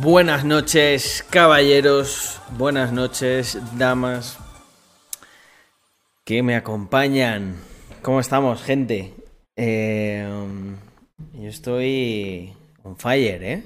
[0.00, 2.40] Buenas noches, caballeros.
[2.56, 4.38] Buenas noches, damas.
[6.24, 7.56] Que me acompañan.
[8.02, 9.12] ¿Cómo estamos, gente?
[9.56, 10.24] Eh,
[11.32, 12.52] yo estoy
[12.84, 13.64] on fire, ¿eh?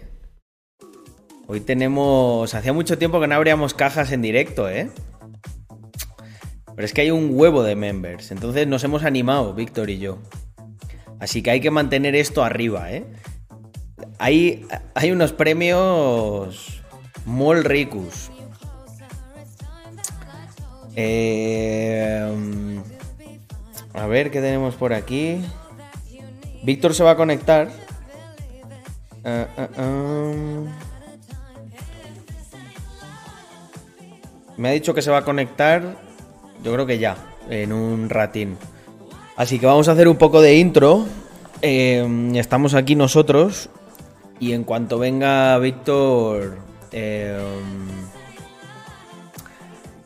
[1.49, 2.55] Hoy tenemos...
[2.55, 4.89] Hacía mucho tiempo que no abríamos cajas en directo, ¿eh?
[6.75, 8.31] Pero es que hay un huevo de members.
[8.31, 10.19] Entonces nos hemos animado, Víctor y yo.
[11.21, 13.05] Así que hay que mantener esto arriba, ¿eh?
[14.23, 16.81] Hay, hay unos premios
[17.25, 18.31] muy ricos.
[20.95, 22.81] Eh,
[23.93, 25.45] a ver qué tenemos por aquí.
[26.63, 27.69] Víctor se va a conectar.
[29.25, 30.33] Ah, ah, ah.
[34.57, 35.97] Me ha dicho que se va a conectar.
[36.63, 37.17] Yo creo que ya,
[37.51, 38.57] en un ratín.
[39.35, 41.07] Así que vamos a hacer un poco de intro.
[41.61, 43.69] Eh, estamos aquí nosotros.
[44.43, 46.59] Y en cuanto venga Víctor,
[46.91, 47.41] eh,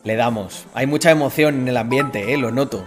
[0.03, 0.67] le damos.
[0.75, 2.85] Hay mucha emoción en el ambiente, eh, lo noto.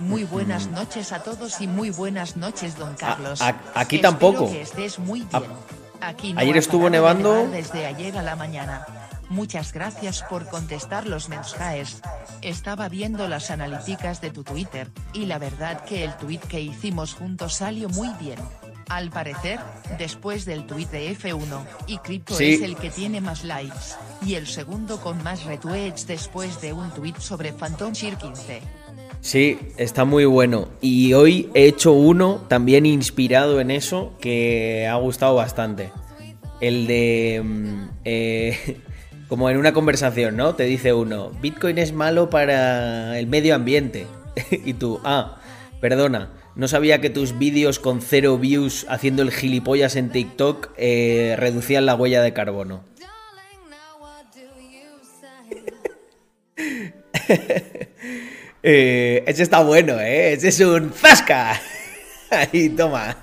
[0.00, 3.42] Muy buenas noches a todos y muy buenas noches, don Carlos.
[3.42, 4.50] A- a- aquí Espero tampoco.
[4.50, 5.52] Que estés muy A- bien.
[6.00, 7.46] Aquí no ayer estuvo de nevando.
[7.48, 8.86] Desde ayer a la mañana.
[9.30, 12.00] Muchas gracias por contestar los mensajes.
[12.40, 17.14] Estaba viendo las analíticas de tu Twitter, y la verdad que el tweet que hicimos
[17.14, 18.38] juntos salió muy bien.
[18.88, 19.60] Al parecer,
[19.98, 22.54] después del tweet de F1, y Crypto Sí.
[22.54, 26.90] es el que tiene más likes, y el segundo con más retweets después de un
[26.92, 28.62] tweet sobre Phantom Shear 15.
[29.20, 30.68] Sí, está muy bueno.
[30.80, 35.90] Y hoy he hecho uno también inspirado en eso que ha gustado bastante.
[36.60, 37.42] El de...
[37.44, 38.80] mm, eh,
[39.28, 40.54] como en una conversación, ¿no?
[40.54, 44.06] Te dice uno, Bitcoin es malo para el medio ambiente.
[44.50, 45.40] y tú, ah,
[45.80, 51.36] perdona, no sabía que tus vídeos con cero views haciendo el gilipollas en TikTok eh,
[51.38, 52.84] reducían la huella de carbono.
[58.60, 60.32] Eh, ese está bueno, ¿eh?
[60.32, 61.60] Ese es un zasca.
[62.30, 63.16] Ahí, toma.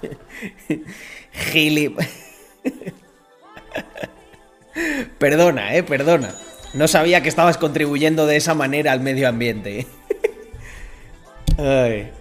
[1.52, 2.00] Gilip.
[5.18, 6.36] Perdona, eh, perdona.
[6.74, 9.88] No sabía que estabas contribuyendo de esa manera al medio ambiente.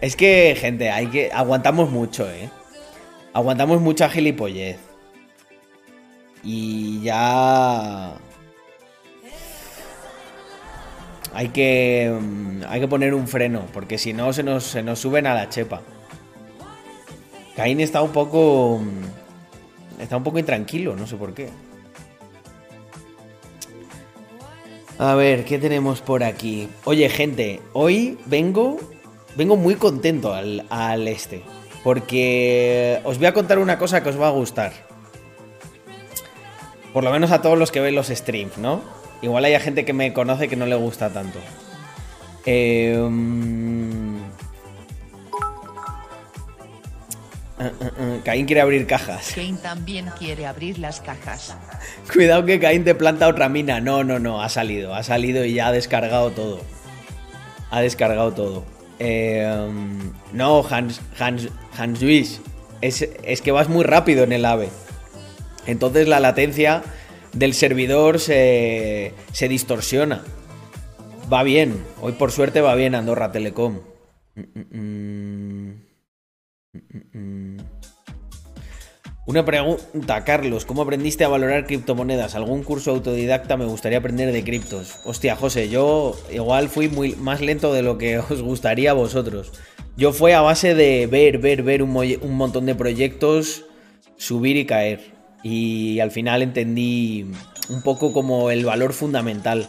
[0.01, 1.31] Es que, gente, hay que.
[1.33, 2.49] Aguantamos mucho, eh.
[3.33, 4.77] Aguantamos mucha gilipollez.
[6.45, 8.15] Y ya.
[11.33, 12.17] Hay que.
[12.21, 15.35] mm, Hay que poner un freno, porque si no se nos, se nos suben a
[15.35, 15.81] la chepa.
[17.57, 18.79] Caín está un poco.
[18.81, 21.49] mm, Está un poco intranquilo, no sé por qué.
[24.99, 26.69] A ver, ¿qué tenemos por aquí?
[26.85, 28.79] Oye, gente, hoy vengo.
[29.37, 31.43] Vengo muy contento al, al este.
[31.83, 34.73] Porque os voy a contar una cosa que os va a gustar.
[36.93, 38.81] Por lo menos a todos los que ven los streams, ¿no?
[39.21, 41.41] Igual hay gente que me conoce que no le gusta tanto.
[42.47, 42.97] Eh,
[48.25, 49.33] Caín quiere abrir cajas.
[49.35, 51.57] Kane también quiere abrir las cajas.
[52.13, 53.81] Cuidado que Caín te planta otra mina.
[53.81, 54.95] No, no, no, ha salido.
[54.95, 56.61] Ha salido y ya ha descargado todo.
[57.71, 58.65] Ha descargado todo.
[58.99, 62.41] Eh, um, no, Hans, Hans, Hans Luis.
[62.81, 64.69] Es, es que vas muy rápido en el AVE.
[65.67, 66.83] Entonces la latencia
[67.33, 70.23] del servidor se, se distorsiona.
[71.33, 71.85] Va bien.
[72.01, 73.81] Hoy por suerte va bien Andorra Telecom.
[74.35, 75.94] Mm, mm, mm.
[79.27, 82.35] Una pregunta, Carlos, ¿cómo aprendiste a valorar criptomonedas?
[82.35, 83.57] ¿Algún curso autodidacta?
[83.57, 84.99] Me gustaría aprender de criptos.
[85.05, 89.53] Hostia, José, yo igual fui muy más lento de lo que os gustaría a vosotros.
[89.97, 93.65] Yo fue a base de ver, ver, ver un montón de proyectos,
[94.19, 95.15] subir y caer.
[95.43, 97.27] Y al final entendí
[97.71, 99.69] un poco como el valor fundamental.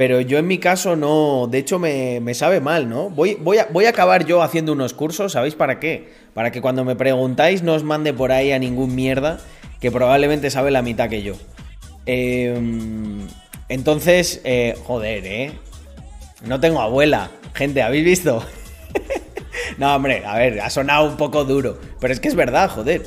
[0.00, 3.10] Pero yo en mi caso no, de hecho me, me sabe mal, ¿no?
[3.10, 6.08] Voy, voy, a, voy a acabar yo haciendo unos cursos, ¿sabéis para qué?
[6.32, 9.40] Para que cuando me preguntáis no os mande por ahí a ningún mierda
[9.78, 11.34] que probablemente sabe la mitad que yo.
[12.06, 12.58] Eh,
[13.68, 15.52] entonces, eh, joder, ¿eh?
[16.46, 17.30] No tengo abuela.
[17.52, 18.42] Gente, ¿habéis visto?
[19.76, 23.02] no, hombre, a ver, ha sonado un poco duro, pero es que es verdad, joder.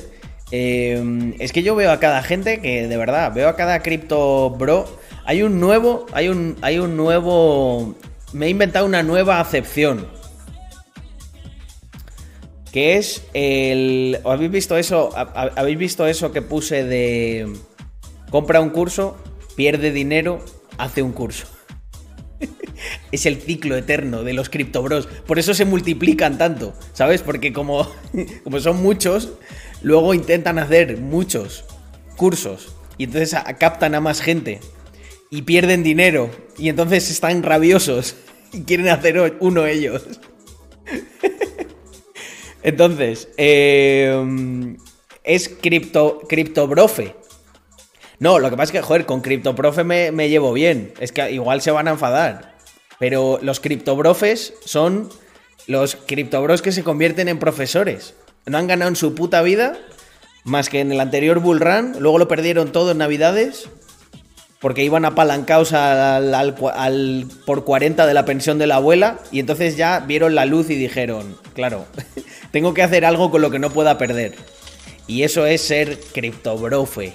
[0.52, 4.50] Eh, es que yo veo a cada gente que, de verdad, veo a cada cripto
[4.50, 5.02] bro.
[5.26, 7.94] Hay un nuevo, hay un, hay un nuevo.
[8.32, 10.06] Me he inventado una nueva acepción.
[12.72, 14.18] Que es el.
[14.24, 15.10] ¿Habéis visto eso?
[15.16, 17.52] ¿Ha- ¿Habéis visto eso que puse de.
[18.30, 19.16] Compra un curso,
[19.56, 20.44] pierde dinero,
[20.76, 21.46] hace un curso.
[23.12, 25.06] es el ciclo eterno de los criptobros.
[25.26, 27.22] Por eso se multiplican tanto, ¿sabes?
[27.22, 27.88] Porque como,
[28.44, 29.34] como son muchos,
[29.82, 31.64] luego intentan hacer muchos
[32.16, 34.60] cursos y entonces captan a más gente
[35.34, 38.14] y pierden dinero y entonces están rabiosos
[38.52, 40.04] y quieren hacer uno ellos.
[42.62, 44.76] entonces, eh,
[45.24, 47.16] es cripto, criptobrofe.
[48.20, 50.94] No, lo que pasa es que, joder, con criptoprofe me, me llevo bien.
[51.00, 52.56] Es que igual se van a enfadar.
[53.00, 55.10] Pero los criptobrofes son
[55.66, 58.14] los criptobros que se convierten en profesores.
[58.46, 59.76] No han ganado en su puta vida
[60.44, 61.96] más que en el anterior Bull Run.
[61.98, 63.68] Luego lo perdieron todo en Navidades
[64.64, 70.00] porque iban apalancados al, por 40 de la pensión de la abuela y entonces ya
[70.00, 71.84] vieron la luz y dijeron, claro,
[72.50, 74.36] tengo que hacer algo con lo que no pueda perder.
[75.06, 77.12] Y eso es ser criptobrofe.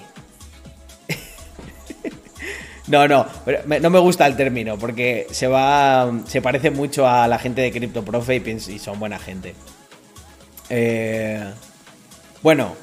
[2.86, 3.26] no, no,
[3.66, 7.72] no me gusta el término porque se va, se parece mucho a la gente de
[7.72, 9.56] criptoprofe y, y son buena gente.
[10.68, 11.44] Eh,
[12.42, 12.76] bueno,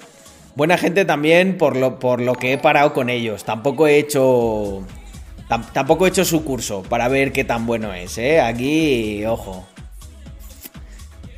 [0.58, 3.44] Buena gente también por lo, por lo que he parado con ellos.
[3.44, 4.82] Tampoco he hecho.
[5.72, 8.42] Tampoco he hecho su curso para ver qué tan bueno es, ¿eh?
[8.42, 9.68] Aquí, ojo.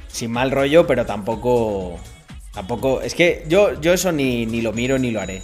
[0.08, 2.00] Sin mal rollo, pero tampoco.
[2.54, 3.02] Tampoco.
[3.02, 5.42] Es que yo, yo eso ni, ni lo miro ni lo haré.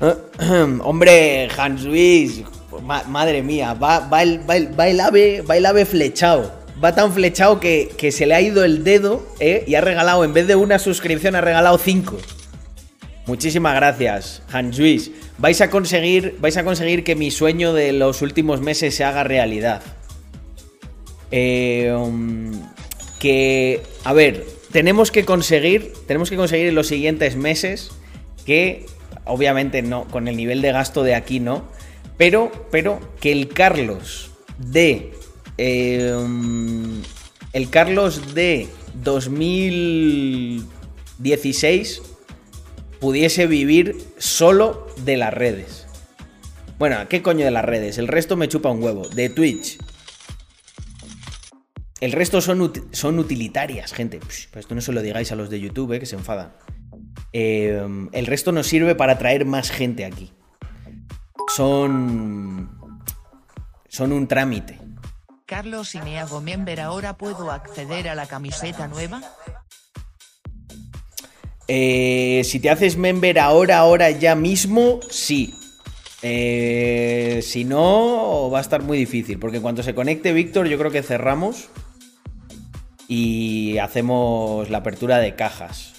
[0.82, 2.42] Hombre, Hans Luis.
[2.82, 8.10] madre mía, va, va, el, va, el, va el ave flechado va tan flechado que,
[8.12, 9.64] se le ha ido el dedo ¿eh?
[9.66, 12.16] y ha regalado, en vez de una suscripción, ha regalado cinco.
[13.26, 15.10] Muchísimas gracias, Hans Luis.
[15.38, 19.22] Vais a conseguir, vais a conseguir que mi sueño de los últimos meses se haga
[19.22, 19.82] realidad.
[21.30, 22.52] Eh, um,
[23.18, 27.90] que, a ver, tenemos que conseguir, tenemos que conseguir en los siguientes meses
[28.46, 28.86] que,
[29.24, 31.64] obviamente no, con el nivel de gasto de aquí no,
[32.16, 35.12] pero, pero que el Carlos de
[35.58, 37.02] Em,
[37.52, 38.68] el Carlos de
[39.02, 42.02] 2016
[43.00, 45.86] pudiese vivir solo de las redes.
[46.78, 47.98] Bueno, ¿qué coño de las redes?
[47.98, 49.08] El resto me chupa un huevo.
[49.08, 49.78] De Twitch.
[52.00, 54.20] El resto son, son utilitarias, gente.
[54.20, 56.52] Pues esto no se lo digáis a los de YouTube, eh, que se enfadan.
[57.32, 60.30] Em, el resto nos sirve para atraer más gente aquí.
[61.56, 62.70] Son.
[63.88, 64.78] Son un trámite.
[65.48, 69.22] Carlos, si me hago member ahora puedo acceder a la camiseta nueva.
[71.66, 75.54] Eh, si te haces member ahora, ahora ya mismo, sí.
[76.20, 80.90] Eh, si no, va a estar muy difícil, porque cuando se conecte Víctor, yo creo
[80.90, 81.70] que cerramos
[83.08, 85.94] y hacemos la apertura de cajas.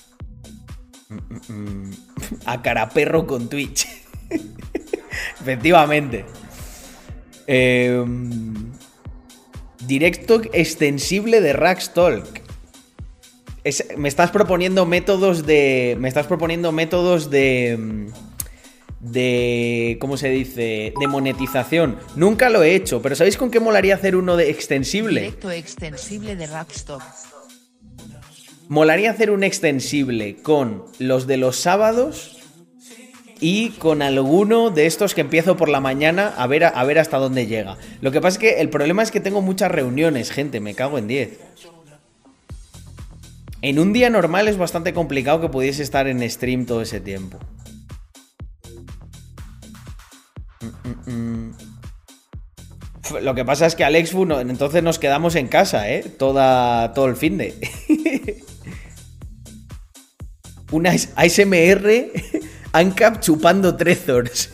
[2.45, 3.87] A cara perro con Twitch.
[5.41, 6.23] Efectivamente.
[7.47, 8.05] Eh,
[9.85, 12.41] Directo extensible de Rackstalk.
[13.97, 15.95] me estás proponiendo métodos de.
[15.99, 18.07] Me estás proponiendo métodos de.
[18.99, 19.97] De.
[20.01, 20.93] ¿Cómo se dice?
[20.99, 21.97] De monetización.
[22.15, 25.21] Nunca lo he hecho, pero ¿sabéis con qué molaría hacer uno de extensible?
[25.21, 27.03] Directo extensible de Rackstock.
[28.67, 32.38] Molaría hacer un extensible con los de los sábados
[33.41, 37.17] y con alguno de estos que empiezo por la mañana a ver, a ver hasta
[37.17, 37.77] dónde llega.
[38.01, 40.97] Lo que pasa es que el problema es que tengo muchas reuniones, gente, me cago
[40.97, 41.39] en 10.
[43.61, 47.39] En un día normal es bastante complicado que pudiese estar en stream todo ese tiempo.
[50.61, 51.53] Mm, mm, mm.
[53.21, 56.03] Lo que pasa es que Alex, entonces nos quedamos en casa, ¿eh?
[56.03, 57.55] Toda, todo el fin de.
[60.71, 62.11] Una ASMR
[62.73, 64.51] ANCAP chupando Trezors.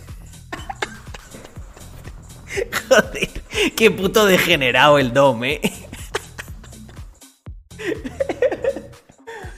[2.88, 3.30] Joder,
[3.76, 5.62] qué puto degenerado el Dom, eh.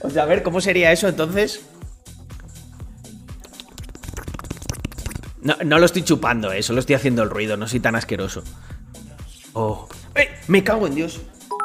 [0.01, 1.61] o sea, a ver, ¿cómo sería eso entonces?
[5.41, 8.43] No, no lo estoy chupando, eh, solo estoy haciendo el ruido, no soy tan asqueroso.
[9.53, 9.87] Oh.
[10.15, 10.29] ¡Eh!
[10.47, 11.21] Me cago en Dios.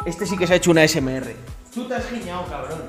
[0.07, 1.35] Este sí que se ha hecho una SMR.
[1.75, 2.81] Tú te has giñado, cabrón.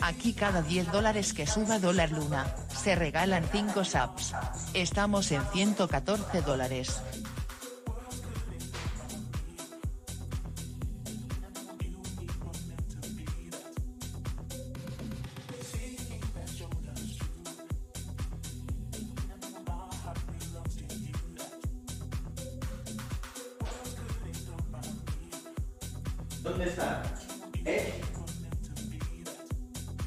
[0.00, 4.32] Aquí cada 10 dólares que suba dólar luna, se regalan 5 subs.
[4.72, 7.00] Estamos en 114 dólares.
[26.42, 27.02] ¿Dónde está?
[27.64, 28.07] ¿Eh?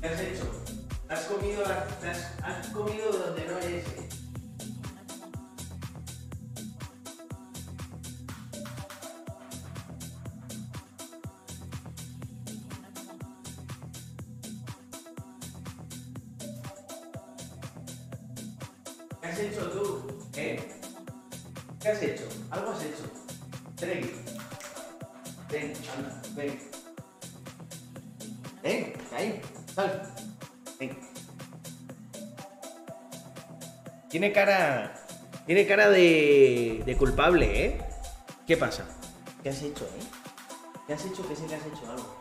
[0.01, 0.50] ¿Qué has hecho?
[1.10, 3.86] ¿Has comido, has, has comido donde no es?
[19.22, 20.27] ¿Qué has hecho tú?
[20.36, 20.67] ¿Eh?
[21.79, 22.24] ¿Qué has hecho?
[22.50, 23.03] ¿Algo has hecho?
[23.75, 24.15] Trevi.
[25.51, 26.60] Ven, anda, ven.
[28.63, 29.41] Ven, ahí
[29.73, 30.13] sal.
[30.79, 30.97] Ven.
[34.09, 34.93] Tiene cara.
[35.45, 36.83] Tiene cara de.
[36.85, 37.81] de culpable, ¿eh?
[38.45, 38.85] ¿Qué pasa?
[39.41, 40.03] ¿Qué has hecho, eh?
[40.87, 42.19] ¿Qué has hecho que sé que has hecho algo?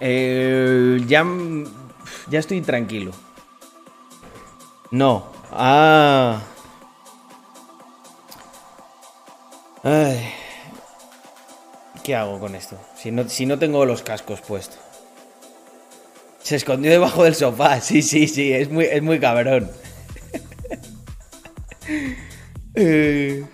[0.00, 1.24] Eh, ya.
[2.28, 3.12] Ya estoy tranquilo.
[4.90, 5.26] No.
[5.52, 6.42] Ah.
[9.82, 10.32] Ay.
[12.02, 12.78] ¿Qué hago con esto?
[12.96, 14.78] Si no, si no tengo los cascos puestos.
[16.46, 17.80] Se escondió debajo del sofá.
[17.80, 18.52] Sí, sí, sí.
[18.52, 19.68] Es muy, es muy cabrón.
[22.78, 23.44] Eh.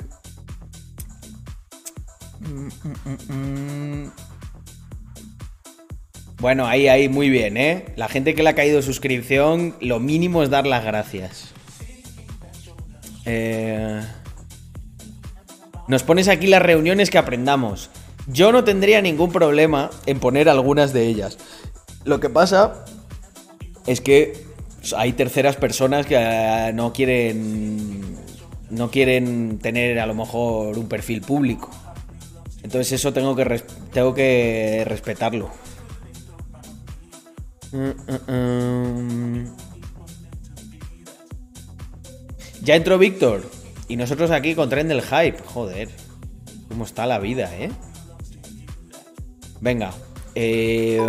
[6.40, 7.84] Bueno, ahí, ahí, muy bien, ¿eh?
[7.94, 11.52] La gente que le ha caído suscripción, lo mínimo es dar las gracias.
[13.26, 14.00] Eh,
[15.86, 17.90] nos pones aquí las reuniones que aprendamos.
[18.26, 21.38] Yo no tendría ningún problema en poner algunas de ellas.
[22.04, 22.84] Lo que pasa
[23.86, 24.44] es que
[24.96, 28.16] hay terceras personas que eh, no quieren
[28.70, 31.70] no quieren tener a lo mejor un perfil público.
[32.62, 35.50] Entonces eso tengo que tengo que respetarlo.
[42.62, 43.42] Ya entró Víctor.
[43.88, 45.38] Y nosotros aquí con tren del hype.
[45.46, 45.88] Joder.
[46.68, 47.70] ¿Cómo está la vida, eh?
[49.60, 49.92] Venga.
[50.34, 51.00] Eh,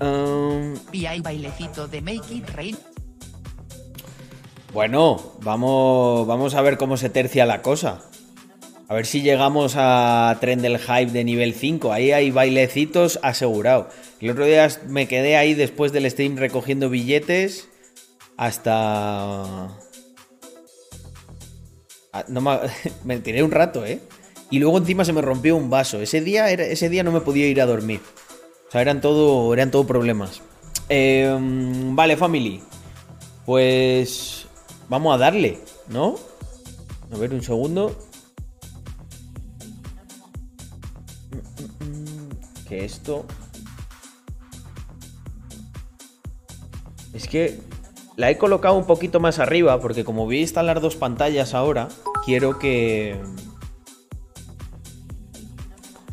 [0.00, 2.76] um, y hay bailecito de Make It Rain.
[4.72, 8.02] Bueno, vamos, vamos a ver cómo se tercia la cosa.
[8.88, 11.92] A ver si llegamos a tren del hype de nivel 5.
[11.92, 13.88] Ahí hay bailecitos asegurado.
[14.20, 17.68] El otro día me quedé ahí después del stream recogiendo billetes
[18.36, 19.68] hasta...
[22.12, 23.18] Ah, no me...
[23.22, 24.00] tiré un rato, ¿eh?
[24.54, 26.00] Y luego encima se me rompió un vaso.
[26.00, 28.00] Ese día, ese día no me podía ir a dormir.
[28.68, 30.42] O sea, eran todo, eran todo problemas.
[30.88, 32.62] Em, vale, family.
[33.46, 34.46] Pues
[34.88, 35.58] vamos a darle,
[35.88, 36.14] ¿no?
[37.12, 37.98] A ver, un segundo.
[42.68, 43.26] Que esto...
[47.12, 47.58] Es que
[48.14, 51.88] la he colocado un poquito más arriba porque como voy a instalar dos pantallas ahora,
[52.24, 53.18] quiero que...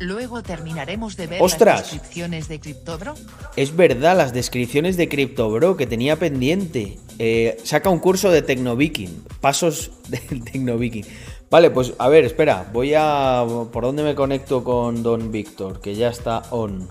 [0.02, 3.14] Luego terminaremos de ver las descripciones de CryptoBro.
[3.54, 6.98] Es verdad, las descripciones de CryptoBro que tenía pendiente.
[7.20, 9.24] Eh, saca un curso de Tecnoviking.
[9.40, 11.06] Pasos del Tecnoviking.
[11.50, 12.68] Vale, pues a ver, espera.
[12.72, 13.44] Voy a...
[13.72, 15.80] ¿Por dónde me conecto con Don Víctor?
[15.80, 16.88] Que ya está on.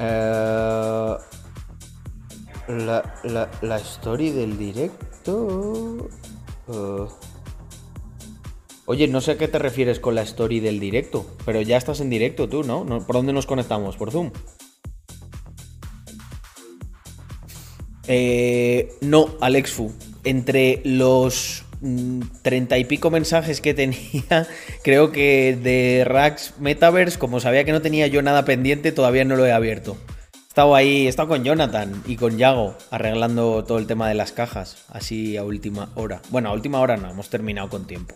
[0.00, 1.16] Eh...
[2.68, 6.08] La, la, la story del directo.
[6.66, 7.08] Uh.
[8.88, 12.00] Oye, no sé a qué te refieres con la story del directo, pero ya estás
[12.00, 12.86] en directo tú, ¿no?
[13.04, 13.96] ¿Por dónde nos conectamos?
[13.96, 14.30] ¿Por Zoom?
[18.06, 19.92] Eh, no, Alexfu.
[20.22, 24.46] Entre los mm, treinta y pico mensajes que tenía,
[24.84, 29.34] creo que de Rax Metaverse, como sabía que no tenía yo nada pendiente, todavía no
[29.34, 29.96] lo he abierto
[30.56, 34.32] estado ahí, he estado con Jonathan y con Yago arreglando todo el tema de las
[34.32, 36.22] cajas, así a última hora.
[36.30, 38.14] Bueno, a última hora no, hemos terminado con tiempo.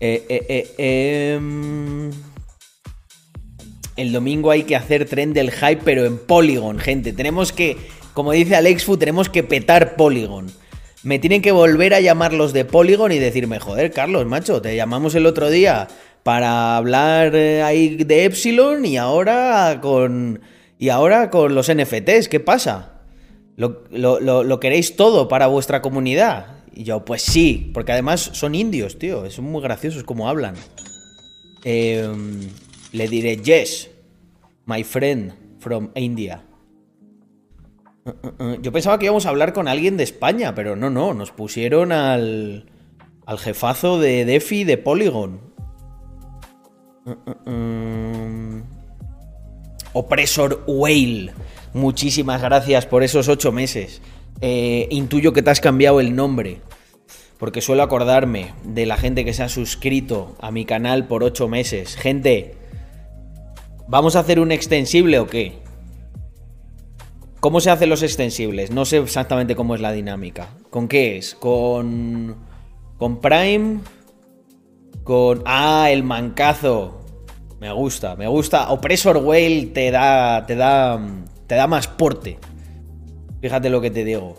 [0.00, 2.10] Eh, eh, eh, em,
[3.96, 7.12] el domingo hay que hacer tren del hype, pero en Polygon, gente.
[7.12, 7.76] Tenemos que,
[8.12, 10.46] como dice Alexfu, tenemos que petar Polygon.
[11.02, 14.74] Me tienen que volver a llamar los de Polygon y decirme, joder, Carlos, macho, te
[14.74, 15.86] llamamos el otro día
[16.24, 20.40] para hablar eh, ahí de Epsilon y ahora con.
[20.76, 23.02] Y ahora con los NFTs, ¿qué pasa?
[23.56, 26.63] ¿Lo, queréis todo para vuestra comunidad?
[26.76, 29.30] Y yo, pues sí, porque además son indios, tío.
[29.30, 30.54] Son muy graciosos como hablan.
[31.62, 32.40] Em,
[32.92, 33.90] le diré, yes,
[34.66, 36.44] my friend from India.
[38.04, 38.60] Uh, uh, uh.
[38.60, 41.92] Yo pensaba que íbamos a hablar con alguien de España, pero no, no, nos pusieron
[41.92, 42.66] al,
[43.24, 45.40] al jefazo de Defi de Polygon.
[49.92, 51.32] Opresor Whale.
[51.72, 54.02] Muchísimas gracias por esos ocho meses.
[54.40, 56.60] Eh, intuyo que te has cambiado el nombre.
[57.38, 61.48] Porque suelo acordarme de la gente que se ha suscrito a mi canal por ocho
[61.48, 61.96] meses.
[61.96, 62.54] Gente,
[63.88, 65.64] ¿vamos a hacer un extensible o qué?
[67.40, 68.70] ¿Cómo se hacen los extensibles?
[68.70, 70.48] No sé exactamente cómo es la dinámica.
[70.70, 71.34] ¿Con qué es?
[71.34, 72.36] ¿Con,
[72.96, 73.80] con Prime?
[75.02, 75.42] Con.
[75.44, 77.04] Ah, el mancazo.
[77.60, 78.70] Me gusta, me gusta.
[78.70, 80.46] Opresor Whale te da.
[80.46, 80.98] te da.
[81.46, 82.38] te da más porte.
[83.44, 84.36] Fíjate lo que te digo.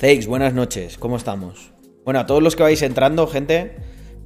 [0.00, 1.70] Thanks, buenas noches, ¿cómo estamos?
[2.04, 3.76] Bueno, a todos los que vais entrando, gente,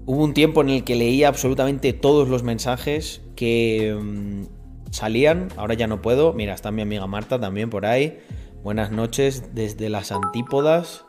[0.06, 4.44] hubo un tiempo en el que leía absolutamente todos los mensajes que mm,
[4.92, 6.32] salían, ahora ya no puedo.
[6.32, 8.18] Mira, está mi amiga Marta también por ahí.
[8.62, 11.04] Buenas noches desde las antípodas.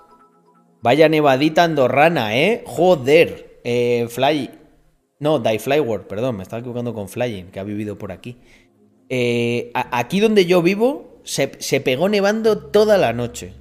[0.82, 2.66] Vaya nevadita andorrana, ¿eh?
[2.68, 3.62] Joder.
[3.64, 4.50] Eh, fly.
[5.20, 8.40] No, Die Flyward, perdón, me estaba equivocando con Flying, que ha vivido por aquí.
[9.08, 13.54] Eh, aquí donde yo vivo, se, pegó nevando toda la noche.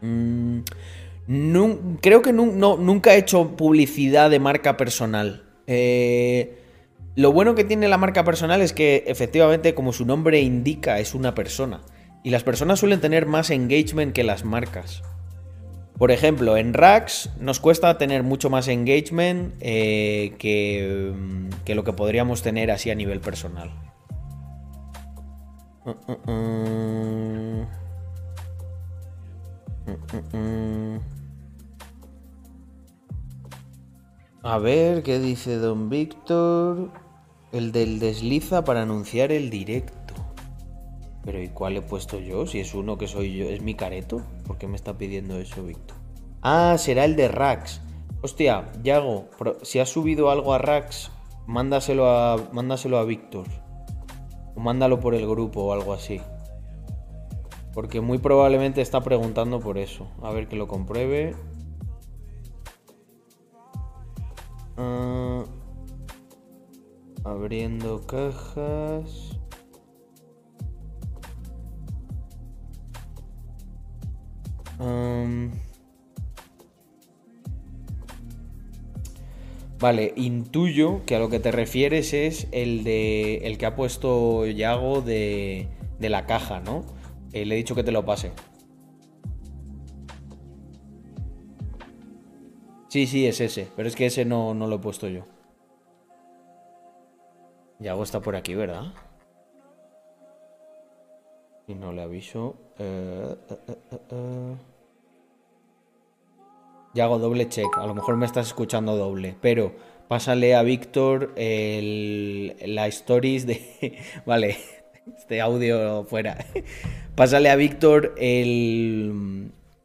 [0.00, 0.60] Mm,
[2.00, 5.44] creo que nunca he hecho publicidad de marca personal.
[5.66, 6.62] Eh,
[7.16, 11.14] lo bueno que tiene la marca personal es que efectivamente, como su nombre indica, es
[11.14, 11.80] una persona.
[12.22, 15.02] Y las personas suelen tener más engagement que las marcas.
[15.98, 21.14] Por ejemplo, en Rax nos cuesta tener mucho más engagement eh, que,
[21.64, 23.70] que, lo que podríamos tener así a nivel personal.
[25.86, 25.92] A
[34.58, 36.90] ver, ¿qué dice Don Víctor?
[37.52, 40.14] El del desliza para anunciar el directo.
[41.24, 42.48] Pero ¿y cuál he puesto yo?
[42.48, 44.22] Si es uno que soy yo, es mi careto.
[44.44, 45.96] ¿Por qué me está pidiendo eso, Víctor?
[46.42, 47.80] Ah, será el de Rax.
[48.22, 49.28] Hostia, Yago,
[49.62, 51.12] si has subido algo a Rax,
[51.46, 53.46] mándaselo a, mándaselo a Víctor.
[54.56, 56.20] O mándalo por el grupo o algo así.
[57.72, 60.08] Porque muy probablemente está preguntando por eso.
[60.22, 61.36] A ver que lo compruebe.
[64.76, 65.44] Ah...
[67.24, 69.36] Abriendo cajas.
[79.86, 84.44] Vale, intuyo que a lo que te refieres es el de el que ha puesto
[84.44, 85.68] Yago de,
[86.00, 86.84] de la caja, ¿no?
[87.32, 88.32] Eh, le he dicho que te lo pase.
[92.88, 95.22] Sí, sí, es ese, pero es que ese no, no lo he puesto yo.
[97.78, 98.92] Yago está por aquí, ¿verdad?
[101.68, 102.56] Y no le aviso.
[102.80, 103.36] Eh,
[104.10, 104.56] eh,
[106.96, 107.76] eh, Yago, doble check.
[107.76, 109.36] A lo mejor me estás escuchando doble.
[109.40, 109.74] Pero
[110.08, 113.98] pásale a Víctor la stories de...
[114.26, 114.56] vale,
[115.16, 116.44] este audio fuera.
[117.14, 118.14] pásale a Víctor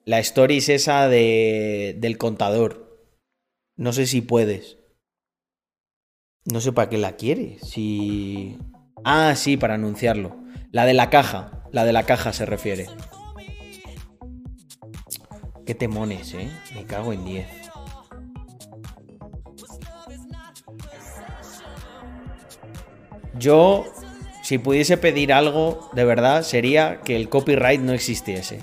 [0.05, 2.91] la stories esa de, del contador.
[3.75, 4.77] No sé si puedes.
[6.45, 7.59] No sé para qué la quiere.
[7.61, 8.57] Si.
[9.03, 10.37] Ah, sí, para anunciarlo.
[10.71, 11.63] La de la caja.
[11.71, 12.87] La de la caja se refiere.
[15.71, 16.49] Qué temones, eh.
[16.75, 17.47] Me cago en 10.
[23.39, 23.85] Yo,
[24.43, 28.59] si pudiese pedir algo, de verdad, sería que el copyright no existiese.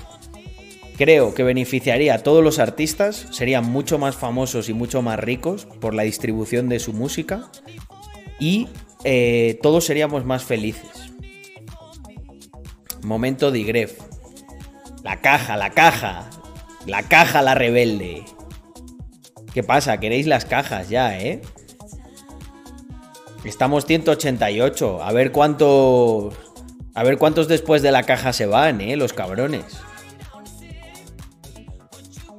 [0.99, 5.65] Creo que beneficiaría a todos los artistas, serían mucho más famosos y mucho más ricos
[5.65, 7.51] por la distribución de su música
[8.39, 8.69] y
[9.05, 11.11] eh, todos seríamos más felices.
[13.03, 13.99] Momento de Gref.
[15.03, 16.29] La caja, la caja.
[16.89, 18.25] La caja, la rebelde.
[19.53, 20.01] ¿Qué pasa?
[20.01, 21.43] ¿Queréis las cajas ya, eh?
[23.45, 25.03] Estamos 188.
[25.03, 26.35] A ver cuántos.
[26.95, 29.65] A ver cuántos después de la caja se van, eh, los cabrones.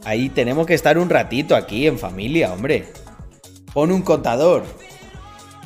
[0.04, 2.92] Ahí tenemos que estar un ratito aquí en familia, hombre.
[3.72, 4.64] Pon un contador.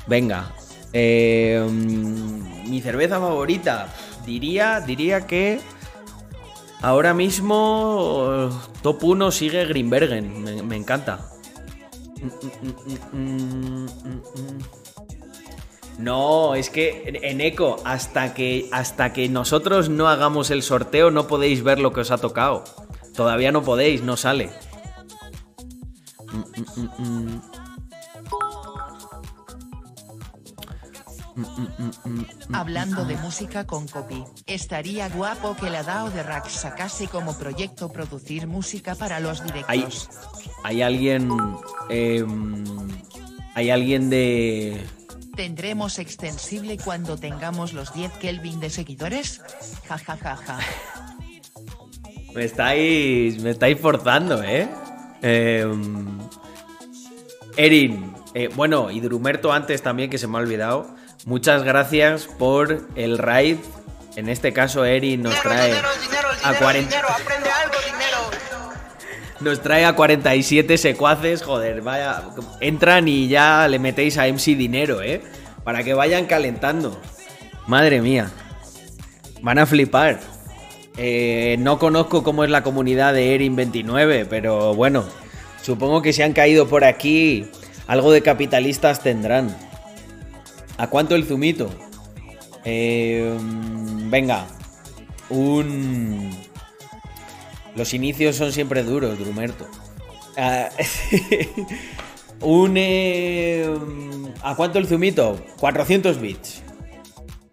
[0.07, 0.53] Venga.
[0.91, 3.87] Eh, mi cerveza favorita.
[4.25, 5.59] Diría, diría que
[6.83, 8.49] ahora mismo
[8.83, 10.67] top 1 sigue Greenbergen.
[10.67, 11.31] Me, encanta.
[15.97, 21.27] No, es que en Eco, hasta que, hasta que nosotros no hagamos el sorteo, no
[21.27, 22.63] podéis ver lo que os ha tocado.
[23.15, 24.51] Todavía no podéis, no sale.
[32.53, 37.89] Hablando de música con copy, estaría guapo que la DAO de Rax sacase como proyecto
[37.89, 40.09] producir música para los directos.
[40.63, 41.29] Hay, alguien.
[41.89, 42.63] Em,
[43.55, 44.83] hay alguien de.
[45.35, 49.41] ¿Tendremos extensible cuando tengamos los 10 Kelvin de seguidores?
[49.87, 50.59] Ja ja ja ja.
[52.35, 53.41] Me estáis.
[53.41, 54.69] Me estáis forzando, ¿eh?
[55.21, 56.19] Em,
[57.57, 58.13] Erin.
[58.35, 60.95] Eh, bueno, y Drumerto antes también, que se me ha olvidado.
[61.25, 63.57] Muchas gracias por el raid.
[64.15, 65.73] En este caso, Erin nos trae
[66.43, 67.01] a 40.
[69.39, 71.41] Nos trae a 47 secuaces.
[71.43, 72.23] Joder, vaya.
[72.59, 75.21] Entran y ya le metéis a MC dinero, ¿eh?
[75.63, 76.99] Para que vayan calentando.
[77.67, 78.31] Madre mía.
[79.41, 80.19] Van a flipar.
[80.97, 85.05] Eh, no conozco cómo es la comunidad de Erin29, pero bueno,
[85.61, 87.47] supongo que si han caído por aquí,
[87.87, 89.55] algo de capitalistas tendrán.
[90.83, 91.69] ¿A cuánto el zumito?
[92.65, 93.37] Eh,
[94.09, 94.45] venga,
[95.29, 96.29] un...
[97.73, 99.65] Los inicios son siempre duros, Drumerto.
[100.35, 100.67] Ah,
[102.41, 102.73] un...
[102.75, 103.65] Eh,
[104.41, 105.41] ¿A cuánto el zumito?
[105.61, 106.61] 400 bits.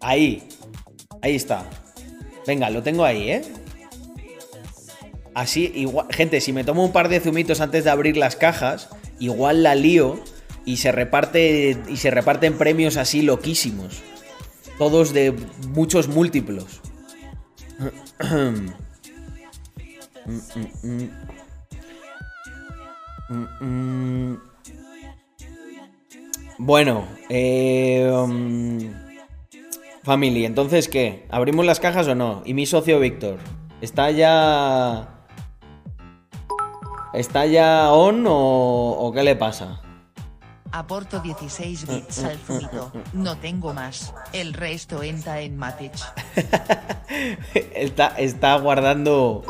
[0.01, 0.43] Ahí.
[1.21, 1.63] Ahí está.
[2.45, 3.43] Venga, lo tengo ahí, ¿eh?
[5.33, 8.89] Así, igual, gente, si me tomo un par de zumitos antes de abrir las cajas,
[9.19, 10.21] igual la lío
[10.65, 14.01] y se reparte y se reparten premios así loquísimos.
[14.77, 15.33] Todos de
[15.69, 16.81] muchos múltiplos.
[26.57, 28.11] Bueno, eh,
[30.03, 31.25] Family, entonces, ¿qué?
[31.29, 32.41] ¿Abrimos las cajas o no?
[32.45, 33.37] ¿Y mi socio Víctor?
[33.81, 35.25] ¿Está ya...
[37.13, 39.81] ¿Está ya on o, qué le pasa?
[40.71, 42.91] Aporto 16 bits al zumito.
[43.13, 44.13] No tengo más.
[44.33, 46.05] El resto entra en Matix.
[47.75, 49.43] está, está guardando...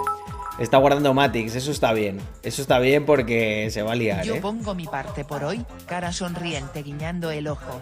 [0.59, 2.19] Está guardando Matix, eso está bien.
[2.43, 4.23] Eso está bien porque se va a liar.
[4.25, 4.41] Yo ¿eh?
[4.41, 7.81] pongo mi parte por hoy, cara sonriente guiñando el ojo.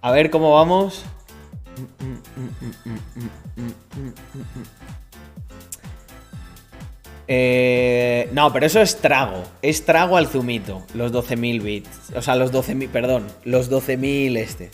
[0.00, 1.04] A ver cómo vamos.
[7.32, 9.44] Eh, no, pero eso es trago.
[9.62, 10.84] Es trago al zumito.
[10.94, 12.10] Los 12.000 bits.
[12.16, 13.28] O sea, los 12.000, perdón.
[13.44, 14.72] Los 12.000 este.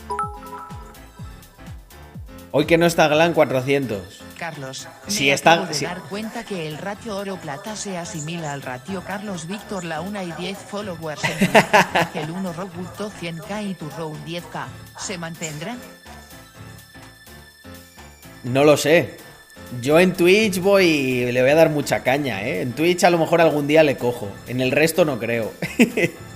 [2.53, 4.23] Hoy que no está Glan 400.
[4.38, 9.47] Carlos, si está, de dar cuenta que el ratio oro-plata se asimila al ratio Carlos
[9.47, 11.23] Víctor la 1 y 10 followers
[12.14, 14.66] el 1 Robuto 100k y tu Row 10k,
[14.99, 15.79] ¿se mantendrán?
[18.45, 19.26] No lo sé.
[19.83, 22.62] Yo en Twitch voy le voy a dar mucha caña, ¿eh?
[22.62, 24.29] En Twitch a lo mejor algún día le cojo.
[24.46, 25.52] En el resto no creo.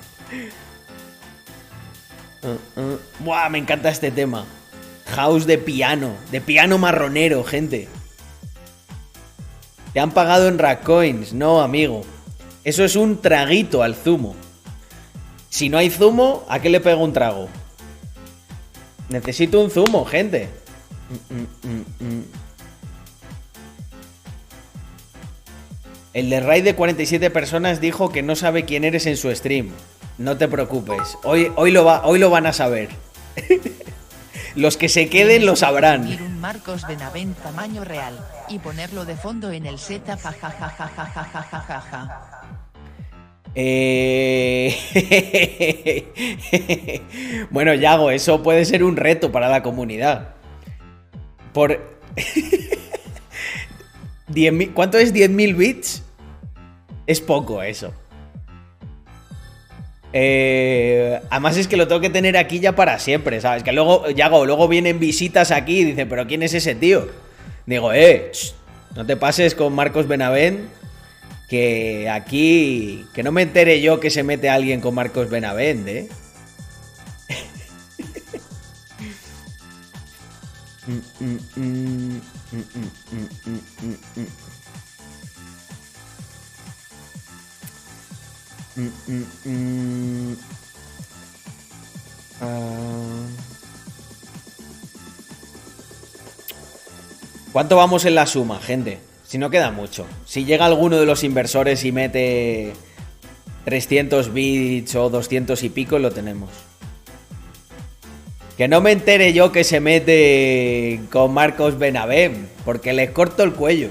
[2.42, 2.98] Uh, uh.
[3.18, 4.46] Buah, me encanta este tema.
[5.08, 7.86] House de piano, de piano marronero, gente.
[9.92, 12.02] Te han pagado en Racoins, no, amigo.
[12.64, 14.36] Eso es un traguito al zumo.
[15.50, 17.48] Si no hay zumo, ¿a qué le pego un trago?
[19.08, 20.48] Necesito un zumo, gente.
[26.12, 29.70] El de raid de 47 personas dijo que no sabe quién eres en su stream.
[30.18, 31.16] No te preocupes.
[31.22, 32.88] Hoy, hoy, lo, va, hoy lo van a saber.
[34.56, 36.06] Los que se queden lo sabrán.
[36.06, 38.18] un Marcos Benavent tamaño real
[38.48, 40.02] y ponerlo de fondo en el set
[43.54, 44.76] eh...
[47.50, 50.34] bueno, Yago, eso puede ser un reto para la comunidad.
[51.52, 51.80] Por...
[54.74, 56.02] ¿Cuánto es 10.000 bits?
[57.06, 57.92] Es poco eso.
[60.12, 63.62] Eh, además es que lo tengo que tener aquí ya para siempre, ¿sabes?
[63.62, 67.08] Que luego, Yago, luego vienen visitas aquí y dicen, pero ¿quién es ese tío?
[67.66, 68.32] Digo, eh,
[68.96, 70.68] no te pases con Marcos Benavent,
[71.48, 76.08] que aquí, que no me entere yo que se mete alguien con Marcos Benavent, ¿eh?
[97.52, 99.00] ¿Cuánto vamos en la suma, gente?
[99.24, 100.06] Si no queda mucho.
[100.24, 102.72] Si llega alguno de los inversores y mete
[103.64, 106.50] 300 bits o 200 y pico, lo tenemos.
[108.60, 113.54] Que no me entere yo que se mete con Marcos Benavent, porque les corto el
[113.54, 113.88] cuello.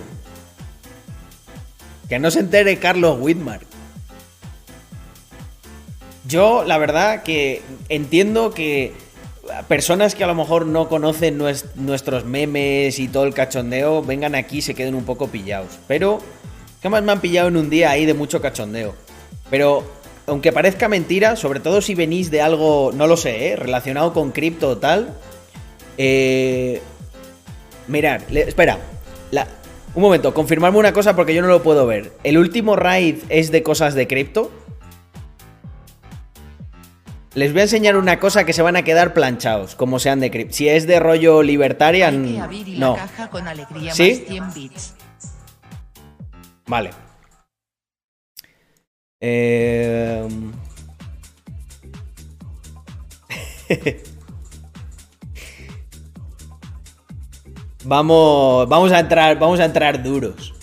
[2.07, 3.65] Que no se entere Carlos Whitmark.
[6.27, 8.93] Yo, la verdad, que entiendo que
[9.67, 11.39] personas que a lo mejor no conocen
[11.73, 15.79] nuestros memes y todo el cachondeo vengan aquí y se queden un poco pillados.
[15.87, 16.19] Pero,
[16.79, 18.93] ¿qué más me han pillado en un día ahí de mucho cachondeo?
[19.49, 19.83] Pero,
[20.29, 23.55] aunque parezca mentira, sobre todo si venís de algo, no lo sé, ¿eh?
[23.55, 25.15] relacionado con cripto o tal.
[25.97, 26.81] Eh,
[27.87, 28.79] mirar, espera.
[29.95, 32.13] un momento, confirmarme una cosa porque yo no lo puedo ver.
[32.23, 34.51] ¿El último raid es de cosas de cripto?
[37.33, 40.31] Les voy a enseñar una cosa que se van a quedar planchados, como sean de
[40.31, 40.53] cripto.
[40.53, 42.37] Si es de rollo libertarian,
[42.77, 42.97] no.
[43.91, 44.25] ¿Sí?
[46.67, 46.91] Vale.
[49.21, 50.27] Eh...
[57.83, 60.53] vamos, vamos a entrar, vamos a entrar duros.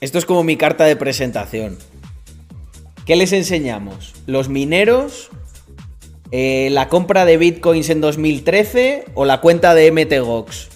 [0.00, 1.78] Esto es como mi carta de presentación.
[3.06, 4.14] ¿Qué les enseñamos?
[4.26, 5.30] Los mineros,
[6.32, 10.75] eh, la compra de bitcoins en 2013 o la cuenta de MTGOX.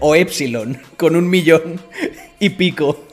[0.00, 1.80] O Epsilon, con un millón
[2.38, 3.06] y pico.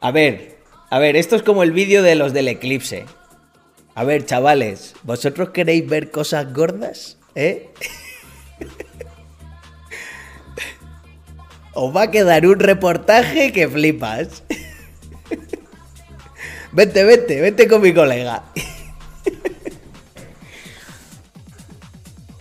[0.00, 0.58] a ver,
[0.90, 3.06] a ver, esto es como el vídeo de los del eclipse.
[3.94, 7.18] A ver, chavales, ¿vosotros queréis ver cosas gordas?
[7.34, 7.70] ¿Eh?
[11.74, 14.42] Os va a quedar un reportaje que flipas.
[16.72, 18.44] vente, vente, vente con mi colega.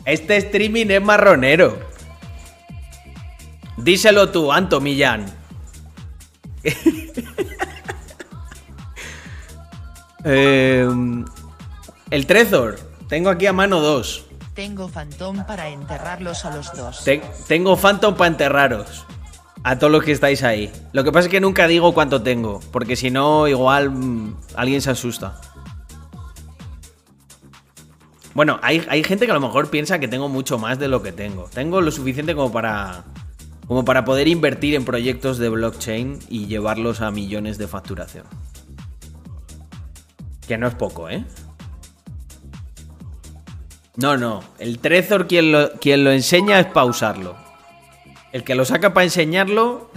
[0.05, 1.79] Este streaming es marronero.
[3.77, 5.25] Díselo tú, Anto Millán.
[10.23, 11.25] Em,
[12.11, 12.79] el Trezor.
[13.07, 14.25] Tengo aquí a mano dos.
[14.53, 17.03] Tengo Phantom para enterrarlos a los dos.
[17.47, 19.05] tengo Phantom para enterraros.
[19.63, 20.71] A todos los que estáis ahí.
[20.93, 22.59] Lo que pasa es que nunca digo cuánto tengo.
[22.71, 25.39] Porque si no, igual mm, alguien se asusta.
[28.33, 31.03] Bueno, hay, hay, gente que a lo mejor piensa que tengo mucho más de lo
[31.03, 31.49] que tengo.
[31.53, 33.03] Tengo lo suficiente como para.
[33.67, 38.25] como para poder invertir en proyectos de blockchain y llevarlos a millones de facturación.
[40.47, 41.25] Que no es poco, ¿eh?
[43.97, 44.41] No, no.
[44.59, 47.35] El Trezor quien lo, quien lo enseña es pausarlo.
[48.31, 49.91] El que lo saca para enseñarlo.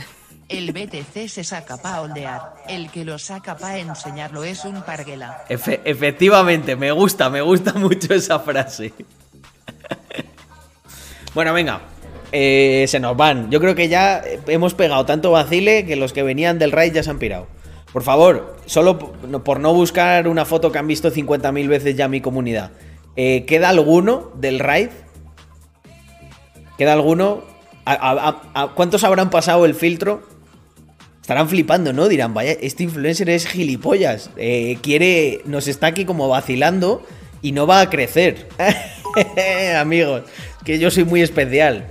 [0.48, 2.54] El BTC se saca para ondear.
[2.68, 5.44] El que lo saca para enseñarlo es un parguela.
[5.48, 8.92] efectivamente, me gusta, me gusta mucho esa frase.
[11.35, 11.80] bueno, venga.
[12.33, 13.50] Eh, se nos van.
[13.50, 17.02] Yo creo que ya hemos pegado tanto vacile que los que venían del raid ya
[17.02, 17.46] se han pirado.
[17.92, 22.20] Por favor, solo por no buscar una foto que han visto 50.000 veces ya mi
[22.20, 22.72] comunidad.
[23.14, 24.88] Eh, ¿Queda alguno del raid?
[26.76, 27.44] ¿Queda alguno?
[27.87, 30.34] ¿A, cuántos habrán pasado el filtro?
[31.25, 32.07] Estarán flipando, ¿no?
[32.07, 34.29] Dirán, vaya, este influencer es gilipollas.
[34.37, 35.41] Eh, quiere.
[35.47, 37.03] Nos está aquí como vacilando
[37.41, 38.47] y no va a crecer.
[39.79, 40.25] Amigos,
[40.67, 41.87] que yo soy muy especial.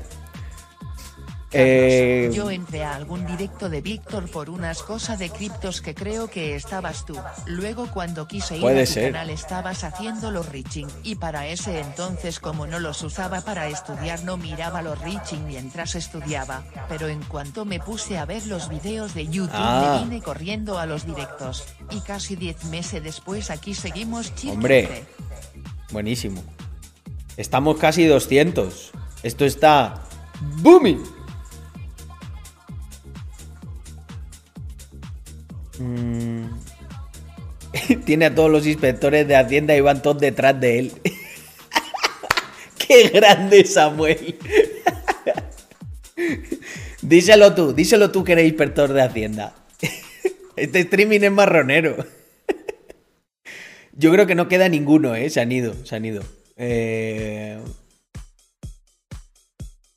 [1.53, 6.29] Eh, yo entré a algún directo de Víctor por unas cosas de criptos que creo
[6.29, 7.15] que estabas tú.
[7.45, 12.39] Luego cuando quise ir a tu canal estabas haciendo los reaching y para ese entonces
[12.39, 16.63] como no los usaba para estudiar no miraba los reaching mientras estudiaba.
[16.89, 20.01] Pero en cuanto me puse a ver los videos de YouTube me ah.
[20.03, 21.65] vine corriendo a los directos.
[21.91, 25.05] Y casi 10 meses después aquí seguimos Hombre,
[25.91, 26.43] buenísimo.
[27.37, 28.91] Estamos casi 200.
[29.23, 30.03] Esto está
[30.57, 31.03] booming.
[35.84, 36.46] Mm.
[38.06, 40.91] Tiene a todos los inspectores de Hacienda y van todos detrás de él.
[42.88, 44.38] ¡Qué grande Samuel!
[47.02, 49.56] díselo tú, díselo tú que eres inspector de Hacienda.
[50.56, 52.06] este streaming es marronero.
[53.96, 55.30] Yo creo que no queda ninguno, ¿eh?
[55.30, 56.24] Se han ido, se han ido.
[56.58, 57.60] Eh...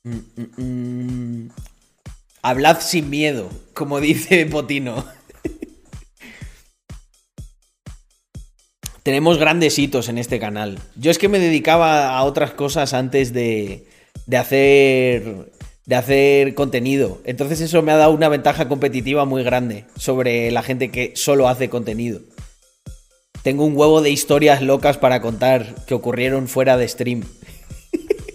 [0.03, 1.49] Mm, mm,
[2.41, 5.16] Hablad sin miedo, como dice Potino.
[9.07, 10.79] Tenemos grandes hitos en este canal.
[10.97, 13.87] Yo es que me dedicaba a otras cosas antes de,
[14.25, 15.53] de hacer
[15.85, 17.21] de hacer contenido.
[17.23, 21.47] Entonces eso me ha dado una ventaja competitiva muy grande sobre la gente que solo
[21.47, 22.19] hace contenido.
[23.43, 27.23] Tengo un huevo de historias locas para contar que ocurrieron fuera de stream.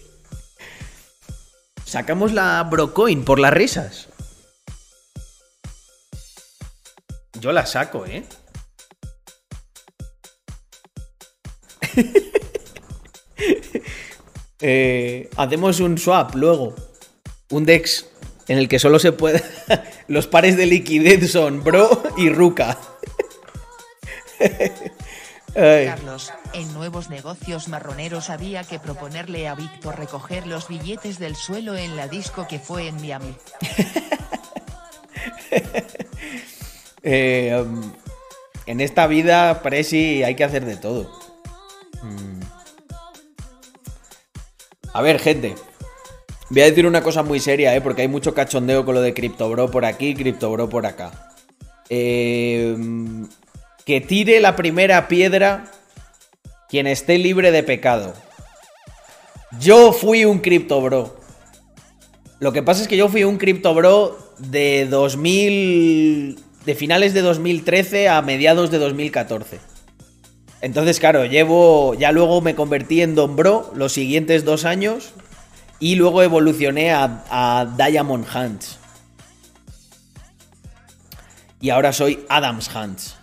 [1.84, 4.08] Sacamos la Brocoin por las risas.
[7.38, 8.24] Yo la saco, ¿eh?
[14.64, 16.76] Eh, hacemos un swap luego.
[17.50, 18.06] Un DEX
[18.46, 19.42] en el que solo se puede.
[20.06, 22.78] Los pares de liquidez son Bro y Ruka.
[25.54, 31.76] Carlos, en nuevos negocios marroneros había que proponerle a Víctor recoger los billetes del suelo
[31.76, 33.36] en la disco que fue en Miami.
[37.04, 37.92] Eh, um,
[38.66, 41.21] en esta vida, Presi, hay que hacer de todo.
[42.02, 42.40] Mm.
[44.92, 45.54] A ver, gente.
[46.50, 47.80] Voy a decir una cosa muy seria, ¿eh?
[47.80, 51.32] porque hay mucho cachondeo con lo de CryptoBro por aquí, CryptoBro por acá.
[51.88, 52.76] Eh,
[53.86, 55.64] que tire la primera piedra
[56.68, 58.12] quien esté libre de pecado.
[59.60, 61.20] Yo fui un CryptoBro.
[62.38, 66.38] Lo que pasa es que yo fui un CryptoBro de 2000.
[66.66, 69.71] de finales de 2013 a mediados de 2014.
[70.62, 71.94] Entonces, claro, llevo.
[71.94, 75.12] Ya luego me convertí en Don Bro los siguientes dos años.
[75.80, 78.78] Y luego evolucioné a, Diamond Hands.
[81.60, 83.16] Y ahora soy Adams Hands.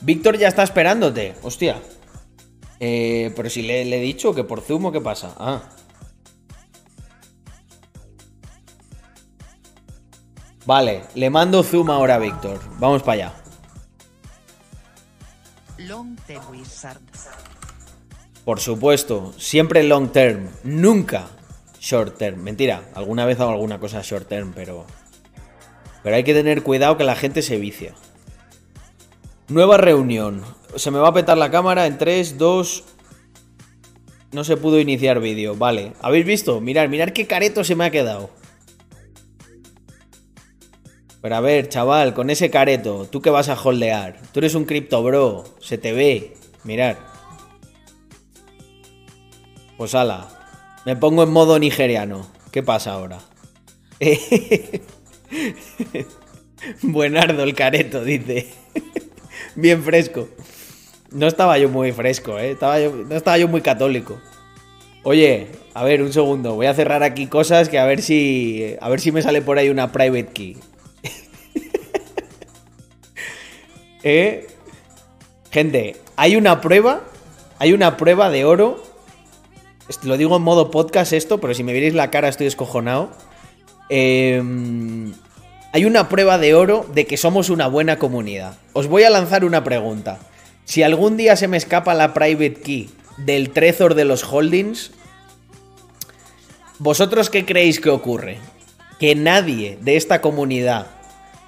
[0.00, 1.36] Víctor ya está esperándote.
[1.42, 1.80] Hostia.
[2.80, 5.32] Eh, pero si le, le he dicho que por Zoom o qué pasa.
[5.38, 5.73] Ah.
[10.66, 12.58] Vale, le mando Zoom ahora a Víctor.
[12.78, 13.34] Vamos para allá.
[15.78, 16.16] Long
[16.50, 17.00] Wizard.
[18.44, 21.26] Por supuesto, siempre long term, nunca
[21.80, 22.42] short term.
[22.42, 24.86] Mentira, alguna vez hago alguna cosa short term, pero.
[26.02, 27.94] Pero hay que tener cuidado que la gente se vicia.
[29.48, 30.42] Nueva reunión.
[30.76, 32.84] Se me va a petar la cámara en 3, 2.
[34.32, 35.54] No se pudo iniciar vídeo.
[35.54, 35.92] Vale.
[36.00, 36.60] ¿Habéis visto?
[36.60, 38.30] Mirad, mirad qué careto se me ha quedado.
[41.24, 44.20] Pero a ver, chaval, con ese careto, ¿tú qué vas a holdear?
[44.30, 46.34] Tú eres un cripto bro, se te ve.
[46.64, 46.96] Mirad.
[49.78, 50.28] Pues ala,
[50.84, 52.26] me pongo en modo nigeriano.
[52.52, 53.20] ¿Qué pasa ahora?
[56.82, 58.48] Buenardo el careto, dice.
[59.54, 60.28] Bien fresco.
[61.10, 62.54] No estaba yo muy fresco, ¿eh?
[62.60, 64.20] No estaba yo muy católico.
[65.04, 66.54] Oye, a ver, un segundo.
[66.54, 68.76] Voy a cerrar aquí cosas que a ver si.
[68.78, 70.58] A ver si me sale por ahí una private key.
[74.04, 74.46] ¿Eh?
[75.50, 77.00] Gente, hay una prueba.
[77.58, 78.82] Hay una prueba de oro.
[80.02, 83.10] Lo digo en modo podcast esto, pero si me vierais la cara estoy escojonado.
[83.88, 84.42] Eh,
[85.72, 88.56] hay una prueba de oro de que somos una buena comunidad.
[88.74, 90.20] Os voy a lanzar una pregunta.
[90.64, 94.92] Si algún día se me escapa la private key del Trezor de los holdings,
[96.78, 98.38] ¿vosotros qué creéis que ocurre?
[99.00, 100.86] Que nadie de esta comunidad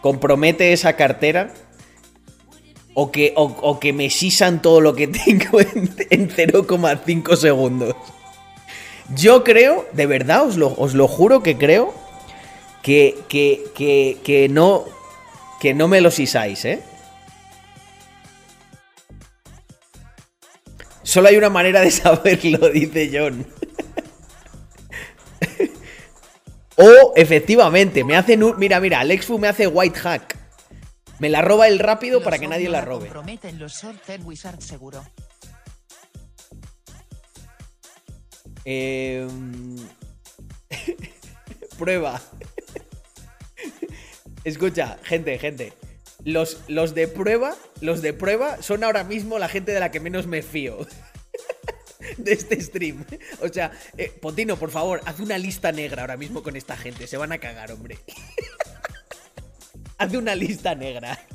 [0.03, 1.55] compromete esa cartera
[2.99, 7.95] o que, o, que me sisan todo lo que tengo en, en 0,5 segundos.
[9.15, 11.93] Yo creo, de verdad, os lo, os lo juro que creo
[12.83, 14.87] que, que, que, que no,
[15.61, 16.83] que no me lo sisáis, ¿eh?
[21.03, 23.47] Solo hay una manera de saberlo, dice John.
[26.77, 28.59] o, efectivamente, me hacen un...
[28.59, 30.46] Mira, mira, Alexfu me hace white hack.
[31.18, 33.07] Me la roba el rápido Los para que nadie la robe.
[33.07, 33.83] comprometen los
[34.24, 35.05] wizard seguro.
[38.64, 39.26] Eh,
[41.79, 42.20] Prueba.
[44.44, 45.72] Escucha, gente, gente.
[46.24, 50.00] Los, los de prueba, los de prueba son ahora mismo la gente de la que
[50.00, 50.87] menos me fío.
[52.18, 53.05] De este stream.
[53.40, 57.07] O sea, eh, Potino, por favor, haz una lista negra ahora mismo con esta gente.
[57.09, 57.98] Se van a cagar, hombre.
[59.99, 61.19] Haz una lista negra.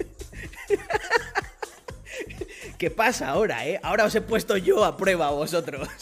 [2.78, 3.80] ¿Qué pasa ahora, eh?
[3.84, 5.88] Ahora os he puesto yo a prueba a vosotros.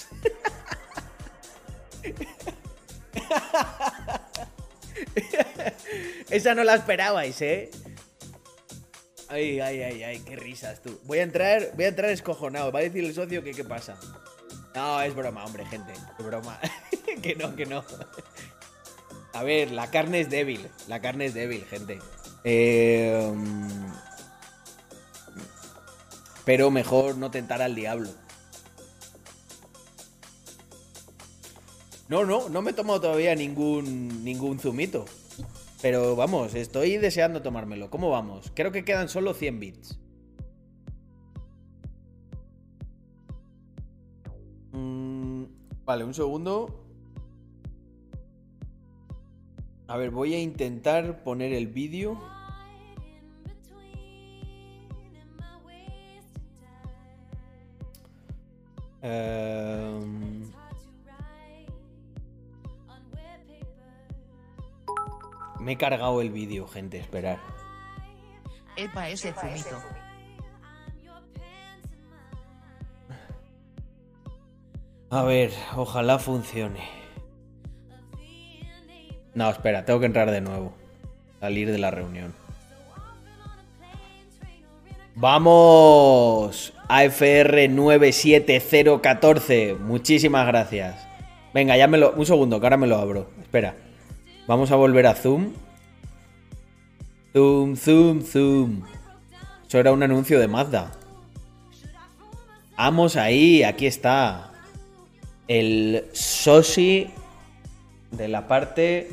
[6.30, 7.70] Esa no la esperabais, ¿eh?
[9.30, 11.00] Ay, ay, ay, ay, qué risas tú.
[11.04, 12.72] Voy a entrar, voy a entrar escojonado.
[12.72, 13.98] Va a decir el socio que qué pasa.
[14.74, 15.94] No, es broma, hombre, gente.
[15.94, 16.60] Es broma.
[17.22, 17.84] que no, que no.
[19.34, 20.68] A ver, la carne es débil.
[20.88, 22.00] La carne es débil, gente.
[22.46, 23.92] Mm,
[26.46, 28.10] pero mejor no tentar al diablo.
[32.08, 35.06] No, no, no me he tomado todavía ningún, ningún zumito.
[35.82, 37.90] Pero vamos, estoy deseando tomármelo.
[37.90, 38.52] ¿Cómo vamos?
[38.56, 40.00] Creo que quedan solo 100 bits.
[44.72, 45.44] Mm,
[45.86, 46.86] vale, un segundo.
[49.88, 52.20] A ver, voy a intentar poner el vídeo.
[59.02, 60.52] Em,
[65.60, 67.40] me he cargado el vídeo, gente, esperar.
[68.76, 69.78] Epa ese zumito.
[75.12, 76.88] A ver, ojalá funcione.
[79.34, 80.74] No, espera, tengo que entrar de nuevo.
[81.40, 82.34] Salir de la reunión.
[85.16, 86.74] ¡Vamos!
[86.90, 89.76] AFR 97014.
[89.76, 91.08] Muchísimas gracias.
[91.54, 92.12] Venga, ya me lo.
[92.14, 93.30] Un segundo, que ahora me lo abro.
[93.42, 93.76] Espera.
[94.48, 95.54] Vamos a volver a Zoom.
[97.32, 98.82] Zoom, zoom, zoom.
[99.68, 100.92] Eso era un anuncio de Mazda.
[102.76, 104.52] Vamos ahí, aquí está.
[105.48, 107.10] El Soshi
[108.12, 109.10] de la parte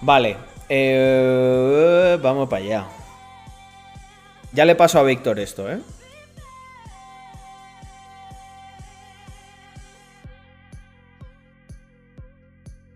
[0.00, 0.36] Vale.
[0.68, 2.88] Eh, vamos para allá.
[4.52, 5.80] Ya le paso a Víctor esto, ¿eh?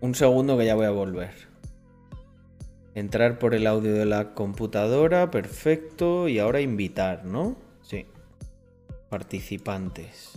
[0.00, 1.30] Un segundo que ya voy a volver.
[2.94, 6.26] Entrar por el audio de la computadora, perfecto.
[6.28, 7.56] Y ahora invitar, ¿no?
[7.82, 8.06] Sí.
[9.08, 10.32] Participantes.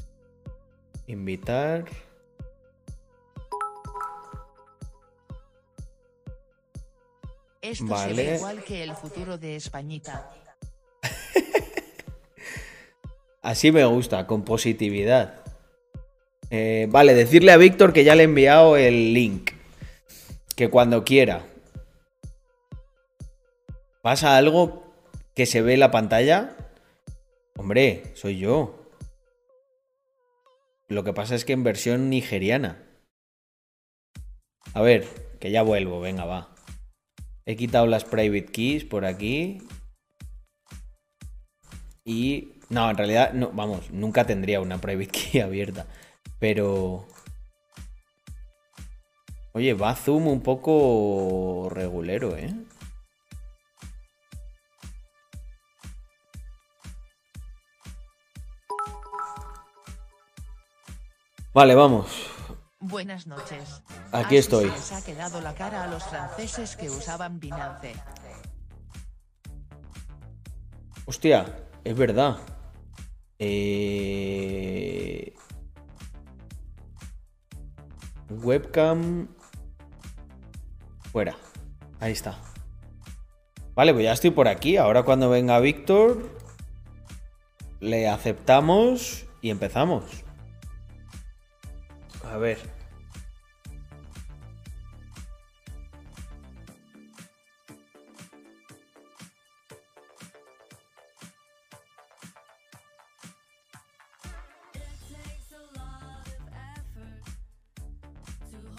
[1.07, 1.85] Invitar.
[7.71, 8.13] Esto se Vale.
[8.13, 10.29] ve igual que el futuro de Españita.
[13.41, 15.41] Así me gusta, con positividad.
[16.51, 19.49] Eh, vale, decirle a Víctor que ya le he enviado el link.
[20.55, 21.43] Que cuando quiera.
[24.03, 24.83] ¿Pasa algo
[25.33, 26.55] que se ve en la pantalla?
[27.57, 28.91] Hombre, soy yo.
[30.87, 32.83] Lo que pasa es que en versión nigeriana.
[34.75, 35.07] A ver,
[35.39, 36.54] que ya vuelvo, venga, va.
[37.45, 39.59] He quitado las private keys por aquí.
[42.03, 42.51] Y.
[42.69, 45.85] No, en realidad, no, vamos, nunca tendría una private key abierta.
[46.39, 47.05] Pero.
[49.53, 52.53] Oye, va zoom un poco regulero, ¿eh?
[61.53, 62.34] Vale, vamos.
[62.79, 63.81] Buenas noches.
[64.11, 64.65] Aquí Así estoy.
[64.69, 67.93] se les ha quedado la cara a los franceses que usaban Binance.
[71.05, 71.45] Hostia,
[71.83, 72.37] es verdad.
[73.39, 75.33] Eh...
[78.29, 79.27] Webcam.
[81.11, 81.35] Fuera.
[81.99, 82.37] Ahí está.
[83.75, 84.77] Vale, pues ya estoy por aquí.
[84.77, 86.29] Ahora cuando venga Víctor,
[87.79, 90.24] le aceptamos y empezamos.
[92.35, 92.57] A ver.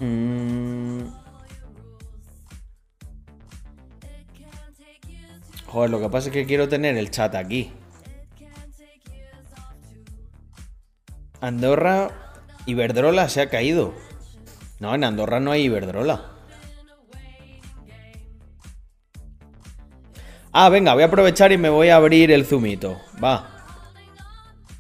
[0.01, 1.07] Mm.
[5.65, 7.73] Joder, lo que pasa es que quiero tener el chat aquí.
[11.41, 12.26] Andorra,
[12.67, 13.95] Iberdrola se ha caído.
[14.81, 16.33] No, en Andorra no hay Iberdrola.
[20.53, 22.99] Ah, venga, voy a aprovechar y me voy a abrir el zoomito.
[23.23, 23.65] Va.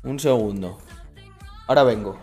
[0.02, 0.78] Un segundo.
[1.66, 2.18] Ahora vengo.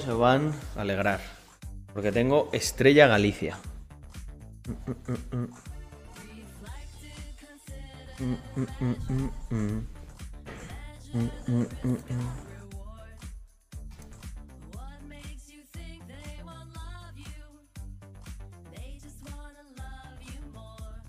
[0.00, 1.20] Se van a alegrar.
[1.92, 3.58] Porque tengo Estrella Galicia.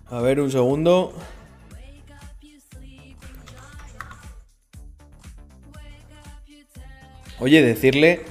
[0.07, 1.13] A ver, un segundo.
[7.39, 8.23] Oye, decirle,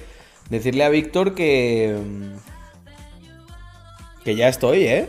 [0.50, 2.50] decirle a Víctor que mm,
[4.24, 5.08] que ya estoy, ¿eh?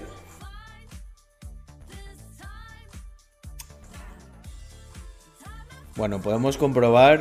[5.96, 7.20] Bueno, podemos comprobar.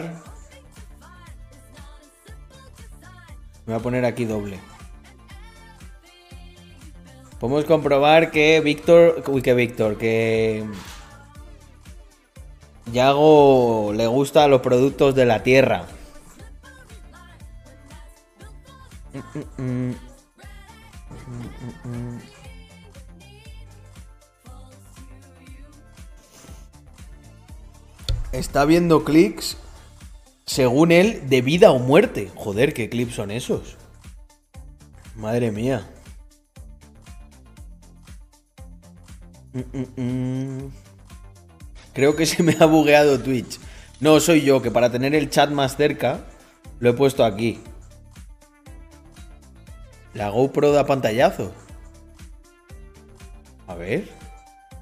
[3.67, 4.59] Me voy a poner aquí doble.
[7.41, 9.23] Podemos comprobar que Víctor.
[9.27, 10.65] Uy, que Víctor, que.
[12.93, 15.87] Yago le gusta los productos de la tierra.
[28.61, 29.57] Está viendo clics,
[30.45, 32.31] según él, de vida o muerte.
[32.35, 33.79] Joder, qué clips son esos.
[35.17, 35.89] Madre mía.
[39.55, 40.73] Mm, mm, mm.
[41.95, 43.59] Creo que se me ha bugueado Twitch.
[43.99, 46.27] No, soy yo, que para tener el chat más cerca
[46.81, 47.61] lo he puesto aquí.
[50.13, 51.55] La GoPro da pantallazo.
[53.67, 54.07] A ver.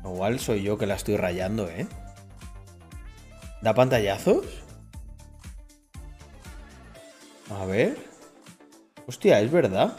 [0.02, 1.86] Igual soy yo que la estoy rayando, ¿eh?
[3.60, 4.46] ¿Da pantallazos?
[7.50, 7.96] A ver.
[9.06, 9.96] Hostia, es verdad.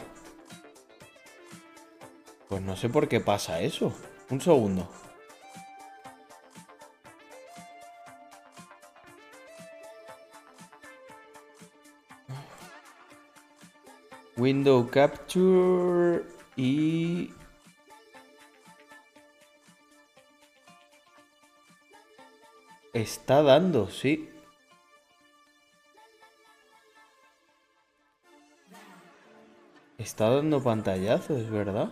[2.48, 3.92] Pues no sé por qué pasa eso.
[4.30, 4.88] Un segundo.
[14.36, 16.24] Window Capture
[16.56, 17.30] y...
[22.92, 24.28] Está dando, sí.
[29.98, 31.90] Está dando pantallazo, es verdad.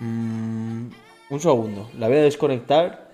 [0.00, 0.90] Mm,
[1.30, 3.11] un segundo, la voy a desconectar.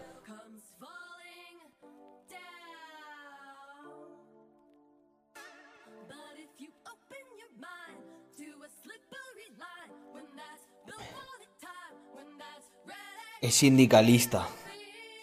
[13.51, 14.49] Sindicalista.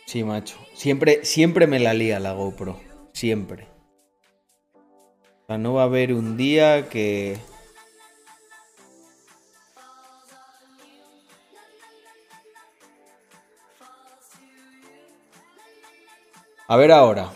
[0.05, 0.57] Sí, macho.
[0.73, 2.79] Siempre, siempre me la lía la GoPro.
[3.13, 3.67] Siempre.
[4.73, 7.37] O sea, no va a haber un día que...
[16.67, 17.31] A ver ahora.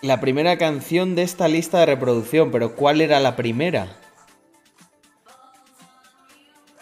[0.00, 4.01] La primera canción de esta lista de reproducción, pero ¿cuál era la primera?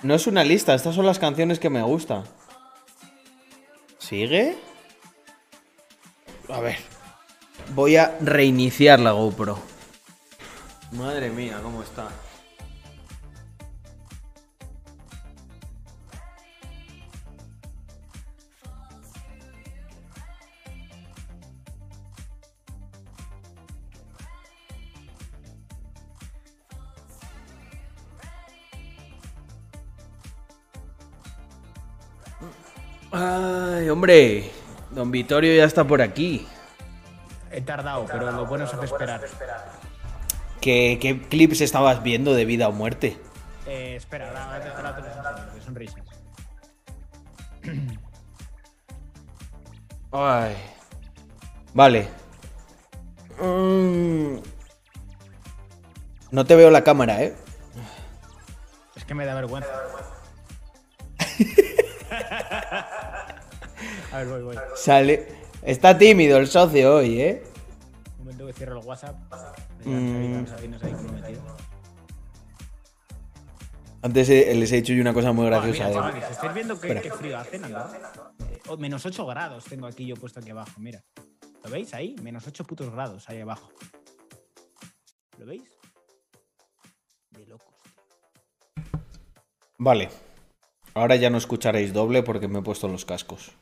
[0.03, 2.24] No es una lista, estas son las canciones que me gustan.
[3.98, 4.57] ¿Sigue?
[6.48, 6.78] A ver.
[7.74, 9.59] Voy a reiniciar la GoPro.
[10.92, 12.09] Madre mía, ¿cómo está?
[33.91, 34.51] Hombre.
[34.91, 36.47] Don Vittorio ya está por aquí.
[37.51, 39.20] He tardado, pero lo bueno es esperar.
[40.61, 43.16] ¿Qué, qué clips estabas viendo de vida o muerte?
[43.66, 44.97] Eh, espera, ahora, ahora
[45.55, 46.05] te sonrisas.
[50.12, 50.57] Ay.
[51.72, 52.09] Vale.
[53.41, 54.38] Mm.
[56.30, 57.34] No te veo la cámara, ¿eh?
[58.95, 59.70] Es que me da vergüenza.
[64.12, 64.56] A ver, voy, voy.
[64.74, 65.26] Sale.
[65.62, 67.42] Está tímido el socio hoy, ¿eh?
[68.18, 69.16] Un momento que cierro el WhatsApp.
[69.84, 70.44] Mm.
[74.02, 75.84] Antes eh, les he dicho yo una cosa muy graciosa.
[75.84, 75.94] mira, ¿eh?
[75.94, 77.38] chavales, ¿estáis viendo qué, frío?
[77.52, 81.04] Eh, oh, menos 8 grados tengo aquí yo puesto aquí abajo, mira.
[81.62, 82.16] ¿Lo veis ahí?
[82.22, 83.70] Menos 8 putos grados ahí abajo.
[85.38, 85.78] ¿Lo veis?
[87.30, 87.74] De locos.
[89.76, 90.08] Vale.
[90.94, 93.52] Ahora ya no escucharéis doble porque me he puesto los cascos.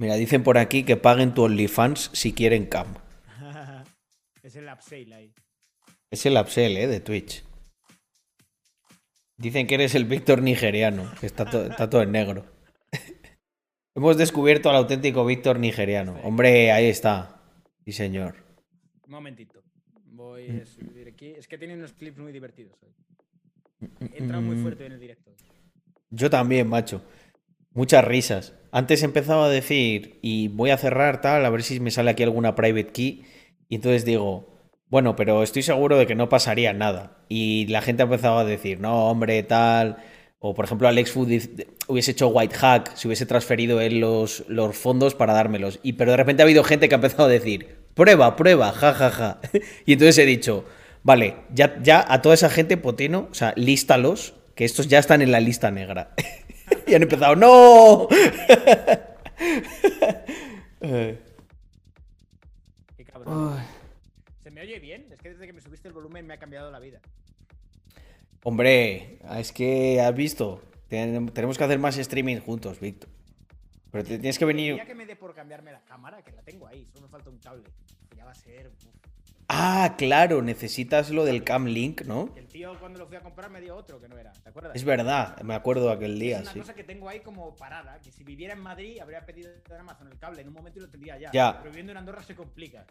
[0.00, 2.94] Mira, dicen por aquí que paguen tu OnlyFans si quieren cam.
[4.42, 5.34] es el upsale ahí.
[6.10, 6.86] Es el upsell, ¿eh?
[6.86, 7.44] De Twitch.
[9.36, 11.12] Dicen que eres el Víctor nigeriano.
[11.20, 12.46] que Está, to- está todo en negro.
[13.94, 16.18] Hemos descubierto al auténtico Víctor nigeriano.
[16.24, 17.42] Hombre, ahí está.
[17.84, 18.36] Sí, señor.
[19.04, 19.62] Un momentito.
[20.06, 21.26] Voy a subir aquí.
[21.36, 22.94] Es que tiene unos clips muy divertidos hoy.
[24.14, 25.30] He entrado muy fuerte en el directo.
[26.08, 27.02] Yo también, macho.
[27.72, 28.54] Muchas risas.
[28.72, 32.22] Antes empezaba a decir, y voy a cerrar tal, a ver si me sale aquí
[32.22, 33.24] alguna private key.
[33.68, 34.50] Y entonces digo,
[34.88, 37.18] bueno, pero estoy seguro de que no pasaría nada.
[37.28, 39.98] Y la gente ha empezado a decir, no, hombre, tal.
[40.40, 41.28] O por ejemplo, Alex Food
[41.86, 45.78] hubiese hecho white hack, si hubiese transferido él los, fondos para dármelos.
[45.82, 48.94] Y pero de repente ha habido gente que ha empezado a decir, prueba, prueba, ja,
[48.94, 49.40] ja, ja.
[49.86, 50.64] Y entonces he dicho,
[51.04, 55.22] vale, ya, ya a toda esa gente, Potino, o sea, lístalos, que estos ya están
[55.22, 56.14] en la lista negra.
[56.86, 58.08] y han empezado, ¡no!
[60.82, 61.18] Eh,
[62.96, 63.58] Qué cabrón.
[64.42, 65.06] ¿Se me oye bien?
[65.12, 67.00] Es que desde que me subiste el volumen me ha cambiado la vida.
[68.42, 73.10] Hombre, es que has visto, ten- tenemos que hacer más streaming juntos, Víctor.
[73.90, 74.76] Pero te tienes que venir...
[74.76, 77.28] Ya que me dé por cambiarme la cámara, que la tengo ahí, solo me falta
[77.28, 77.64] un cable.
[78.08, 78.68] Que ya va a ser.
[78.68, 78.84] uf.
[79.52, 82.32] Ah, claro, necesitas lo del Cam Link, ¿no?
[82.36, 84.76] El tío cuando lo fui a comprar me dio otro que no era, ¿te acuerdas?
[84.76, 86.60] Es verdad, me acuerdo aquel día, es una sí.
[86.60, 90.06] cosa que tengo ahí como parada, que si viviera en Madrid habría pedido en Amazon
[90.06, 91.32] el cable en un momento y lo tendría ya.
[91.32, 91.58] Ya.
[91.58, 92.86] Pero viviendo en Andorra se complica.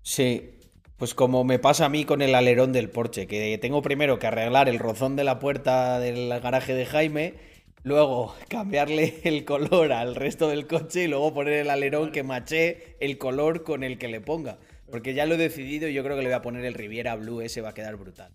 [0.00, 0.58] Sí,
[0.96, 4.28] pues como me pasa a mí con el alerón del Porsche, que tengo primero que
[4.28, 7.34] arreglar el rozón de la puerta del garaje de Jaime,
[7.82, 12.96] luego cambiarle el color al resto del coche y luego poner el alerón que maché
[12.98, 14.56] el color con el que le ponga.
[14.90, 17.14] Porque ya lo he decidido y yo creo que le voy a poner el Riviera
[17.16, 18.32] Blue, ese va a quedar brutal.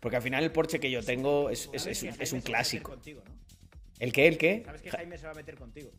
[0.00, 2.90] Porque al final el Porsche que yo tengo es, es- un- es clásico.
[2.92, 3.34] contigo, ¿no?
[3.98, 4.26] ¿El qué?
[4.28, 4.62] ¿El qué?
[4.64, 5.90] Sabes que Ja- Jaime se va a meter contigo.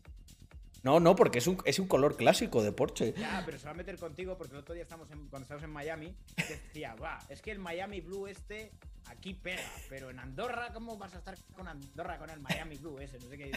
[0.82, 3.14] No, no, porque es un, es un color clásico de Porsche.
[3.16, 5.62] Ya, pero se va a meter contigo porque el otro día estamos en- cuando estábamos
[5.64, 8.72] en Miami, decía, va, es que el Miami Blue este
[9.06, 12.98] aquí pega, pero en Andorra, ¿cómo vas a estar con Andorra con el Miami Blue
[12.98, 13.18] ese?
[13.20, 13.52] No sé qué.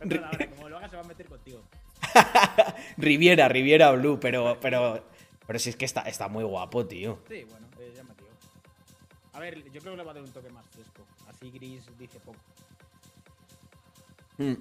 [0.00, 1.62] Entonces, ahora, como lo hagas, se va a meter contigo.
[2.96, 5.04] Riviera, Riviera Blue, pero, pero,
[5.50, 7.18] pero si es que está, está muy guapo, tío.
[7.28, 8.28] Sí, bueno, es llamativo.
[9.32, 11.02] A ver, yo creo que le va a dar un toque más fresco.
[11.26, 12.38] Así gris dice poco.
[14.38, 14.52] Mm.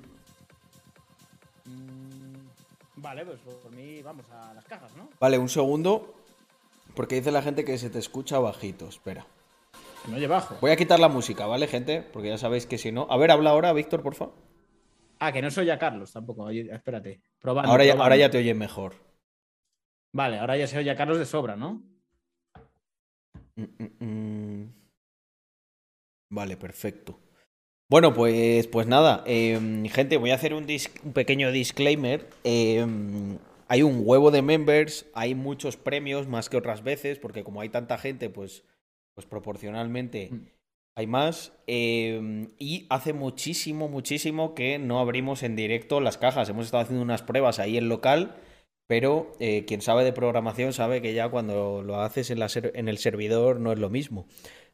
[1.65, 2.47] Mm,
[2.95, 5.11] vale, pues por mí vamos a las cajas, ¿no?
[5.19, 6.15] Vale, un segundo.
[6.95, 8.87] Porque dice la gente que se te escucha bajito.
[8.87, 9.27] Espera.
[10.03, 10.57] Que no oye bajo.
[10.59, 12.01] Voy a quitar la música, ¿vale, gente?
[12.01, 13.05] Porque ya sabéis que si no.
[13.11, 14.33] A ver, habla ahora, Víctor, por favor.
[15.19, 16.45] Ah, que no soy a Carlos tampoco.
[16.45, 17.21] Oye, espérate.
[17.39, 18.03] Probando, Ahora ya, probando.
[18.05, 19.07] ahora ya te oye mejor.
[20.11, 21.83] Vale, ahora ya se oye a Carlos de sobra, ¿no?
[23.55, 24.73] Mm, mm, mm.
[26.31, 27.19] Vale, perfecto.
[27.89, 30.67] Bueno, pues, pues nada, em, gente, voy a hacer un,
[31.13, 32.29] pequeño disclaimer.
[32.43, 37.61] Em, hay un huevo de members, hay muchos premios más que otras veces, porque como
[37.61, 38.63] hay tanta gente, pues,
[39.15, 40.29] pues proporcionalmente
[40.95, 41.51] hay más.
[41.65, 46.47] Em, y hace muchísimo, muchísimo que no abrimos en directo las cajas.
[46.49, 48.35] Hemos estado haciendo unas pruebas ahí en local.
[48.89, 52.73] Pero eh, quien sabe de programación sabe que ya cuando lo haces en, la ser-
[52.75, 54.27] en el servidor no es lo mismo.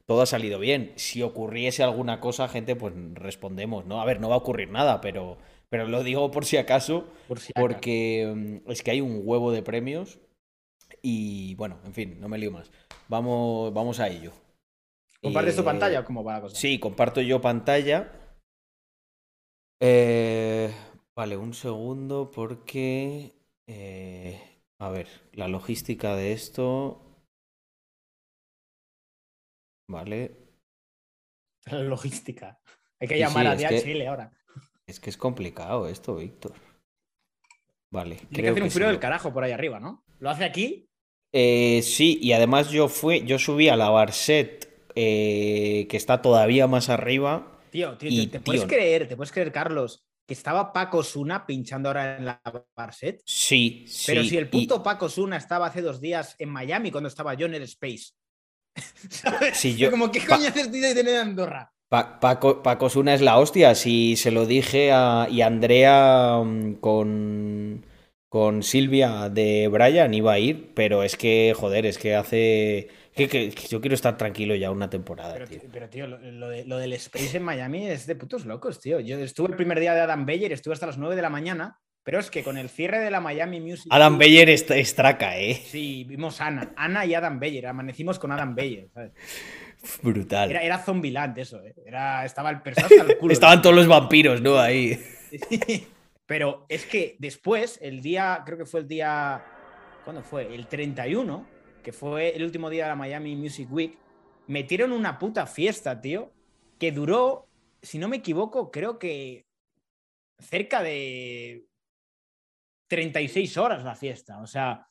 [0.06, 0.94] Todo ha salido bien.
[0.96, 4.02] Si ocurriese alguna cosa, gente, pues respondemos, ¿no?
[4.02, 5.38] A ver, no va a ocurrir nada, pero,
[5.70, 7.68] pero lo digo por si acaso, Por si acaso.
[7.70, 10.20] porque mm, es que hay un huevo de premios.
[11.02, 12.72] Y bueno, en fin, no me lío más.
[13.10, 14.32] Vamos, vamos a ello.
[15.22, 16.56] ¿Compartes tu Eh, pantalla o cómo va la cosa?
[16.56, 18.12] Sí, comparto yo pantalla.
[19.80, 20.74] Eh,
[21.16, 23.35] vale, un segundo porque...
[23.68, 24.40] eh,
[24.80, 27.02] a ver, la logística de esto...
[29.88, 30.32] Vale,
[31.66, 32.60] La logística.
[33.00, 34.32] Hay que Sí, llamar sí, a DHL que- ahora.
[34.88, 36.54] es que es complicado esto, Víctor.
[37.92, 38.92] Vale, Tiene que hacer un frío sí.
[38.92, 40.04] del carajo por ahí arriba, ¿no?
[40.20, 40.90] ¿Lo hace aquí?
[41.34, 46.68] Eh, sí, y además yo fui, yo subí a la Barset, eh, que está todavía
[46.68, 47.60] más arriba.
[47.72, 51.46] Tío, tío, Y, ¿te, te puedes creer, te puedes creer, Carlos, que estaba Paco Suna
[51.46, 52.42] pinchando ahora en la
[52.76, 53.22] Barset?
[53.26, 54.04] Sí, sí.
[54.08, 57.34] Pero si el y- puto Paco Suna estaba hace dos días en Miami cuando estaba
[57.36, 58.14] yo en el Space.
[59.10, 59.58] ¿Sabes?
[59.58, 61.72] Sí, yo- Como, ¿qué Pa- coño haces de tener en Andorra?
[61.88, 63.76] Pa- Paco, Paco Suna es la hostia.
[63.76, 65.28] Si se lo dije a.
[65.30, 67.86] Y Andrea mm, con.
[68.28, 72.90] Con Silvia de Brian iba a ir, pero es que, joder, es que hace.
[73.16, 75.62] Que, que- que yo quiero estar tranquilo ya una temporada, Pero, tío.
[75.72, 79.00] pero, tío, lo, lo de- lo del Space en Miami es de putos locos, tío.
[79.00, 81.80] Yo estuve el primer día de Adam Beyer, estuve hasta las 9 de la mañana,
[82.04, 83.88] pero es que con el cierre de la Miami Music.
[83.90, 85.56] Adam Beyer es, es traca, ¿eh?
[85.56, 86.74] Sí, vimos a Ana.
[86.76, 87.68] Ana y Adam Beyer.
[87.68, 88.90] Amanecimos con Adam Beyer.
[88.94, 89.12] ¿sabes?
[90.04, 90.52] Brutal.
[90.52, 91.74] Era, era Zombieland eso, ¿eh?
[91.86, 93.32] Era, estaba el personaje hasta el culo.
[93.34, 94.60] Estaban todos los vampiros, ¿no?
[94.60, 95.00] Ahí.
[96.26, 99.44] Pero es que después, el día, creo que fue el día.
[100.04, 100.54] ¿Cuándo fue?
[100.54, 101.48] El 31,
[101.86, 103.96] que fue el último día de la Miami Music Week,
[104.48, 106.34] metieron una puta fiesta, tío,
[106.80, 107.48] que duró,
[107.84, 109.46] si no me equivoco, creo que
[110.40, 111.68] cerca de
[112.90, 114.42] 36 horas la fiesta.
[114.42, 114.88] O sea,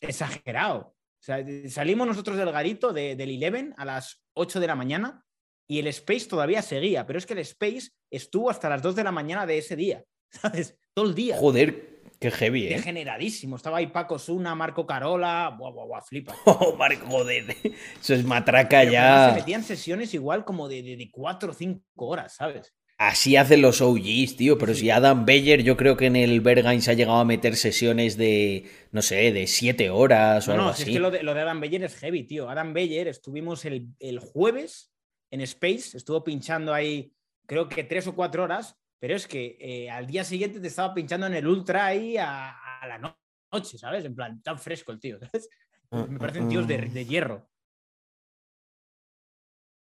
[0.00, 0.94] exagerado.
[0.94, 5.24] O sea, salimos nosotros del garito de- del Eleven a las 8 de la mañana
[5.66, 9.04] y el Space todavía seguía, pero es que el Space estuvo hasta las 2 de
[9.04, 10.76] la mañana de ese día, ¿sabes?
[10.94, 11.38] Todo el día.
[11.38, 11.91] Joder,
[12.22, 12.76] qué heavy, ¿eh?
[12.76, 13.56] Degeneradísimo.
[13.56, 15.54] Estaba ahí Paco Suna, Marco Carola.
[15.58, 16.34] Buah, buah, buah, flipa.
[16.46, 17.54] Oh, Marco, joder.
[18.00, 19.36] Eso es matraca Pero además Se ya.
[19.40, 22.72] metían sesiones igual como de, de, de 4 o 5 horas, ¿sabes?
[22.98, 24.58] Así hacen los OGs, tío.
[24.58, 27.56] Pero si Adam Beyer, yo creo que en el Berghain se ha llegado a meter
[27.56, 31.10] sesiones de, no sé, de siete horas o No, algo no, si es que lo
[31.10, 32.48] de, lo de Adam Beyer es heavy, tío.
[32.48, 34.92] Adam Beyer estuvimos el, el jueves
[35.32, 37.12] en Space, estuvo pinchando ahí,
[37.46, 40.94] creo que 3 o 4 horas, pero es que eh, al día siguiente te estaba
[40.94, 42.50] pinchando en el Ultra ahí a,
[42.80, 43.18] a la no-
[43.52, 44.04] noche, ¿sabes?
[44.04, 45.48] En plan, tan fresco el tío, ¿sabes?
[45.90, 47.50] Me parecen tíos de, de hierro.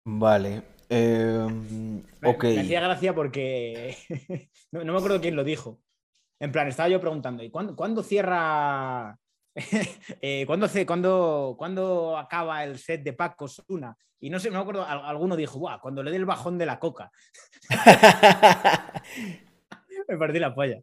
[0.06, 0.64] Vale.
[0.88, 1.46] eh,
[2.22, 2.30] Me-
[2.62, 3.98] hacía gracia porque
[4.72, 5.82] no, no me acuerdo quién lo dijo.
[6.40, 9.20] En plan, estaba yo preguntando, ¿y cuándo, cuándo cierra
[10.22, 13.98] Eh, ¿cuándo, hace- cuándo- cuándo acaba el set de Paco Suna?
[14.20, 16.66] Y no sé, me acuerdo, al- alguno dijo, Buah, cuando le dé el bajón de
[16.66, 17.12] la coca.
[20.08, 20.80] Me partí la polla.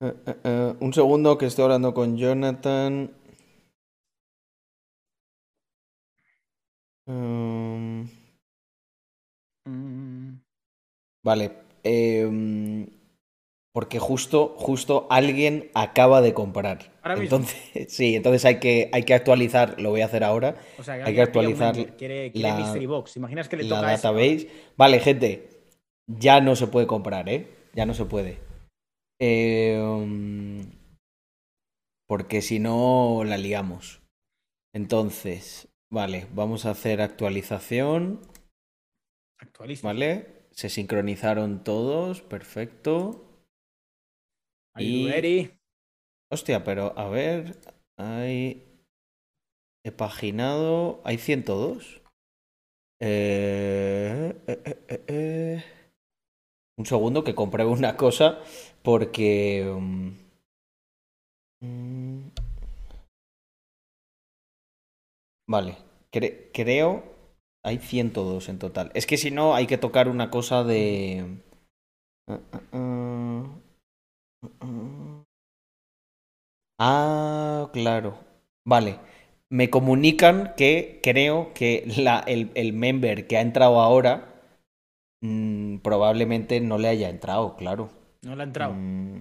[0.00, 3.10] Eh, eh, un segundo que estoy hablando con Jonathan.
[7.06, 8.08] Um,
[9.66, 10.40] Mm,
[11.22, 11.50] vale.
[11.82, 12.86] em,
[13.74, 16.92] porque justo, justo alguien acaba de comprar.
[17.02, 17.38] Ahora mismo.
[17.38, 20.94] Entonces, sí, entonces hay que, hay que actualizar, lo voy a hacer ahora, o sea,
[20.94, 23.16] Hay que un actualizar quiere, quiere la- Mystery Box.
[23.16, 24.12] ¿Imaginas que le la toca.
[24.76, 25.48] Vale, gente,
[26.06, 27.48] ya no se puede comprar, ¿eh?
[27.74, 28.38] Ya no se puede.
[29.20, 30.70] Em,
[32.06, 34.02] porque si no, la liamos.
[34.72, 38.20] Entonces, vale, vamos a hacer actualización.
[39.40, 39.88] Actualiza.
[39.88, 40.46] ¿Vale?
[40.52, 43.23] Se sincronizaron todos, perfecto.
[44.74, 45.50] Are Y- you ready?
[46.30, 47.58] Hostia, pero a ver,
[47.96, 48.62] hay...
[49.84, 51.00] He paginado...
[51.04, 52.00] Hay 102.
[53.00, 55.64] Eh, eh, eh, eh.
[56.80, 58.38] Un segundo que compruebe una cosa
[58.86, 59.28] porque...
[59.76, 60.08] mm,
[61.62, 62.30] mm,
[65.46, 65.76] Vale,
[66.12, 67.12] cre- creo...
[67.66, 68.90] Hay 102 en total.
[68.94, 71.38] Es que si no, hay que tocar una cosa de...
[72.28, 73.44] Ah, ah, ah.
[74.60, 75.24] Ah,
[76.78, 78.18] Ah, claro.
[78.64, 78.98] Vale.
[79.50, 84.34] Me comunican que creo que la, el, el member que ha entrado ahora
[85.22, 87.90] mm, probablemente no le haya entrado, claro.
[88.22, 88.74] No le ha entrado.
[88.74, 89.18] Mm,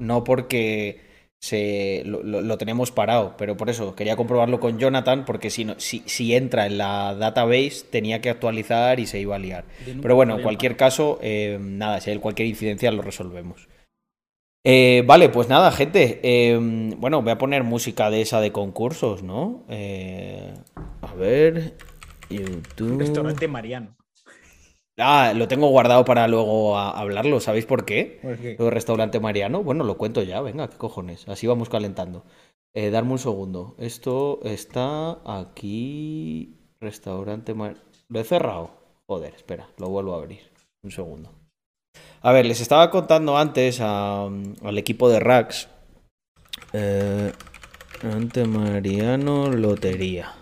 [0.00, 1.00] no porque
[1.40, 5.64] se, lo, lo- lo tenemos parado, pero por eso quería comprobarlo con Jonathan porque si,
[5.64, 9.64] no, si, si entra en la database tenía que actualizar y se iba a liar.
[10.00, 13.68] Pero bueno, en cualquier caso, eh, nada, si hay cualquier incidencia lo resolvemos.
[14.70, 16.20] Eh, vale, pues nada, gente.
[16.22, 16.58] eh,
[16.98, 19.64] bueno, voy a poner música de esa de concursos, ¿no?
[19.70, 20.52] Eh,
[21.00, 21.74] a ver.
[22.28, 22.98] YouTube.
[22.98, 23.96] Restaurante Mariano.
[24.98, 27.40] Ah, lo tengo guardado para luego hablarlo.
[27.40, 28.18] ¿Sabéis por qué?
[28.20, 28.56] ¿Por qué?
[28.58, 29.62] Lo del restaurante Mariano.
[29.62, 31.26] Bueno, lo cuento ya, venga, qué cojones.
[31.28, 32.24] Así vamos calentando.
[32.74, 33.74] Eh, darme un segundo.
[33.78, 36.58] Esto está aquí.
[36.78, 37.80] Restaurante Mariano.
[38.10, 38.70] Lo he cerrado.
[39.06, 40.40] Joder, espera, lo vuelvo a abrir.
[40.82, 41.37] Un segundo.
[42.22, 45.68] A ver, les estaba contando antes a- al equipo de Rax.
[46.72, 47.32] Eh,
[47.92, 50.32] Restaurante Mariano Lotería.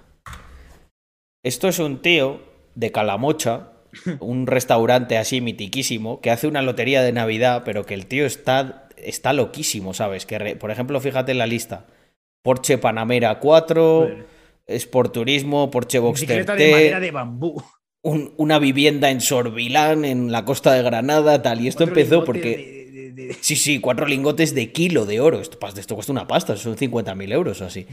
[1.45, 2.41] Esto es un tío
[2.75, 3.73] de Calamocha,
[4.21, 8.89] un restaurante así mitiquísimo, que hace una lotería de Navidad, pero que el tío está,
[8.97, 10.27] está loquísimo, ¿sabes?
[10.27, 11.87] Que, re- por ejemplo, fíjate en la lista.
[12.43, 14.27] Porsche Panamera 4, Joder.
[14.67, 17.63] Sport Turismo, Porsche Boxster Bicicleta de madera de bambú.
[18.11, 21.61] Un- una vivienda en Sorbilán, en la costa de Granada, tal.
[21.61, 22.57] Y esto empezó porque...
[22.57, 25.41] de- de- de- de- Sí, sí, cuatro lingotes de kilo de oro.
[25.41, 27.87] Esto, esto cuesta una pasta, son 50.000 euros o así.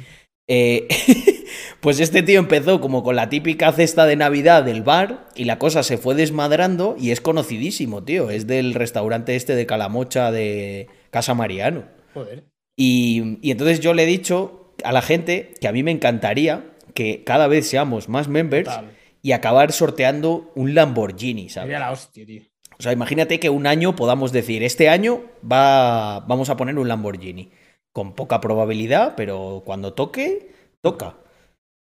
[0.47, 0.87] Eh,
[1.79, 5.57] pues este tío empezó como con la típica cesta de Navidad del bar y la
[5.57, 8.29] cosa se fue desmadrando y es conocidísimo, tío.
[8.29, 11.85] Es del restaurante este de Calamocha de Casa Mariano.
[12.13, 12.43] Joder.
[12.77, 16.65] Y, y entonces yo le he dicho a la gente que a mí me encantaría
[16.93, 18.91] que cada vez seamos más members Total.
[19.23, 21.67] Y acabar sorteando un Lamborghini, ¿sabes?
[21.67, 22.43] Sería la hostia, tío.
[22.77, 26.87] O sea, imagínate que un año podamos decir, este año va, vamos a poner un
[26.87, 27.51] Lamborghini.
[27.93, 30.51] Con poca probabilidad, pero cuando toque,
[30.81, 31.17] toca.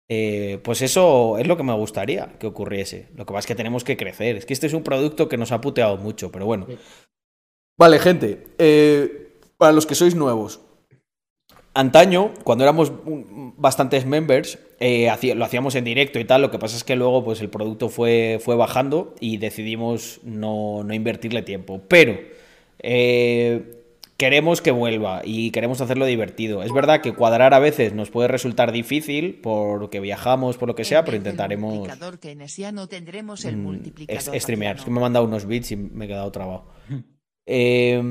[0.09, 3.09] Eh, pues eso es lo que me gustaría que ocurriese.
[3.15, 4.35] Lo que pasa es que tenemos que crecer.
[4.35, 6.67] Es que este es un producto que nos ha puteado mucho, pero bueno.
[7.77, 8.43] Vale, gente.
[8.57, 10.59] eh, para los que sois nuevos.
[11.75, 12.91] Antaño, cuando éramos
[13.57, 16.41] bastantes members, eh, lo hacíamos en directo y tal.
[16.43, 20.83] Lo que pasa es que luego pues, el producto fue, fue bajando y decidimos no,
[20.83, 21.81] no invertirle tiempo.
[21.87, 22.19] Pero
[22.77, 23.79] eh,
[24.17, 26.61] queremos que vuelva y queremos hacerlo divertido.
[26.61, 30.83] Es verdad que cuadrar a veces nos puede resultar difícil porque viajamos, por lo que
[30.85, 34.35] sea, pero intentaremos multiplicador keynesiano tendremos el mm, multiplicador.
[34.35, 34.75] es- streamear.
[34.75, 36.65] Es que me han mandado unos bits y me he quedado trabado.
[37.45, 38.01] Eh,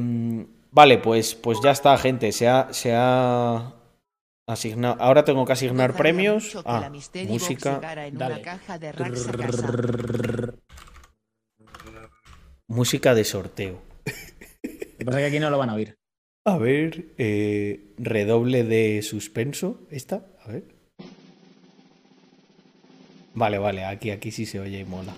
[0.73, 2.33] vale, pues, pues ya está, gente.
[2.33, 3.75] Se ha, se ha
[4.47, 5.01] asignado.
[5.01, 6.59] Ahora tengo que asignar premios.
[6.65, 6.91] Ah,
[7.29, 7.81] música.
[7.81, 8.11] Dale.
[8.11, 10.55] una caja de racks a casa.
[12.67, 13.83] Música de sorteo.
[14.63, 15.97] Lo que pasa es que aquí no lo van a oír.
[16.45, 19.81] A ver, eh, redoble de suspenso.
[19.91, 20.27] ¿Esta?
[20.45, 20.65] A ver.
[23.35, 25.15] Vale, vale, aquí, aquí sí se oye y mola.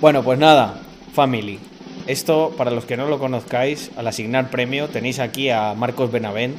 [0.00, 0.82] Bueno, pues nada,
[1.12, 1.58] family.
[2.06, 6.56] Esto, para los que no lo conozcáis, al asignar premio tenéis aquí a Marcos Benavent.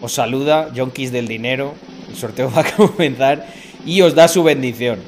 [0.00, 1.74] Os saluda, Yonkis del Dinero.
[2.08, 3.46] El sorteo va a comenzar
[3.84, 5.00] y os da su bendición.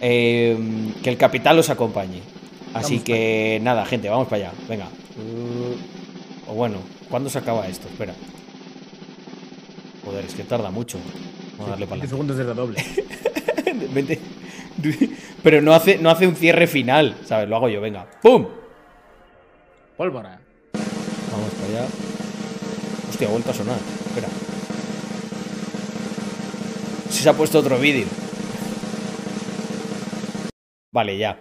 [0.00, 0.56] Eh,
[1.02, 2.20] que el capital os acompañe.
[2.74, 4.52] Así Vamos que nada, gente, vamos para allá.
[4.68, 4.86] Venga.
[4.86, 6.78] Uh, O bueno,
[7.10, 7.88] ¿cuándo se acaba esto?
[7.88, 8.14] Espera.
[10.04, 10.98] Joder, es que tarda mucho.
[11.52, 12.84] Vamos a darle para 20 segundos de doble.
[13.92, 14.20] Vete.
[15.42, 17.48] Pero no hace, no hace un cierre final, ¿sabes?
[17.48, 18.06] Lo hago yo, venga.
[18.22, 18.46] ¡Pum!
[19.98, 20.40] Pólvora.
[21.32, 21.88] Vamos para allá.
[23.08, 23.78] Hostia, ha vuelto a sonar.
[24.06, 24.28] Espera.
[27.10, 28.06] Si se ha puesto otro vídeo.
[30.92, 31.40] Vale, ya.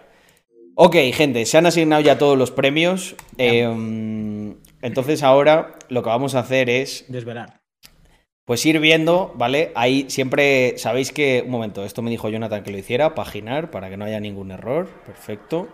[0.74, 3.16] Ok, gente, se han asignado ya todos los premios.
[3.38, 7.62] Eh, entonces ahora lo que vamos a hacer es Desvelar.
[8.43, 9.72] pues ir viendo, ¿vale?
[9.76, 11.43] Ahí siempre sabéis que.
[11.45, 14.49] Un momento, esto me dijo Jonathan que lo hiciera, paginar, para que no haya ningún
[14.49, 14.88] error.
[15.05, 15.68] Perfecto.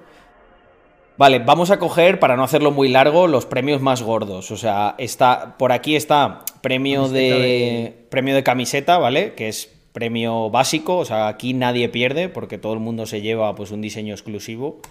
[1.16, 4.50] Vale, vamos a coger, para no hacerlo muy largo, los premios más gordos.
[4.52, 5.58] O sea, está.
[5.58, 9.34] Por aquí está premio de, Premio de camiseta, ¿vale?
[9.36, 10.98] Que es premio básico.
[10.98, 14.82] O sea, aquí nadie pierde, porque todo el mundo se lleva pues un diseño exclusivo.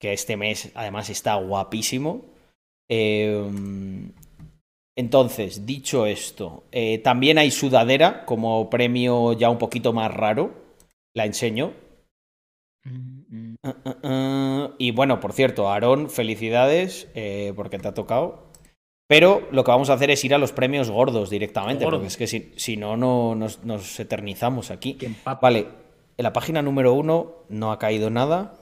[0.00, 2.22] Que este mes, además, está guapísimo.
[2.88, 3.48] Eh,
[4.96, 10.52] entonces, dicho esto, eh, también hay sudadera como premio ya un poquito más raro.
[11.14, 11.72] La enseño.
[12.84, 13.13] Ah.
[14.78, 18.44] Y bueno, por cierto, Aarón, felicidades eh, porque te ha tocado.
[19.06, 21.98] Pero lo que vamos a hacer es ir a los premios gordos directamente, Gordos.
[21.98, 24.96] porque es que si, si no, no nos, nos eternizamos aquí.
[25.42, 25.66] Vale,
[26.16, 28.54] en la página número uno no ha caído nada.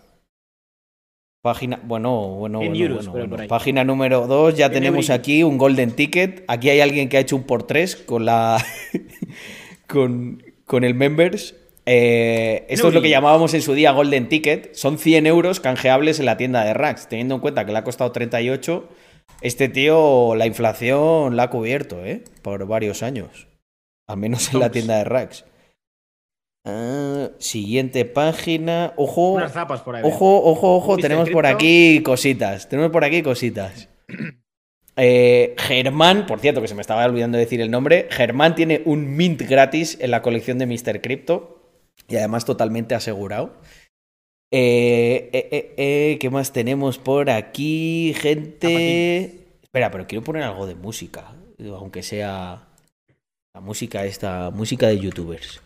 [1.42, 3.36] Página, bueno, bueno, En bueno, euros, bueno.
[3.48, 5.10] Página número dos, ya En tenemos euros.
[5.10, 6.44] aquí un golden ticket.
[6.48, 8.64] Aquí hay alguien que ha hecho un por tres con la
[9.88, 11.54] con, con el members.
[11.84, 14.74] Eh, esto es lo que llamábamos en su día golden ticket.
[14.74, 17.08] Son 100 euros canjeables en la tienda de Rax.
[17.08, 18.88] Teniendo en cuenta que le ha costado 38,
[19.40, 22.22] este tío la inflación la ha cubierto, ¿eh?
[22.42, 23.48] Por varios años.
[24.06, 25.44] Al menos en la tienda de Rax.
[26.64, 28.92] Ah, siguiente página.
[28.96, 29.32] Ojo.
[29.32, 30.02] Unas zapas por ahí.
[30.04, 32.68] Ojo, ojo, ojo, tenemos por aquí cositas.
[32.68, 33.88] Tenemos por aquí cositas.
[34.94, 38.08] Eh, Germán, por cierto, que se me estaba olvidando decir el nombre.
[38.10, 41.00] Germán tiene un mint gratis en la colección de Mr.
[41.00, 41.61] Crypto.
[42.08, 43.54] Y además totalmente asegurado.
[44.50, 49.56] Eh, eh, eh, eh, ¿Qué más tenemos por aquí, gente?
[49.62, 51.34] Espera, pero quiero poner algo de música.
[51.58, 52.68] Aunque sea
[53.54, 55.60] la música esta, música de youtubers.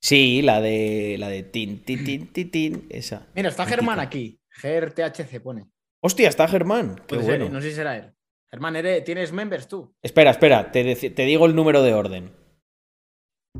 [0.00, 3.26] Sí, la de la de tin tin tin tin, tin esa.
[3.34, 3.66] Mira, está.
[3.66, 4.38] Germán aquí.
[4.62, 5.66] GRTHC pone.
[6.00, 6.96] Hostia, está Germán.
[6.96, 7.54] Qué Puede ser, bueno.
[7.54, 8.12] no sé si será él.
[8.50, 9.94] Germán, ¿eres- ¿tienes members tú?
[10.02, 12.30] Espera, espera, te, te digo el número de orden.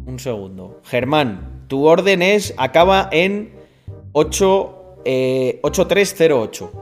[0.09, 0.81] Un segundo.
[0.85, 2.55] Germán, tu orden es.
[2.57, 3.53] acaba en
[4.13, 6.73] 8, eh, 8308.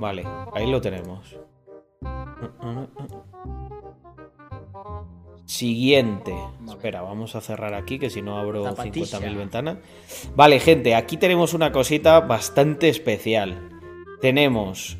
[0.00, 0.24] Vale,
[0.54, 1.36] ahí lo tenemos.
[5.44, 6.32] Siguiente.
[6.60, 6.72] Vale.
[6.72, 9.20] Espera, vamos a cerrar aquí, que si no abro Zapatilla.
[9.20, 9.78] 50.000 ventanas.
[10.34, 13.68] Vale, gente, aquí tenemos una cosita bastante especial.
[14.20, 14.96] Tenemos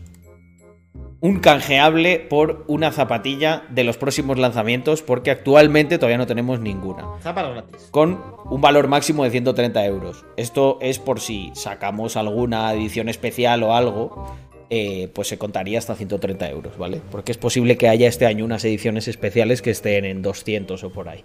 [1.22, 7.04] un canjeable por una zapatilla de los próximos lanzamientos, porque actualmente todavía no tenemos ninguna.
[7.22, 7.88] Zapas gratis.
[7.90, 8.20] Con
[8.50, 10.24] un valor máximo de 130 euros.
[10.36, 14.34] Esto es por si sacamos alguna edición especial o algo,
[14.68, 17.00] eh, pues se contaría hasta 130 euros, ¿vale?
[17.10, 20.90] Porque es posible que haya este año unas ediciones especiales que estén en 200 o
[20.92, 21.24] por ahí.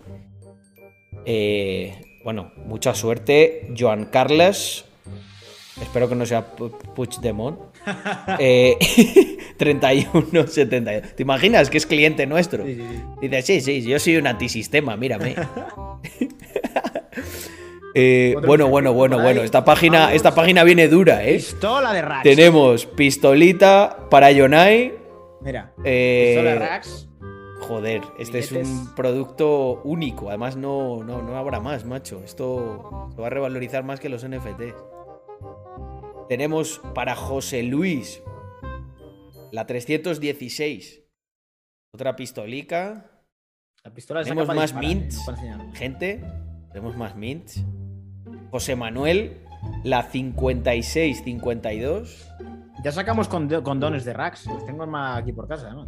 [1.25, 4.85] Eh, bueno, mucha suerte, Joan Carles.
[5.81, 7.57] Espero que no sea Pu- Puigdemont.
[8.39, 8.77] Eh,
[9.57, 11.01] 31,72.
[11.15, 12.65] ¿Te imaginas que es cliente nuestro?
[12.65, 13.27] Sí, sí, sí.
[13.27, 15.35] Dice, sí, sí, yo soy un antisistema, mírame.
[17.99, 19.41] Eh, bueno, bueno, bueno, bueno.
[19.41, 21.35] Esta página, esta página viene dura, ¿eh?
[21.35, 22.21] Pistola de Rax.
[22.21, 24.93] Tenemos pistolita para Yonai.
[25.41, 25.73] Mira.
[25.83, 27.09] eh, Pistola de Rax.
[27.61, 30.29] Joder, este es un producto único.
[30.29, 32.21] Además, no, no, no habrá más, macho.
[32.23, 34.75] Esto se va a revalorizar más que los NFTs.
[36.29, 38.21] Tenemos para José Luis
[39.51, 41.01] la 316.
[41.93, 43.11] Otra pistolica.
[43.83, 45.27] La pistola Tenemos más dispara, mints.
[45.27, 45.57] eh.
[45.73, 46.23] Gente,
[46.73, 47.63] tenemos más mints.
[48.51, 49.41] José Manuel,
[49.83, 52.25] la 56-52.
[52.83, 54.45] Ya sacamos condo- condones de Rax.
[54.47, 55.87] Los tengo más aquí por casa, además.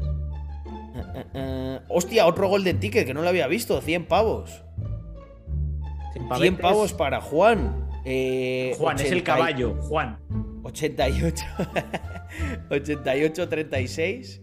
[0.96, 1.80] Eh, eh, eh.
[1.90, 3.82] Hostia, otro Golden Ticket que no lo había visto.
[3.82, 4.64] 100 pavos.
[6.14, 6.60] Sin 100 pavetes.
[6.60, 7.89] pavos para Juan.
[8.06, 9.76] Eh, Juan, es el 80 caballo.
[9.82, 10.18] Juan.
[10.64, 11.46] 88.
[12.70, 14.42] 88, 36.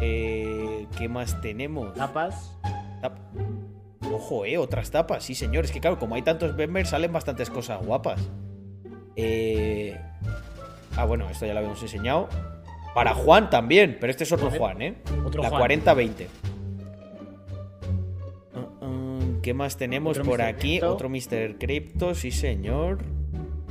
[0.00, 1.94] Eh, ¿Qué más tenemos?
[1.94, 2.56] Tapas.
[3.02, 3.18] Tap-
[4.12, 5.64] Ojo, eh, otras tapas, sí, señor.
[5.64, 8.20] Es que claro, como hay tantos members, salen bastantes cosas guapas.
[9.16, 9.98] Eh...
[10.96, 12.28] Ah, bueno, esto ya lo habíamos enseñado.
[12.94, 14.50] Para Juan también, pero este es otro.
[14.50, 14.94] Juan, ¿eh?
[15.26, 15.62] Otro La Juan.
[15.62, 16.26] 40-20.
[19.46, 20.42] ¿Qué más tenemos por Mr.
[20.42, 20.80] aquí?
[20.80, 20.92] Crypto.
[20.92, 21.56] Otro Mr.
[21.56, 22.98] Crypto, sí, señor.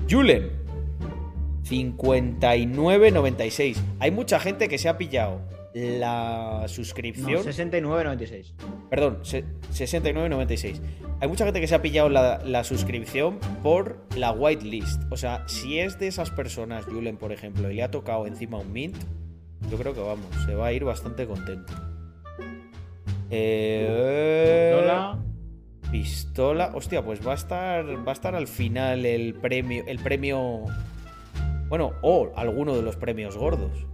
[0.10, 0.52] Julen.
[1.64, 3.76] 59.96.
[4.00, 5.42] Hay mucha gente que se ha pillado
[5.74, 7.44] la No, suscripción.
[7.44, 8.54] 69,96.
[8.90, 10.80] Perdón, se- 69.96.
[11.20, 15.02] Hay mucha gente que se ha pillado la, la suscripción por la whitelist.
[15.12, 18.60] O sea, si es de esas personas, Julen, por ejemplo, y le ha tocado encima
[18.60, 18.96] un mint,
[19.70, 21.74] yo creo que vamos, se va a ir bastante contento.
[23.30, 25.20] Eh, Hola.
[25.92, 26.72] Pistola.
[26.74, 27.86] Hostia, pues va a estar.
[28.08, 29.84] Va a estar al final el premio.
[29.88, 30.64] El premio.
[31.70, 33.86] Bueno, o alguno de los premios gordos.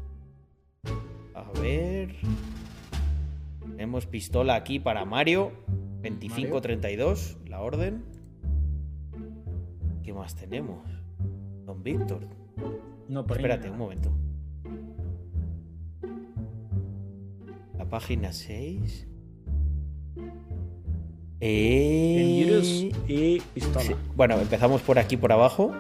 [1.34, 2.16] A ver.
[3.62, 5.52] Tenemos pistola aquí para Mario.
[6.04, 8.04] 2532, la orden.
[10.04, 10.88] ¿Qué más tenemos?
[11.66, 12.28] Don Víctor.
[13.08, 14.12] No, Espérate un momento.
[17.78, 19.08] La página 6.
[21.42, 22.92] 100 Eh...
[23.08, 23.86] y pistola.
[23.86, 23.96] Sí.
[24.16, 25.74] Bueno, empezamos por aquí por abajo.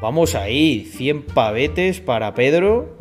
[0.00, 2.96] Vamos ahí, 100 pavetes para Pedro.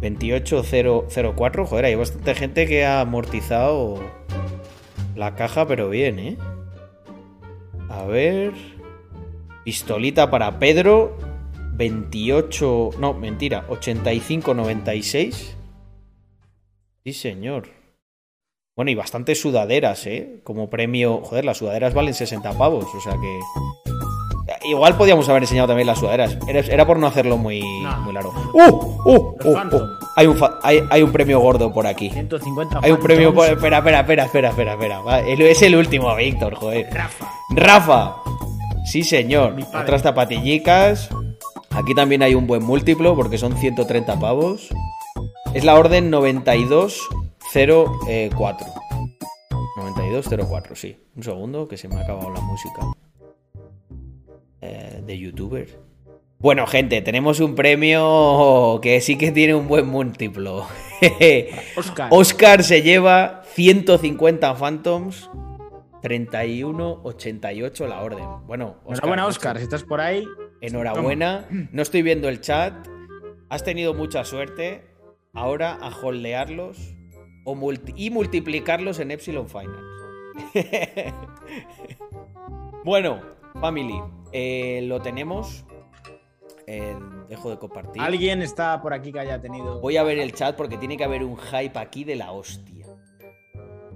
[0.00, 1.66] 28004.
[1.66, 3.98] Joder, hay bastante gente que ha amortizado
[5.14, 6.36] la caja, pero bien, ¿eh?
[7.88, 8.52] A ver.
[9.64, 11.16] Pistolita para Pedro.
[11.72, 12.90] 28.
[13.00, 13.64] No, mentira.
[13.68, 15.56] 8596.
[17.04, 17.75] Sí, señor.
[18.76, 20.40] Bueno, y bastantes sudaderas, ¿eh?
[20.44, 21.22] Como premio.
[21.24, 23.40] Joder, las sudaderas valen 60 pavos, o sea que.
[24.68, 26.36] Igual podíamos haber enseñado también las sudaderas.
[26.46, 27.62] Era, era por no hacerlo muy,
[28.02, 28.34] muy largo.
[28.52, 28.60] ¡Uh!
[29.10, 29.34] ¡Uh!
[29.44, 29.76] ¡Uh!
[29.76, 29.82] ¡Uh!
[30.16, 32.10] Hay, un fa- hay, hay un premio gordo por aquí.
[32.10, 33.48] 150 Hay un premio por.
[33.48, 35.20] Espera, espera, espera, espera, espera, espera.
[35.26, 36.86] Es el último, Víctor, joder.
[36.92, 37.30] Rafa.
[37.54, 38.16] Rafa.
[38.84, 39.56] Sí, señor.
[39.74, 41.08] Otras zapatillicas.
[41.70, 44.68] Aquí también hay un buen múltiplo porque son 130 pavos.
[45.54, 46.10] Es la orden
[47.54, 48.66] 9204.
[49.76, 50.98] 9204, sí.
[51.14, 52.82] Un segundo, que se me ha acabado la música.
[54.60, 55.78] Eh, de youtuber.
[56.38, 60.66] Bueno, gente, tenemos un premio que sí que tiene un buen múltiplo.
[61.76, 62.08] Oscar.
[62.10, 65.30] Oscar se lleva 150 Phantoms,
[66.02, 68.24] 31.88 la orden.
[68.46, 69.56] Bueno, Enhorabuena, macho, Oscar.
[69.58, 70.26] Si estás por ahí,
[70.60, 71.46] Enhorabuena.
[71.72, 72.86] No estoy viendo el chat.
[73.48, 74.82] Has tenido mucha suerte.
[75.32, 76.95] Ahora a holdearlos
[77.46, 79.80] o multi- y multiplicarlos en Epsilon Finance.
[82.84, 83.20] bueno,
[83.60, 83.98] family,
[84.32, 85.64] eh, lo tenemos.
[86.66, 86.96] Eh,
[87.28, 88.02] dejo de compartir.
[88.02, 89.80] alguien está por aquí que haya tenido.
[89.80, 92.86] Voy a ver el chat porque tiene que haber un hype aquí de la hostia.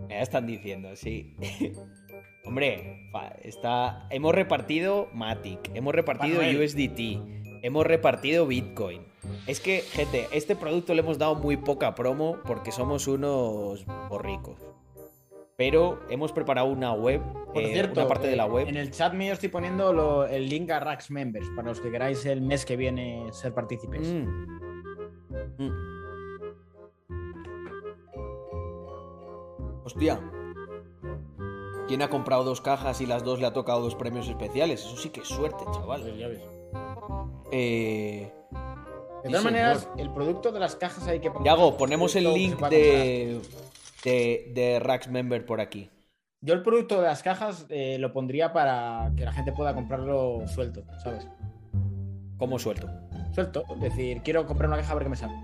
[0.08, 1.36] Ya están diciendo, sí.
[2.44, 3.10] Hombre,
[3.42, 4.06] está.
[4.10, 6.40] Hemos repartido Matic, hemos repartido.
[6.40, 9.09] USDT, hemos repartido Bitcoin.
[9.46, 14.58] Es que, gente, este producto le hemos dado muy poca promo porque somos unos borricos.
[15.56, 17.20] Pero hemos preparado una web,
[17.52, 18.68] Por eh, cierto, una parte de la eh, web.
[18.68, 21.90] En el chat mío estoy poniendo lo- el link a Rax Members para los que
[21.90, 24.08] queráis el mes que viene ser partícipes.
[24.08, 24.56] Mm.
[25.58, 25.70] Mm.
[29.84, 30.20] Hostia.
[31.88, 34.80] ¿Quién ha comprado dos cajas y las dos le ha tocado dos premios especiales?
[34.84, 36.02] Eso sí que es suerte, chaval.
[36.02, 36.40] Pues ya ves.
[37.50, 38.32] Eh,
[39.22, 40.00] De Sí, todas maneras, señor.
[40.00, 41.46] el producto de las cajas hay que poner.
[41.46, 43.40] Yago, ponemos el link de,
[44.04, 45.90] de, de Rax Member por aquí.
[46.42, 50.48] Yo el producto de las cajas eh, lo pondría para que la gente pueda comprarlo
[50.48, 51.28] suelto, ¿sabes?
[52.38, 52.88] ¿Cómo suelto?
[53.34, 55.34] Suelto, es decir, quiero comprar una caja a ver qué me sale.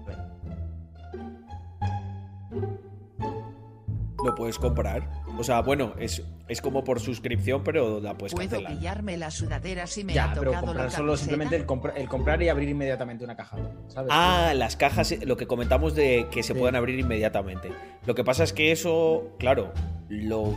[4.24, 5.08] Lo puedes comprar.
[5.38, 8.72] O sea, bueno, es, es como por suscripción, pero la puedes ¿Puedo cancelar.
[8.74, 11.24] pillarme la sudadera si me Ya, ha pero tocado comprar la solo camiseta?
[11.30, 13.58] simplemente el, compra- el comprar y abrir inmediatamente una caja,
[13.88, 14.10] ¿sabes?
[14.14, 16.58] Ah, las cajas, lo que comentamos de que se Sí.
[16.58, 17.70] puedan abrir inmediatamente.
[18.06, 19.72] Lo que pasa es que eso, claro,
[20.08, 20.54] lo.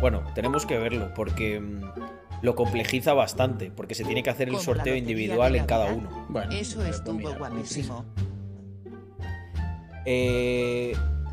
[0.00, 1.80] Bueno, tenemos que verlo porque mm,
[2.42, 6.26] lo complejiza bastante, porque se tiene que hacer el Como sorteo individual en cada uno.
[6.28, 8.04] Bueno, Eso pero estuvo guapísimo.
[10.04, 10.92] Eh,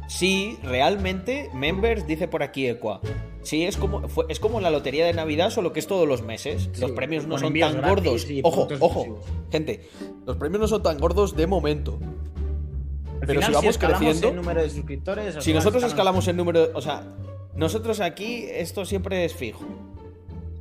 [0.09, 2.99] sí, realmente, Members dice por aquí Equa.
[3.41, 6.21] Sí, es como, fue- es como la lotería de Navidad, solo que es todos los
[6.21, 6.69] meses.
[6.73, 8.27] Sí, los premios no son tan gratis gordos.
[8.43, 9.25] Ojo, ojo, exclusivos.
[9.51, 9.87] gente,
[10.25, 11.97] los premios no son tan gordos de momento.
[13.21, 15.35] Al Pero final, si vamos creciendo- el número de suscriptores.
[15.43, 17.03] Si nosotros escalamos- escalamos el número, o sea,
[17.55, 19.65] nosotros aquí esto siempre es fijo.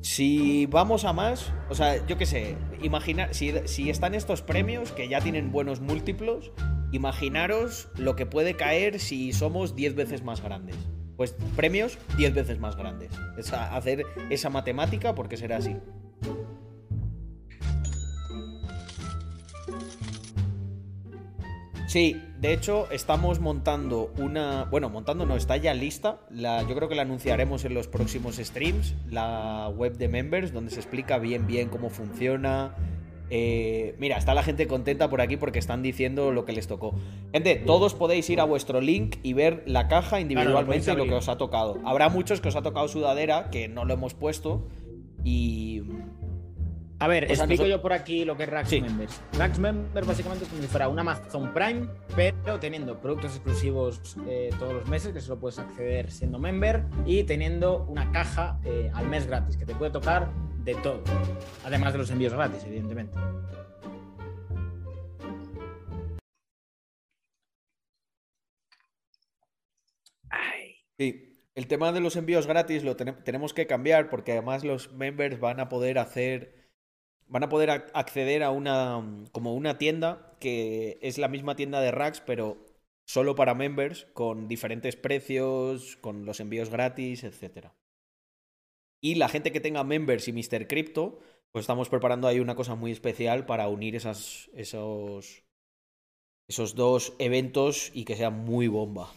[0.00, 4.92] Si vamos a más, o sea, yo qué sé, imaginar, si, si están estos premios
[4.92, 6.52] que ya tienen buenos múltiplos,
[6.92, 10.76] imaginaros lo que puede caer si somos 10 veces más grandes.
[11.16, 13.10] Pues premios 10 veces más grandes.
[13.36, 15.76] Es hacer esa matemática porque será así.
[21.88, 26.20] Sí, de hecho estamos montando una, bueno, montando no, está ya lista.
[26.30, 30.70] La, yo creo que la anunciaremos en los próximos streams, la web de members, donde
[30.70, 32.74] se explica bien bien cómo funciona,
[33.30, 36.94] Eh, mira, está la gente contenta por aquí porque están diciendo lo que les tocó.
[37.32, 41.04] Gente, todos podéis ir a vuestro link y ver la caja individualmente Claro, y lo
[41.04, 41.78] lo que os ha tocado.
[41.84, 44.66] Habrá muchos que os ha tocado sudadera, que no lo hemos puesto.
[45.24, 45.82] Y.
[47.00, 48.80] A ver, O sea, explico nosotros- yo por aquí lo que es Rax Sí.
[48.80, 49.20] Members.
[49.38, 51.86] Rax Members básicamente es como si fuera un Amazon Prime,
[52.16, 57.22] pero teniendo productos exclusivos eh, todos los meses, que solo puedes acceder siendo member, y
[57.22, 60.28] teniendo una caja eh, al mes gratis, que te puede tocar
[60.64, 61.00] de todo.
[61.64, 63.14] Además de los envíos gratis, evidentemente.
[70.98, 74.92] Sí, el tema de los envíos gratis lo tene- tenemos que cambiar porque además los
[74.92, 76.57] members van a poder hacer,
[77.28, 81.56] van a poder ac- acceder a una, mm, como una tienda que es la misma
[81.56, 82.58] tienda de Racks, pero
[83.06, 87.74] solo para members, con diferentes precios, con los envíos gratis, etcétera.
[89.00, 90.66] Y la gente que tenga members y Mr.
[90.66, 91.20] Crypto,
[91.52, 95.44] pues estamos preparando ahí una cosa muy especial para unir esas, esos,
[96.48, 99.12] esos dos eventos y que sea muy bomba.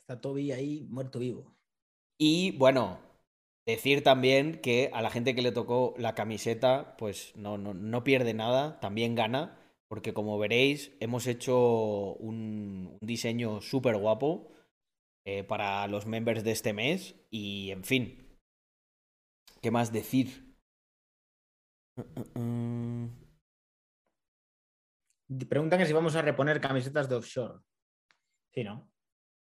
[0.00, 1.56] Está Toby ahí muerto vivo.
[2.18, 2.98] Y bueno,
[3.66, 8.04] decir también que a la gente que le tocó la camiseta, pues no, no, no
[8.04, 9.58] pierde nada, también gana,
[9.88, 14.52] porque como veréis, hemos hecho un, diseño súper guapo
[15.24, 18.38] eh, para los members de este mes y en fin,
[19.60, 20.56] ¿qué más decir?
[25.48, 27.60] Preguntan que si vamos a reponer camisetas de offshore.
[28.52, 28.88] Sí, ¿no?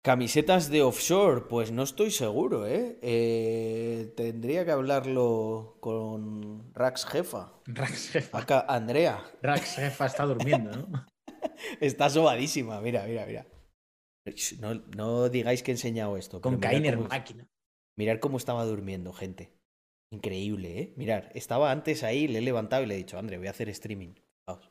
[0.05, 2.99] Camisetas de offshore, pues no estoy seguro, ¿eh?
[3.01, 7.53] Eh, Tendría que hablarlo con Rax Jefa.
[7.65, 8.37] Rax Jefa.
[8.37, 9.25] Acá, Andrea.
[9.41, 11.05] Rax Jefa está durmiendo, ¿no?
[11.81, 13.47] Está sobadísima, mira, mira, mira.
[14.59, 16.39] No, no digáis que he enseñado esto.
[16.39, 17.47] Con Kainer máquina.
[17.97, 19.57] Mirad cómo estaba durmiendo, gente.
[20.11, 20.93] Increíble, ¿eh?
[20.97, 23.69] Mirad, estaba antes ahí, le he levantado y le he dicho, André, voy a hacer
[23.69, 24.13] streaming.
[24.47, 24.69] Vamos.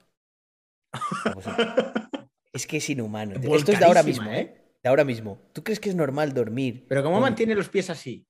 [1.25, 3.35] Vamos a- Es que es inhumano.
[3.35, 4.64] Esto es de ahora mismo, Volcadísima, ¿eh?
[4.85, 5.41] De ahora mismo.
[5.55, 6.85] ¿Tú crees que es normal dormir?
[6.89, 8.27] Pero ¿cómo con- mantiene los pies así?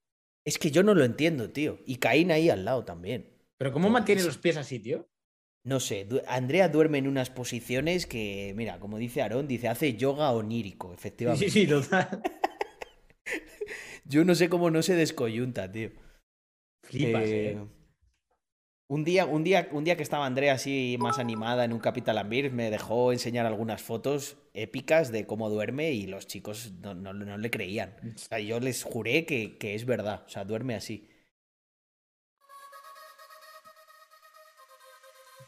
[0.47, 1.81] Es que yo no lo entiendo, tío.
[1.85, 3.29] Y Caín ahí al lado también.
[3.59, 5.09] ¿Pero cómo mantiene los pies así, tío?
[5.65, 9.97] No sé, du- Andrea duerme en unas posiciones que, mira, como dice Aarón, dice, hace
[9.97, 11.51] yoga onírico, efectivamente.
[11.51, 12.23] Sí, sí, total.
[14.05, 15.91] Yo no sé cómo no se descoyunta, tío.
[16.85, 17.59] Flipas, Eh, eh.
[18.87, 22.18] Un día, un, día, un día que estaba Andrea así más animada en un Capital
[22.18, 27.14] Ambir, me dejó enseñar algunas fotos épicas de cómo duerme y los chicos no, no-
[27.14, 27.97] no le creían.
[28.14, 30.24] O sea, yo les juré que, que es verdad.
[30.26, 31.09] O sea, duerme así.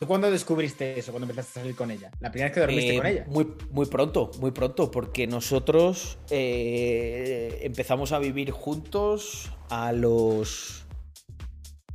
[0.01, 1.13] ¿Tú cuándo descubriste eso?
[1.13, 2.11] Cuando empezaste a salir con ella.
[2.21, 3.25] La primera vez que dormiste Eh, con ella.
[3.29, 10.87] Muy, muy pronto, muy pronto, porque nosotros eh, empezamos a vivir juntos a los...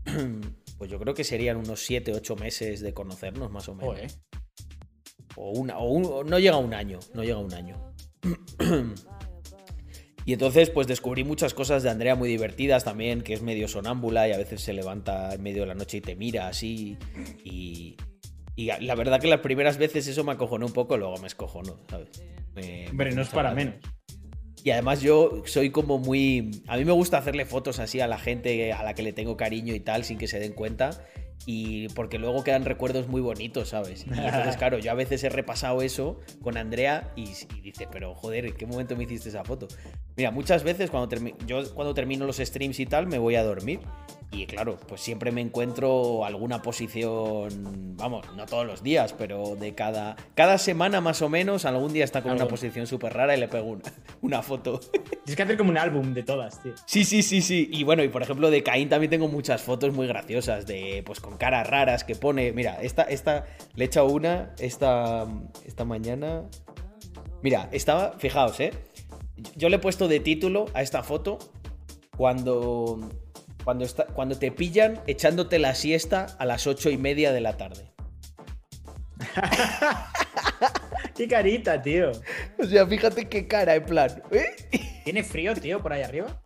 [0.81, 4.19] Pues yo creo que serían unos 7, 8 meses de conocernos, más o menos.
[5.35, 7.93] O, una, o, un- o no llega a un año, no llega a un año.
[10.25, 14.27] Y entonces pues descubrí muchas cosas de Andrea muy divertidas también, que es medio sonámbula
[14.27, 16.97] y a veces se levanta en medio de la noche y te mira así.
[17.43, 17.95] Y,
[18.55, 21.77] y la verdad que las primeras veces eso me acojonó un poco, luego me escojonó,
[21.89, 22.09] ¿sabes?
[22.55, 23.75] Me- Hombre, me no es para menos.
[24.63, 26.63] Y además yo soy como muy...
[26.67, 29.37] A mí me gusta hacerle fotos así a la gente a la que le tengo
[29.37, 31.03] cariño y tal, sin que se den cuenta.
[31.45, 34.05] Y porque luego quedan recuerdos muy bonitos, ¿sabes?
[34.05, 38.13] Y entonces, claro, yo a veces he repasado eso con Andrea y, y dice, pero
[38.13, 39.67] joder, ¿en qué momento me hiciste esa foto?
[40.15, 41.15] Mira, muchas veces cuando
[41.47, 43.79] yo cuando termino los streams y tal me voy a dormir.
[44.33, 49.75] Y claro, pues siempre me encuentro alguna posición, vamos, no todos los días, pero de
[49.75, 53.39] cada, cada semana más o menos, algún día está con una posición súper rara y
[53.41, 53.81] le pego una,
[54.21, 54.79] una foto.
[55.25, 56.71] Tienes que hacer como un álbum de todas, tío.
[56.85, 57.67] Sí, sí, sí, sí.
[57.73, 61.19] Y bueno, y por ejemplo, de Caín también tengo muchas fotos muy graciosas, de pues
[61.19, 62.51] con caras raras que pone.
[62.51, 63.45] Mira, esta, esta
[63.75, 65.27] le he echado una esta,
[65.65, 66.43] esta mañana.
[67.41, 68.71] Mira, estaba, fijaos, ¿eh?
[69.55, 71.39] Yo le he puesto de título a esta foto
[72.15, 73.09] cuando,
[73.63, 77.57] cuando, está, cuando te pillan echándote la siesta a las ocho y media de la
[77.57, 77.91] tarde.
[81.15, 82.11] Qué carita, tío.
[82.57, 84.23] O sea, fíjate qué cara, en plan.
[84.31, 84.55] ¿eh?
[85.03, 86.41] ¿Tiene frío, tío, por ahí arriba?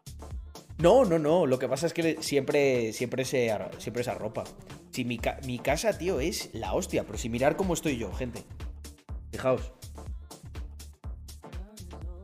[0.78, 1.45] No, no, no.
[1.45, 4.44] Lo que pasa es que siempre, siempre, se, siempre se arropa.
[4.96, 7.04] Si mi, ca- mi casa, tío, es la hostia.
[7.04, 8.46] Pero si mirar cómo estoy yo, gente.
[9.30, 9.74] Fijaos.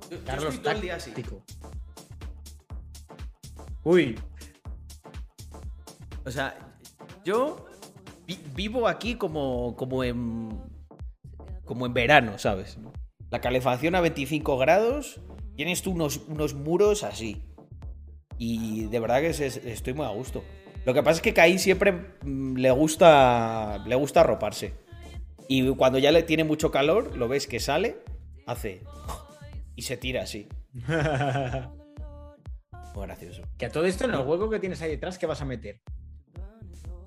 [0.10, 1.12] Yo- yo Carlos estoy todo el día así.
[1.12, 1.42] táctico.
[3.84, 4.18] Uy,
[6.24, 6.56] O sea,
[7.26, 7.66] yo
[8.26, 10.62] vi- vivo aquí como, como en.
[11.66, 12.78] como en verano, ¿sabes?
[13.32, 15.20] La calefacción a 25 grados.
[15.58, 17.44] Tienes tú unos, unos muros así.
[18.38, 20.42] Y de verdad que es- es- estoy muy a gusto.
[20.86, 21.92] Lo que pasa es que Kai siempre
[22.24, 24.74] mm, le gusta, le gusta arroparse.
[25.48, 27.98] Y cuando ya le tiene mucho calor, lo ves que sale,
[28.46, 28.82] hace
[29.76, 30.48] y se tira así.
[32.94, 33.44] Muy gracioso.
[33.58, 35.82] que a todo esto en el hueco que tienes ahí detrás, ¿qué vas a meter?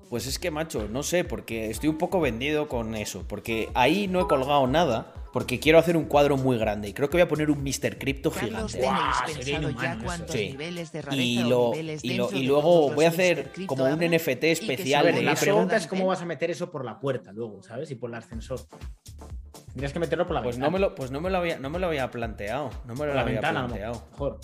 [0.09, 3.27] Pues es que, macho, no sé, porque estoy un poco vendido con eso.
[3.27, 6.87] Porque ahí no he colgado nada, porque quiero hacer un cuadro muy grande.
[6.87, 7.97] Y creo que voy a poner un Mr.
[7.97, 8.71] Crypto gigante.
[8.71, 10.05] ¿tenéis Guau, sería pensado ya inhumano eso.
[10.05, 10.47] cuántos Sí.
[10.51, 13.99] niveles de rareza Y, luego voy a hacer como un?
[14.01, 17.33] NFT especial de la eso- pregunta es cómo vas a meter eso por la puerta
[17.33, 17.91] luego, ¿sabes?
[17.91, 18.61] Y por el ascensor.
[19.67, 21.69] Tendrías que meterlo por la Pues no me lo, pues no me lo había, no
[21.69, 22.69] me lo había planteado.
[22.85, 24.07] No me lo la había ventana, a lo planteado.
[24.11, 24.39] mejor.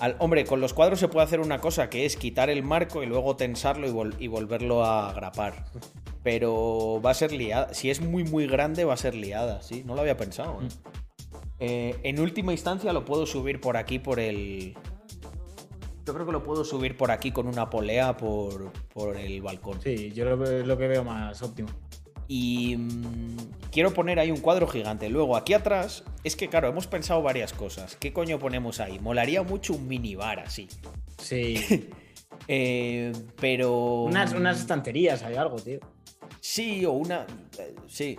[0.00, 3.02] Al- hombre, con los cuadros se puede hacer una cosa que es quitar el marco
[3.02, 5.66] y luego tensarlo y, vol- y volverlo a agrapar.
[6.22, 7.74] Pero va a ser liada.
[7.74, 9.82] Si es muy, muy grande, va a ser liada, sí.
[9.84, 10.60] No lo había pensado.
[10.62, 10.68] ¿eh?
[11.58, 14.74] Eh, en última instancia lo puedo subir por aquí, por el.
[16.04, 19.80] Yo creo que lo puedo subir por aquí con una polea por, por el balcón.
[19.80, 21.68] Sí, yo lo, lo que veo más óptimo.
[22.26, 23.36] Y mm,
[23.70, 25.08] quiero poner ahí un cuadro gigante.
[25.08, 27.96] Luego, aquí atrás, es que claro, hemos pensado varias cosas.
[27.96, 28.98] ¿Qué coño ponemos ahí?
[28.98, 30.68] Molaría mucho un minibar así.
[31.18, 31.90] Sí.
[32.48, 34.02] Eh, pero.
[34.02, 35.78] unas, unas estanterías, hay algo, tío.
[36.42, 37.24] Sí, o una.
[37.58, 38.18] eh, Sí.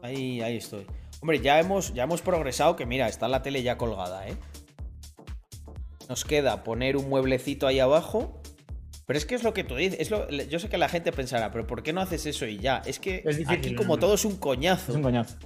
[0.00, 0.86] Ahí, ahí estoy.
[1.20, 4.36] Hombre, ya hemos, ya hemos progresado que mira, está la tele ya colgada, ¿eh?
[6.08, 8.40] Nos queda poner un mueblecito ahí abajo.
[9.06, 9.98] Pero es que es lo que tú dices.
[10.00, 12.58] Es lo- yo sé que la gente pensará, pero ¿por qué no haces eso y
[12.58, 12.82] ya?
[12.86, 14.00] Es que Es difícil, aquí, como no.
[14.00, 14.92] todo es un coñazo.
[14.92, 15.36] Es un coñazo.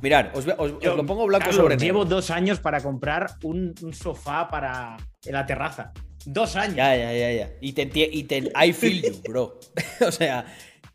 [0.00, 1.84] Mirad, os, lo pongo blanco Carlos, sobre negro.
[1.84, 5.92] Llevo dos años para comprar un, un sofá para en la terraza.
[6.24, 6.76] Dos años.
[6.76, 7.50] Ya, ya, ya, ya.
[7.60, 9.58] Y te y te- I feel you, bro.
[10.06, 10.46] o sea,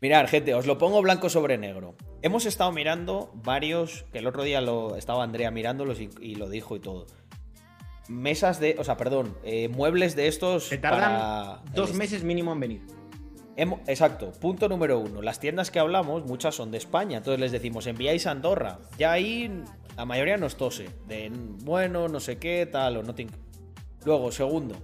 [0.04, 1.94] mirad, gente, os lo pongo blanco sobre negro.
[2.20, 6.50] Hemos estado mirando varios, que el otro día lo estaba Andrea mirándolos y, y lo
[6.50, 7.06] dijo y todo.
[8.08, 10.68] Mesas de, o sea, perdón, eh, muebles de estos.
[10.68, 12.82] Se tardan para dos meses mínimo en venir.
[13.56, 15.22] Exacto, punto número uno.
[15.22, 17.16] Las tiendas que hablamos, muchas son de España.
[17.16, 18.80] Entonces les decimos, enviáis a Andorra.
[18.98, 19.62] Ya ahí
[19.96, 20.90] la mayoría nos tose.
[21.08, 21.32] De
[21.62, 23.22] bueno, no sé qué, tal, o no te...
[23.22, 23.38] inc-".
[24.04, 24.74] Luego, segundo,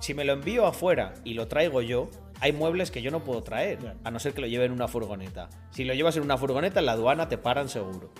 [0.00, 3.42] si me lo envío afuera y lo traigo yo, hay muebles que yo no puedo
[3.42, 3.98] traer, Claro.
[4.04, 5.48] a no ser que lo lleve en una furgoneta.
[5.70, 8.10] Si lo llevas en una furgoneta, en la aduana te paran seguro.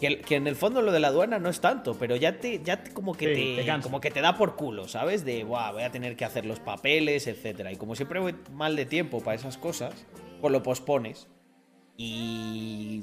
[0.00, 2.60] Que, que en el fondo lo de la aduana no es tanto, pero ya te,
[2.62, 5.24] ya te- como que Sí, te, como que te da por culo, ¿sabes?
[5.24, 7.72] De "Buah, voy a tener que hacer los papeles, etcétera.
[7.72, 9.94] Y como siempre voy mal de tiempo para esas cosas,
[10.42, 11.28] pues lo pospones.
[11.96, 13.02] Y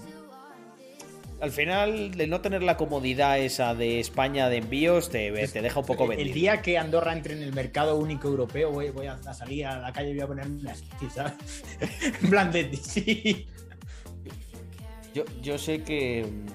[1.44, 5.80] al final, de no tener la comodidad esa de España de envíos, te, te deja
[5.82, 6.28] un poco El- vendido.
[6.30, 9.66] El día que Andorra entre en el mercado único europeo, voy, voy a, a salir
[9.66, 10.74] a la calle y voy a ponerme una
[11.14, 11.34] ¿sabes?
[12.24, 13.46] en plan de sí.
[15.14, 16.26] Yo, yo sé que.
[16.26, 16.46] mm,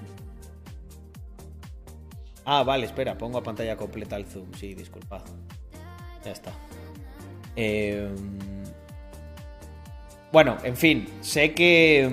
[2.45, 4.51] Ah, vale, espera, pongo a pantalla completa el zoom.
[4.55, 5.21] Sí, disculpad.
[6.25, 6.51] Ya está.
[7.55, 8.09] Eh,
[10.31, 12.09] Bueno, en fin, sé que.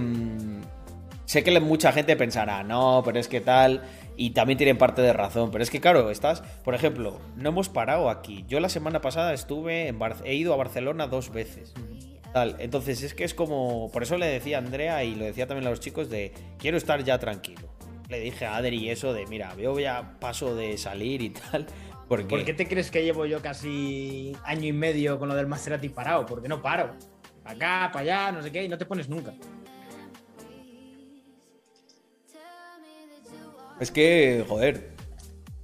[1.26, 3.82] Sé que mucha gente pensará, no, pero es que tal.
[4.16, 5.50] Y también tienen parte de razón.
[5.50, 6.40] Pero es que, claro, estás.
[6.64, 8.44] Por ejemplo, no hemos parado aquí.
[8.48, 11.74] Yo la semana pasada estuve en Bar- he ido a Barcelona dos veces.
[12.32, 12.56] Tal.
[12.60, 13.90] Entonces es que es como.
[13.92, 16.76] Por eso le decía a Andrea y lo decía también a los chicos de quiero
[16.76, 17.68] estar ya tranquilo.
[18.08, 21.66] Le dije a Adri eso de mira, yo ya paso de salir y tal.
[22.08, 25.48] Porque ¿Por qué te crees que llevo yo casi año y medio con lo del
[25.48, 26.24] Maserati parado?
[26.24, 26.94] Porque no paro.
[27.44, 29.34] Acá, para allá, no sé qué, y no te pones nunca.
[33.80, 34.90] Es que, joder,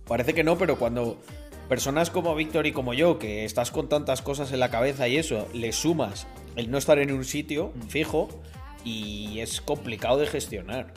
[0.06, 1.18] parece que no, pero cuando
[1.68, 5.16] personas como Víctor y como yo, que estás con tantas cosas en la cabeza y
[5.16, 6.26] eso, le sumas
[6.56, 8.28] el no estar en un sitio fijo
[8.84, 10.92] y es complicado de gestionar.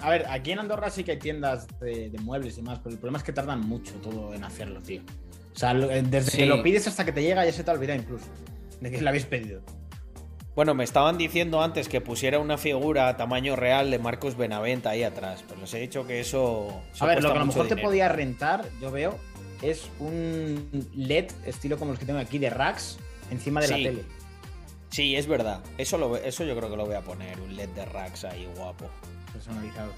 [0.00, 2.94] A ver, aquí en Andorra sí que hay tiendas de, de muebles y más, pero
[2.94, 5.02] el problema es que tardan mucho todo en hacerlo, tío.
[5.54, 6.36] O sea, eh, desde Sí.
[6.38, 8.24] que lo pides hasta que te llega ya se te olvida incluso
[8.80, 9.60] de que lo habéis pedido.
[10.54, 14.90] Bueno, me estaban diciendo antes que pusiera una figura a tamaño real de Marcos Benaventa
[14.90, 16.82] ahí atrás, pero les he dicho que eso...
[16.92, 19.16] eso A ver, lo que a lo mejor te podía rentar, yo veo,
[19.62, 22.98] es un LED estilo como los que tengo aquí de racks
[23.30, 23.72] encima de Sí.
[23.72, 24.04] la tele.
[24.90, 25.60] Sí, es verdad.
[25.78, 28.48] Eso, lo, eso yo creo que lo voy a poner, un LED de racks ahí
[28.56, 28.86] guapo.
[29.32, 29.92] Personalizado.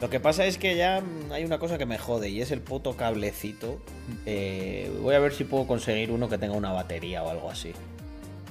[0.00, 1.00] Lo que pasa es que ya
[1.30, 3.78] hay una cosa que me jode y es el puto cablecito.
[4.26, 7.72] Eh, voy a ver si puedo conseguir uno que tenga una batería o algo así.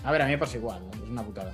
[0.04, 1.04] A ver, a mí me pasa igual, ¿no?
[1.04, 1.54] es una putada.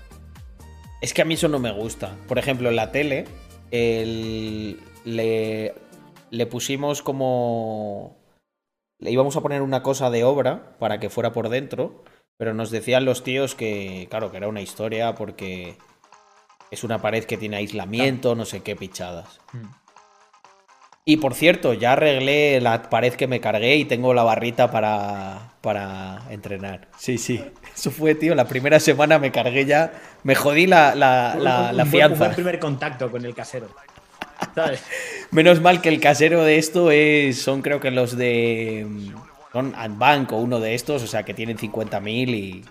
[1.02, 2.16] Es que a mí eso no me gusta.
[2.28, 3.26] Por ejemplo, en la tele
[3.72, 5.74] el- le,
[6.32, 8.18] le pusimos como...
[9.00, 12.04] Le íbamos a poner una cosa de obra para que fuera por dentro,
[12.38, 15.78] pero nos decían los tíos que, claro, que era una historia porque
[16.72, 19.40] es una pared que tiene aislamiento, no sé qué pichadas.
[21.06, 25.54] Y por cierto, ya arreglé la pared que me cargué y tengo la barrita para,
[25.68, 26.88] para entrenar.
[26.98, 27.44] Sí, sí.
[27.76, 29.92] Eso fue, tío, la primera semana me cargué ya.
[30.24, 32.14] Me jodí la, la, la, la fianza.
[32.14, 33.68] Un buen primer contacto con el casero.
[34.56, 34.82] ¿Sabes?
[35.32, 37.42] Menos mal que el casero de esto es.
[37.42, 38.88] Son creo que los de.
[39.52, 42.64] Son Adbank o uno de estos, o sea que tienen 50.000 y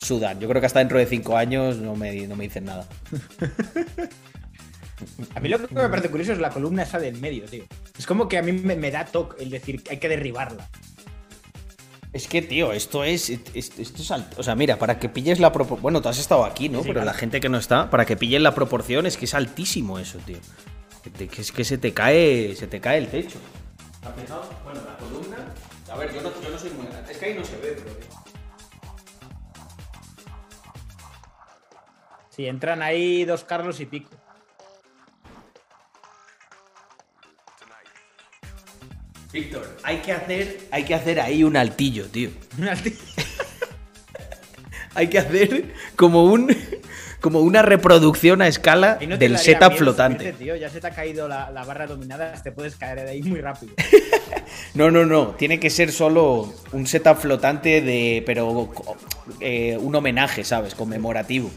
[0.00, 0.38] sudan.
[0.38, 2.86] Yo creo que hasta dentro de 5 años no me, no me dicen nada.
[5.34, 7.64] A mí lo que me parece curioso es la columna esa del medio, tío.
[7.98, 10.68] Es como que a mí me, me da toque el decir que hay que derribarla.
[12.12, 13.30] Es que, tío, esto es.
[13.30, 13.40] es-
[13.78, 15.80] Esto es O sea, mira, para que pilles la proporción.
[15.82, 16.78] Bueno, tú has estado aquí, ¿no?
[16.80, 17.06] Sí, Pero claro.
[17.06, 20.18] la gente que no está, para que pillen la proporción, es que es altísimo eso,
[20.18, 20.36] tío.
[21.02, 22.54] Que, te- que es que se te cae.
[22.54, 23.38] Se te cae el techo.
[24.64, 25.36] Bueno, la columna.
[25.90, 27.12] A ver, yo no, yo no soy muy grande.
[27.12, 27.96] Es que ahí no se ve, pero.
[32.30, 34.10] Sí, entran ahí dos Carlos y pico.
[39.32, 40.58] Víctor, hay que hacer.
[40.70, 42.30] Hay que hacer ahí un altillo, tío.
[44.94, 46.54] Hay que hacer como un.
[47.22, 50.32] Como una reproducción a escala no del setup flotante.
[50.32, 50.56] tío.
[50.56, 53.40] Ya se te ha caído la, la barra dominada, te puedes caer de ahí muy
[53.40, 53.72] rápido.
[54.74, 55.28] No, no, no.
[55.28, 58.22] Tiene que ser solo un setup flotante de.
[58.26, 58.70] Pero.
[59.40, 60.74] eh, un homenaje, ¿sabes?
[60.74, 61.50] Conmemorativo.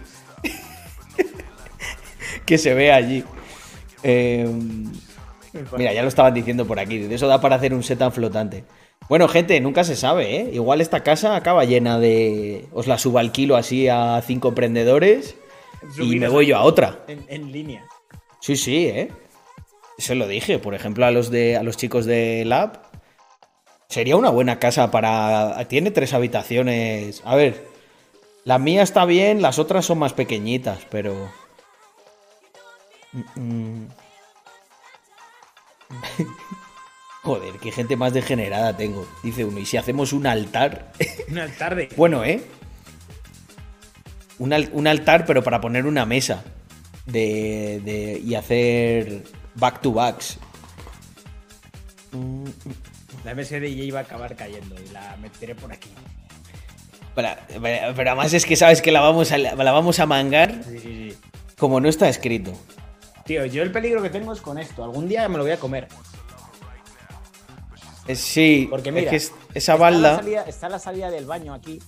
[2.45, 3.23] que se vea allí.
[4.03, 4.47] Eh,
[5.77, 6.99] mira, ya lo estaban diciendo por aquí.
[6.99, 8.63] De eso da para hacer un setup flotante.
[9.09, 10.49] Bueno, gente, nunca se sabe, ¿eh?
[10.53, 12.67] Igual esta casa acaba llena de.
[12.73, 15.35] Os la subo al kilo así a cinco emprendedores.
[15.97, 17.03] Y me voy yo a otra.
[17.07, 17.85] En, en línea.
[18.39, 19.11] Sí, sí, ¿eh?
[19.97, 22.81] Eso lo dije, por ejemplo, a los de a los chicos de Lab.
[23.89, 25.63] Sería una buena casa para.
[25.67, 27.21] Tiene tres habitaciones.
[27.25, 27.75] A ver.
[28.45, 31.31] La mía está bien, las otras son más pequeñitas, pero.
[33.11, 33.87] Mm, mm.
[37.23, 39.07] Joder, qué gente más degenerada tengo.
[39.23, 39.59] Dice uno.
[39.59, 40.91] ¿Y si hacemos un altar?
[41.29, 41.89] Un altar de.
[41.97, 42.41] Bueno, ¿eh?
[44.37, 46.43] Un, al- un altar, pero para poner una mesa.
[47.05, 49.23] De, de- y hacer
[49.55, 50.37] back to backs.
[53.23, 55.89] La MSD ya iba a acabar cayendo y la meteré por aquí.
[57.15, 57.29] Pero,
[57.95, 61.09] pero además es que sabes que la vamos a, la vamos a mangar Sí, sí,
[61.11, 61.17] sí.
[61.57, 62.53] como no está escrito.
[63.25, 64.83] Tío, yo el peligro que tengo es con esto.
[64.83, 65.87] Algún día me lo voy a comer.
[68.13, 70.15] Sí, Porque es mira, que es- esa Está la, balda.
[70.17, 71.81] salida, está la salida del baño aquí.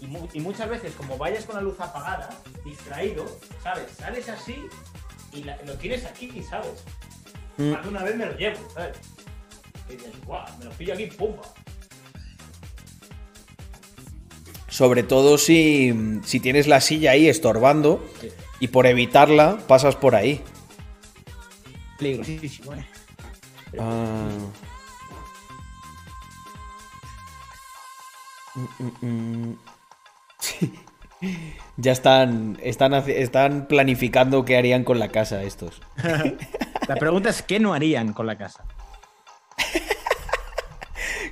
[0.00, 2.28] Y, mu- y muchas veces, como vayas con la luz apagada,
[2.64, 3.26] distraído,
[3.62, 3.86] ¿sabes?
[3.98, 4.54] Sales así
[5.32, 6.84] y la- lo tienes aquí, ¿sabes?
[7.56, 7.70] Mm.
[7.72, 8.96] Más de una vez me lo llevo, ¿sabes?
[9.88, 11.42] Y dices, guau, me lo pillo aquí, pumba.
[14.68, 18.30] Sobre todo si, si tienes la silla ahí estorbando Sí.
[18.60, 20.40] Y por evitarla pasas por ahí.
[21.98, 22.86] Peligrosísimo, ¿eh?
[23.78, 24.28] Ah.
[28.54, 29.58] Mm, mm, mm.
[31.76, 35.80] Ya están, están, están planificando qué harían con la casa estos.
[36.88, 38.64] La pregunta es, ¿qué no harían con la casa?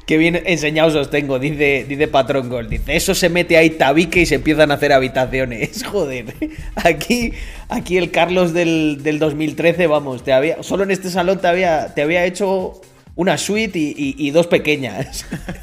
[0.07, 2.69] Qué bien enseñados os tengo, dice, dice Patrón Gold.
[2.69, 5.85] Dice, eso se mete ahí tabique y se empiezan a hacer habitaciones.
[5.85, 6.35] Joder.
[6.75, 7.33] Aquí,
[7.69, 11.95] aquí el Carlos del, del 2013, vamos, te había, solo en este salón te había,
[11.95, 12.81] te había hecho
[13.15, 15.25] una suite y, y- y dos pequeñas.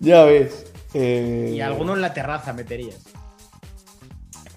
[0.00, 0.66] ya ves.
[0.94, 2.98] Eh, Y alguno en la terraza meterías.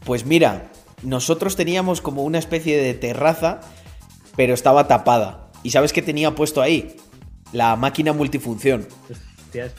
[0.06, 0.70] Pues mira,
[1.04, 3.62] nosotros teníamos como una especie de terraza,
[4.36, 5.49] pero estaba tapada.
[5.64, 6.96] ¿Y sabes qué tenía puesto ahí?
[7.52, 8.88] La máquina multifunción.
[9.10, 9.74] Hostias.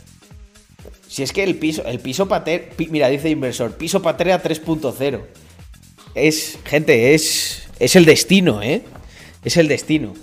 [1.09, 5.21] Si es que el piso, el piso pater, mira, dice inversor, piso patera 3.0.
[6.15, 8.85] Es, gente, es, es el destino, ¿eh?
[9.45, 10.15] Es el destino.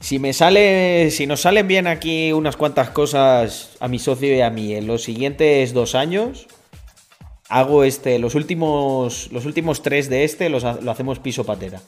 [0.00, 4.40] Si me sale, si nos salen bien aquí unas cuantas cosas a mi socio y
[4.40, 6.46] a mí en los siguientes dos años,
[7.58, 11.80] hago este, los últimos, los últimos tres de este los ha- lo hacemos piso patera.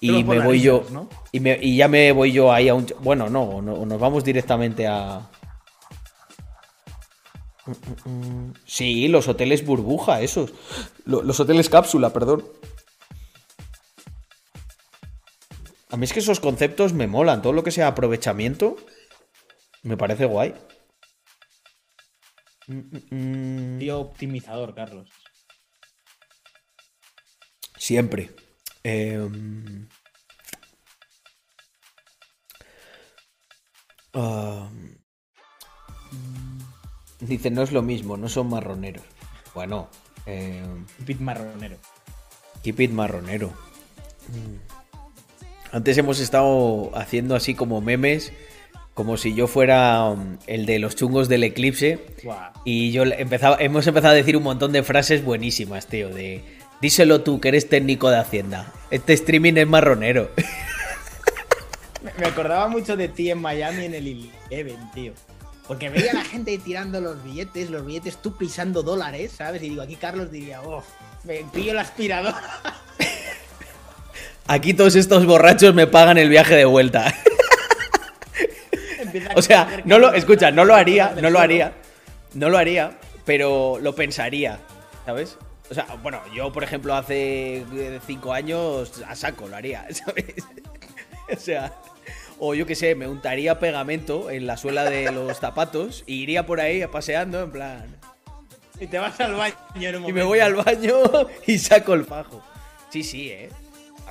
[0.00, 1.08] Y me voy yo, ¿no?
[1.32, 4.24] y, me- y ya me voy yo ahí a un, bueno, no, no- nos vamos
[4.24, 5.28] directamente a,
[8.66, 10.52] Sí, los hoteles burbuja, esos.
[11.06, 12.44] Lo- Los hoteles cápsula, perdón.
[15.90, 17.40] A mí es que esos conceptos me molan.
[17.40, 18.76] Todo lo que sea aprovechamiento
[19.82, 20.54] me parece guay.
[22.66, 23.78] Mm, mm, mm.
[23.78, 25.10] Tío optimizador, Carlos.
[27.76, 28.30] Siempre.
[28.82, 29.88] Em,
[34.14, 34.68] ah,
[36.12, 39.04] mm, dice, no es lo mismo, no son marroneros.
[39.54, 39.88] Bueno,
[40.26, 41.78] em, Pit marronero.
[42.62, 43.48] Keep it marronero.
[44.28, 44.56] Mm.
[45.72, 48.32] Antes hemos estado haciendo así como memes,
[48.94, 51.98] como si yo fuera um, el de los chungos del eclipse.
[52.22, 52.52] Buah.
[52.64, 56.08] Y yo empezaba, hemos empezado a decir un montón de frases buenísimas, tío.
[56.10, 56.42] De
[56.80, 58.72] díselo tú, que eres técnico de Hacienda.
[58.90, 60.30] Este streaming es marronero.
[62.18, 65.12] Me- acordaba mucho de ti en Miami en el Eleven, tío.
[65.66, 69.62] Porque veía a la gente tirando los billetes, los billetes, tú pisando dólares, ¿sabes?
[69.62, 70.82] Y digo, aquí Carlos diría, oh,
[71.24, 72.34] me pillo el aspirador.
[74.46, 77.14] Aquí todos estos borrachos me pagan el viaje de vuelta.
[79.34, 81.72] O sea, no lo, escucha, no lo haría, no lo haría,
[82.34, 84.58] no lo haría, pero lo pensaría,
[85.06, 85.38] ¿sabes?
[85.70, 90.34] O sea, bueno, yo, por ejemplo, hace eh, cinco años a saco lo haría, ¿sabes?
[91.32, 91.72] O sea,
[92.38, 96.46] o yo qué sé, me untaría pegamento en la suela de los zapatos y iría
[96.46, 97.96] por ahí paseando, en plan.
[98.80, 100.96] Y te vas al baño en un Y me voy al baño
[101.46, 102.42] y saco el fajo.
[102.90, 103.50] Sí, sí, ¿eh?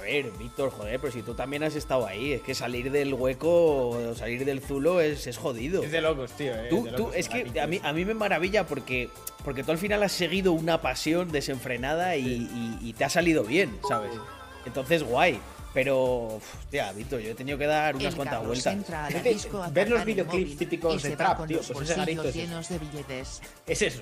[0.03, 3.13] A ver, Víctor, joder, pero si tú también has estado ahí, es que salir del
[3.13, 5.81] hueco o salir del zulo es, es jodido.
[5.81, 6.53] Es de locos, tío.
[6.53, 6.67] eh,
[6.97, 9.09] Tú, es que a mí, a mí me maravilla porque,
[9.45, 13.45] porque tú al final has seguido una pasión desenfrenada y, y- y te ha salido
[13.45, 14.11] bien, ¿sabes?
[14.65, 15.39] Entonces, guay.
[15.73, 18.75] Pero, hostia, Víctor, yo he tenido que dar unas El cuantas vueltas.
[19.25, 22.73] Es ver los videoclips típicos de trap, tío, pues ese garito es eso.
[22.73, 23.41] de billetes.
[23.65, 24.01] Es eso.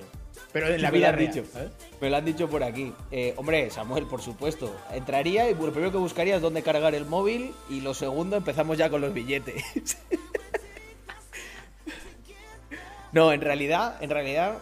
[0.54, 1.34] Pero en la Me lo vida han real.
[1.34, 1.48] dicho.
[1.52, 1.72] ¿sabes?
[2.02, 2.94] Me lo han dicho por aquí.
[3.12, 4.76] Eh, hombre, Samuel, por supuesto.
[4.92, 8.78] Entraría y lo primero que buscaría es dónde cargar el móvil y lo segundo empezamos
[8.78, 9.64] ya con los billetes.
[13.12, 14.58] no, en realidad, en realidad,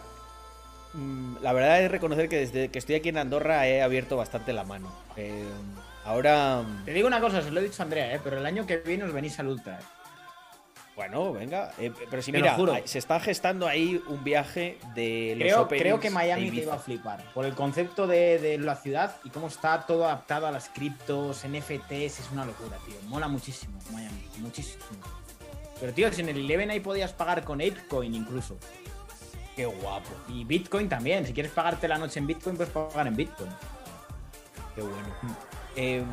[0.94, 4.52] mm, la verdad es reconocer que desde que estoy aquí en Andorra he abierto bastante
[4.52, 4.92] la mano.
[5.16, 5.44] Eh,
[6.04, 8.20] ahora, Te digo una cosa, se lo he dicho a Andrea, ¿eh?
[8.22, 9.78] pero el año que viene os venís al Ultra.
[10.96, 11.72] Bueno, venga.
[11.78, 12.76] eh, pero si Te mira, juro.
[12.84, 16.74] se está gestando ahí un viaje de los Creo, openings creo que Miami te iba
[16.74, 17.24] a flipar.
[17.32, 21.44] Por el concepto de, de la ciudad y cómo está todo adaptado a las criptos,
[21.46, 22.96] NFTs, es una locura, tío.
[23.08, 24.84] Mola muchísimo Miami, muchísimo.
[25.80, 28.58] Pero, tío, si en el Eleven ahí podías pagar con Apecoin incluso.
[29.56, 31.26] Qué guapo, Y Bitcoin también.
[31.26, 33.50] Si quieres pagarte la noche en Bitcoin, puedes pagar en Bitcoin.
[34.74, 35.08] qué bueno.
[35.76, 36.04] Em,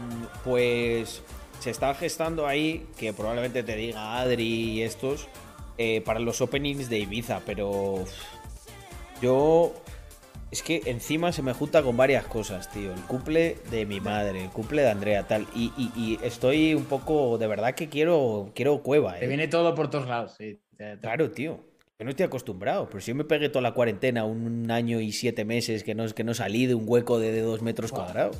[0.43, 1.21] pues
[1.59, 5.27] se está gestando ahí, que probablemente te diga Adri y estos,
[5.77, 8.03] eh, para los openings de Ibiza, pero
[9.21, 9.73] yo...
[10.49, 12.93] Es que encima se me junta con varias cosas, tío.
[12.93, 15.45] El cumple de mi madre, el cumple de Andrea, tal.
[15.53, 17.37] Y, y- y estoy un poco...
[17.37, 19.27] De verdad que quiero, quiero cueva, Te ¿eh?
[19.27, 20.57] viene todo por todos lados, sí.
[20.77, 21.59] Te- te- Claro, tío.
[21.99, 25.11] Yo no estoy acostumbrado, pero si yo me pegué toda la cuarentena, un año y
[25.11, 28.37] siete meses que no, que no salí de un hueco de, de dos metros cuadrados.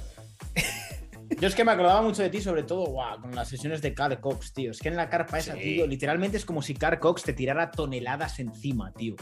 [1.39, 3.93] Yo es que me acordaba mucho de ti, sobre todo, guau, con las sesiones de
[3.93, 4.71] Carl Cox, tío.
[4.71, 5.59] Es que en la carpa esa, Sí.
[5.61, 9.15] tío, literalmente es como si Carl Cox te tirara toneladas encima, tío.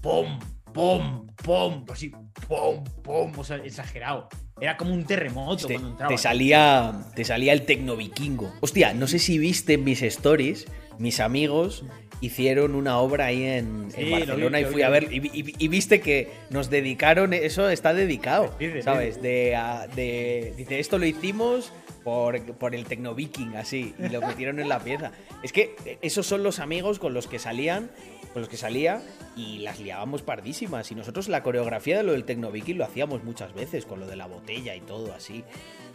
[0.00, 0.40] ¡Pum!
[0.72, 1.26] ¡Pum!
[1.44, 1.84] ¡Pum!
[1.92, 2.10] Así,
[2.48, 2.82] ¡pum!
[3.04, 3.32] ¡Pum!
[3.36, 4.28] O sea, exagerado.
[4.60, 6.10] Era como un terremoto Te, cuando entraba.
[6.12, 8.52] te salía, te salía el tecnovikingo.
[8.60, 10.66] Hostia, no sé si viste mis stories,
[11.02, 11.84] mis amigos
[12.20, 15.12] hicieron una obra ahí en, Sí, Barcelona vi, y fui a ver.
[15.12, 18.54] Y, y- y viste que nos dedicaron, eso está dedicado.
[18.82, 19.20] ¿sabes?
[19.20, 21.72] De, a- de- dice, esto lo hicimos
[22.04, 25.10] por, por el tecnoviking, así, y lo metieron en la pieza.
[25.42, 27.90] Es que esos son los amigos con los que salían,
[28.32, 29.02] con los que salía
[29.36, 30.90] y las liábamos pardísimas.
[30.92, 34.14] Y nosotros la coreografía de lo del tecnoviking lo hacíamos muchas veces, con lo de
[34.14, 35.42] la botella y todo así.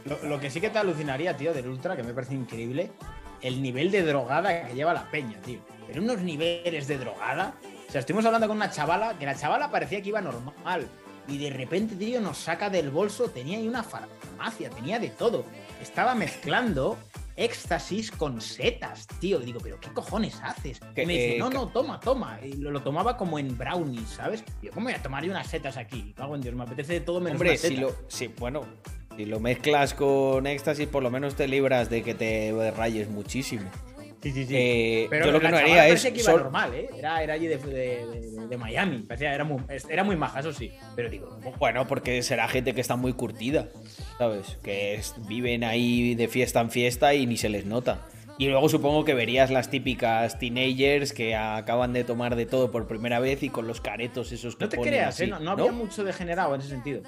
[0.03, 2.91] Lo, lo que sí que te alucinaría, tío, del Ultra, que me parece increíble,
[3.41, 5.59] el nivel de drogada que lleva la peña, tío.
[5.87, 7.55] Pero unos niveles de drogada.
[7.87, 10.87] O sea, estuvimos hablando con una chavala, que la chavala parecía que iba normal.
[11.27, 15.45] Y de repente, tío, nos saca del bolso, tenía ahí una farmacia, tenía de todo.
[15.81, 16.97] Estaba mezclando
[17.35, 19.41] éxtasis con setas, tío.
[19.41, 20.79] Y digo, ¿pero qué cojones haces?
[20.95, 22.39] Que, y me dice, eh, no, no, toma, toma.
[22.43, 24.43] Y lo, lo tomaba como en brownies, ¿sabes?
[24.61, 26.13] Y yo, ¿cómo voy a tomar yo unas setas aquí?
[26.15, 27.81] Cago en Dios, me apetece de todo menos Hombre, una si seta.
[27.81, 28.65] lo, si, bueno,
[29.17, 33.69] si lo mezclas con éxtasis, por lo menos te libras de que te rayes muchísimo.
[34.21, 34.53] Sí, sí, sí.
[34.55, 36.01] Eh, Pero yo lo que no haría es.
[36.03, 36.89] que iba sol- normal, ¿eh?
[36.97, 38.99] Era, era allí de, de- de- de Miami.
[38.99, 40.71] Parecía, era, muy, era muy maja, eso sí.
[40.95, 43.67] Pero digo, Bueno, porque será gente que está muy curtida,
[44.17, 44.57] ¿sabes?
[44.63, 48.07] Que es- viven ahí de fiesta en fiesta y ni se les nota.
[48.39, 52.87] Y luego supongo que verías las típicas teenagers que acaban de tomar de todo por
[52.87, 55.27] primera vez y con los caretos esos que no te ponen creas, así, ¿eh?
[55.27, 57.01] No, no había mucho degenerado en ese sentido.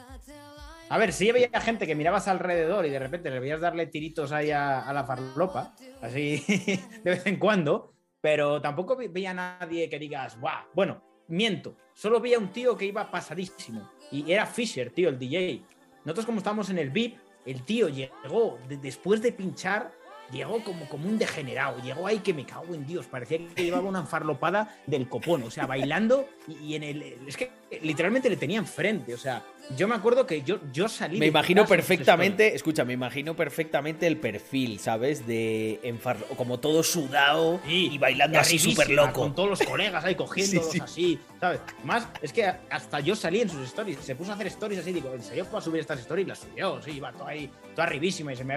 [0.90, 4.32] A ver, sí había gente que mirabas alrededor y de repente le veías darle tiritos
[4.32, 6.44] ahí a, a la farlopa, así
[7.04, 10.38] de vez en cuando, pero tampoco ve- veía a nadie que digas.
[10.74, 15.62] Bueno, miento, solo veía un tío que iba pasadísimo y era Fisher, tío, el DJ.
[16.06, 19.92] Nosotros como estábamos en el VIP, el tío llegó de- después de pinchar,
[20.32, 23.88] llegó como, como un degenerado, llegó ahí que me cago en Dios, parecía que llevaba
[23.88, 27.02] una farlopada del copón, o sea, bailando y, y en el...
[27.28, 27.52] Es que
[27.82, 29.14] literalmente le tenía enfrente.
[29.14, 29.44] O sea,
[29.78, 31.20] yo me acuerdo que yo, yo salí.
[31.20, 35.28] Me imagino perfectamente, escucha, me imagino perfectamente el perfil, ¿sabes?
[35.28, 37.90] De enfar- como todo sudado stories.
[37.94, 39.22] y bailando así súper loco.
[39.22, 40.82] Con todos los colegas ahí cogiéndolos Sí, sí.
[40.84, 41.60] así, ¿sabes?
[41.84, 44.00] Más, es que hasta yo salí en sus stories.
[44.00, 46.28] Se puso a hacer stories así, digo, ¿en serio puedo subir estas stories?
[46.28, 48.56] Las subió, sí, iba todo ahí, todo arribísima y se me,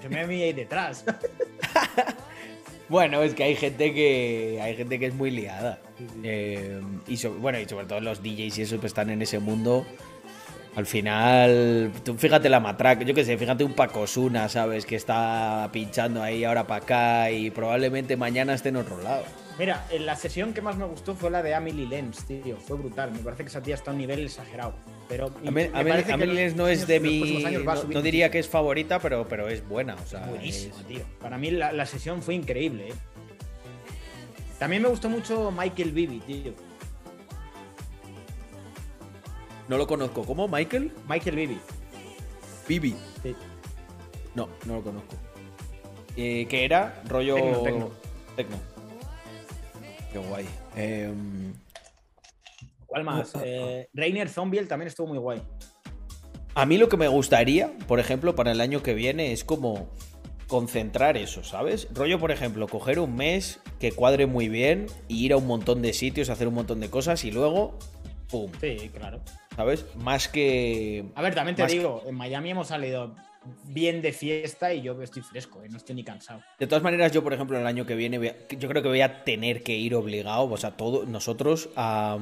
[0.00, 1.04] se me ve ahí detrás.
[2.88, 5.78] Bueno, es que hay gente que hay gente que es muy liada.
[6.22, 9.38] Eh, y so- bueno, y sobre todo los DJs y eso que están en ese
[9.38, 9.86] mundo.
[10.76, 14.86] Al final, tú fíjate la matraca, yo qué sé, fíjate un Pacosuna, ¿sabes?
[14.86, 19.24] Que está pinchando ahí ahora para acá y probablemente mañana esté en otro lado.
[19.58, 22.56] Mira, en la sesión que más me gustó fue la de Amelie Lenz, tío.
[22.58, 23.10] Fue brutal.
[23.10, 24.74] Me parece que esa tía está a un nivel exagerado.
[25.08, 27.44] Pero A me a mí- parece a que mí los Lenz no es de mi.
[27.88, 29.96] No, diría que es favorita, pero, pero es buena.
[29.96, 31.00] O sea, Buenísimo, es- tío.
[31.20, 32.94] Para mí la, la sesión fue increíble, ¿eh?
[34.60, 36.52] También me gustó mucho Michael Bibi, tío.
[39.68, 40.24] No lo conozco.
[40.24, 40.46] ¿Cómo?
[40.48, 40.92] ¿Michael?
[41.08, 41.58] Michael Bibi.
[42.68, 42.96] Bibi.
[43.22, 43.34] Sí.
[44.34, 45.14] No, no lo conozco.
[46.16, 47.02] Eh, ¿Qué era?
[47.06, 47.34] Rollo.
[47.34, 47.90] Tecno, tecno.
[48.36, 48.56] Tecno.
[50.12, 50.46] Qué guay.
[50.76, 51.52] Em,
[52.86, 53.32] ¿Cuál más?
[53.42, 55.42] Eh, Rainer Zombiel también estuvo muy guay.
[56.54, 59.88] a mí lo que me gustaría, por ejemplo, para el año que viene es como
[60.48, 61.86] concentrar eso, ¿sabes?
[61.92, 65.82] Rollo, por ejemplo, coger un mes que cuadre muy bien y ir a un montón
[65.82, 67.78] de sitios, hacer un montón de cosas y luego,
[68.28, 68.50] ¡pum!
[68.60, 69.20] Sí, claro.
[69.54, 69.84] ¿Sabes?
[69.96, 71.04] Más que...
[71.14, 73.14] A ver, también te digo, en Miami hemos salido
[73.64, 75.68] bien de fiesta y yo estoy fresco, ¿eh?
[75.68, 76.40] no estoy ni cansado.
[76.58, 78.88] De todas maneras, yo, por ejemplo, el año que viene, voy a- yo creo que
[78.88, 82.18] voy a tener que ir obligado, o sea, todos nosotros a,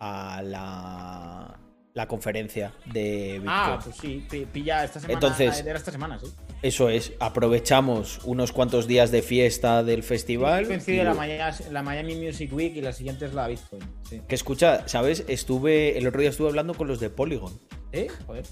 [0.00, 1.58] a la,
[1.94, 3.48] la conferencia de Bitcoin.
[3.48, 5.14] Ah, pues sí, pi- pilla esta semana.
[5.14, 6.26] Entonces- era esta semana, sí.
[6.62, 10.66] Eso es, aprovechamos unos cuantos días de fiesta del festival.
[10.66, 13.82] Coincide y- la, Miami, la Miami Music Week y la siguiente es la Bitcoin.
[14.08, 14.22] Sí.
[14.26, 15.24] Que escucha, ¿sabes?
[15.28, 17.52] Estuve, el otro día estuve hablando con los de Polygon.
[17.92, 18.08] ¿Eh?
[18.26, 18.44] Joder.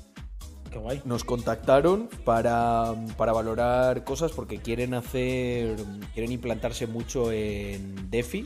[0.74, 1.00] Qué guay.
[1.04, 5.76] Nos contactaron para, para valorar cosas porque quieren hacer,
[6.14, 8.44] quieren implantarse mucho en DeFi.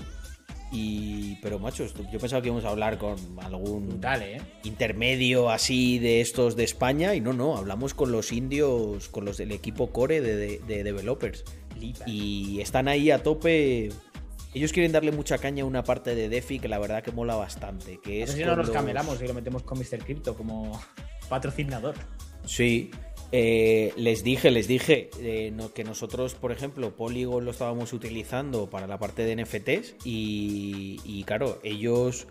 [0.71, 4.43] Y, pero macho, yo pensaba que íbamos a hablar con algún Brutal, ¿eh?
[4.65, 9.39] intermedio así de estos de España y no, no, hablamos con los indios, con los
[9.39, 11.45] del equipo core de, de- de developers.
[12.07, 13.89] Y están ahí a tope.
[14.53, 17.37] Ellos quieren darle mucha caña a una parte de DeFi que la verdad que mola
[17.37, 17.99] bastante.
[18.05, 20.05] Que A es si no nos los- camelamos y lo metemos con Mr.
[20.05, 20.79] Crypto como
[21.29, 21.95] patrocinador.
[22.45, 22.91] Sí.
[23.31, 28.87] eh, les dije, les dije eh, que nosotros, por ejemplo, Polygon lo estábamos utilizando para
[28.87, 32.27] la parte de NFTs y, y claro, ellos,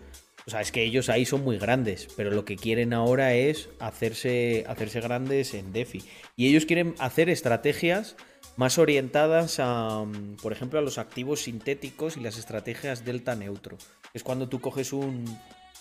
[0.46, 3.68] o sea, es que ellos ahí son muy grandes, pero lo que quieren ahora es
[3.78, 6.02] hacerse, hacerse grandes en DeFi.
[6.36, 8.16] Y ellos quieren hacer estrategias
[8.56, 13.78] más orientadas a, mm, por ejemplo, a los activos sintéticos y las estrategias delta neutro.
[14.14, 15.24] Es cuando tú coges un,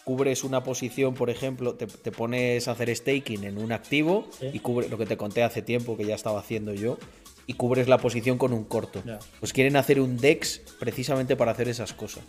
[0.08, 4.48] cubres una posición, por ejemplo, te, te pones a hacer staking en un activo Sí.
[4.54, 6.98] y cubre lo que te conté hace tiempo que ya estaba haciendo yo
[7.46, 9.04] y cubres la posición con un corto.
[9.42, 12.24] Pues quieren hacer un DEX precisamente para hacer esas cosas.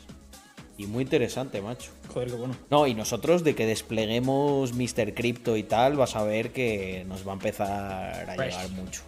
[0.76, 1.92] Y muy interesante, macho.
[2.12, 2.56] Joder, qué bueno.
[2.68, 5.14] No, y nosotros de que despleguemos Mr.
[5.14, 8.54] Crypto y tal, vas a ver que nos va a empezar a Fresh.
[8.56, 9.02] llegar mucho.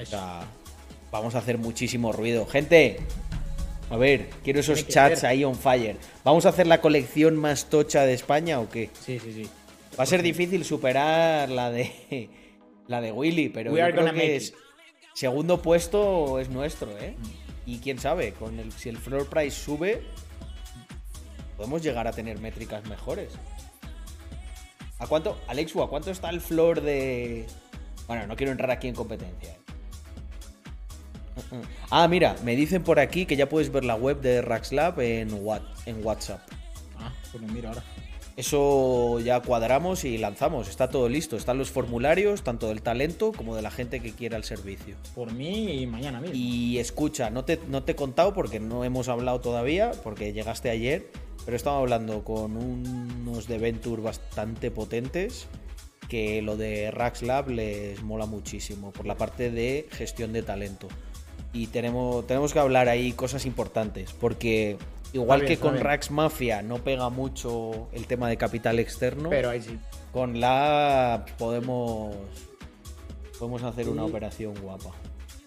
[0.00, 0.40] O sea,
[1.12, 2.46] vamos a hacer muchísimo ruido.
[2.46, 2.98] Gente,
[3.88, 5.96] a ver, quiero esos chats ahí on fire.
[6.24, 8.90] ¿Vamos a hacer la colección más tocha de España o qué?
[9.00, 9.48] Sí, sí, sí.
[9.98, 12.30] Va a ser difícil superar la de
[12.88, 14.54] la de Willy, pero We yo creo que es
[15.14, 17.16] segundo puesto es nuestro, ¿eh?
[17.64, 20.02] Y quién sabe, con el si el floor price sube,
[21.56, 23.30] podemos llegar a tener métricas mejores.
[24.98, 27.46] ¿A cuánto, Alexu, a cuánto está el floor de
[28.06, 29.56] Bueno, no quiero entrar aquí en competencia.
[31.90, 35.30] Ah, mira, me dicen por aquí que ya puedes ver la web de Raxlab en,
[35.44, 36.40] What- en WhatsApp.
[36.98, 37.82] Ah, pues lo miro ahora.
[38.36, 40.68] Eso ya cuadramos y lanzamos.
[40.68, 41.36] Está todo listo.
[41.36, 44.94] Están los formularios, tanto del talento como de la gente que quiera el servicio.
[45.14, 46.36] Por mí y mañana mismo.
[46.36, 50.68] Y escucha, no te, no te he contado porque no hemos hablado todavía, porque llegaste
[50.68, 51.10] ayer,
[51.46, 55.48] pero estaba hablando con unos de Venture bastante potentes
[56.10, 60.88] que lo de Rax Lab les mola muchísimo por la parte de gestión de talento.
[61.52, 64.76] Y tenemos, tenemos que hablar ahí cosas importantes, porque
[65.12, 65.78] igual bien, que con.
[65.78, 69.78] Rax Mafia no pega mucho el tema de capital externo, Pero ahí sí.
[70.12, 72.14] con la podemos,
[73.38, 74.10] podemos hacer una Sí.
[74.10, 74.90] operación guapa.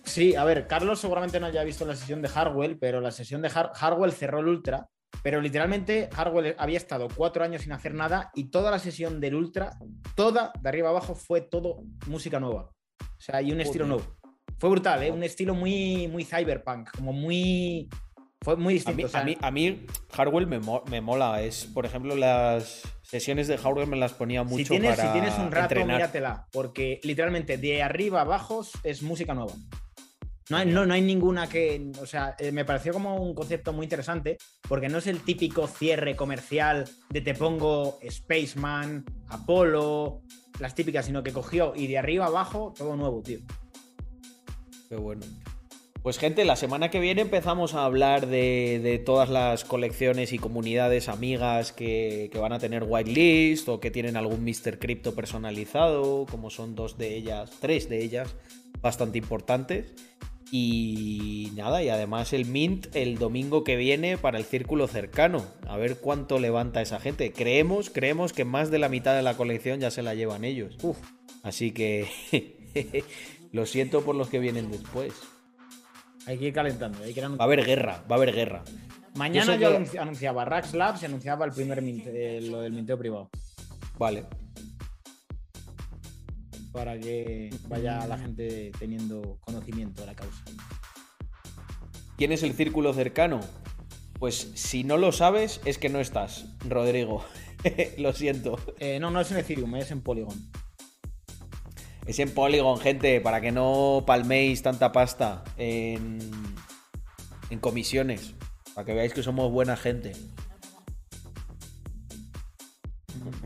[0.04, 3.42] Sí, a ver, Carlos seguramente no haya visto la sesión de Harwell, pero la sesión
[3.44, 4.88] de Har- Harwell cerró el Ultra.
[5.22, 9.36] Pero literalmente Harwell había estado cuatro años sin hacer nada y toda la sesión del
[9.36, 9.72] Ultra,
[10.16, 12.70] toda de arriba abajo, fue todo música nueva.
[13.02, 14.04] O sea, y un estilo nuevo.
[14.60, 15.12] Fue brutal, ¿eh?
[15.12, 17.90] Un estilo muy, muy cyberpunk, como muy.
[18.42, 18.98] Fue muy A distinto.
[18.98, 21.42] mí, o sea, a mí, a mí Hardwell me, mo- me mola.
[21.42, 25.14] Es, por ejemplo, las sesiones de Hardwell me las ponía mucho si, tienes, para si
[25.14, 25.98] tienes un rato, entrenar.
[25.98, 26.48] míratela.
[26.52, 29.54] Porque literalmente de arriba a abajo es música nueva.
[30.50, 31.92] No hay, no, no hay ninguna que.
[32.02, 34.38] O sea, eh, me pareció como un concepto muy interesante.
[34.68, 40.22] Porque no es el típico cierre comercial de te pongo Spaceman, Apolo,
[40.60, 43.40] las típicas, sino que cogió y de arriba a abajo todo nuevo, tío.
[44.90, 45.22] Qué bueno.
[46.02, 50.40] Pues gente, la semana que viene empezamos a hablar de, de todas las colecciones y
[50.40, 54.80] comunidades amigas que, que van a tener whitelist o que tienen algún Mr.
[54.80, 58.36] Crypto personalizado, como son dos de ellas, tres de ellas,
[58.82, 59.94] bastante importantes.
[60.52, 65.46] Y nada, y además el Mint el domingo que viene para el círculo cercano.
[65.68, 67.32] A ver cuánto levanta esa gente.
[67.32, 70.78] Creemos, creemos que más de la mitad de la colección ya se la llevan ellos.
[70.82, 70.98] Uf.
[71.44, 72.08] Así que
[73.52, 75.14] lo siento por los que vienen después.
[76.26, 77.04] Hay que ir calentando.
[77.04, 78.64] Hay que ir Va a haber guerra, va a haber guerra.
[79.16, 83.30] Mañana Yo que- anunciaba Rax Labs y anunciaba el primer eh, lo del minteo privado.
[83.98, 84.26] Vale.
[86.72, 90.44] Para que vaya la gente teniendo conocimiento de la causa.
[92.16, 93.40] ¿Quién es el círculo cercano?
[94.20, 97.26] Pues si no lo sabes, es que no estás, Rodrigo.
[97.98, 98.60] lo siento.
[98.78, 100.38] Eh, no, no es en Ethereum, es en Polygon.
[102.10, 106.18] Es en Polygon, gente, para que no palméis tanta pasta en,
[107.52, 108.34] en comisiones.
[108.74, 110.14] Para que veáis que somos buena gente.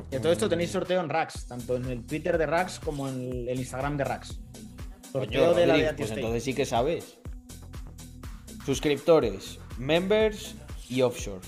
[0.10, 3.10] Y a todo esto tenéis sorteo en Rax, tanto en el Twitter de Rax como
[3.10, 4.40] en el, Instagram de Rax.
[5.12, 7.18] Sorteo Coño, de la de pues entonces sí que sabes.
[8.66, 10.56] Suscriptores, members
[10.88, 11.46] y offshore.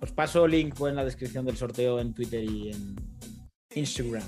[0.00, 2.94] Os paso link pues, en la descripción del sorteo en Twitter y en
[3.74, 4.22] Instagram.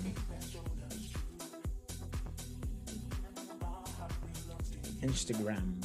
[5.02, 5.80] Instagram.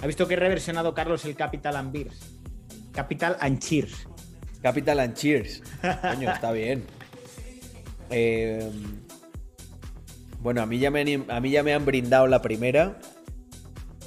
[0.00, 2.18] ¿Ha visto que he reversionado Carlos el Capital and Beers?
[2.92, 4.06] Capital and Cheers.
[4.62, 5.62] Capital and Cheers.
[6.02, 6.84] Coño, está bien.
[8.10, 8.70] Eh,
[10.40, 12.98] bueno, a mí, ya me han, a mí ya me han brindado la primera.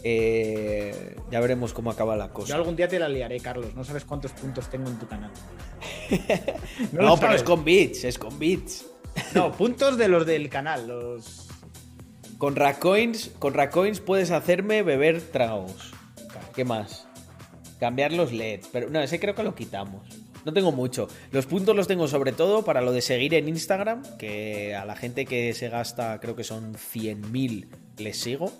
[0.04, 2.56] Eh, ya veremos cómo acaba la Yo cosa.
[2.56, 3.76] algún día te la liaré, Carlos.
[3.76, 5.32] No sabes cuántos puntos tengo en tu canal.
[6.92, 8.86] No, lo pero es con bits, es con bits.
[9.34, 10.88] No, puntos de los del canal.
[10.88, 11.41] Los...
[12.42, 15.92] Con Racoins, con Racoins puedes hacerme beber tragos.
[16.56, 17.08] ¿Qué más?
[17.80, 18.68] Cambiar los LEDs.
[18.74, 20.08] Pero no, ese creo que lo quitamos.
[20.44, 21.08] No tengo mucho.
[21.32, 24.96] Los puntos los tengo sobre todo para lo de seguir en Instagram, que a la
[24.96, 27.68] gente que se gasta, creo que son 100.000,
[28.00, 28.52] les sigo.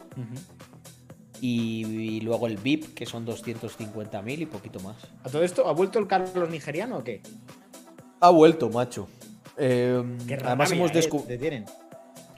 [1.40, 4.98] Y, y luego el VIP, que son 250.000 y poquito más.
[5.24, 7.24] ¿A todo esto ha vuelto el Carlos nigeriano o qué?
[8.20, 9.08] Ha vuelto, macho.
[9.58, 11.66] Eh, Qué además hemos, eh, descu- te tienen.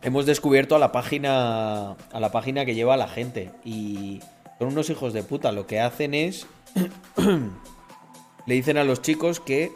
[0.03, 4.21] Hemos descubierto a la página a la página que lleva la gente y
[4.59, 5.51] son unos hijos de puta.
[5.51, 6.45] Lo que hacen es
[8.45, 9.71] le dicen a los chicos que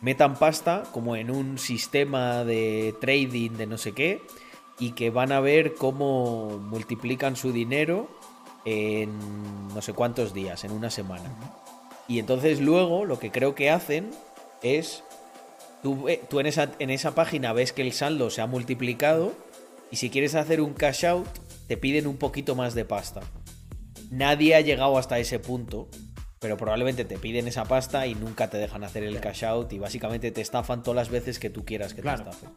[0.00, 4.20] metan pasta como en un sistema de trading de no sé qué
[4.78, 8.08] y que van a ver cómo multiplican su dinero
[8.64, 9.10] en
[9.74, 11.30] no sé cuántos días, en una semana.
[12.06, 14.10] Y entonces luego lo que creo que hacen
[14.62, 15.04] es
[15.80, 19.32] Tú, tú en, esa, en esa página ves que el saldo se ha multiplicado
[19.90, 21.28] y si quieres hacer un cash out
[21.66, 23.20] te piden un poquito más de pasta.
[24.10, 25.88] Nadie ha llegado hasta ese punto,
[26.38, 29.78] pero probablemente te piden esa pasta y nunca te dejan hacer el cash out y
[29.78, 32.24] básicamente te estafan todas las veces que tú quieras que Claro.
[32.24, 32.50] te estafen.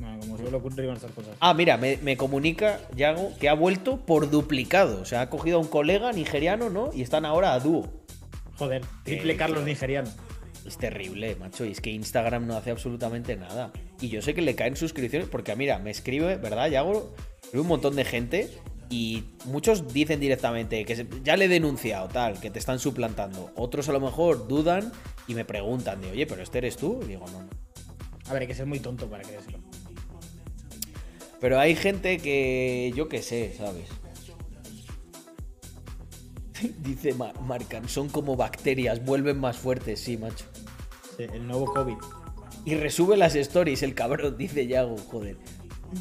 [0.00, 1.36] Bueno, como suele ocurrir con estas cosas.
[1.40, 5.00] Ah, mira, me, me comunica Yago que ha vuelto por duplicado.
[5.00, 6.90] O sea, ha cogido a un colega nigeriano, ¿no?
[6.94, 7.88] Y están ahora a dúo.
[8.56, 10.10] Joder, triple Carlos nigeriano.
[10.66, 11.64] Es terrible, macho.
[11.64, 13.72] Y es que Instagram no hace absolutamente nada.
[14.00, 16.68] Y yo sé que le caen suscripciones porque, ah, mira, me escribe, ¿verdad?
[16.70, 17.14] Ya hago
[17.52, 18.50] un montón de gente
[18.88, 23.50] y muchos dicen directamente que ya le he denunciado, tal, que te están suplantando.
[23.56, 24.92] Otros a lo mejor dudan
[25.26, 27.00] y me preguntan de, oye, pero este eres tú.
[27.02, 27.48] Y digo, no, no.
[28.28, 29.58] A ver, hay que ser muy tonto para creérselo.
[31.40, 33.88] Pero hay gente que yo qué sé, ¿sabes?
[36.78, 40.44] Dice Ma- Marcan, son como bacterias, vuelven más fuertes, sí, macho.
[41.16, 41.96] Sí, el nuevo COVID.
[42.64, 45.36] Y resube las stories, el cabrón, dice Yago, joder.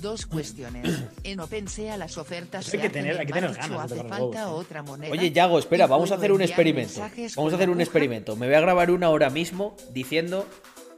[0.02, 1.04] Dos cuestiones.
[1.24, 4.46] En OpenSea las ofertas Hay que tener- en hay que tener ganas hace falta ¿eh?
[4.46, 5.12] otra moneda.
[5.12, 7.02] Oye, Yago, espera, vamos a hacer un experimento.
[7.36, 7.84] Vamos a hacer un aguja.
[7.84, 8.36] experimento.
[8.36, 10.48] Me voy a grabar una hora mismo diciendo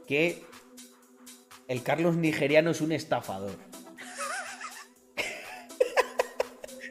[0.06, 0.44] que
[1.66, 3.56] el Carlos nigeriano es un estafador.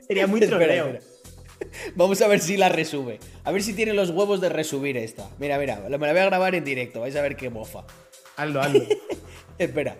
[0.08, 1.00] Sería muy Espera, troleo.
[1.96, 3.20] Vamos a ver si la resube.
[3.44, 5.30] A ver si tiene los huevos de resubir esta.
[5.40, 7.02] Mira, mira, me la voy a grabar en directo.
[7.02, 7.86] Vais a ver qué mofa.
[8.36, 8.82] Hazlo, hazlo.
[9.60, 9.96] Espera.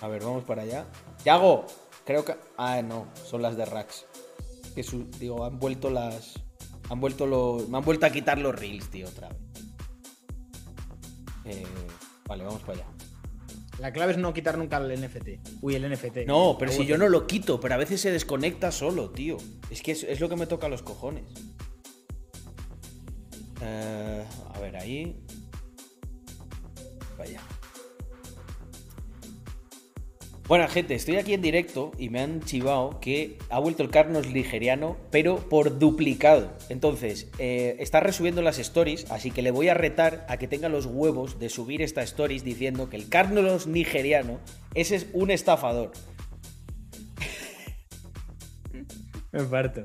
[0.00, 0.86] A ver, vamos para allá.
[1.24, 1.66] Yago,
[2.04, 2.36] creo que.
[2.56, 4.06] Ah, no, son las de Rax.
[4.74, 6.34] Que su- digo, han vuelto las.
[6.88, 7.68] Han vuelto los.
[7.68, 9.38] Me han vuelto a quitar los reels, tío, otra vez.
[11.46, 11.66] Eh,
[12.26, 12.86] vale, vamos para allá.
[13.78, 15.62] La clave es no quitar nunca el NFT.
[15.62, 16.26] Uy, el NFT.
[16.26, 19.36] No, pero si yo no lo quito, pero a veces se desconecta solo, tío.
[19.70, 21.24] Es que es, es lo que me toca a los cojones.
[23.62, 24.24] Eh,
[24.54, 25.16] a ver, ahí.
[27.16, 27.40] Vaya.
[30.48, 34.26] Bueno, gente, estoy aquí en directo y me han chivado que ha vuelto el Carlos
[34.26, 36.50] Ligeriano, pero por duplicado.
[36.70, 40.70] Entonces, eh, está resubiendo las stories, así que le voy a retar a que tenga
[40.70, 44.40] los huevos de subir esta stories diciendo que el Carlos Nigeriano
[44.72, 45.92] ese es un estafador.
[49.32, 49.84] Me parto.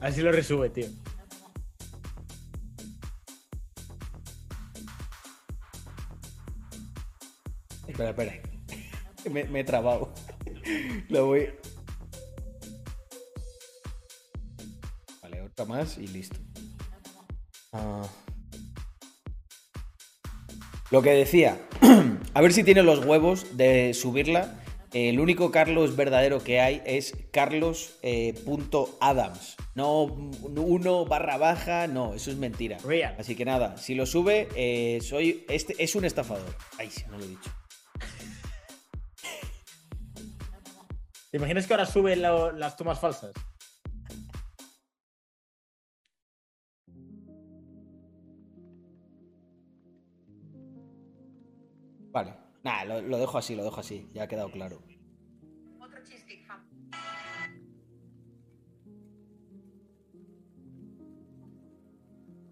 [0.00, 0.88] Así lo resube, tío.
[8.00, 9.30] Espera, espera.
[9.30, 10.10] Me, me he trabado.
[11.10, 11.50] Lo voy.
[15.22, 16.38] Vale, otra más y listo.
[17.74, 18.08] Ah.
[20.90, 21.60] Lo que decía,
[22.34, 24.56] a ver si tiene los huevos de subirla.
[24.94, 28.34] El único Carlos verdadero que hay es Carlos eh.
[29.74, 32.78] No uno barra baja, no, eso es mentira.
[32.78, 33.14] Real.
[33.18, 36.56] Así que nada, si lo sube, eh, soy este es un estafador.
[36.78, 37.50] Ay, sí, no lo he dicho.
[41.30, 43.32] ¿Te imaginas que ahora sube lo- las tomas falsas?
[52.12, 52.34] Vale.
[52.62, 54.08] Nada, lo, lo dejo así, lo dejo así.
[54.12, 54.82] Ya ha quedado claro.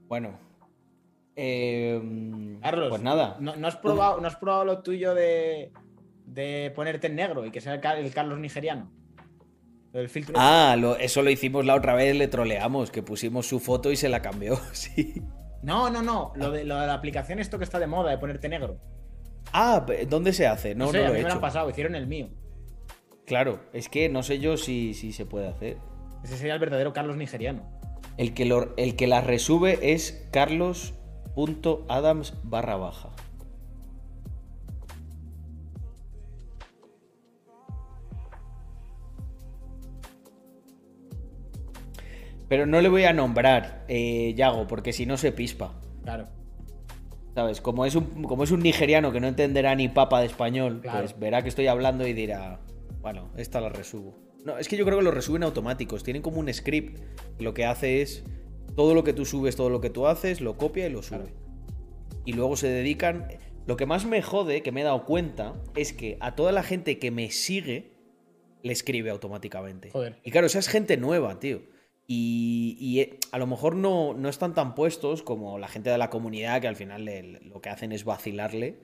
[0.08, 0.38] Bueno.
[1.36, 3.36] Eh, Carlos, Pues nada.
[3.40, 5.72] ¿no, no has probado, ¿no has probado lo tuyo de,
[6.32, 8.90] de ponerte en negro y que sea el, Car- el Carlos nigeriano?
[9.92, 10.34] Del filtro.
[10.38, 13.96] Ah, lo- eso lo hicimos la otra vez, le troleamos, que pusimos su foto y
[13.96, 15.22] se la cambió, sí.
[15.62, 16.32] No, no, no.
[16.36, 18.78] Lo de, lo de la aplicación, esto que está de moda, de ponerte negro.
[19.52, 20.74] Ah, ¿dónde se hace?
[20.74, 22.28] No, No, no, sé, a lo mí he me lo han pasado, hicieron el mío.
[23.26, 25.78] Claro, es que no sé yo si, si se puede hacer.
[26.22, 27.62] Ese sería el verdadero Carlos nigeriano.
[28.18, 33.08] El que, lo- el que la resube es carlos.adams barra baja.
[42.48, 45.74] Pero no le voy a nombrar, eh, Yago, porque si no se pispa.
[46.02, 46.26] Claro.
[47.34, 47.60] ¿Sabes?
[47.60, 51.00] Como es, un, como es un nigeriano que no entenderá ni papa de español, Claro.
[51.00, 52.60] pues verá que estoy hablando y dirá,
[53.00, 54.16] bueno, esta la resubo.
[54.44, 56.02] No, es que yo creo que lo resuben automáticos.
[56.02, 56.98] Tienen como un script.
[57.36, 58.24] que Lo que hace es
[58.74, 61.18] todo lo que tú subes, todo lo que tú haces, lo copia y lo sube.
[61.18, 61.32] Claro.
[62.24, 63.28] Y luego se dedican.
[63.66, 66.62] Lo que más me jode, que me he dado cuenta, es que a toda la
[66.62, 67.92] gente que me sigue
[68.62, 69.90] le escribe automáticamente.
[69.90, 70.18] Joder.
[70.24, 71.60] Y claro, esa es gente nueva, tío.
[72.10, 75.98] Y, y, eh, a lo mejor no, no están tan puestos como la gente de
[75.98, 78.76] la comunidad, que al final le- lo que hacen es vacilarle.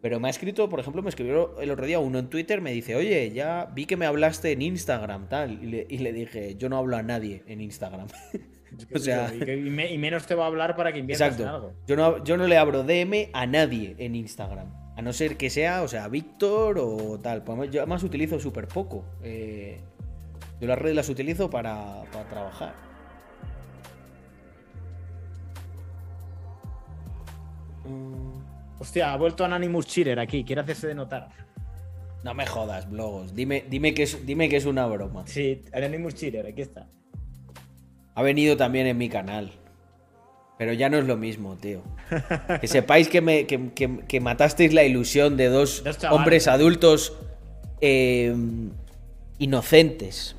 [0.00, 2.70] Pero me ha escrito, por ejemplo, me escribió el otro día uno en Twitter, me
[2.70, 5.60] dice, oye, ya vi que me hablaste en Instagram, tal.
[5.60, 8.06] Y le, y le dije, yo no hablo a nadie en Instagram.
[8.94, 11.28] O sea- Y, que- y me- y menos te va a hablar para que inviertas
[11.28, 11.54] en Exacto.
[11.68, 11.72] algo.
[11.86, 14.72] Yo no, yo no le abro DM a nadie en Instagram.
[14.96, 17.42] A no ser que sea, o sea, Víctor o tal.
[17.42, 19.04] Pues yo además utilizo súper poco.
[19.22, 19.80] Eh,
[20.60, 22.74] yo las redes las utilizo para, para trabajar.
[27.84, 31.28] Mm, Hostia, ha vuelto Anonymous Cheater aquí, quiere hacerse de notar.
[32.24, 33.34] No me jodas, blogos.
[33.34, 35.26] Dime, dime, que es, dime que es una broma.
[35.26, 36.88] Sí, Anonymous Cheater, aquí está.
[38.14, 39.52] Ha venido también en mi canal.
[40.58, 41.82] Pero ya no es lo mismo, tío.
[42.60, 47.14] Que sepáis que, me, que, que- que matasteis la ilusión de dos, hombres adultos
[47.80, 48.34] eh,
[49.38, 50.34] inocentes.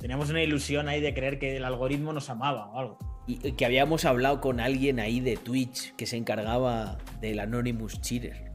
[0.00, 2.98] Teníamos una ilusión ahí de creer que el algoritmo nos amaba o algo.
[3.26, 8.50] Y que habíamos hablado con alguien ahí de Twitch que se encargaba del Anonymous Cheater.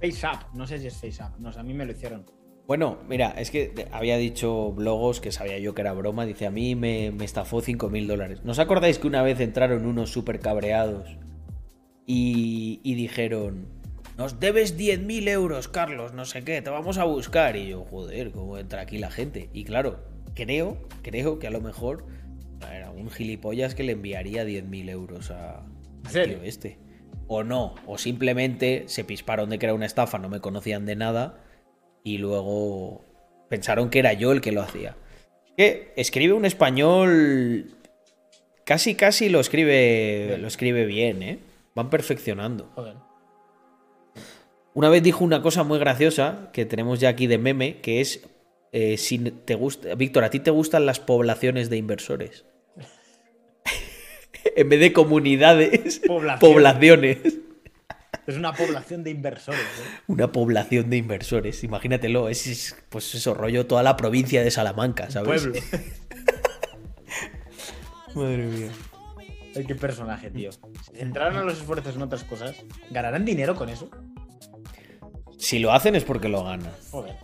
[0.00, 2.24] FaceApp, no sé si es FaceApp, no a mí me lo hicieron.
[2.66, 6.26] Bueno, mira, es que había dicho Blogos que sabía yo que era broma.
[6.26, 8.44] Dice, a mí me, me estafó 5 mil dólares.
[8.44, 11.16] ¿No os acordáis que una vez entraron unos súper cabreados
[12.08, 13.68] y, y dijeron,
[14.16, 17.54] nos debes 10 mil euros, Carlos, no sé qué, te vamos a buscar?
[17.54, 19.50] Y yo, joder, ¿cómo entra aquí la gente?
[19.52, 20.00] Y claro,
[20.34, 22.06] creo, creo que a lo mejor
[22.72, 25.58] era un gilipollas que le enviaría 10 mil euros a,
[26.04, 26.38] al serio?
[26.38, 26.78] tío este.
[27.26, 30.96] O no, o simplemente se pisparon de que era una estafa, no me conocían de
[30.96, 31.44] nada
[32.02, 33.04] y luego
[33.50, 34.96] pensaron que era yo el que lo hacía.
[35.58, 37.76] Que escribe un español
[38.64, 41.38] casi, casi lo escribe, lo escribe bien, ¿eh?
[41.78, 42.72] Van perfeccionando.
[42.74, 42.96] Joder.
[44.74, 48.28] Una vez dijo una cosa muy graciosa que tenemos ya aquí de meme, que es
[48.72, 52.46] eh, si te gusta, Víctor, ¿a ti te gustan las poblaciones de inversores?
[54.56, 56.40] en vez de comunidades, Poblaciones.
[56.40, 57.18] poblaciones.
[58.26, 59.60] Es una población de inversores.
[59.60, 60.00] ¿eh?
[60.08, 65.12] Una población de inversores, imagínatelo, es, es, pues eso, rollo toda la provincia de Salamanca,
[65.12, 65.42] ¿sabes?
[65.42, 65.60] Pueblo.
[68.16, 68.70] Madre mía.
[69.66, 70.50] Qué personaje, tío.
[70.52, 70.60] Si
[70.98, 72.56] centraran los esfuerzos en otras cosas,
[72.90, 73.90] ¿ganarán dinero con eso?
[75.38, 76.72] Si lo hacen es porque lo ganan.
[76.90, 77.14] Joder.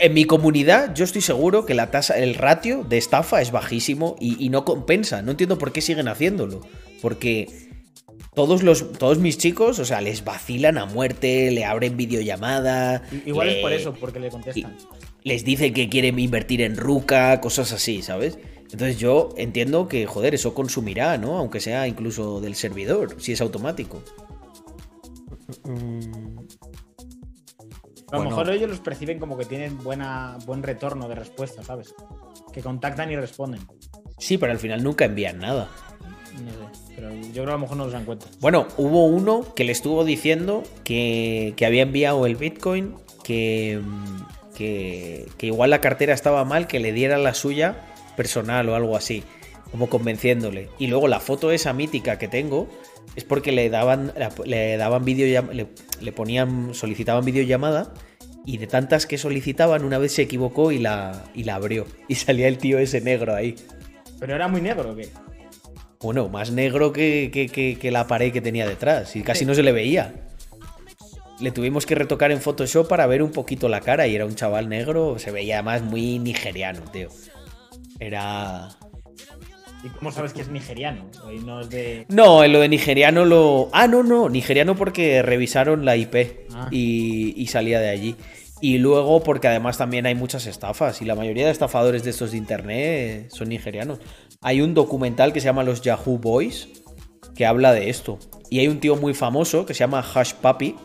[0.00, 4.16] En mi comunidad, yo estoy seguro que la tasa, el ratio de estafa es bajísimo
[4.20, 5.22] y, y no compensa.
[5.22, 6.60] No entiendo por qué siguen haciéndolo.
[7.00, 7.48] Porque
[8.34, 13.02] todos los, todos mis chicos, o sea, les vacilan a muerte, le abren videollamada.
[13.26, 14.76] Igual le- es por eso, porque le contestan.
[15.24, 18.38] Les dicen que quieren invertir en Ruca, cosas así, ¿sabes?
[18.72, 21.36] Entonces yo entiendo que, joder, eso consumirá, ¿no?
[21.36, 24.02] Aunque sea incluso del servidor, si es automático.
[25.64, 25.68] A
[28.16, 28.30] lo Bueno.
[28.30, 31.94] mejor ellos los perciben como que tienen buena, buen retorno de respuesta, ¿sabes?
[32.52, 33.60] Que contactan y responden.
[34.18, 35.68] Sí, pero al final nunca envían nada.
[36.42, 36.92] No sé.
[36.94, 38.26] Pero yo creo que a lo mejor no los dan cuenta.
[38.40, 42.94] Bueno, hubo uno que le estuvo diciendo que, que había enviado el Bitcoin,
[43.24, 47.76] que, mm, que, que igual la cartera estaba mal, que le diera la suya
[48.16, 49.22] personal o algo así,
[49.70, 50.68] como convenciéndole.
[50.78, 52.68] Y luego la foto esa mítica que tengo
[53.16, 54.12] es porque le daban,
[54.44, 55.66] le daban video, le,
[56.00, 57.92] le ponían, solicitaban videollamada
[58.44, 61.86] y de tantas que solicitaban, una vez se equivocó y la, y la abrió.
[62.08, 63.54] Y salía el tío ese negro ahí.
[64.18, 65.08] Pero era muy negro, ¿o qué?
[66.00, 69.14] Bueno, más negro que, que- que- que la pared que tenía detrás.
[69.14, 69.44] Y casi Sí.
[69.46, 70.14] no se le veía.
[71.40, 74.06] Le tuvimos que retocar en Photoshop para ver un poquito la cara.
[74.08, 75.18] Y era un chaval negro.
[75.18, 77.08] Se veía además muy nigeriano, tío.
[78.06, 78.68] Era.
[79.84, 81.10] ¿Y cómo sabes que es nigeriano?
[81.44, 82.06] No es de.
[82.08, 83.68] No, en lo de nigeriano lo.
[83.72, 84.28] Ah, no, no.
[84.28, 86.68] Nigeriano porque revisaron la IP Ah.
[86.70, 88.16] y, y salía de allí.
[88.60, 91.02] Y luego porque además también hay muchas estafas.
[91.02, 93.98] Y la mayoría de estafadores de estos de internet son nigerianos.
[94.40, 96.68] Hay un documental que se llama Los Yahoo Boys
[97.34, 98.18] que habla de esto.
[98.50, 100.76] Y hay un tío muy famoso que se llama Hash Papi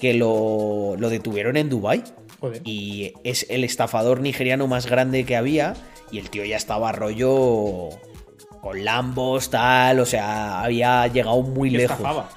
[0.00, 2.02] que lo, lo detuvieron en Dubai
[2.40, 2.62] Joder.
[2.64, 5.74] y es el estafador nigeriano más grande que había
[6.10, 7.88] y el tío ya estaba rollo
[8.60, 11.96] con Lambos, tal, o sea, había llegado muy ¿Qué lejos.
[11.96, 12.28] estafaba?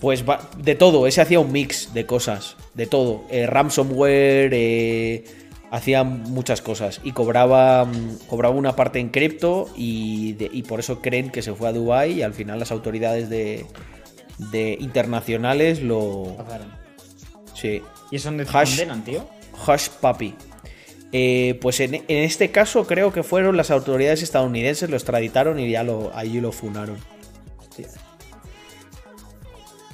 [0.00, 3.22] Pues va- de todo, ese hacía un mix de cosas, de todo.
[3.30, 5.24] Eh, ransomware, eh,
[5.70, 10.78] hacía muchas cosas y cobraba, mm, cobraba una parte en cripto y, de- y por
[10.80, 13.66] eso creen que se fue a Dubai y al final las autoridades de,
[14.52, 16.36] de internacionales lo...
[17.54, 18.70] Sí, ¿Y eso dónde te Hash.
[18.70, 19.26] condenan, tío?
[19.66, 20.34] Hush Papi.
[21.16, 25.70] Eh, pues en, en este caso creo que fueron las autoridades estadounidenses, lo extraditaron y
[25.70, 26.98] ya lo, allí lo funaron.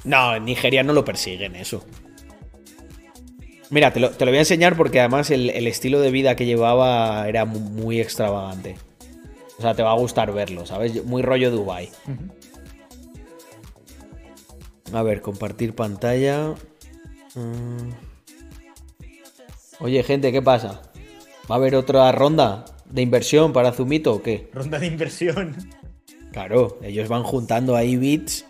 [0.03, 1.85] No, en Nigeria no lo persiguen eso.
[3.69, 6.35] Mira, te lo, te lo voy a enseñar porque además el, el estilo de vida
[6.35, 8.77] que llevaba era mu- muy, extravagante.
[9.59, 11.05] O sea, te va a gustar verlo, ¿sabes?
[11.05, 11.89] Muy rollo Dubai.
[14.91, 16.55] A ver, compartir pantalla.
[17.35, 17.91] Mm.
[19.79, 20.81] Oye, gente, ¿qué pasa?
[21.49, 24.49] ¿Va a haber otra ronda de inversión para Zumito o qué?
[24.53, 25.55] Ronda de inversión.
[26.31, 28.45] Claro, ellos van juntando ahí bits.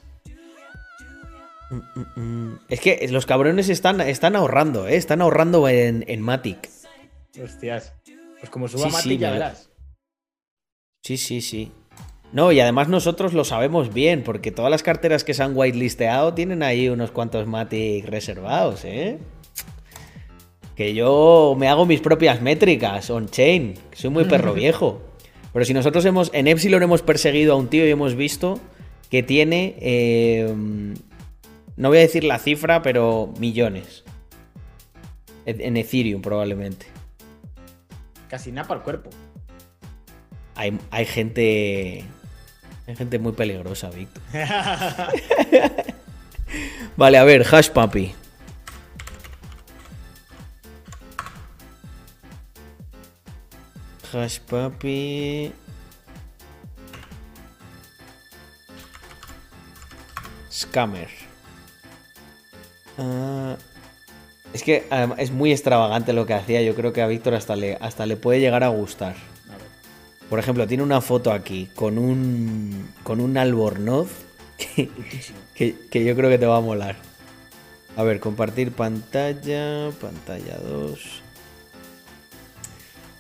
[2.68, 4.98] Es que los cabrones están, están ahorrando, ¿eh?
[4.98, 6.70] Están ahorrando en, en Matic.
[7.42, 7.94] Hostias.
[8.40, 9.70] Pues como suba Sí, Mati, sí, ya verás.
[11.04, 11.72] Sí, sí, sí.
[12.34, 16.34] No, y además nosotros lo sabemos bien, porque todas las carteras que se han whitelisteado
[16.34, 19.20] tienen ahí unos cuantos Matic reservados, ¿eh?
[20.82, 25.00] Que yo me hago mis propias métricas on-chain, soy muy perro viejo.
[25.54, 28.60] Pero si nosotros hemos, en Epsilon hemos perseguido a un tío y hemos visto
[29.12, 30.52] que tiene, eh,
[31.78, 34.04] no voy a decir la cifra, pero millones.
[35.46, 36.88] En en Ethereum probablemente.
[38.28, 39.12] Casi nada para el cuerpo.
[40.56, 42.04] Hay, hay gente.
[42.88, 44.24] Hay gente muy peligrosa, Víctor.
[46.98, 48.16] Vale, a ver, hash papi.
[54.14, 55.52] Hash papi.
[60.52, 61.08] Scammer.
[62.98, 63.56] Ah,
[64.54, 66.62] es que además, es muy extravagante lo que hacía.
[66.62, 69.16] Yo creo que a Víctor hasta le, hasta le puede llegar a gustar.
[69.50, 70.28] A ver.
[70.30, 74.10] Por ejemplo, tiene una foto aquí con un, con un albornoz
[74.58, 74.90] que,
[75.56, 76.96] que- que yo creo que te va a molar.
[77.98, 81.21] A ver, compartir pantalla, pantalla 2.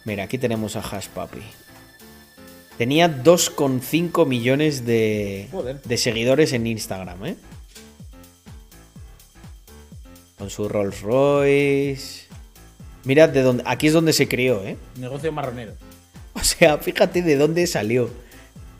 [0.05, 1.41] Mira, aquí tenemos a Hash Papi.
[2.77, 5.81] Tenía 2,5 millones de, Joder.
[5.81, 7.35] de seguidores en Instagram, ¿eh?
[10.37, 12.25] Con su Rolls Royce.
[13.03, 13.63] Mirad de dónde.
[13.67, 14.77] Aquí es donde se crió, ¿eh?
[14.97, 15.73] Negocio marronero.
[16.33, 18.09] O sea, fíjate de dónde salió.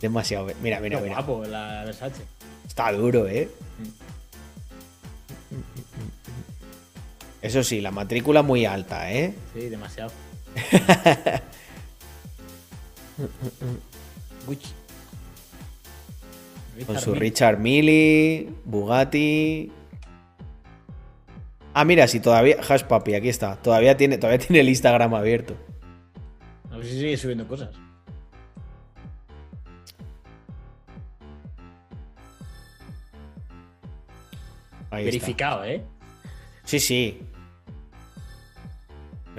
[0.00, 0.46] Demasiado.
[0.62, 1.16] Mira, mira, Qué mira.
[1.16, 2.22] guapo la Versace.
[2.66, 3.48] Está duro, ¿eh?
[7.42, 9.34] Eso sí, la matrícula muy alta, ¿eh?
[9.54, 10.10] Sí, demasiado.
[16.86, 17.14] Con su.
[17.14, 19.70] Richard Mille, Bugatti.
[21.74, 22.56] Ah, mira, si todavía.
[22.66, 23.56] Hash Papi, aquí está.
[23.56, 25.56] Todavía tiene, todavía tiene el Instagram abierto.
[26.70, 27.70] A ver si sigue subiendo cosas.
[34.90, 35.16] Ahí está.
[35.16, 35.82] Verificado, ¿eh?
[36.64, 37.20] Sí, sí.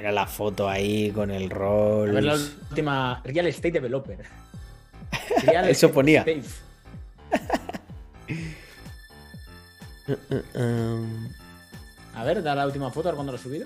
[0.03, 2.11] Mira la foto ahí con el A rol.
[2.11, 3.21] ver la última.
[3.23, 4.19] Real Estate Developer.
[5.45, 6.25] Real Eso Estate ponía.
[12.15, 13.65] A ver, da la última foto, a ver cuándo lo he subido.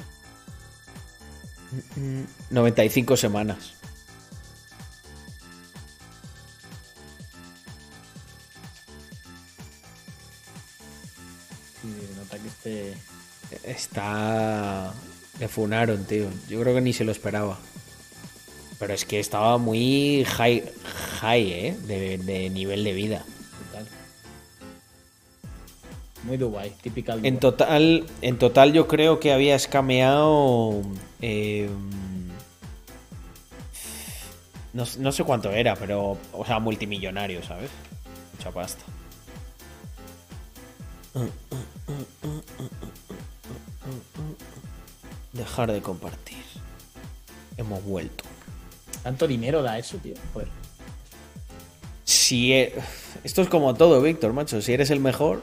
[2.52, 3.74] 95 semanas.
[11.82, 12.98] Sí, nota que este.
[13.64, 14.94] Está.
[15.40, 16.28] Le funaron, tío.
[16.50, 17.58] Yo creo que ni se lo esperaba.
[18.80, 20.64] Pero es que estaba muy high,
[21.22, 21.78] high ¿eh?
[21.88, 23.26] De, de nivel de vida.
[26.24, 30.82] Muy Dubai, typical En total, en total yo creo que había escameado.
[31.22, 31.70] eh,
[34.74, 36.18] no, no sé cuánto era, pero.
[36.34, 37.72] O sea, multimillonario, ¿sabes?
[38.38, 38.84] Mucha pasta.
[45.38, 46.38] Dejar de compartir.
[47.58, 48.24] Hemos vuelto.
[49.04, 50.16] Tanto dinero da eso, tío.
[50.34, 50.48] Joder.
[52.04, 52.74] Si e-
[53.24, 54.62] esto es como todo, Víctor, macho.
[54.62, 55.42] Si eres el mejor.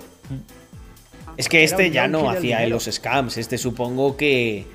[1.37, 3.37] Es que Era este ya no hacía los scams.
[3.39, 4.66] Este supongo que.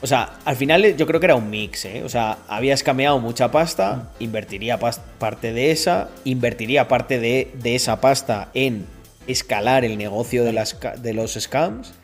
[0.00, 2.02] O sea, al final yo creo que era un mix, ¿eh?
[2.04, 7.74] O sea, había escameado mucha pasta, invertiría pas- parte de esa, invertiría parte de, de
[7.74, 8.86] esa pasta en
[9.26, 11.94] escalar el negocio de, las, de los scams.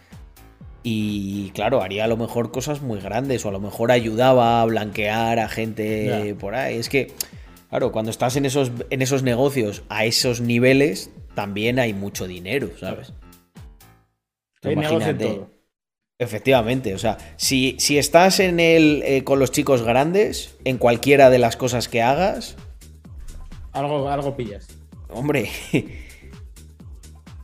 [0.86, 4.64] Y claro, haría a lo mejor cosas muy grandes o a lo mejor ayudaba a
[4.66, 6.76] blanquear a gente por ahí.
[6.76, 7.10] Es que,
[7.70, 12.68] claro, cuando estás en esos, en esos negocios a esos niveles, también hay mucho dinero,
[12.78, 13.14] ¿sabes?
[14.62, 15.24] Hay imagínate.
[15.24, 15.50] todo.
[16.18, 21.28] Efectivamente, o sea, si, si estás en el eh, con los chicos grandes, en cualquiera
[21.30, 22.56] de las cosas que hagas,
[23.72, 24.68] Algo, algo pillas.
[25.08, 25.48] hombre,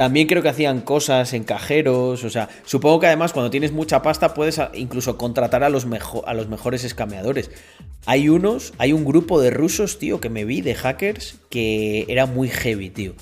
[0.00, 4.00] también creo que hacían cosas en cajeros, o sea, supongo que además cuando tienes mucha
[4.00, 5.86] pasta puedes incluso contratar a los,
[6.24, 7.50] a los mejores escameadores.
[8.06, 12.24] Hay unos, hay un grupo de rusos, tío, que me vi de hackers que era
[12.24, 13.12] muy heavy, tío.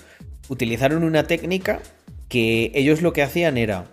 [0.48, 1.80] Utilizaron una técnica
[2.28, 3.86] que ellos lo que hacían era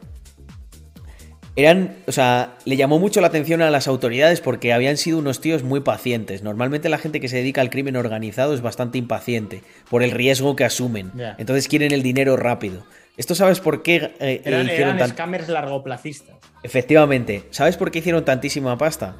[1.58, 5.40] eran, o sea, le llamó mucho la atención a las autoridades porque habían sido unos
[5.40, 6.44] tíos muy pacientes.
[6.44, 10.56] Normalmente la gente que se dedica al crimen organizado es bastante impaciente por el riesgo
[10.56, 11.12] que asumen.
[11.38, 12.84] Entonces quieren el dinero rápido.
[13.18, 16.36] ¿Esto sabes por qué eh, Eran, hicieron eran tan- scammers largoplacistas.
[16.64, 17.44] Efectivamente.
[17.52, 19.16] ¿Sabes por qué hicieron tantísima pasta?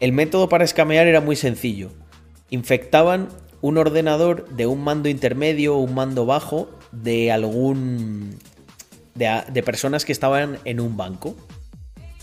[0.00, 1.90] El método para escamear era muy sencillo.
[2.50, 3.28] Infectaban
[3.60, 8.36] un ordenador de un mando intermedio o un mando bajo de algún.
[9.14, 11.36] De, personas que estaban en un banco.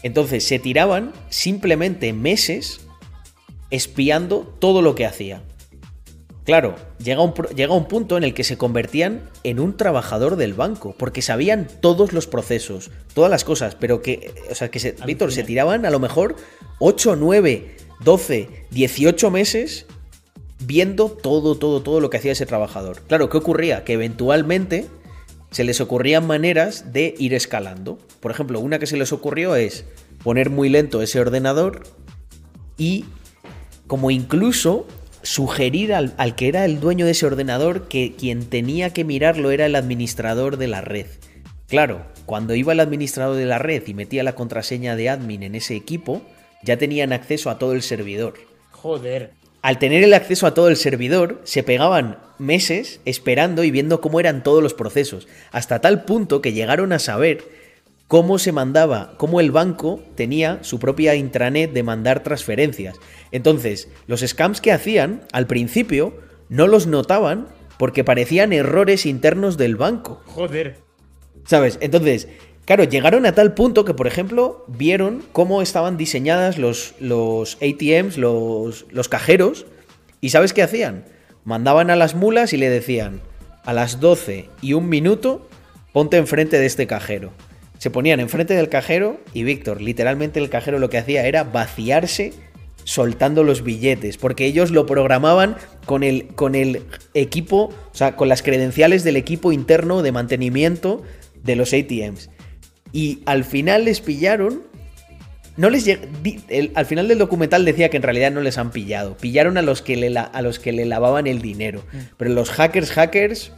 [0.01, 2.81] Entonces se tiraban simplemente meses
[3.69, 5.43] espiando todo lo que hacía.
[6.45, 10.55] Claro, llega un, llega un punto en el que se convertían en un trabajador del
[10.55, 14.95] banco, porque sabían todos los procesos, todas las cosas, pero que, o sea, que se,
[15.05, 16.37] Víctor, se tiraban a lo mejor
[16.79, 19.85] 8, 9, 12, 18 meses
[20.65, 23.01] viendo todo, todo, todo lo que hacía ese trabajador.
[23.07, 23.83] Claro, ¿qué ocurría?
[23.83, 24.87] Que eventualmente
[25.51, 27.97] se les ocurrían maneras de ir escalando.
[28.19, 29.85] Por ejemplo, una que se les ocurrió es
[30.23, 31.83] poner muy lento ese ordenador
[32.77, 33.05] y
[33.87, 34.87] como incluso
[35.21, 39.51] sugerir al, al que era el dueño de ese ordenador que quien tenía que mirarlo
[39.51, 41.07] era el administrador de la red.
[41.67, 45.55] Claro, cuando iba el administrador de la red y metía la contraseña de admin en
[45.55, 46.21] ese equipo,
[46.63, 48.35] ya tenían acceso a todo el servidor.
[48.71, 49.38] Joder.
[49.61, 54.19] Al tener el acceso a todo el servidor, se pegaban meses esperando y viendo cómo
[54.19, 57.43] eran todos los procesos, hasta tal punto que llegaron a saber
[58.07, 62.95] cómo se mandaba, cómo el banco tenía su propia intranet de mandar transferencias.
[63.31, 66.17] Entonces, los scams que hacían al principio
[66.47, 70.21] no los notaban porque parecían errores internos del banco.
[70.25, 70.77] Joder.
[71.45, 71.77] ¿Sabes?
[71.81, 72.27] Entonces,
[72.69, 78.19] claro, llegaron a tal punto que, por ejemplo, vieron cómo estaban diseñadas los, los ATMs,
[78.19, 79.65] los, los cajeros,
[80.21, 81.03] y ¿sabes qué hacían?
[81.49, 83.21] mandaban a las mulas y le decían,
[83.65, 85.49] a las 12 y un minuto,
[85.93, 87.31] ponte enfrente de este cajero.
[87.79, 92.33] Se ponían enfrente del cajero y Víctor, literalmente el cajero lo que hacía era vaciarse
[92.83, 95.55] soltando los billetes, porque ellos lo programaban
[95.87, 96.83] con el, con el
[97.15, 101.01] equipo, o sea, con las credenciales del equipo interno de mantenimiento
[101.41, 102.29] de los ATMs.
[102.91, 104.63] Y al final les pillaron.
[105.57, 105.89] No les
[106.75, 109.17] al final del documental decía que en realidad no les han pillado.
[109.17, 111.83] Pillaron a los que le, a los que le lavaban el dinero.
[111.91, 111.97] Mm.
[112.17, 113.51] Pero los hackers, hackers,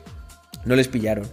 [0.66, 1.28] no les pillaron.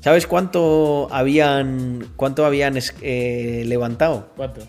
[0.00, 4.30] ¿Sabes cuánto habían, cuánto habían eh, levantado?
[4.36, 4.60] ¿Cuánto?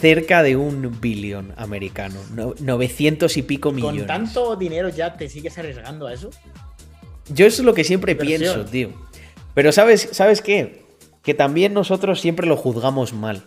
[0.00, 2.16] Cerca de un billón americano.
[2.58, 4.00] 900 y pico millones.
[4.00, 6.30] ¿Con tanto dinero ya te sigues arriesgando a eso?
[7.28, 8.90] Yo eso es lo que siempre pienso, tío.
[9.54, 10.83] Pero ¿sabes, ¿sabes qué?
[11.24, 13.44] Que también nosotros siempre lo juzgamos mal.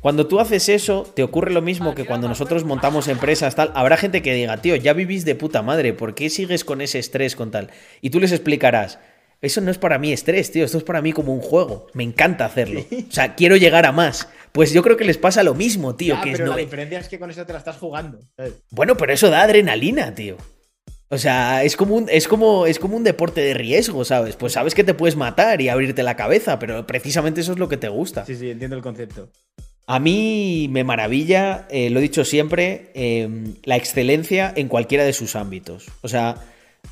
[0.00, 3.72] Cuando tú haces eso, te ocurre lo mismo que cuando nosotros montamos empresas, tal.
[3.74, 6.98] Habrá gente que diga, tío, ya vivís de puta madre, ¿por qué sigues con ese
[6.98, 7.70] estrés con tal?
[8.00, 8.98] Y tú les explicarás,
[9.42, 11.88] eso no es para mí estrés, tío, esto es para mí como un juego.
[11.92, 12.84] Me encanta hacerlo.
[13.08, 14.28] O sea, quiero llegar a más.
[14.52, 16.20] Pues yo creo que les pasa lo mismo, tío.
[16.22, 18.20] que pero la diferencia es que con eso te la estás jugando.
[18.70, 20.36] Bueno, pero eso da adrenalina, tío.
[21.08, 24.34] O sea, es como, un, es, como, es como un deporte de riesgo, ¿sabes?
[24.34, 27.68] Pues sabes que te puedes matar y abrirte la cabeza, pero precisamente eso es lo
[27.68, 28.26] que te gusta.
[28.26, 29.28] Sí, sí, entiendo el concepto.
[29.86, 35.12] A mí me maravilla, eh, lo he dicho siempre, em, la excelencia en cualquiera de
[35.12, 35.86] sus ámbitos.
[36.02, 36.34] O sea,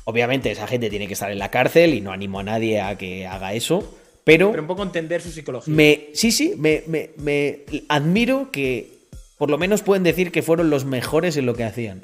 [0.05, 2.97] obviamente esa gente tiene que estar en la cárcel y no animo a nadie a
[2.97, 4.51] que haga eso, pero...
[4.51, 5.73] Pero un poco entender su psicología.
[5.73, 8.95] Me, sí, sí, me, me, me admiro que
[9.37, 11.99] por lo menos pueden decir que fueron los mejores en lo que hacían.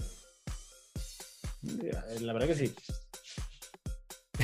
[2.21, 2.73] La verdad que sí.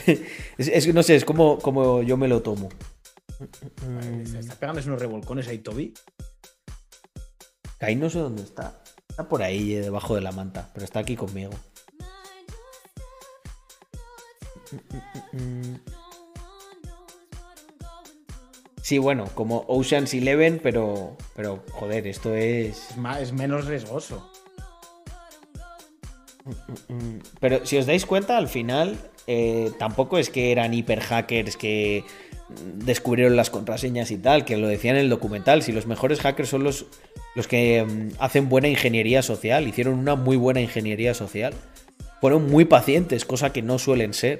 [0.58, 2.70] es, no sé, es como, como yo me lo tomo.
[4.26, 5.94] Se está pegando unos revolcones ahí, Toby.
[7.80, 8.82] Ahí no sé dónde está.
[9.10, 11.52] Está por ahí, eh, debajo de la manta, pero está aquí conmigo.
[18.82, 22.90] Sí, bueno, como Ocean's Eleven, pero, pero joder, esto es...
[23.20, 24.32] es menos riesgoso.
[27.40, 28.98] Pero si os dais cuenta, al final
[29.28, 32.04] eh, tampoco es que eran hiper hackers que
[32.76, 35.64] descubrieron las contraseñas y tal, que lo decían en el documental.
[35.64, 36.86] Si los mejores hackers son los,
[37.36, 41.54] los que mm, hacen buena ingeniería social, hicieron una muy buena ingeniería social.
[42.22, 44.40] Fueron muy pacientes, cosa que no suelen ser.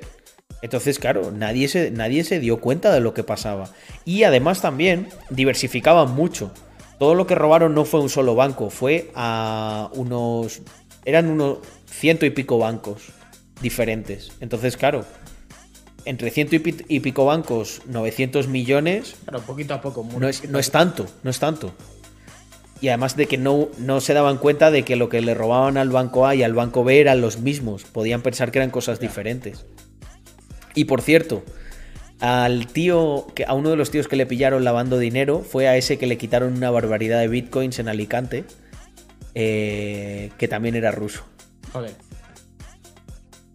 [0.62, 3.70] Entonces, claro, nadie se, nadie se dio cuenta de lo que pasaba.
[4.06, 6.52] Y además también diversificaban mucho.
[6.98, 10.62] Todo lo que robaron no fue un solo banco, fue a unos...
[11.06, 11.60] Eran unos
[11.98, 13.08] ciento y pico bancos
[13.62, 14.32] diferentes.
[14.40, 15.06] Entonces, claro,
[16.06, 19.16] entre ciento y pico bancos, 900 millones.
[19.26, 20.08] Claro, poquito a poco.
[20.18, 21.74] no, es, no es tanto, no es tanto.
[22.80, 25.78] Y además de que no, no se daban cuenta de que lo que le robaban
[25.78, 27.84] al banco A y al banco B eran los mismos.
[27.84, 29.66] Podían pensar que eran cosas diferentes.
[30.76, 31.44] Y por cierto,
[32.20, 35.76] al tío, que, a uno de los tíos que le pillaron lavando dinero, fue a
[35.76, 38.46] ese que le quitaron una barbaridad de bitcoins en Alicante,
[39.34, 41.26] eh, que también era ruso.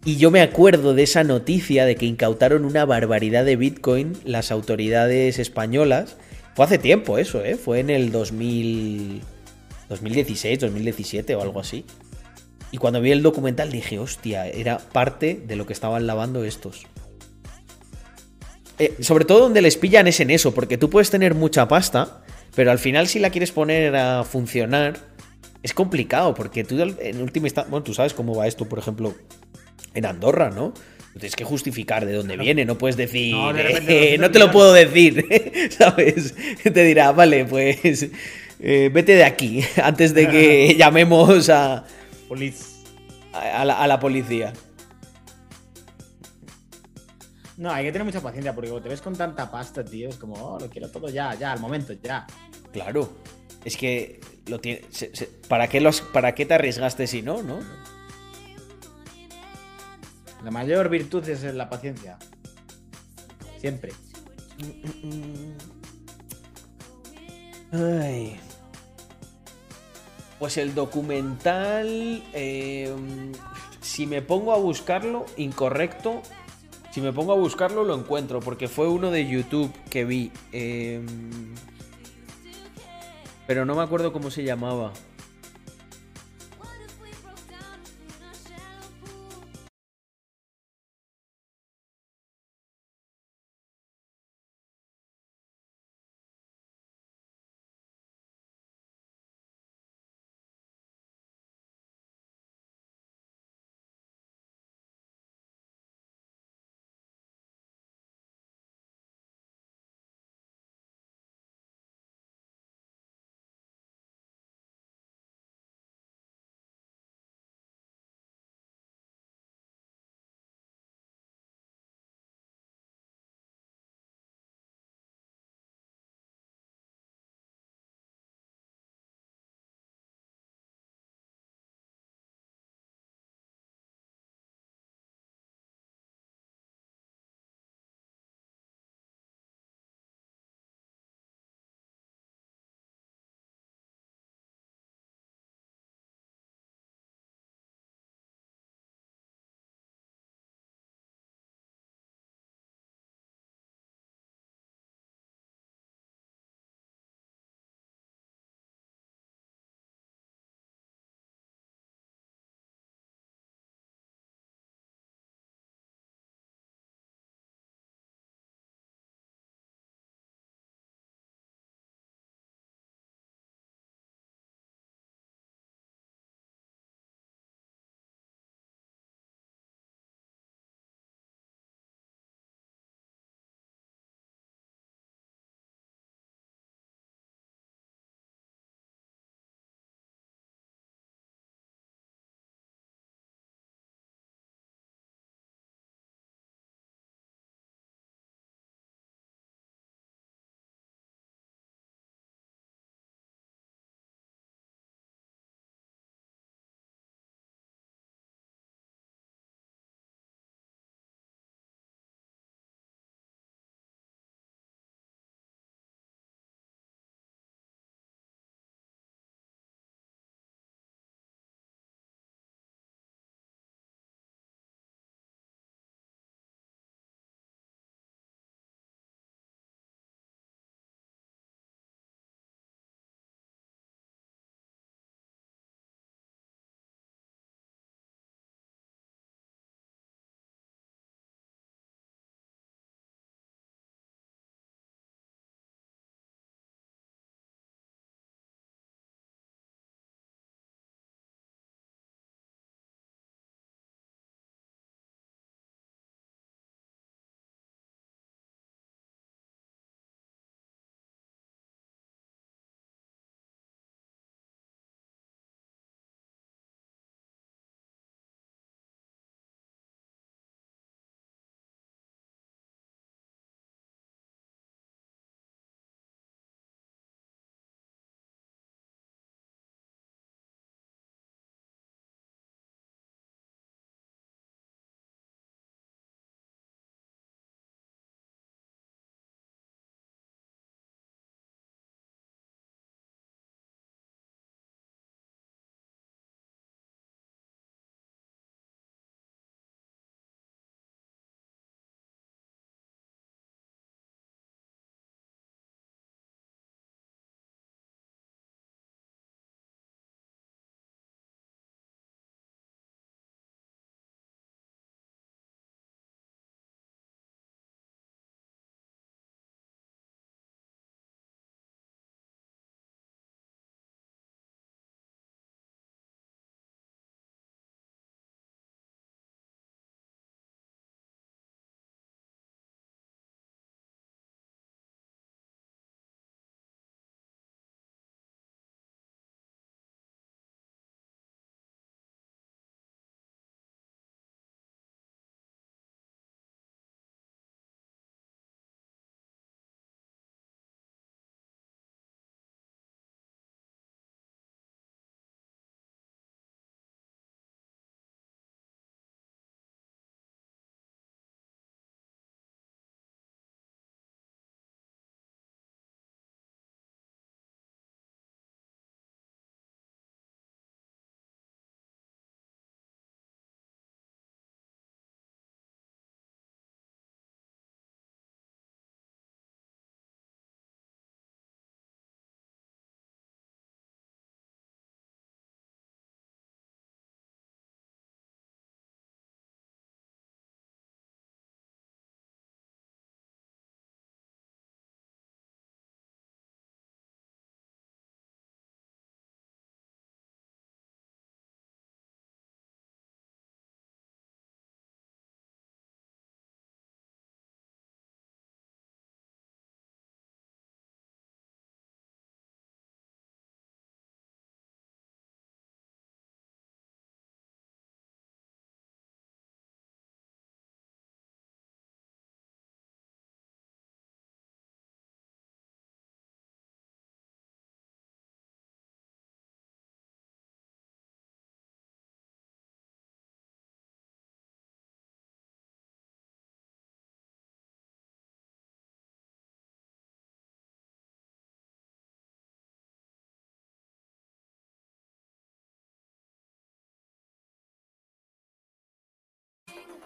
[0.05, 4.51] Y yo me acuerdo de esa noticia de que incautaron una barbaridad de Bitcoin las
[4.51, 6.17] autoridades españolas.
[6.55, 7.55] Fue hace tiempo eso, ¿eh?
[7.55, 9.21] Fue en el 2000...
[9.89, 11.85] 2016, 2017 o algo así.
[12.71, 16.85] Y cuando vi el documental dije, hostia, era parte de lo que estaban lavando estos.
[18.79, 22.23] Eh, sobre todo donde les pillan es en eso, porque tú puedes tener mucha pasta,
[22.55, 24.97] pero al final si la quieres poner a funcionar,
[25.63, 29.15] es complicado porque tú en última instancia, bueno, tú sabes cómo va esto, por ejemplo,
[29.93, 30.73] en Andorra, ¿no?
[31.13, 34.73] Tienes que justificar de dónde viene, no puedes decir, no, eh, no te lo puedo
[34.73, 35.25] decir,
[35.77, 36.35] ¿sabes?
[36.63, 38.09] Te dirá, vale, pues
[38.59, 41.85] eh, vete de aquí antes de que llamemos a,
[43.31, 44.51] a, la, a la policía.
[47.55, 50.33] No, hay que tener mucha paciencia porque te ves con tanta pasta, tío, es como,
[50.33, 52.25] oh, lo quiero todo ya, ya, al momento, ya.
[52.73, 53.13] Claro.
[53.63, 54.81] Es que lo tiene,
[55.47, 57.59] ¿para, qué los, ¿para qué te arriesgaste si no, no?
[60.43, 62.17] La mayor virtud es la paciencia.
[63.59, 63.93] Siempre.
[67.71, 68.37] Ay.
[70.37, 73.31] Pues el documental, em,
[73.79, 76.21] si me pongo a buscarlo, incorrecto.
[76.91, 80.31] Si me pongo a buscarlo, lo encuentro, porque fue uno de YouTube que vi.
[80.51, 81.01] Eh,
[83.47, 84.93] pero no me acuerdo cómo se llamaba.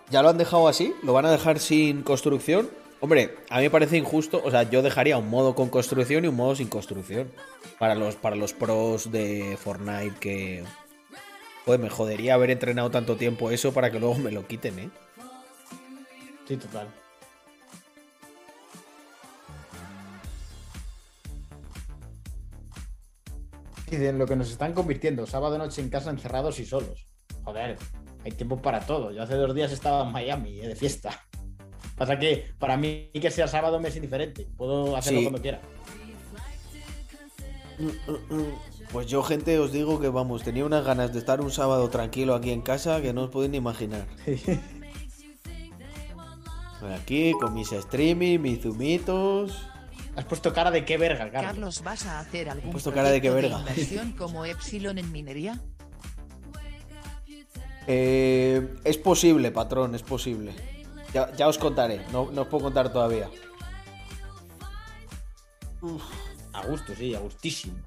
[0.09, 0.93] ¿Ya lo han dejado así?
[1.03, 2.69] ¿Lo van a dejar sin construcción?
[2.99, 4.41] Hombre, a mí me parece injusto.
[4.43, 7.31] O sea, yo dejaría un modo con construcción y un modo sin construcción.
[7.77, 10.63] Para los, para los pros de Fortnite que.
[11.65, 14.89] Pues me jodería haber entrenado tanto tiempo eso para que luego me lo quiten, ¿eh?
[16.47, 16.87] Sí, total.
[23.89, 27.07] Dicen lo que nos están convirtiendo, sábado noche en casa encerrados y solos.
[27.43, 27.77] Joder,
[28.27, 29.11] hay tiempo para todo.
[29.11, 31.23] Yo hace dos días estaba en Miami, eh, de fiesta.
[31.95, 34.47] Pasa que para mí que sea sábado me es indiferente.
[34.57, 35.25] Puedo hacerlo Sí.
[35.25, 35.61] cuando quiera.
[38.91, 42.35] Pues yo, gente, os digo que vamos, tenía unas ganas de estar un sábado tranquilo
[42.35, 44.05] aquí en casa que no os podéis ni imaginar.
[47.01, 49.63] Aquí con mis streaming, mis zumitos.
[50.15, 51.51] Has puesto cara de qué verga, Carlos.
[51.51, 53.59] Carlos, ¿vas a hacer algún puesto cara de qué verga.
[53.59, 55.59] inversión como Epsilon en minería?
[57.87, 60.53] Eh, es posible, patrón, es posible.
[61.13, 63.29] Ya, ya os contaré, no, no os puedo contar todavía.
[66.53, 67.77] A gusto, sí, a gustísimo.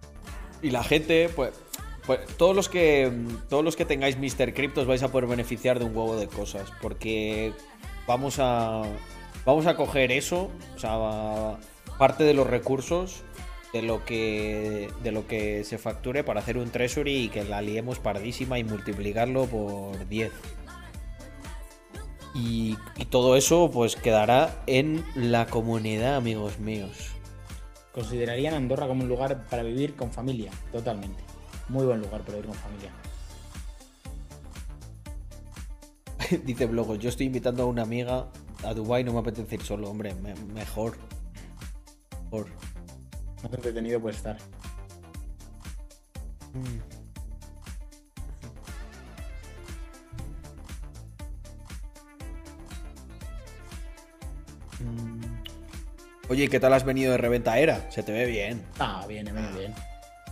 [0.63, 1.53] Y la gente, pues,
[2.07, 3.13] pues todos los que
[3.49, 4.55] todos los que tengáis Mr.
[4.55, 7.53] Crypto os vais a poder beneficiar de un huevo de cosas, porque
[8.07, 8.83] vamos a
[9.45, 11.59] vamos a coger eso, o sea,
[11.99, 13.23] parte de los recursos
[13.73, 17.63] de lo que de lo que se facture para hacer un treasury y que la
[17.63, 20.33] liemos pardísima y multiplicarlo por 10.
[22.35, 27.11] Y, y todo eso pues quedará en la comunidad, amigos míos.
[27.93, 31.23] Considerarían Andorra como un lugar para vivir con familia, totalmente.
[31.69, 32.91] Muy buen lugar para vivir con familia.
[36.45, 38.27] Dice Blogo, yo estoy invitando a una amiga
[38.65, 40.97] a Dubai no me apetece ir solo, hombre, me- mejor.
[42.25, 42.47] Mejor.
[43.43, 44.37] Más entretenido puede estar.
[56.29, 57.91] Oye, ¿qué tal has venido de reventa era?
[57.91, 58.63] Se te ve bien.
[58.79, 59.75] Ah, viene, viene bien.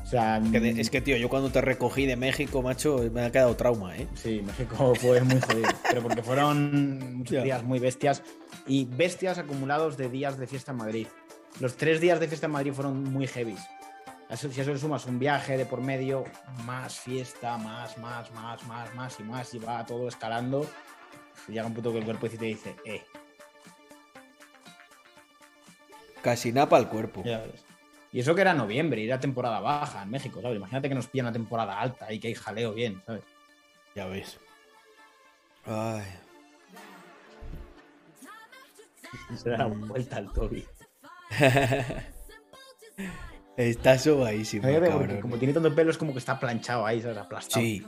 [0.03, 3.23] O sea, Que de- es que, tío, yo cuando te recogí de México, macho, me
[3.25, 4.07] ha quedado trauma, ¿eh?
[4.15, 5.69] Sí, México fue muy jodido.
[5.91, 8.23] pero porque fueron muchos días muy bestias
[8.67, 11.07] y bestias acumulados de días de fiesta en Madrid.
[11.61, 13.61] Los tres días de fiesta en Madrid fueron muy heavies.
[14.31, 16.25] Eso- Si a eso le sumas un viaje de por medio,
[16.65, 20.67] más fiesta, más, más, más, más, más y más, y va todo escalando,
[21.49, 23.03] llega un punto que el cuerpo te dice, eh,
[26.23, 27.23] Casi napa al cuerpo.
[27.25, 27.65] ya ves.
[28.13, 30.57] Y eso que era noviembre, y era temporada baja en México, ¿sabes?
[30.57, 33.23] Imagínate que nos pilla una temporada alta y que hay jaleo bien, ¿sabes?
[33.95, 34.39] Ya ves.
[35.67, 36.05] Ay.
[39.37, 40.67] Se da vuelta al Toby.
[43.57, 45.21] Está sobadísimo, cabrón.
[45.21, 47.19] como tiene tanto pelo, es como que está planchado ahí, ¿sabes?
[47.19, 47.61] Aplastado.
[47.61, 47.85] Sí.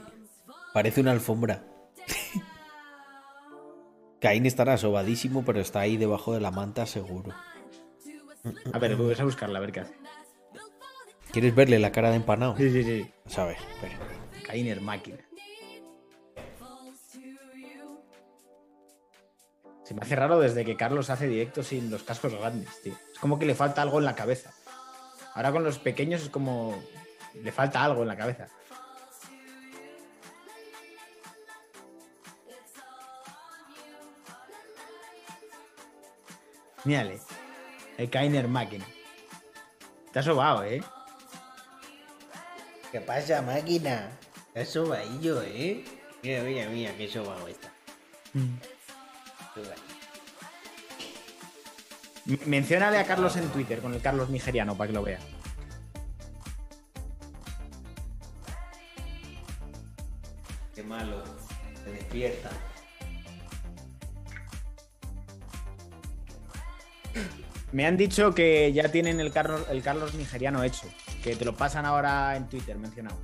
[0.73, 1.63] Parece una alfombra.
[4.19, 7.33] Caín estará sobadísimo, pero está ahí debajo de la manta seguro.
[8.73, 9.95] A ver, voy a buscarla, a ver qué hace.
[11.31, 12.57] ¿Quieres verle la cara de empanado?
[12.57, 13.09] Sí, sí, sí.
[13.37, 13.97] Ver, espera.
[14.45, 15.19] Kainer máquina.
[19.83, 22.93] Se me hace raro desde que Carlos hace directo sin los cascos grandes, tío.
[23.21, 24.51] Como que le falta algo en la cabeza.
[25.35, 26.75] Ahora con los pequeños es como.
[27.35, 28.47] Le falta algo en la cabeza.
[36.83, 37.19] Mírale.
[37.97, 38.85] El Kainer máquina.
[40.11, 40.81] Te has sobado, ¿eh?
[42.91, 44.09] ¿Qué pasa, máquina?
[44.53, 45.85] Es sobadillo, ¿eh?
[46.23, 47.71] Mira, mira, mira, qué sobado está.
[48.33, 48.59] M-
[52.45, 55.19] Menciónale a Carlos en Twitter con el Carlos nigeriano para que lo vea.
[60.75, 61.23] Qué malo.
[61.83, 62.49] Se despierta.
[67.71, 70.87] Me han dicho que ya tienen el Carlos, el Carlos nigeriano hecho.
[71.23, 73.17] Que te lo pasan ahora en Twitter, mencionado.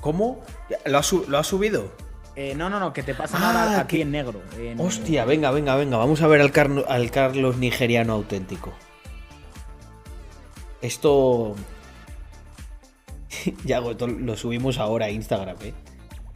[0.00, 0.44] ¿Cómo?
[0.86, 1.92] ¿Lo has, su- lo has subido?
[2.40, 4.40] Eh, no, no, no, que te pasan Ah, ahora aquí que- en negro.
[4.56, 5.96] en- Hostia, venga, venga, venga.
[5.96, 8.72] Vamos a ver al, Carno- al Carlos nigeriano auténtico.
[10.80, 11.56] Esto.
[13.64, 15.74] ya esto lo subimos ahora a Instagram, ¿eh?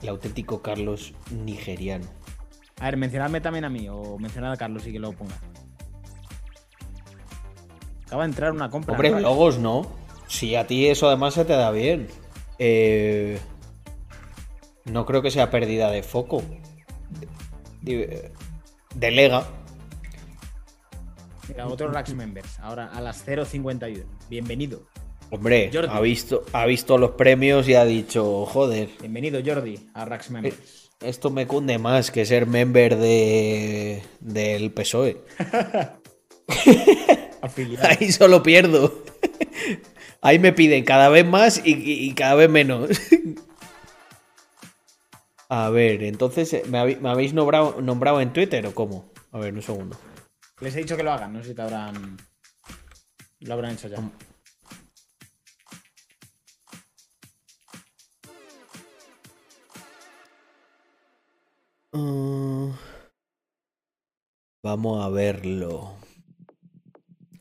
[0.02, 2.06] El auténtico Carlos nigeriano.
[2.80, 5.36] A ver, mencionadme también a mí o mencionad a Carlos y que lo ponga.
[8.06, 8.92] Acaba de entrar una compra.
[8.94, 9.20] Hombre, ¿no?
[9.20, 9.86] logos no.
[10.26, 12.08] Si a ti eso además se te da bien.
[12.58, 13.38] Eh,
[14.84, 16.42] no creo que sea pérdida de foco.
[17.80, 18.30] De-
[18.94, 19.46] Delega.
[21.48, 22.58] Mira, otro Rax Members.
[22.60, 24.04] Ahora a las 0.51.
[24.28, 24.86] Bienvenido.
[25.30, 25.88] Hombre, Jordi.
[25.90, 28.90] ha visto, ha visto los premios y ha dicho, joder.
[29.00, 30.90] Bienvenido, Jordi, a Rax Members.
[31.00, 35.22] esto me cunde más que ser member de, del PSOE.
[37.82, 39.02] Ahí solo pierdo.
[40.20, 42.90] Ahí me piden cada vez más y, y- y cada vez menos.
[45.54, 49.12] A ver, entonces, eh, ¿me, habéis- me habéis nombrado, nombrado en Twitter o cómo?
[49.32, 49.98] A ver, un segundo.
[50.62, 52.16] Les he dicho que lo hagan, no sé si te habrán.
[53.40, 53.98] Lo habrán hecho ya.
[61.92, 62.72] Mm,
[64.64, 65.96] vamos a verlo.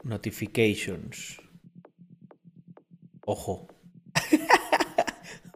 [0.03, 1.39] Notifications.
[3.25, 3.67] Ojo.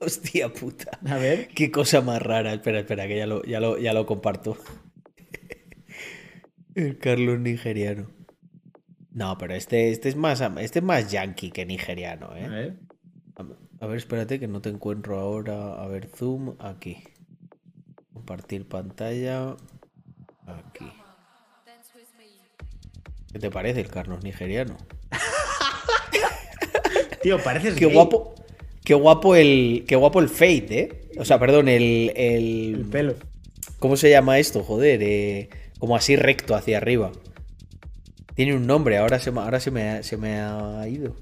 [0.05, 0.99] Hostia puta.
[1.07, 1.47] A ver.
[1.49, 2.53] Qué cosa más rara.
[2.53, 4.57] Espera, espera, que ya lo, ya lo, ya lo comparto.
[6.75, 8.11] El Carlos nigeriano.
[9.11, 12.49] No, pero este, este es más este es más yankee que nigeriano, A ¿eh?
[12.49, 12.79] ver.
[13.79, 15.81] A ver, espérate que no te encuentro ahora.
[15.81, 17.03] A ver, zoom aquí.
[18.13, 19.55] Compartir pantalla.
[20.45, 20.91] Aquí.
[23.31, 24.77] ¿Qué te parece el Carlos nigeriano?
[27.21, 27.93] Tío, pareces Qué gay.
[27.93, 28.34] guapo.
[28.85, 29.83] Qué guapo el.
[29.87, 31.01] Qué guapo el fade, ¿eh?
[31.17, 32.13] O sea, perdón, el.
[32.15, 33.15] el, El pelo.
[33.79, 34.63] ¿Cómo se llama esto?
[34.63, 35.49] Joder, eh,
[35.79, 37.11] como así recto hacia arriba.
[38.35, 41.15] Tiene un nombre, ahora se me, ahora se me, ha- se me ha ido.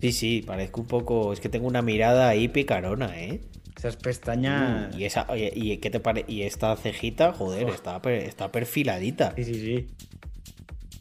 [0.00, 1.32] Sí, sí, parezco un poco.
[1.32, 3.40] Es que tengo una mirada ahí picarona, ¿eh?
[3.76, 4.96] Esas pestañas.
[4.96, 7.74] Y esa, oye, ¿y qué te pare- Y esta cejita, joder, Oh.
[7.74, 9.34] está, per- está perfiladita.
[9.36, 9.86] Sí, sí, sí.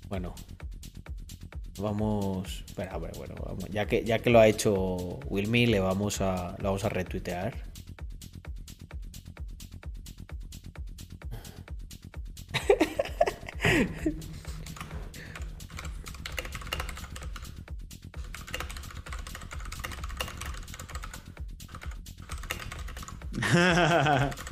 [0.09, 0.33] Bueno.
[1.81, 2.63] Vamos.
[2.65, 3.65] Espera, bueno, bueno, vamos.
[3.69, 6.55] Ya que, ya que lo ha hecho Wilmy, le vamos a.
[6.59, 7.55] Lo vamos a retuitear.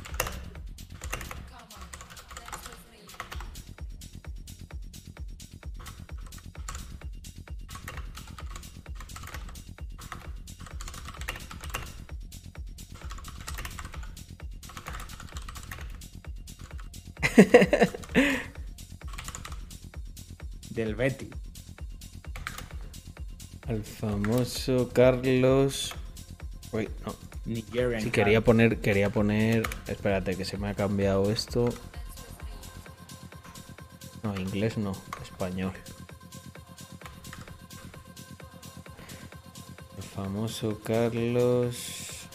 [21.00, 21.30] Betty.
[23.66, 25.94] Al famoso Carlos.
[26.72, 27.14] Uy, no.
[27.46, 28.02] Nigerian.
[28.02, 29.66] Sí, quería poner, quería poner.
[29.86, 31.70] Espérate, que se me ha cambiado esto.
[34.22, 35.72] No, inglés no, español.
[39.96, 42.28] El famoso Carlos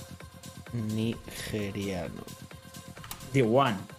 [0.74, 2.24] nigeriano.
[3.32, 3.94] The One.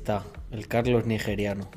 [0.00, 1.70] Está, el Carlos nigeriano.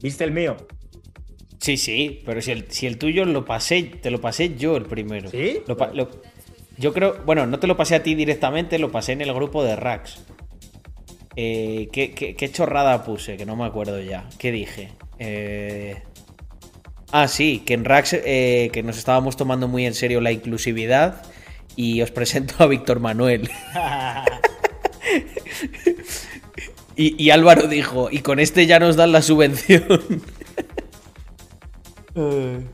[0.00, 0.56] ¿Viste el mío?
[1.60, 4.84] Sí, sí, pero si el, si el tuyo lo pasé, te lo pasé yo el
[4.86, 5.30] primero.
[5.30, 5.58] ¿Sí?
[5.66, 6.10] Lo pa- lo-
[6.76, 9.62] yo creo, bueno, no te lo pasé a ti directamente, lo pasé en el grupo
[9.62, 10.24] de Rax.
[11.36, 13.36] Eh, ¿qué, qué, qué chorrada puse?
[13.36, 14.28] Que no me acuerdo ya.
[14.38, 14.88] ¿Qué dije?
[15.18, 16.02] Eh,
[17.12, 21.22] Ah, sí, que en Rax eh, que nos estábamos tomando muy en serio la inclusividad
[21.76, 23.50] y os presento a Víctor Manuel.
[26.94, 30.22] Y, y Álvaro dijo, y con este ya nos dan la subvención.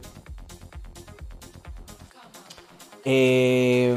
[3.11, 3.97] Eh,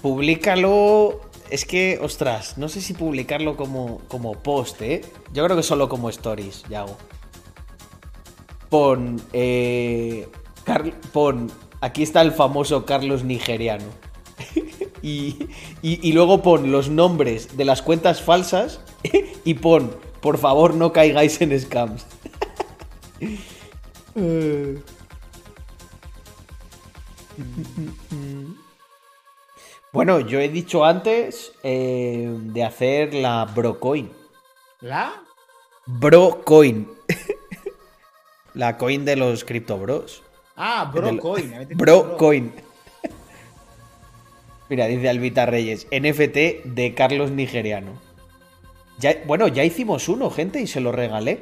[0.00, 1.20] públicalo.
[1.50, 5.02] Es que, ostras, no sé si publicarlo como, como post, ¿eh?
[5.34, 6.96] Yo creo que solo como stories, ya hago.
[8.72, 10.26] Pon, eh,
[10.64, 13.84] Carl- pon, aquí está el famoso Carlos nigeriano.
[15.02, 15.46] y,
[15.82, 18.80] y- y luego pon los nombres de las cuentas falsas
[19.44, 22.06] y pon, por favor no caigáis en scams.
[24.14, 24.78] Eh.
[29.92, 34.10] Bueno, yo he dicho antes eh, de hacer la Brocoin.
[34.80, 35.12] ¿La?
[35.86, 36.88] Brocoin.
[38.54, 40.22] La coin de los Crypto Bros.
[40.56, 42.52] Ah, me he entendido Brocoin.
[44.68, 47.92] Mira, dice Albita Reyes, NFT de Carlos Nigeriano.
[48.98, 51.40] Ya, bueno, ya hicimos uno, gente, y se lo regalé.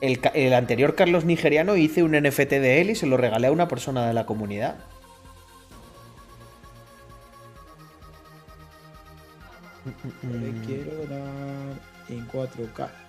[0.00, 3.52] El, el anterior Carlos nigeriano hice un NFT de él y se lo regalé a
[3.52, 4.76] una persona de la comunidad.
[10.22, 13.05] Le quiero dar en 4K.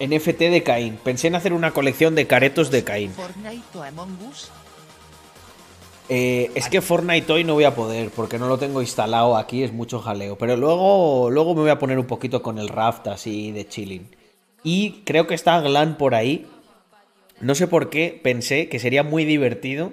[0.00, 0.98] NFT de Caín.
[1.02, 3.10] Pensé en hacer una colección de caretos de Caín.
[3.12, 4.50] Fortnite o Among Us.
[6.08, 9.64] Eh, es que Fortnite hoy no voy a poder porque no lo tengo instalado aquí,
[9.64, 10.36] es mucho jaleo.
[10.38, 14.08] Pero luego, luego me voy a poner un poquito con el raft así de chilling.
[14.62, 16.46] Y creo que está Glan por ahí.
[17.40, 19.92] No sé por qué pensé que sería muy divertido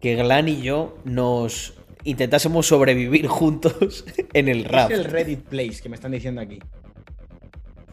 [0.00, 1.74] que Glan y yo nos
[2.04, 4.90] intentásemos sobrevivir juntos en el Es raft.
[4.92, 6.58] el Reddit Place que me están diciendo aquí.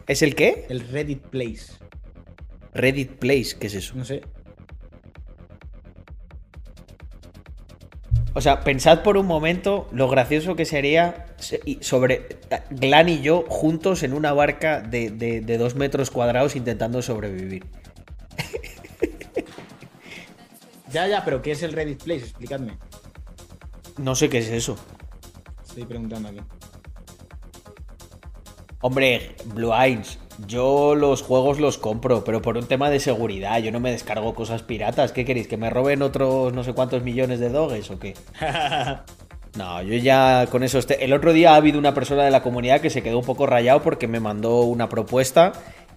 [0.06, 0.66] ¿Es el qué?
[0.68, 1.72] El Reddit Place.
[2.74, 3.94] Reddit Place, ¿qué es eso?
[3.96, 4.22] No sé.
[8.32, 11.26] O sea, pensad por un momento lo gracioso que sería
[11.80, 12.38] sobre
[12.70, 17.64] Glan y yo juntos en una barca de, de- de dos metros cuadrados intentando sobrevivir.
[20.92, 22.24] Ya, ya, pero ¿qué es el Reddit Place?
[22.24, 22.76] Explicadme.
[23.98, 24.76] No sé qué es eso.
[25.66, 26.40] Estoy preguntando aquí.
[28.82, 33.58] Hombre, Blue Eyes, yo los juegos los compro, pero por un tema de seguridad.
[33.60, 35.12] Yo no me descargo cosas piratas.
[35.12, 35.48] ¿Qué queréis?
[35.48, 38.14] ¿Que me roben otros no sé cuántos millones de doges o qué?
[39.56, 40.78] No, yo ya con eso...
[40.78, 43.24] este- El otro día ha habido una persona de la comunidad que se quedó un
[43.24, 45.50] poco rayado porque me mandó una propuesta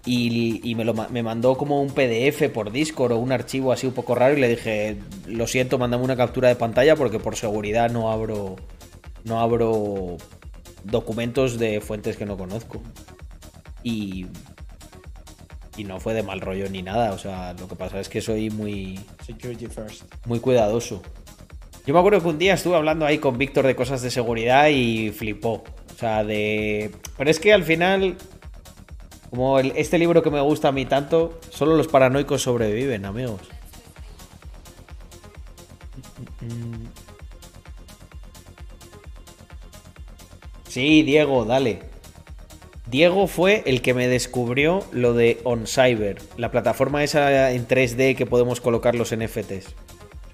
[0.06, 3.86] y, y me, lo, me mandó como un PDF por Discord o un archivo así
[3.86, 7.36] un poco raro y le dije, lo siento, mándame una captura de pantalla porque por
[7.36, 8.56] seguridad no abro,
[9.24, 10.16] no abro
[10.84, 12.82] documentos de fuentes que no conozco.
[13.82, 14.26] Y,
[15.76, 18.20] y no fue de mal rollo ni nada, o sea, lo que pasa es que
[18.20, 20.04] soy muy Security first.
[20.26, 21.02] muy cuidadoso.
[21.86, 24.68] Yo me acuerdo que un día estuve hablando ahí con Víctor de cosas de seguridad
[24.68, 25.64] y flipó.
[25.94, 26.90] O sea, de...
[27.18, 28.16] Pero es que al final,
[29.34, 33.40] como el- este libro que me gusta a mí tanto, solo los paranoicos sobreviven, amigos.
[40.68, 41.80] Sí, Diego, dale.
[42.86, 48.26] Diego fue el que me descubrió lo de OnCyber, la plataforma esa en 3D que
[48.26, 49.74] podemos colocar los NFTs.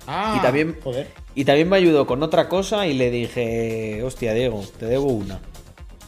[0.07, 1.09] Ah, Y también- Joder.
[1.35, 5.41] Y también me ayudó con otra cosa y le dije, hostia, Diego, te debo una.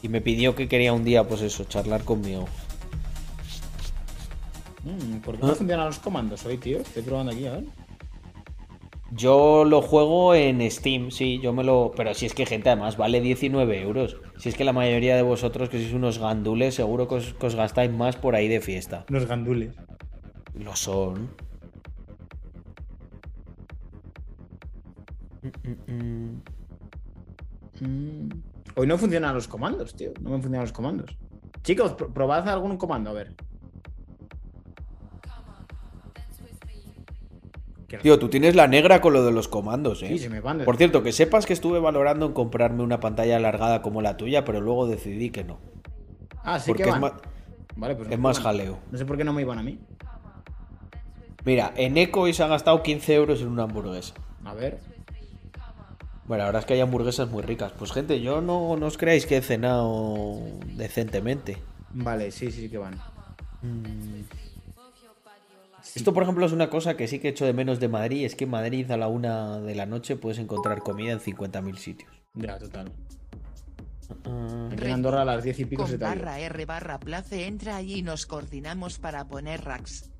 [0.02, 2.46] Y me pidió que quería un día, pues eso, charlar conmigo.
[4.84, 5.48] Mm, ¿Por qué Ah.
[5.48, 6.78] no funcionan los comandos hoy, tío?
[6.78, 7.64] Estoy probando aquí, a ver.
[9.14, 11.92] Yo lo juego en Steam, sí, yo me lo...
[11.94, 14.16] Pero si es que, gente, además vale 19 euros.
[14.38, 17.46] Si es que la mayoría de vosotros, que sois unos gandules, seguro que os, que
[17.46, 19.04] os gastáis más por ahí de fiesta.
[19.08, 19.74] Los gandules.
[20.54, 21.28] Lo son.
[25.86, 26.40] Mm,
[27.80, 28.28] mm.
[28.76, 30.12] Hoy no funcionan los comandos, tío.
[30.22, 31.16] No me funcionan los comandos.
[31.62, 33.34] Chicos, pr- probad algún comando, a ver.
[38.00, 40.08] Tío, tú tienes la negra con lo de los comandos, ¿eh?
[40.08, 43.00] Sí, se me van de- Por cierto, que sepas que estuve valorando en comprarme una
[43.00, 45.58] pantalla alargada como la tuya, pero luego decidí que no.
[46.44, 47.00] Ah, sí porque que es van.
[47.00, 47.12] más,
[47.76, 48.44] Vale, pues no es más van.
[48.44, 48.78] jaleo.
[48.90, 49.78] No sé por qué no me iban a mí.
[51.44, 54.14] Mira, en Eco se ha gastado 15 euros en una hamburguesa.
[54.44, 54.78] A ver.
[56.26, 57.72] Bueno, ahora es que hay hamburguesas muy ricas.
[57.76, 60.38] Pues gente, yo no, no os creáis que he cenado
[60.76, 61.58] decentemente.
[61.90, 62.94] Vale, sí, sí que van.
[65.94, 68.24] Esto, por ejemplo, es una cosa que sí que echo de menos de Madrid.
[68.24, 71.76] Es que en Madrid a la una de la noche puedes encontrar comida en 50.000
[71.76, 72.10] sitios.
[72.34, 72.92] Ya, total.
[74.72, 77.76] Aquí en Andorra a las 10 y pico se te barra R barra place entra
[77.76, 80.10] ahí y nos coordinamos para poner racks.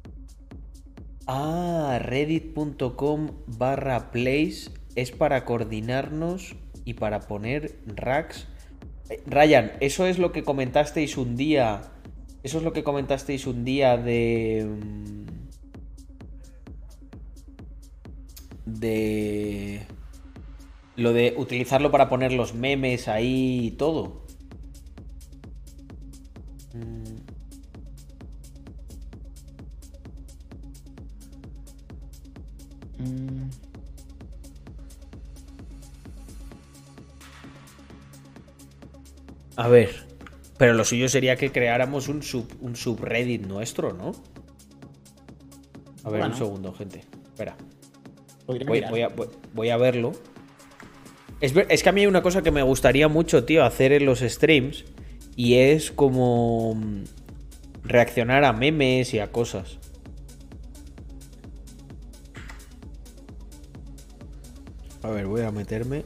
[1.27, 8.47] Ah, reddit.com barra place es para coordinarnos y para poner racks.
[9.09, 11.83] Eh, Ryan, eso es lo que comentasteis un día.
[12.43, 14.69] Eso es lo que comentasteis un día de.
[18.79, 19.87] De.
[20.97, 24.23] Lo de utilizarlo para poner los memes ahí y todo.
[32.99, 33.51] Mm.
[39.57, 39.91] A ver,
[40.59, 44.13] pero lo suyo sería que creáramos un, sub, un subreddit nuestro, ¿no?
[46.05, 46.27] A ver, Bueno.
[46.27, 47.01] un segundo, gente.
[47.25, 47.57] Espera.
[48.67, 49.09] Voy, a,
[49.55, 50.13] voy, a, verlo.
[51.41, 54.07] Es, es, que a mí hay una cosa que me gustaría mucho, tío, hacer en
[54.07, 54.85] los streams.
[55.37, 57.05] Y es como mm,
[57.85, 59.79] reaccionar a memes y a cosas.
[65.03, 66.05] A ver, voy a meterme.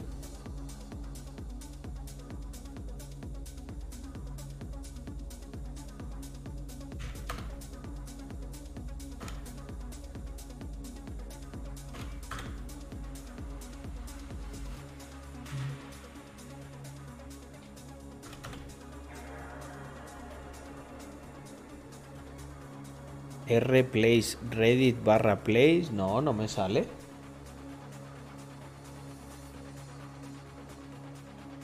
[23.49, 25.87] R Place, Reddit barra Place.
[25.93, 26.85] No, no me sale.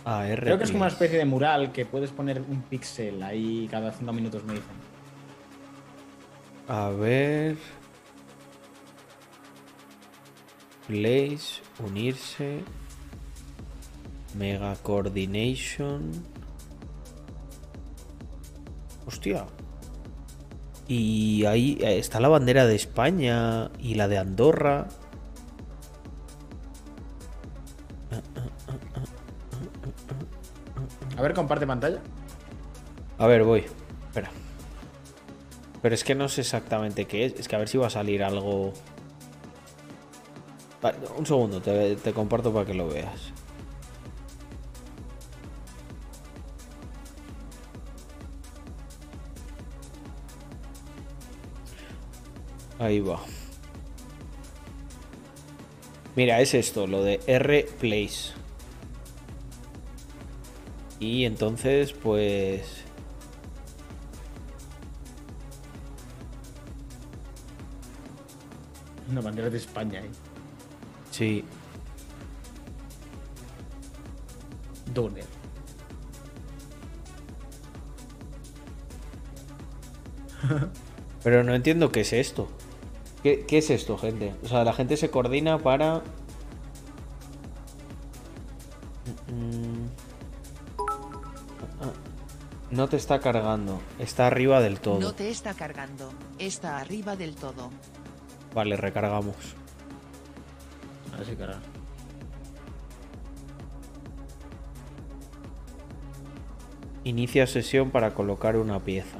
[0.04, 3.22] Ah, R Creo que es como una especie de mural que puedes poner un píxel
[3.22, 4.76] ahí cada cinco minutos, me dicen.
[6.68, 7.56] A ver.
[10.86, 12.60] Place, unirse.
[14.34, 16.10] Mega Coordination.
[19.06, 19.46] Hostia.
[20.94, 24.88] Y ahí eh, está la bandera de España y la de Andorra.
[31.16, 32.02] A ver, comparte pantalla.
[33.16, 33.64] A ver, voy.
[34.08, 34.30] Espera.
[35.80, 37.40] Pero es que no sé exactamente qué es.
[37.40, 38.74] Es que a ver si va a salir algo.
[41.16, 43.31] Un segundo, te, te comparto para que lo veas.
[52.82, 53.20] Ahí va.
[56.16, 58.32] Mira, es esto, lo de R Place.
[60.98, 62.82] Y entonces, pues...
[69.08, 70.10] Una bandera de España ahí.
[71.12, 71.44] Sí.
[74.92, 75.24] Donner.
[81.22, 82.48] Pero no entiendo qué es esto.
[83.22, 84.34] ¿Qué, qué es esto, gente?
[84.42, 86.02] O sea, la gente se coordina para...
[89.28, 89.86] Mm.
[91.80, 91.92] Ah,
[92.70, 93.80] No te está cargando.
[93.98, 94.98] Está arriba del todo.
[94.98, 97.70] No te está cargando, está arriba del todo.
[98.54, 99.36] Vale, recargamos.
[101.14, 101.60] A ver si carga.
[107.04, 109.18] Inicia sesión para colocar una pieza.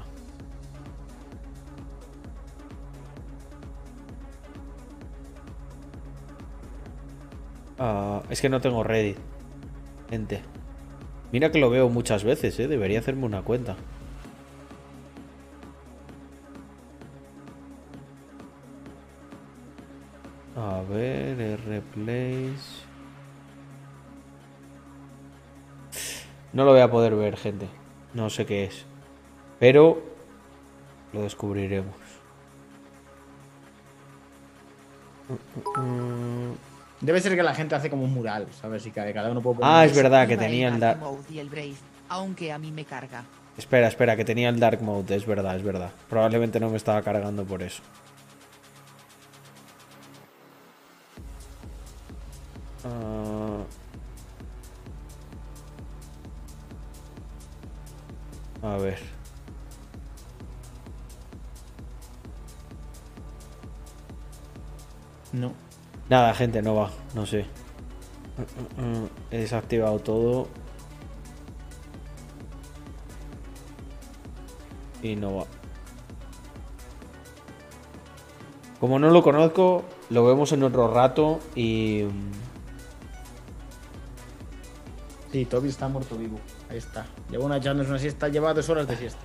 [7.85, 9.19] Ah, es que no tengo Reddit.
[10.09, 10.41] Gente.
[11.33, 12.69] Mira que lo veo muchas veces, ¿eh?
[12.69, 13.75] Debería hacerme una cuenta.
[20.57, 22.85] A ver, Rplace.
[26.53, 27.67] No lo voy a poder ver, gente.
[28.15, 28.85] No sé qué es.
[29.59, 30.01] Pero
[31.13, 31.97] lo descubriremos.
[37.03, 38.87] Debe ser que la gente hace como un mural, ¿sabes?
[38.87, 39.75] Y cada, cada uno puede poner.
[39.75, 41.13] Ah, es verdad que tenía el Dark Dark.
[41.13, 41.75] Mode y el Brave,
[42.09, 43.25] aunque a mí me carga.
[43.59, 45.17] Espera, espera, que tenía el Dark Mode.
[45.17, 45.91] Es verdad, es verdad.
[46.09, 47.83] Probablemente no me estaba cargando por eso.
[66.13, 66.91] Nada, gente, no va.
[67.15, 67.47] No sé.
[69.31, 70.47] He desactivado todo.
[75.03, 75.45] Y no va.
[78.79, 82.05] Como no lo conozco, lo vemos en otro rato y...
[85.31, 86.39] Sí, Toby está muerto vivo.
[86.69, 87.07] Ahí está.
[87.31, 89.25] Lleva una echándose una siesta, lleva dos horas de siesta.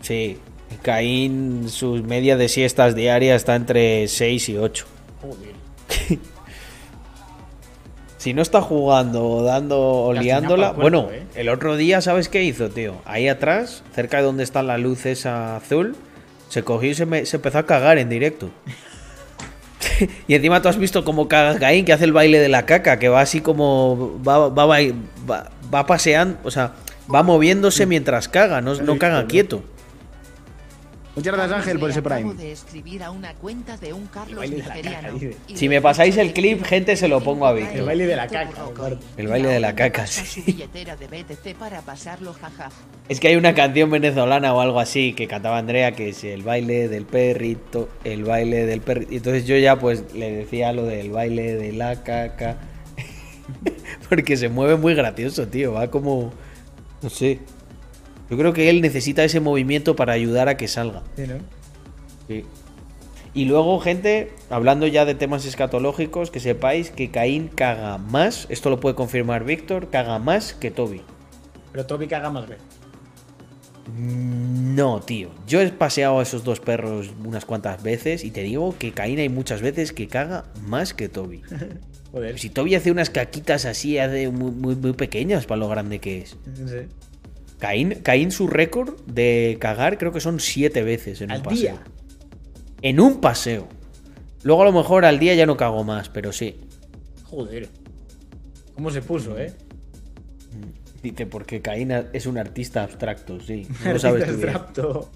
[0.00, 0.40] Sí,
[0.82, 4.86] Caín, su media de siestas diarias está entre 6 y 8.
[5.22, 6.18] Joder.
[8.18, 10.72] Si no está jugando o dando o liándola.
[10.72, 11.22] bueno, ¿eh?
[11.36, 12.96] el otro día, ¿sabes qué hizo, tío?
[13.06, 15.96] Ahí atrás, cerca de donde está la luz esa azul,
[16.50, 18.50] se cogió y se, me- se empezó a cagar en directo.
[20.28, 22.98] y encima tú has visto cómo caga Caín, que hace el baile de la caca,
[22.98, 24.20] que va así como.
[24.22, 24.76] Va, va, va,
[25.30, 26.72] va- va paseando, o sea,
[27.12, 29.62] va moviéndose mientras caga, no, no caga quieto.
[31.16, 32.34] Muchas gracias, Ángel, por ese Prime.
[35.54, 37.78] Si me pasáis el clip, gente, se lo pongo a Víctor.
[37.78, 38.64] El baile de la caca.
[39.16, 40.56] El baile de la caca, sí.
[43.08, 46.42] Es que hay una canción venezolana o algo así que cantaba Andrea que es el
[46.42, 49.12] baile del perrito, el baile del perrito.
[49.12, 52.58] Y entonces yo ya pues le decía lo del baile de la caca.
[54.08, 55.72] Porque se mueve muy gracioso, tío.
[55.72, 56.32] Va como...
[57.02, 57.40] No sé.
[58.30, 61.02] Yo creo que él necesita ese movimiento para ayudar a que salga.
[61.16, 61.34] Sí, ¿no?
[62.28, 62.44] Sí.
[63.34, 68.70] Y luego, gente, hablando ya de temas escatológicos, que sepáis que Caín caga más, esto
[68.70, 71.02] lo puede confirmar Víctor, caga más que Toby.
[71.72, 72.64] Pero Toby caga más veces.
[73.96, 75.30] No, tío.
[75.46, 79.18] Yo he paseado a esos dos perros unas cuantas veces y te digo que Caín
[79.18, 81.42] hay muchas veces que caga más que Toby.
[82.12, 82.38] Joder.
[82.38, 86.18] Si Toby hace unas caquitas así, hace muy, muy, muy pequeñas para lo grande que
[86.18, 86.36] es.
[86.54, 86.88] Sí.
[87.60, 91.60] Caín, Caín su récord de cagar creo que son siete veces en Al un paseo.
[91.60, 91.84] día.
[92.82, 93.68] En un paseo.
[94.42, 96.56] Luego a lo mejor al día ya no cago más, pero sí.
[97.24, 97.68] Joder.
[98.74, 99.52] ¿Cómo se puso, eh?
[101.02, 103.66] Dice, porque Caín es un artista abstracto, sí.
[103.84, 104.28] No sabes.
[104.28, 105.10] Abstracto.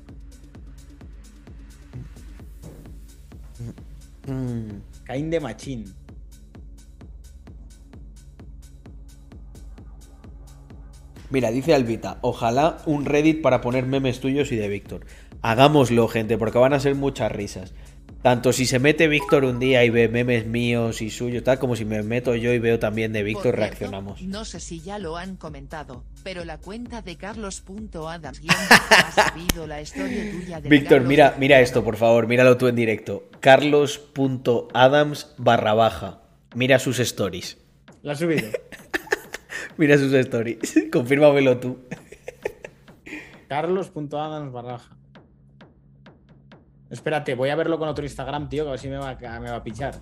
[4.27, 5.05] Mm.
[5.05, 5.85] Caín de machín.
[11.35, 15.05] Mira, dice Albita, ojalá un Reddit para poner memes tuyos y de Víctor.
[15.43, 17.75] Hagámoslo, gente, porque van a ser muchas risas.
[18.23, 21.75] Tanto si se mete Víctor un día y ve memes míos y suyos, tal como
[21.75, 24.23] si me meto yo y veo también de Víctor, cierto, reaccionamos.
[24.23, 28.41] No sé si ya lo han comentado, pero la cuenta de carlos.adams
[28.89, 32.77] ha subido la historia tuya de Víctor, mira, mira esto, por favor, míralo tú en
[32.77, 33.29] directo.
[33.41, 36.21] Carlos.adams barra baja.
[36.55, 37.59] Mira sus stories.
[38.03, 38.47] La ha subido.
[39.77, 40.75] Mira sus stories.
[40.93, 41.79] Confírmamelo tú.
[43.49, 44.97] Carlos.adams barraja.
[46.91, 49.41] Espérate, voy a verlo con otro Instagram, tío, que a ver si me va a,
[49.41, 49.95] me va a pichar.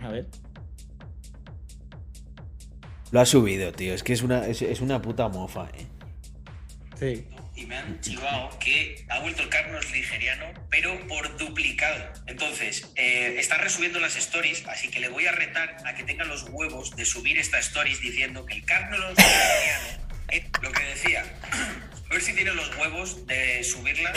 [0.00, 0.26] A ver.
[3.10, 3.94] Lo ha subido, tío.
[3.94, 5.86] Es que es una, es, es una puta mofa, eh.
[6.96, 7.26] Sí.
[7.58, 12.12] Y me han chivado que ha vuelto el Carlos nigeriano, pero por duplicado.
[12.26, 16.24] Entonces, eh, está resubiendo las stories, así que le voy a retar a que tenga
[16.24, 21.24] los huevos de subir esta stories diciendo que el Carlos nigeriano, eh, lo que decía,
[22.10, 24.12] a ver si tiene los huevos de subirla.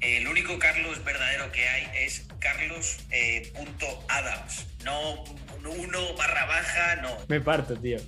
[0.00, 5.24] Eh, el único Carlos verdadero que hay es Carlos eh, punto Adams, no
[5.64, 7.16] uno barra baja, no.
[7.28, 7.98] Me parto, tío.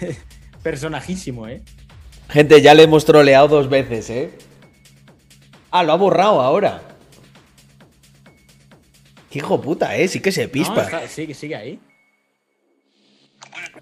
[0.62, 1.62] Personajísimo, ¿eh?
[2.32, 4.30] Gente, ya le hemos troleado dos veces, ¿eh?
[5.70, 6.82] Ah, lo ha borrado ahora.
[9.30, 10.08] Qué hijo puta, ¿eh?
[10.08, 10.82] Sí que se No, pispa.
[10.82, 11.80] está- sigue, sigue ahí.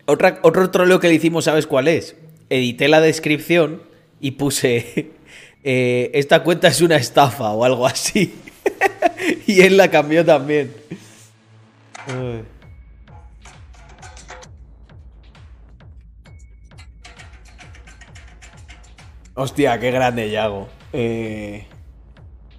[0.06, 2.16] Otra, otro troleo que le hicimos, ¿sabes cuál es?
[2.48, 3.82] Edité la descripción
[4.20, 5.10] y puse.
[5.64, 8.34] eh, esta cuenta es una estafa o algo así.
[9.46, 10.72] y él la cambió también.
[12.06, 12.42] Ay.
[19.40, 20.68] Hostia, qué grande Yago.
[20.92, 21.66] Eh,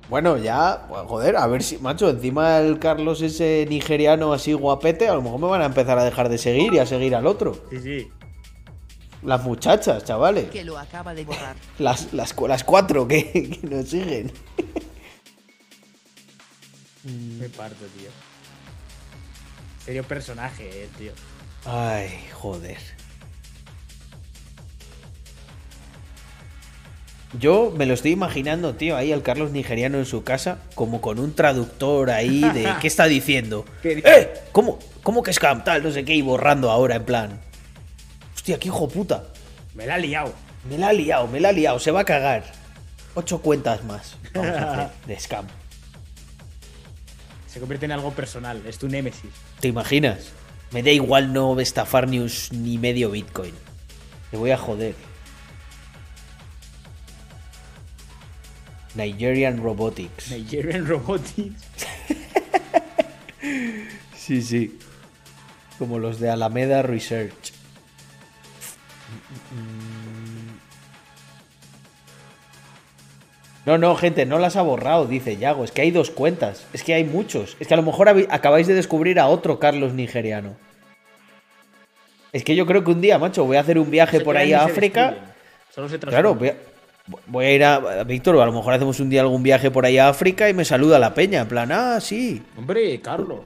[0.10, 5.08] bueno, ya, pues, joder, a ver si, macho, encima el Carlos ese nigeriano así guapete,
[5.08, 7.28] a lo mejor me van a empezar a dejar de seguir y a seguir al
[7.28, 7.54] otro.
[7.70, 8.08] Sí, sí.
[9.22, 10.50] Las muchachas, chavales.
[10.50, 11.56] que lo acaba de borrar.
[11.78, 14.32] Las, las, las cuatro que, que nos siguen.
[17.04, 18.10] Me parto, tío.
[19.86, 21.12] Serio personaje, eh, tío.
[21.64, 22.80] Ay, joder.
[27.40, 31.18] Yo me lo estoy imaginando, tío, ahí al Carlos nigeriano en su casa, como con
[31.18, 33.66] un traductor ahí de ¿qué está diciendo?
[33.82, 34.10] ¿Qué dice?
[34.22, 34.34] ¡Eh!
[34.52, 35.82] ¿Cómo, ¿Cómo que scam tal?
[35.82, 37.40] No sé qué, y borrando ahora, en plan.
[38.36, 39.24] Hostia, qué hijo puta.
[39.74, 40.34] Me la ha liado.
[40.70, 42.44] Me la ha liado, me la ha liado, se va a cagar.
[43.16, 44.18] Ocho cuentas más.
[44.34, 45.46] Vamos a hacer de scam.
[47.48, 48.62] Se convierte en algo personal.
[48.68, 49.30] Es tu némesis.
[49.60, 50.32] ¿Te imaginas?
[50.72, 53.54] Me da igual no estafar ni, un- ni medio Bitcoin.
[54.32, 54.96] Te voy a joder.
[58.96, 60.32] Nigerian Robotics.
[60.32, 61.62] Nigerian Robotics.
[64.16, 64.78] Sí, sí.
[65.80, 67.52] Como los de Alameda Research.
[73.66, 75.64] No, no, gente, no las ha borrado, dice Yago.
[75.64, 76.66] Es que hay dos cuentas.
[76.74, 77.58] Es que hay muchos.
[77.60, 80.56] Es que a lo mejor acabáis de descubrir a otro Carlos nigeriano.
[82.32, 84.54] Es que yo creo que un día, macho, voy a hacer un viaje por ahí
[84.54, 85.16] a África.
[85.74, 86.56] Solo se Claro, voy a,
[87.28, 88.04] voy a ir a.
[88.04, 90.66] Víctor, a lo mejor hacemos un día algún viaje por ahí a África y me
[90.66, 91.42] saluda la peña.
[91.42, 92.42] En plan, ah, sí.
[92.58, 93.46] Hombre, Carlos.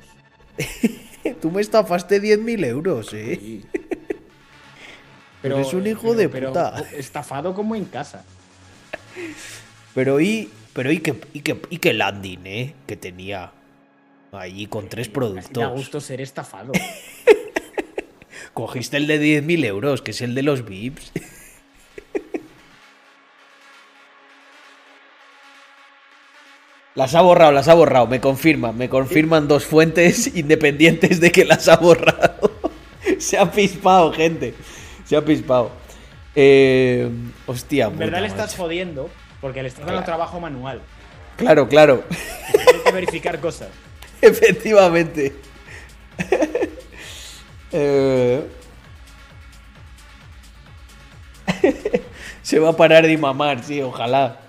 [1.42, 3.40] Tú me estafaste 10.000 euros, eh.
[3.40, 3.66] Sí.
[5.44, 6.84] Eres un hijo de pero puta.
[6.98, 8.26] estafado como en casa.
[9.94, 10.50] Pero y.
[10.74, 12.74] Pero y que, y que, y que landing, eh.
[12.86, 13.52] Que tenía.
[14.34, 15.72] Allí con tres da productos.
[15.72, 16.74] gusto ser estafado.
[18.54, 21.14] Cogiste el de 10.000 euros, que es el de los VIPs.
[26.96, 31.44] Las ha borrado, las ha borrado, me confirman, me confirman dos fuentes independientes de que
[31.46, 32.52] las ha borrado.
[33.20, 34.54] Se ha pispado, gente.
[35.06, 35.72] Se ha pispado.
[36.36, 37.10] Eh,
[37.46, 39.10] hostia, En verdad le estás jodiendo
[39.42, 40.06] porque le estás dando Claro.
[40.06, 40.82] trabajo manual.
[41.38, 42.04] Claro, claro.
[42.10, 43.70] Hay que verificar cosas.
[44.22, 45.34] Efectivamente.
[47.72, 48.42] Eh,
[52.42, 54.40] Se va a parar de mamar, sí, ojalá.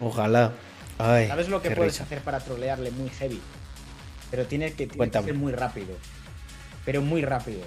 [0.00, 0.52] Ojalá.
[0.98, 2.04] Ay, ¿Sabes lo que puedes risa.
[2.04, 3.40] hacer para trolearle muy heavy?
[4.30, 5.26] Pero tiene que, tiene que Cuéntame.
[5.26, 5.96] ser muy rápido.
[6.84, 7.60] Pero muy rápido.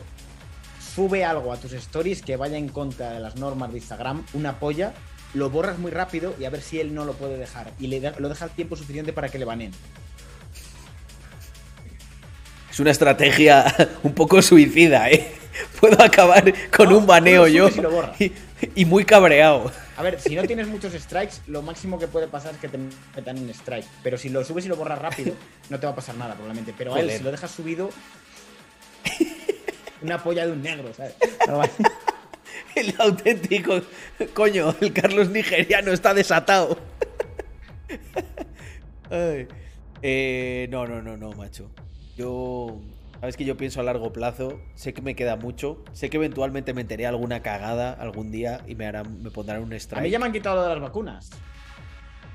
[0.96, 4.60] Sube algo a tus stories que vaya en contra de las normas de Instagram, una
[4.60, 4.94] polla,
[5.34, 7.72] lo borras muy rápido y a ver si él no lo puede dejar.
[7.80, 9.72] Y le da- lo deja el tiempo suficiente para que le banen.
[12.72, 13.66] Es una estrategia
[14.04, 15.32] un poco suicida, ¿eh?
[15.80, 17.70] Puedo acabar con No, un baneo yo.
[18.76, 19.72] y muy cabreado.
[19.98, 22.78] A ver, si no tienes muchos strikes, lo máximo que puede pasar es que te
[23.16, 23.88] metan un strike.
[24.04, 25.34] Pero si lo subes y lo borras rápido,
[25.70, 26.74] no te va a pasar nada, probablemente.
[26.78, 27.90] Pero a él, si lo dejas subido,
[30.02, 31.16] una polla de un negro, ¿sabes?
[31.48, 31.62] No
[32.76, 33.82] El auténtico.
[34.34, 36.78] Coño, el Carlos nigeriano está desatado.
[39.10, 39.48] Ay.
[40.04, 41.72] Eh, no, no, no, no, macho.
[42.16, 42.80] Yo.
[43.20, 44.60] Sabes que yo pienso a largo plazo.
[44.76, 45.84] Sé que me queda mucho.
[45.94, 49.70] Sé que eventualmente meteré alguna cagada algún día y me harán, me pondrán un A
[49.72, 50.10] mí strike.
[50.12, 51.32] ya me han quitado lo de las vacunas.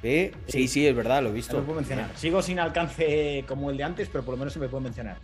[0.02, 0.32] ¿Eh?
[0.48, 1.56] Sí, sí, es verdad, lo he visto.
[1.58, 2.10] me puedo mencionar.
[2.16, 5.18] Sigo sin alcance como el de antes, pero por lo menos se me puede mencionar.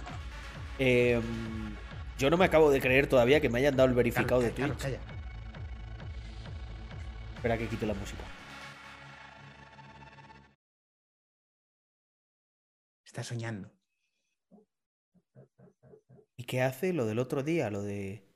[0.79, 1.21] Eh,
[2.17, 4.77] yo no me acabo de creer todavía que me hayan dado el verificado de Twitch.
[4.77, 4.99] calla.
[7.35, 8.23] Espera que quite la música.
[13.05, 13.71] Está soñando.
[16.49, 17.69] ¿Y qué hace lo del otro día?
[17.69, 18.27] Lo de.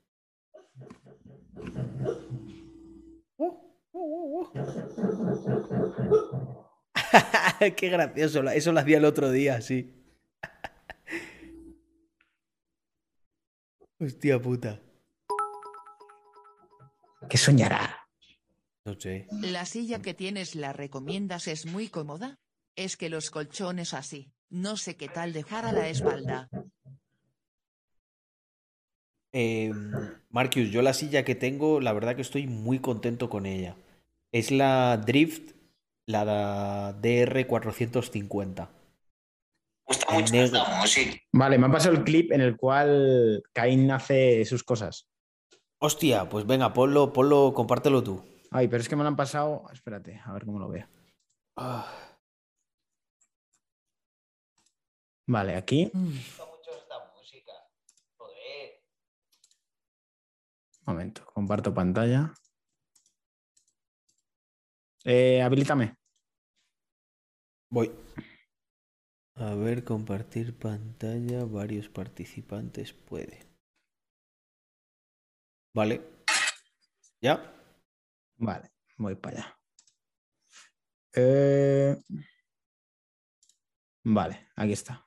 [7.74, 8.42] qué gracioso.
[8.50, 9.94] Eso lo hacía el otro día, sí.
[13.98, 14.78] Hostia puta.
[17.30, 18.10] ¿Qué soñará?
[18.84, 19.26] No sé.
[19.40, 22.38] La silla que tienes la recomiendas es muy cómoda.
[22.76, 26.50] Es que los colchones así, no sé qué tal dejar a la espalda.
[29.32, 29.72] Eh,
[30.30, 33.76] Marcus, yo la silla que tengo, la verdad que estoy muy contento con ella.
[34.30, 35.54] Es la Drift,
[36.06, 38.68] la DR450.
[39.86, 41.16] gusta mucho esta música.
[41.32, 45.08] Vale, me ha pasado el clip en el cual Caín hace sus cosas.
[45.78, 48.22] Hostia, pues venga, ponlo, ponlo, compártelo tú.
[48.52, 49.64] Ay, pero es que me lo han pasado.
[49.72, 50.86] Espérate, a ver cómo lo veo.
[51.56, 51.90] Ah.
[55.26, 55.90] Vale, aquí.
[55.92, 57.52] gusta mucho esta música.
[58.16, 58.82] Joder.
[60.86, 62.32] Momento, comparto pantalla.
[65.04, 65.96] Eh, habilítame.
[67.70, 67.90] Voy.
[69.34, 73.40] A ver, compartir pantalla, varios participantes puede.
[75.74, 76.00] Vale.
[77.20, 77.52] ¿Ya?
[78.36, 79.58] Vale, voy para allá.
[81.14, 81.96] Eh,
[84.04, 85.06] Vale, aquí está.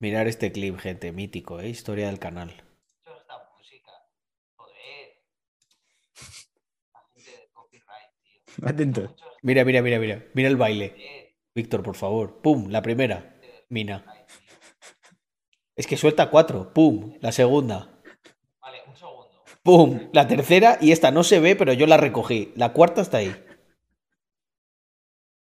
[0.00, 1.68] Mirar este clip, gente, mítico, ¿eh?
[1.68, 2.50] Historia del canal.
[3.04, 3.92] esta música.
[4.56, 5.22] Joder.
[8.64, 9.14] Atento.
[9.42, 10.24] Mira, mira, mira, mira.
[10.34, 11.34] Mira el baile.
[11.54, 12.40] Víctor, por favor.
[12.40, 13.36] Pum, la primera.
[13.68, 14.04] Mina.
[15.76, 16.72] Es que suelta cuatro.
[16.72, 18.00] Pum, la segunda.
[18.60, 19.44] Vale, un segundo.
[19.62, 22.52] Pum, la tercera y esta no se ve, pero yo la recogí.
[22.56, 23.34] La cuarta está ahí.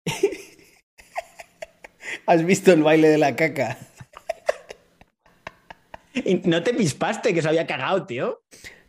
[2.27, 3.79] ¿Has visto el baile de la caca?
[6.25, 8.41] Y no te pispaste que se había cagado, tío.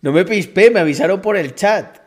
[0.02, 2.07] No me pispé, me avisaron por el chat.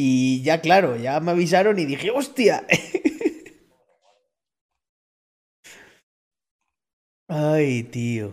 [0.00, 2.64] Y ya, claro, ya me avisaron y dije, hostia.
[7.26, 8.32] Ay, tío.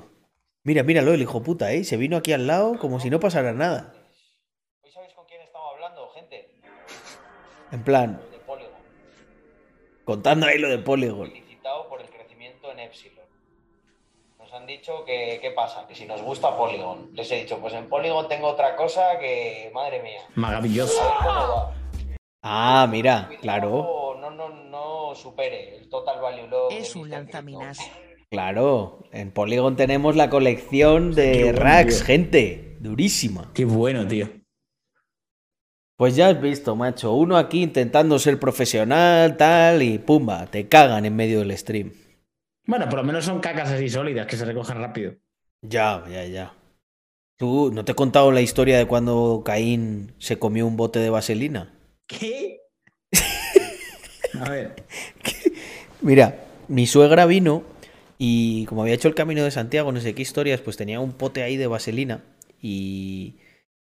[0.62, 1.84] Mira, míralo, el hijo puta, ¿eh?
[1.84, 3.96] Se vino aquí al lado como si no pasara nada.
[4.84, 6.52] ¿Hoy sabéis con quién estamos hablando, gente?
[7.72, 8.22] En plan,
[10.04, 11.34] contando ahí lo de Polygon.
[14.66, 17.12] Han dicho que qué pasa, que si nos gusta Polygon.
[17.14, 21.02] Les he dicho, pues en Polygon tengo otra cosa que, madre mía, Maravilloso.
[22.42, 26.72] Ah, mira, claro, No, no, no supere el Total Value Lock.
[26.72, 27.80] Es un lanzaminas.
[28.30, 29.04] Claro.
[29.12, 32.06] En Polygon tenemos la colección de bueno, racks, tío.
[32.06, 32.78] gente.
[32.80, 33.52] Durísima.
[33.54, 34.30] Qué bueno, tío.
[35.96, 37.14] Pues ya has visto, macho.
[37.14, 41.94] Uno aquí intentando ser profesional, tal, y pumba, te cagan en medio del stream.
[42.68, 45.16] Bueno, por lo menos son cacas así sólidas que se recogen rápido.
[45.62, 46.54] Ya, ya, ya.
[47.38, 51.10] ¿Tú no te he contado la historia de cuando Caín se comió un bote de
[51.10, 51.74] vaselina?
[52.08, 52.62] ¿Qué?
[54.40, 54.76] A ver.
[56.02, 57.64] Mira, mi suegra vino
[58.18, 61.14] y como había hecho el camino de Santiago, no sé qué historias, pues tenía un
[61.14, 62.24] pote ahí de vaselina
[62.62, 63.36] y,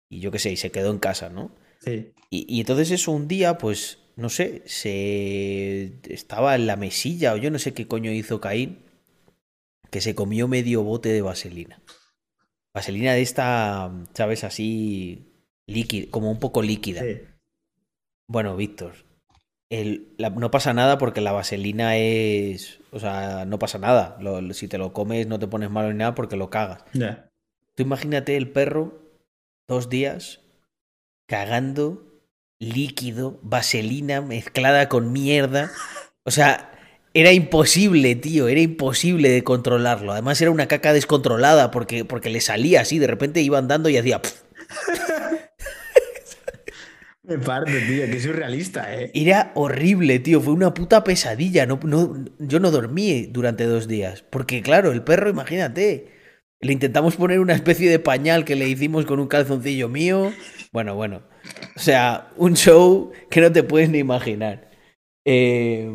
[0.09, 1.51] y yo qué sé, y se quedó en casa, ¿no?
[1.79, 2.13] Sí.
[2.29, 7.37] Y, y entonces eso un día, pues, no sé, se estaba en la mesilla o
[7.37, 8.79] yo no sé qué coño hizo Caín,
[9.89, 11.81] que se comió medio bote de vaselina.
[12.73, 14.43] Vaselina de esta, ¿sabes?
[14.45, 15.25] Así
[15.67, 17.01] líquida, como un poco líquida.
[17.01, 17.21] sí.
[18.29, 18.93] Bueno, Víctor,
[19.69, 22.79] el- la- no pasa nada porque la vaselina es...
[22.91, 24.15] O sea, no pasa nada.
[24.21, 26.85] Lo- lo- si te lo comes no te pones malo ni nada porque lo cagas.
[27.75, 29.01] Tú imagínate el perro
[29.67, 30.39] dos días
[31.27, 32.10] cagando
[32.61, 35.71] líquido, vaselina mezclada con mierda.
[36.23, 36.71] O sea,
[37.13, 40.13] era imposible, tío, era imposible de controlarlo.
[40.13, 43.97] Además era una caca descontrolada porque, porque le salía así, de repente iba andando y
[43.97, 44.21] hacía...
[47.23, 49.11] Me parto, tío, que surrealista, ¿eh?
[49.13, 51.65] Era horrible, tío, fue una puta pesadilla.
[51.65, 54.23] No, no, yo no dormí durante dos días.
[54.23, 56.11] Porque claro, el perro, imagínate,
[56.59, 60.33] le intentamos poner una especie de pañal que le hicimos con un calzoncillo mío.
[60.73, 61.30] Bueno, bueno.
[61.75, 64.69] O sea, un show que no te puedes ni imaginar.
[65.25, 65.89] Eh,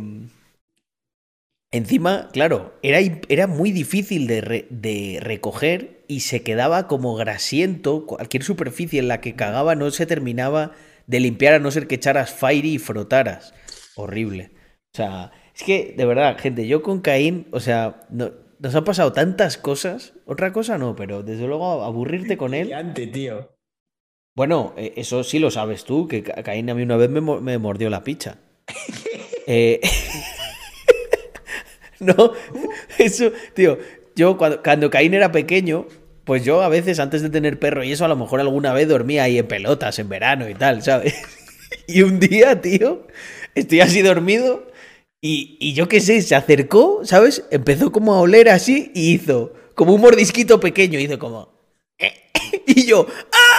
[1.72, 8.06] encima, claro, era, era muy difícil de, re- de recoger y se quedaba como grasiento.
[8.06, 10.72] Cualquier superficie en la que cagaba no se terminaba
[11.06, 13.54] de limpiar a no ser que echaras fire y frotaras.
[13.96, 14.52] Horrible.
[14.94, 18.84] O sea, es que, de verdad, gente, yo con Caín, o sea, no- nos han
[18.84, 20.14] pasado tantas cosas.
[20.24, 22.66] Otra cosa no, pero desde luego aburrirte con él.
[22.66, 23.55] Gigante, tío.
[24.36, 27.58] Bueno, eh, eso sí lo sabes tú, que Ca- Caín a mí una vez me
[27.58, 28.38] mordió la picha.
[29.48, 29.80] Eh,
[32.00, 32.32] no,
[32.98, 33.78] eso, tío,
[34.14, 35.86] yo cuando, cuando Caín era pequeño,
[36.24, 38.88] pues yo a veces antes de tener perro y eso a lo mejor alguna vez
[38.88, 41.14] dormía ahí en pelotas en verano y tal, ¿sabes?
[41.88, 43.06] Y un día, tío,
[43.54, 44.66] estoy así dormido
[45.20, 47.44] y, y yo qué sé, se acercó, ¿sabes?
[47.50, 51.54] Empezó como a oler así y hizo como un mordisquito pequeño, hizo como...
[52.66, 53.55] Y yo, ¡ah!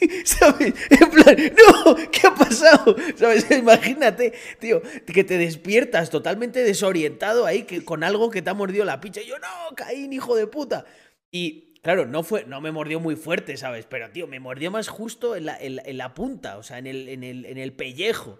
[0.24, 0.74] ¿Sabes?
[0.90, 2.96] En plan, no, ¿qué ha pasado?
[3.16, 3.50] ¿Sabes?
[3.58, 8.84] Imagínate, tío, que te despiertas totalmente desorientado ahí que, con algo que te ha mordido
[8.84, 9.20] la picha.
[9.22, 10.84] Y yo, no, Caín, hijo de puta.
[11.30, 13.86] Y claro, no fue, no me mordió muy fuerte, ¿sabes?
[13.86, 16.78] Pero, tío, me mordió más justo en la, en la- en la punta, o sea,
[16.78, 18.38] en el, en el, en el pellejo.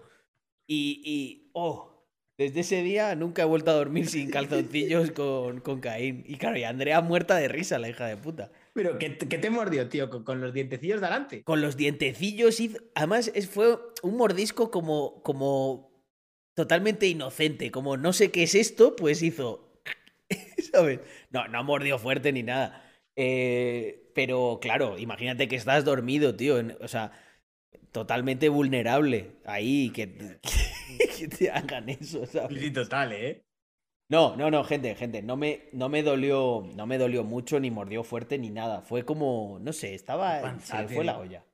[0.67, 2.05] Y, y, oh,
[2.37, 6.23] desde ese día nunca he vuelto a dormir sin calzoncillos con, con Caín.
[6.27, 8.51] Y claro, y Andrea muerta de risa, la hija de puta.
[8.77, 10.09] Pero, ¿qué, qué te mordió, tío?
[10.09, 11.43] ¿Con, con los dientecillos de adelante?
[11.43, 12.77] Con los dientecillos hizo...
[12.95, 15.91] Además, es, fue un mordisco como, como
[16.53, 17.71] totalmente inocente.
[17.71, 19.81] Como no sé qué es esto, pues hizo...
[20.71, 20.99] ¿Sabes?
[21.31, 22.83] No, no mordió fuerte ni nada.
[23.15, 26.59] Eh, pero claro, imagínate que estás dormido, tío.
[26.59, 27.11] en- o sea,
[27.91, 29.31] totalmente vulnerable.
[29.45, 30.39] Ahí, que,
[31.17, 32.61] que te hagan eso, ¿sabes?
[32.61, 33.46] Sí, total, ¿eh?
[34.09, 37.71] No, no, no, gente, gente, no me, no me dolió, no me dolió mucho, ni
[37.71, 38.81] mordió fuerte, ni nada.
[38.81, 41.45] Fue como, no sé, estaba, se Panza, le fue la olla.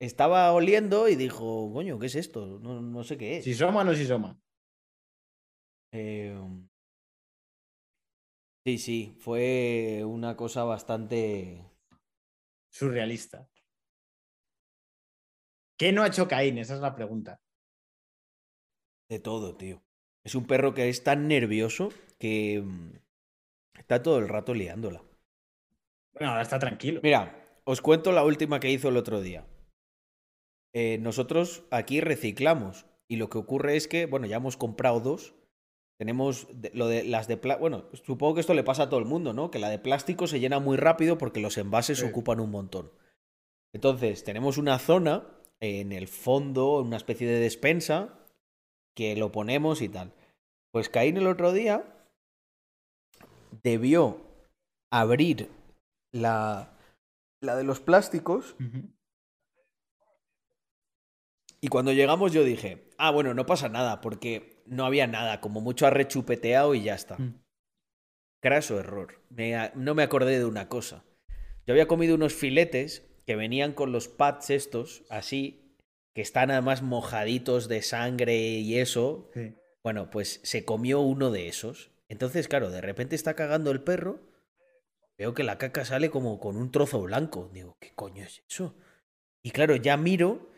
[0.00, 2.58] Estaba oliendo y dijo, coño, ¿qué es esto?
[2.58, 3.44] No, no sé qué es.
[3.44, 4.36] Si soma o no si soma.
[5.92, 6.36] Eh,
[8.66, 11.64] sí, sí, fue una cosa bastante...
[12.70, 13.48] Surrealista.
[15.78, 16.58] ¿Qué no ha hecho Caín?
[16.58, 17.40] Esa es la pregunta.
[19.08, 19.80] De todo, tío.
[20.24, 22.92] Es un perro que es tan nervioso que mm,
[23.78, 25.02] está todo el rato liándola.
[26.14, 27.00] Bueno, ahora está tranquilo.
[27.02, 29.46] Mira, os cuento la última que hizo el otro día.
[30.72, 35.34] Eh, nosotros aquí reciclamos y lo que ocurre es que, bueno, ya hemos comprado dos.
[35.98, 37.60] Tenemos lo de las de plástico.
[37.60, 39.50] Bueno, supongo que esto le pasa a todo el mundo, ¿no?
[39.50, 42.06] Que la de plástico se llena muy rápido porque los envases Sí.
[42.06, 42.90] ocupan un montón.
[43.72, 45.26] Entonces, tenemos una zona
[45.60, 48.23] en el fondo, una especie de despensa,
[48.94, 50.12] que lo ponemos y tal.
[50.72, 51.84] Pues Caín el otro día
[53.62, 54.20] debió
[54.90, 55.50] abrir
[56.12, 56.76] la,
[57.40, 58.56] la de los plásticos
[61.60, 65.60] y cuando llegamos yo dije, ah, bueno, no pasa nada porque no había nada, como
[65.60, 67.16] mucho ha rechupeteado y ya está.
[67.16, 67.42] Mm.
[68.42, 69.22] Craso error.
[69.30, 71.04] Me no me acordé de una cosa.
[71.66, 75.63] Yo había comido unos filetes que venían con los pads estos, así,
[76.14, 79.30] que están además mojaditos de sangre y eso.
[79.34, 79.54] Sí.
[79.82, 81.90] Bueno, pues se comió uno de esos.
[82.08, 84.20] Entonces, claro, de repente está cagando el perro.
[85.18, 87.50] Veo que la caca sale como con un trozo blanco.
[87.52, 88.74] Digo, ¿qué coño es eso?
[89.42, 90.50] Y claro, ya miro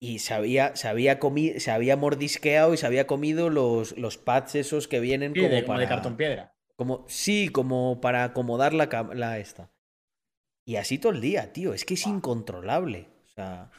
[0.00, 4.16] y se había, se había, comi- se había mordisqueado y se había comido los, los
[4.18, 6.54] pads esos que vienen como, para, de cartón piedra.
[6.76, 9.70] como, sí, como para acomodar la, la esta.
[10.66, 11.72] Y así todo el día, tío.
[11.74, 13.08] Es que es incontrolable.
[13.24, 13.70] O sea.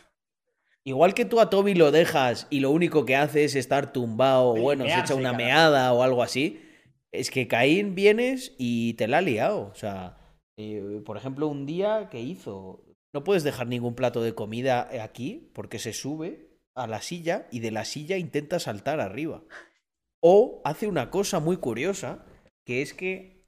[0.90, 4.50] Igual que tú a Toby lo dejas y lo único que hace es estar tumbado,
[4.50, 6.64] o bueno, se echa una meada o algo así.
[7.12, 9.68] Es que Caín vienes y te la ha liado.
[9.68, 10.18] O sea,
[10.58, 12.84] Eh, por ejemplo, un día que hizo.
[13.14, 17.60] No puedes dejar ningún plato de comida aquí porque se sube a la silla y
[17.60, 19.44] de la silla intenta saltar arriba.
[20.24, 22.26] O hace una cosa muy curiosa,
[22.66, 23.46] que es que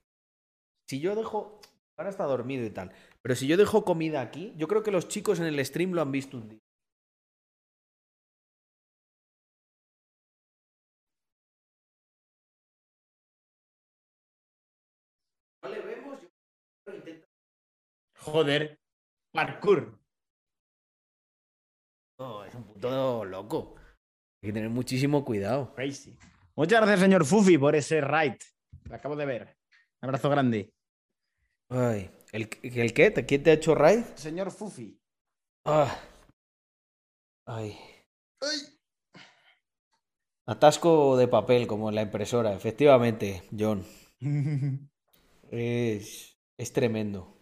[0.88, 1.60] si yo dejo.
[1.98, 2.92] Ahora está dormido y tal.
[3.24, 6.04] Pero si yo dejo comida aquí, yo creo que los chicos en el stream lo
[6.04, 6.60] han visto un día.
[18.22, 18.80] Joder.
[19.34, 20.00] Parkour.
[22.20, 23.76] No, es un puto loco.
[24.44, 25.74] Hay que tener muchísimo cuidado.
[25.74, 26.18] Crazy.
[26.56, 28.36] Muchas gracias, señor Fufi, por ese raid.
[28.84, 29.58] Lo acabo de ver.
[30.02, 30.74] Un abrazo grande.
[31.70, 33.14] Ay, ¿el, el qué?
[33.26, 34.04] ¿Quién te ha hecho raid?
[34.16, 35.00] Señor Fufi.
[35.66, 35.98] Ah.
[37.46, 37.78] Ay.
[40.46, 43.86] Atasco de papel, como en la impresora, efectivamente, John.
[45.54, 47.41] Es, es tremendo.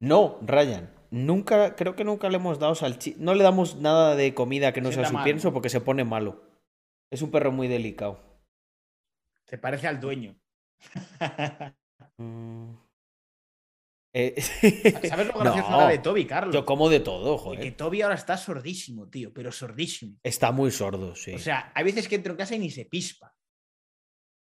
[0.00, 0.92] No, Ryan.
[1.10, 3.16] Nunca, creo que nunca le hemos dado salchicha.
[3.20, 6.42] No le damos nada de comida que no sea su pienso porque se pone malo.
[7.10, 8.20] Es un perro muy delicado.
[9.44, 10.36] Se parece al dueño.
[12.18, 12.74] Mm.
[14.12, 14.40] Eh,
[15.08, 16.54] ¿Sabes lo gracioso No, de Toby, Carlos?
[16.54, 17.76] Yo como de todo, Que joder.
[17.76, 20.18] Toby ahora está sordísimo, tío, pero sordísimo.
[20.22, 21.34] Está muy sordo, sí.
[21.34, 23.36] O sea, hay veces que entro en casa y ni se pispa.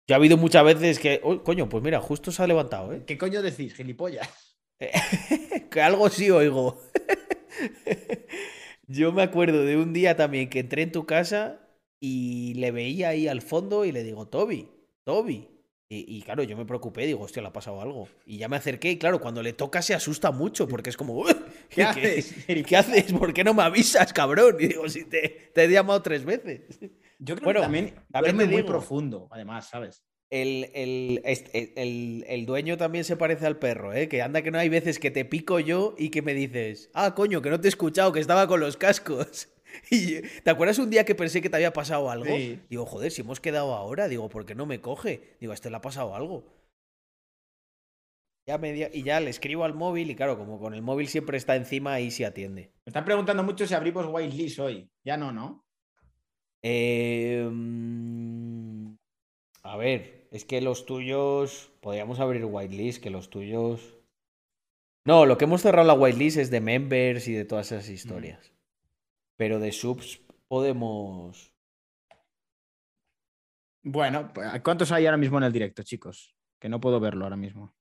[0.08, 1.20] Yo ha habido muchas veces que.
[1.23, 3.05] Oh, coño, pues mira, justo se ha levantado, ¿eh?
[3.05, 4.48] ¿Qué coño decís, gilipollas?
[4.79, 6.81] Que algo sí oigo.
[8.87, 11.61] Yo me acuerdo de un día también que entré en tu casa
[12.01, 14.69] y le veía ahí al fondo y le digo, Toby,
[15.05, 15.49] Toby.
[15.91, 18.09] Y, y claro, yo me preocupé, digo, hostia, le ha pasado algo.
[18.27, 21.15] Y ya me acerqué y claro, cuando le toca se asusta mucho porque es como,
[21.15, 21.33] "Uy,
[21.71, 22.35] ¿Qué haces?
[22.67, 23.13] ¿Qué haces?
[23.15, 24.57] ¿Por qué no me avisas, cabrón?
[24.61, 26.61] Y digo, si te, te he llamado tres veces.
[27.19, 30.05] Yo creo Bueno, que también también duerme muy profundo, además, ¿sabes?
[30.31, 34.09] El, el, el- dueño también se parece al perro, ¿eh?
[34.09, 37.15] Que anda que no hay veces que te pico yo y que me dices, ah,
[37.15, 39.49] coño, que no te he escuchado, que estaba con los cascos.
[39.91, 42.35] Y, ¿Te acuerdas un día que pensé que te había pasado algo?
[42.35, 42.59] Sí.
[42.71, 45.37] Digo, joder, si hemos quedado ahora, digo, ¿por qué no me coge?
[45.41, 46.43] Digo, a este le ha pasado algo.
[48.49, 51.07] Ya me di- y ya le escribo al móvil y claro, como con el móvil
[51.07, 52.73] siempre está encima, ahí sí atiende.
[52.87, 54.91] Me están preguntando mucho si abrimos whitelist hoy.
[55.05, 55.67] Ya no, ¿no?
[56.63, 57.47] Eh,
[59.63, 61.71] a ver, es que los tuyos.
[61.81, 63.95] Podríamos abrir whitelist, que los tuyos.
[65.05, 68.53] No, lo que hemos cerrado la whitelist es de members y de todas esas historias.
[69.37, 71.53] Pero de subs podemos.
[73.83, 76.35] Bueno, pues, ¿cuántos hay ahora mismo en el directo, chicos?
[76.61, 77.75] Que no puedo verlo ahora mismo.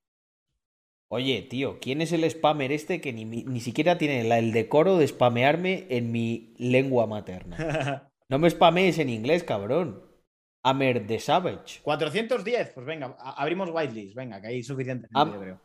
[1.10, 4.98] Oye, tío, ¿quién es el spammer este que ni, ni siquiera tiene la- el decoro
[4.98, 7.58] de spamearme en mi lengua materna?
[8.30, 10.04] No me spamees en inglés, cabrón.
[10.70, 11.80] Amer the Savage.
[11.84, 14.16] 410, pues venga, abrimos whitelist.
[14.16, 15.08] Venga, que hay suficiente.
[15.14, 15.62] Am- yo creo.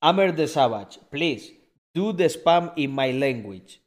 [0.00, 1.52] Amer the Savage, please
[1.94, 3.80] do the spam in my language.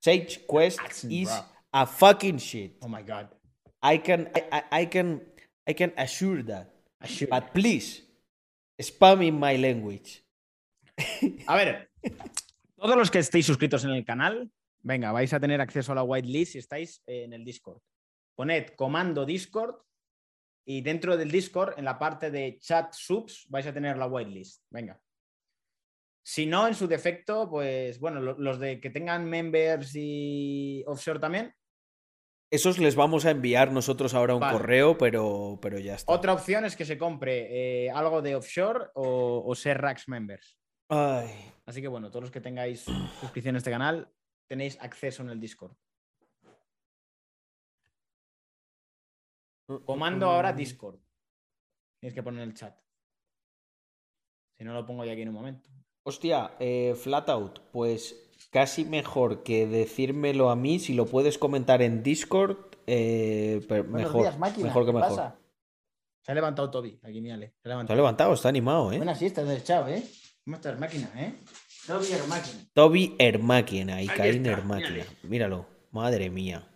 [0.00, 1.44] Sage Quest Accent, is bro.
[1.72, 2.76] a fucking shit.
[2.82, 3.28] Oh my god.
[3.82, 5.20] I can I, I- I can
[5.66, 6.68] I can assure that.
[7.00, 7.28] Assure.
[7.28, 8.02] But please
[8.80, 10.22] spam in my language.
[11.48, 11.88] A ver,
[12.76, 14.50] todos los que estéis suscritos en el canal,
[14.82, 17.80] venga, vais a tener acceso a la whitelist si estáis en el Discord.
[18.36, 19.74] Poned comando Discord
[20.64, 24.64] y dentro del Discord, en la parte de chat subs, vais a tener la whitelist.
[24.70, 25.00] Venga.
[26.24, 31.18] Si no, en su defecto, pues bueno, lo- los de que tengan members y offshore
[31.18, 31.52] también.
[32.50, 34.58] Esos les vamos a enviar nosotros ahora un Vale.
[34.58, 36.12] correo, pero, pero ya está.
[36.12, 40.58] Otra opción es que se compre eh, algo de offshore o, o ser Rax members.
[40.88, 41.30] Ay,
[41.64, 42.84] Así que bueno, todos los que tengáis
[43.20, 44.12] suscripción a este canal,
[44.46, 45.74] tenéis acceso en el Discord.
[49.84, 50.98] Comando ahora Discord.
[52.00, 52.76] Tienes que poner el chat.
[54.58, 55.70] Si no lo pongo ya aquí en un momento.
[56.04, 62.02] Hostia, eh, Flatout, pues casi mejor que decírmelo a mí, si lo puedes comentar en
[62.02, 64.66] Discord, eh, pero mejor, días, máquina.
[64.66, 65.08] mejor que ¿Qué mejor.
[65.10, 65.38] pasa?
[66.22, 67.46] Se ha levantado Toby, aquí mírale.
[67.48, 67.96] Se ha Se ha levantado.
[67.96, 68.96] levantado, está animado, ¿eh?
[68.96, 70.02] Buenas siestas del chao, ¿eh?
[70.44, 71.34] ¿Cómo estás, máquina, eh?
[71.86, 72.60] Toby era máquina.
[72.74, 75.04] Toby Hermáquina y Caín mírale.
[75.24, 76.68] Míralo, madre mía.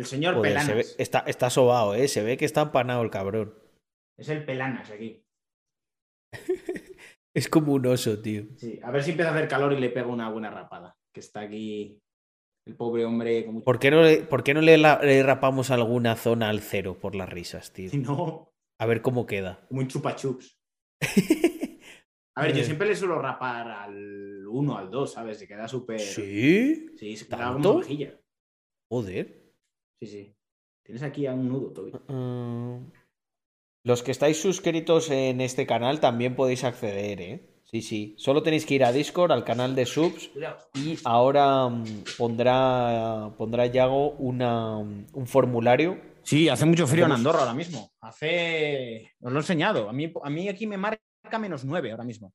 [0.00, 0.66] El señor Joder, Pelanas.
[0.66, 2.08] se ve- está, está sobado, ¿eh?
[2.08, 3.54] Se ve que está empanado el cabrón.
[4.18, 5.22] Es el Pelanas aquí.
[7.36, 8.42] Es como un oso, tío.
[8.56, 10.96] Sí, a ver si empieza a hacer calor y le pego una buena rapada.
[11.14, 12.00] Que está aquí
[12.66, 13.64] el pobre hombre con mucho...
[13.64, 16.98] ¿Por qué no le, por qué no le, la- le rapamos alguna zona al cero
[17.00, 17.90] por las risas, tío?
[17.94, 19.64] No, A ver cómo queda.
[19.68, 20.56] como un chupa chups.
[22.36, 25.38] A ver, yo siempre le suelo rapar al 1, al 2, ¿sabes?
[25.38, 26.00] Se queda súper.
[26.00, 26.86] ¿Sí?
[26.96, 27.68] Sí, se queda ¿Tanto?
[27.68, 28.18] como mejilla.
[28.90, 29.39] Joder.
[30.00, 30.34] Sí, sí.
[30.82, 31.92] Tienes aquí a un nudo, Toby.
[32.08, 32.90] Mm.
[33.84, 37.62] Los que estáis suscritos en este canal también podéis acceder, ¿eh?
[37.64, 38.14] Sí, sí.
[38.18, 40.30] Solo tenéis que ir a Discord, al canal de subs,
[40.74, 46.00] y ahora mm, pondrá, pondrá Yago una, un formulario.
[46.22, 47.92] Sí, hace mucho frío en Andorra ahora mismo.
[48.00, 49.12] Hace.
[49.20, 49.88] Os lo he enseñado.
[49.88, 51.00] A mí, a mí aquí me marca
[51.38, 52.32] menos 9 ahora mismo.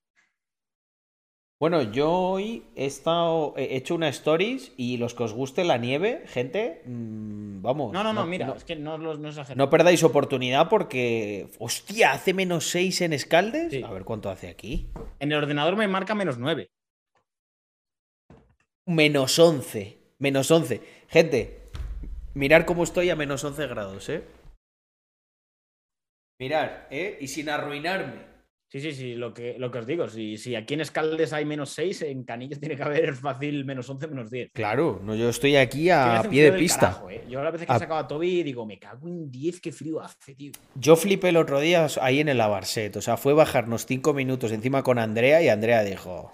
[1.57, 5.77] Bueno, yo hoy he estado, he hecho una stories y los que os guste la
[5.77, 7.93] nieve, gente, mm, vamos.
[7.93, 12.33] No, no, no, mira, No, es que no, no no perdáis oportunidad porque, hostia, hace
[12.33, 13.71] menos 6 en Escaldes.
[13.71, 13.83] Sí.
[13.83, 14.89] A ver cuánto hace aquí.
[15.19, 16.67] En el ordenador me marca menos 9.
[18.85, 19.97] Menos 11.
[20.19, 20.81] Menos 11.
[21.07, 21.69] Gente,
[22.33, 24.25] mirar cómo estoy a menos 11 grados, ¿eh?
[26.37, 27.17] Mirar, ¿eh?
[27.21, 28.34] Y sin arruinarme.
[28.75, 30.05] Sí, sí, sí, lo que, lo que os digo.
[30.09, 33.89] Si, si aquí en Escaldes hay menos 6, en Canillas tiene que haber fácil menos
[33.89, 34.51] 11, menos 10.
[34.51, 36.79] Claro, no, yo estoy aquí a pie de pista.
[36.81, 37.23] carajo, ¿eh?
[37.29, 39.61] Yo a la vez que he A- sacado a Toby digo, me cago en 10,
[39.61, 40.51] qué frío hace, tío.
[40.75, 42.93] Yo flipé el otro día ahí en el Abarset.
[42.97, 46.31] O sea, fue bajarnos 5 minutos encima con Andrea y Andrea dijo: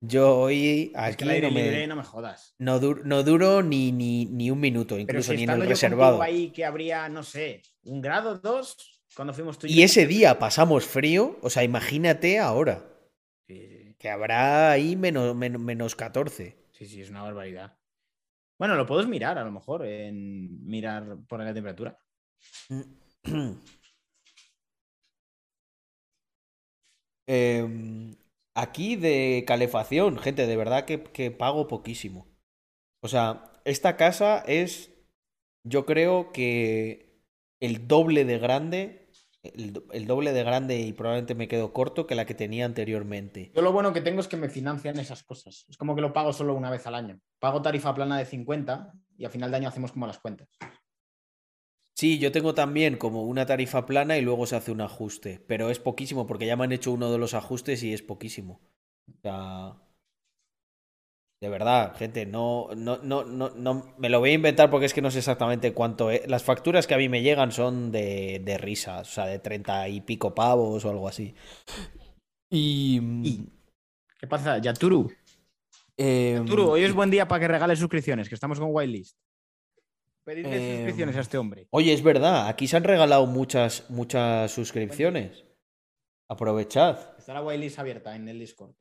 [0.00, 2.54] Yo hoy es que aquí no, me- no me jodas.
[2.58, 5.62] no, dur- no duro ni, ni, ni un minuto, Pero incluso si ni en el
[5.62, 6.20] yo reservado.
[6.22, 10.84] ahí que habría, no sé, un grado, dos, cuando fuimos tú y ese día pasamos
[10.86, 12.84] frío, o sea, imagínate ahora,
[13.46, 16.56] Sí, sí, que habrá ahí menos, menos, menos 14.
[16.72, 17.78] sí, sí, es una barbaridad.
[18.58, 21.98] Bueno, lo puedes mirar a lo mejor, en mirar, poner la temperatura.
[27.26, 28.16] Em,
[28.54, 32.26] aquí de calefacción, gente, de verdad que, que pago poquísimo.
[33.02, 34.90] O sea, esta casa es,
[35.64, 37.22] yo creo que
[37.60, 39.01] el doble de grande,
[39.42, 42.64] el, do- el doble de grande y probablemente me quedo corto que la que tenía
[42.64, 43.52] anteriormente.
[43.54, 45.66] Yo lo bueno que tengo es que me financian esas cosas.
[45.68, 47.20] Es como que lo pago solo una vez al año.
[47.38, 50.48] Pago tarifa plana de 50 y a final de año hacemos como las cuentas.
[51.94, 55.70] Sí, yo tengo también como una tarifa plana y luego se hace un ajuste, pero
[55.70, 58.60] es poquísimo porque ya me han hecho uno de los ajustes y es poquísimo.
[59.08, 59.76] O sea,
[61.42, 64.94] de verdad, gente, no, no, no, no, no, me lo voy a inventar porque es
[64.94, 66.28] que no sé exactamente cuánto es.
[66.28, 69.88] Las facturas que a mí me llegan son de, de risas, o sea, de treinta
[69.88, 71.34] y pico pavos o algo así.
[72.48, 73.00] Y...
[73.24, 73.48] Y-
[74.20, 75.10] ¿Qué pasa, Yaturu?
[75.96, 79.16] em, Yaturu, hoy es buen día para que regales suscripciones, que estamos con whitelist.
[80.24, 81.66] Pedidle Em, suscripciones a este hombre.
[81.70, 85.42] Oye, es verdad, aquí se han regalado muchas, muchas suscripciones.
[86.30, 87.18] Aprovechad.
[87.18, 88.74] Está la whitelist abierta en el Discord.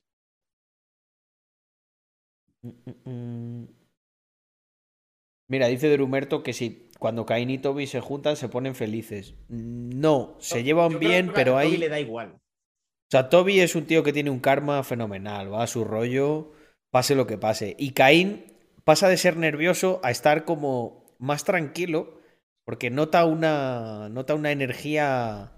[5.47, 9.33] Mira, dice Drumerto que si cuando Cain y Toby se juntan se ponen felices.
[9.49, 11.77] No, se llevan bien, pero Toby hay...
[11.77, 12.35] le da igual.
[12.35, 16.53] O sea, Toby es un tío que tiene un karma fenomenal, va a su rollo,
[16.91, 17.75] pase lo que pase.
[17.77, 18.45] Y Caín
[18.85, 22.21] pasa de ser nervioso a estar como más tranquilo,
[22.63, 25.57] porque nota una, nota una energía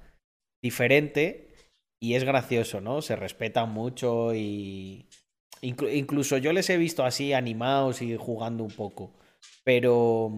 [0.63, 1.53] diferente
[1.99, 3.01] y es gracioso, ¿no?
[3.01, 5.07] Se respetan mucho y...
[5.63, 9.13] inclu- incluso yo les he visto así animados y jugando un poco.
[9.63, 10.31] Pero...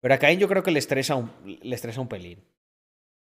[0.00, 2.44] Pero a Caín yo creo que le estresa un, le estresa un pelín.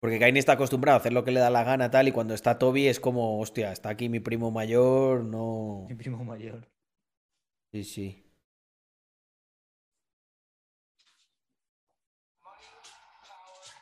[0.01, 2.33] Porque Cain está acostumbrado a hacer lo que le da la gana, tal, y cuando
[2.33, 5.85] está Toby es como, hostia, está aquí mi primo mayor, no.
[5.89, 6.69] Mi primo mayor.
[7.71, 8.25] Sí, sí.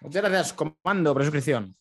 [0.01, 1.75] Muchas gracias, comando, por suscripción.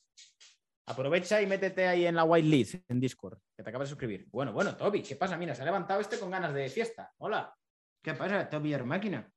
[0.89, 4.29] Aprovecha y métete ahí en la whitelist, en Discord, que te acabas de suscribir.
[4.31, 5.37] Bueno, bueno, Toby, ¿qué pasa?
[5.37, 7.13] Mira, se ha levantado este con ganas de fiesta.
[7.19, 7.57] Hola.
[8.01, 9.29] ¿Qué pasa, Toby máquina?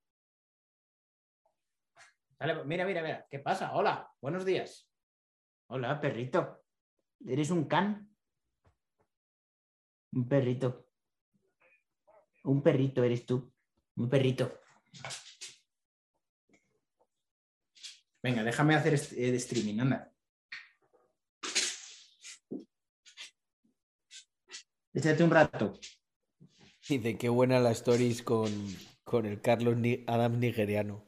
[2.66, 3.28] Mira, mira, mira.
[3.30, 3.74] ¿Qué pasa?
[3.74, 4.88] Hola, buenos días.
[5.72, 6.64] Hola, perrito.
[7.26, 8.16] ¿Eres un can?
[10.14, 10.88] Un perrito.
[12.44, 13.52] Un perrito eres tú.
[13.96, 14.60] Un perrito.
[18.22, 20.09] Venga, déjame hacer est- eh, de streaming, anda.
[24.94, 25.74] Échate un rato.
[26.88, 28.50] Dice, qué buena la stories con,
[29.04, 31.04] con el Carlos Ni- Adams nigeriano.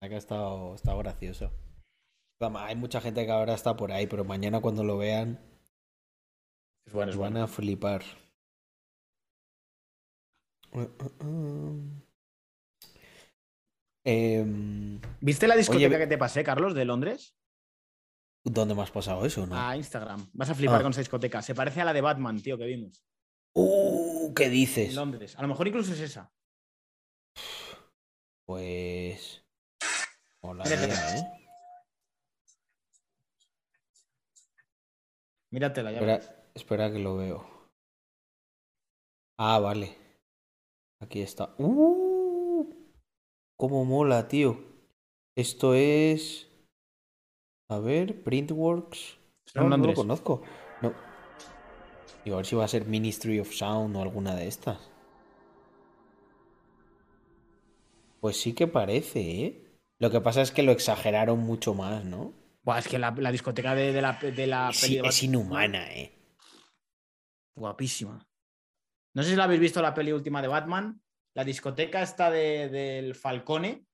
[0.00, 1.50] Acá ha estado, ha estado gracioso.
[2.40, 5.38] Hay mucha gente que ahora está por ahí, pero mañana cuando lo vean,
[6.86, 7.44] Es bueno, es van bueno.
[7.44, 8.02] a flipar.
[14.04, 17.34] Em, ¿Viste la discoteca Oye, que te pasé, Carlos, de Londres?
[18.48, 19.56] ¿Dónde me has pasado eso, no?
[19.58, 20.28] A Instagram.
[20.32, 20.82] Vas a flipar Ah.
[20.82, 21.42] con esa discoteca.
[21.42, 23.04] Se parece a la de Batman, tío, que vimos.
[23.54, 24.94] Uh, ¿qué En dices?
[24.94, 25.34] Londres.
[25.36, 26.32] A lo mejor incluso es esa.
[28.46, 29.42] Pues.
[30.42, 30.92] Hola, Mírate.
[31.18, 31.22] ¿eh?
[35.50, 35.98] Míratela, ya.
[35.98, 37.68] Espera, espera que lo veo.
[39.38, 39.96] Ah, vale.
[41.00, 41.54] Aquí está.
[41.58, 42.72] ¡Uh!
[43.58, 44.58] ¡Cómo mola, tío!
[45.36, 46.45] Esto es.
[47.68, 49.18] A ver, Printworks.
[49.54, 50.42] No, no lo conozco.
[50.82, 50.92] No.
[52.24, 54.78] Digo, a ver si va a ser Ministry of Sound o alguna de estas.
[58.20, 59.62] Pues sí que parece, ¿eh?
[59.98, 62.32] Lo que pasa es que lo exageraron mucho más, ¿no?
[62.62, 65.22] Buah, es que la, la discoteca de, de la, de la Es, peli de es
[65.22, 66.12] inhumana, ¿eh?
[67.54, 68.26] Guapísima.
[69.14, 71.00] No sé si la habéis visto la peli última de Batman.
[71.34, 73.86] La discoteca está de, del Falcone.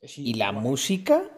[0.00, 1.30] Es Y la música.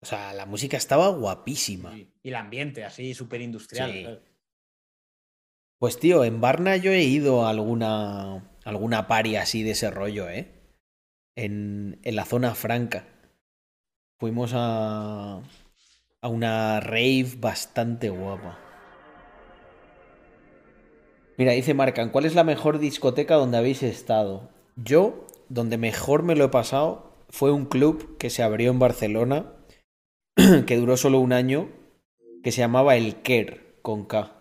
[0.00, 1.92] O sea, la música estaba guapísima.
[1.92, 3.92] Sí, Y el ambiente, así, súper industrial.
[3.92, 4.06] Sí.
[5.78, 10.28] Pues tío, en Varna yo he ido a alguna, alguna pari así de ese rollo,
[10.28, 10.52] ¿eh?
[11.36, 13.06] En, en la zona franca.
[14.18, 15.40] Fuimos a,
[16.20, 18.58] a una rave bastante guapa.
[21.36, 24.50] Mira, dice Marcan, ¿cuál es la mejor discoteca donde habéis estado?
[24.74, 29.52] Yo, donde mejor me lo he pasado, fue un club que se abrió en Barcelona,
[30.66, 31.68] que duró solo un año,
[32.42, 34.32] que se llamaba El Ker, con K.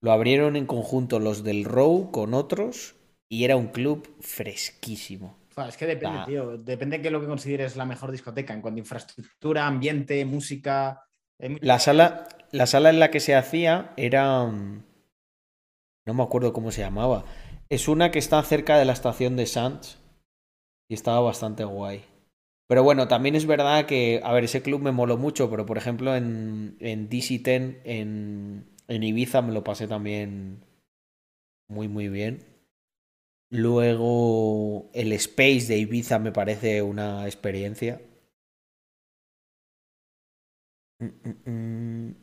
[0.00, 2.94] Lo abrieron en conjunto los del Row con otros
[3.28, 5.36] y era un club fresquísimo.
[5.68, 6.24] Es que depende, Ah.
[6.26, 6.56] tío.
[6.56, 11.04] Depende de lo que consideres la mejor discoteca en cuanto a infraestructura, ambiente, música.
[11.60, 14.44] La sala, la sala en la que se hacía era...
[14.44, 14.84] mm,
[16.06, 17.24] No me acuerdo cómo se llamaba.
[17.68, 19.98] Es una que está cerca de la estación de Sants
[20.88, 22.04] y estaba bastante guay.
[22.68, 25.78] Pero bueno, también es verdad que, a ver, ese club me moló mucho, pero por
[25.78, 30.60] ejemplo en, en DC-10, en, en Ibiza, me lo pasé también
[31.68, 32.44] muy, muy bien.
[33.50, 38.00] Luego, el Space de Ibiza me parece una experiencia.
[41.00, 42.14] Mm, mm, mm.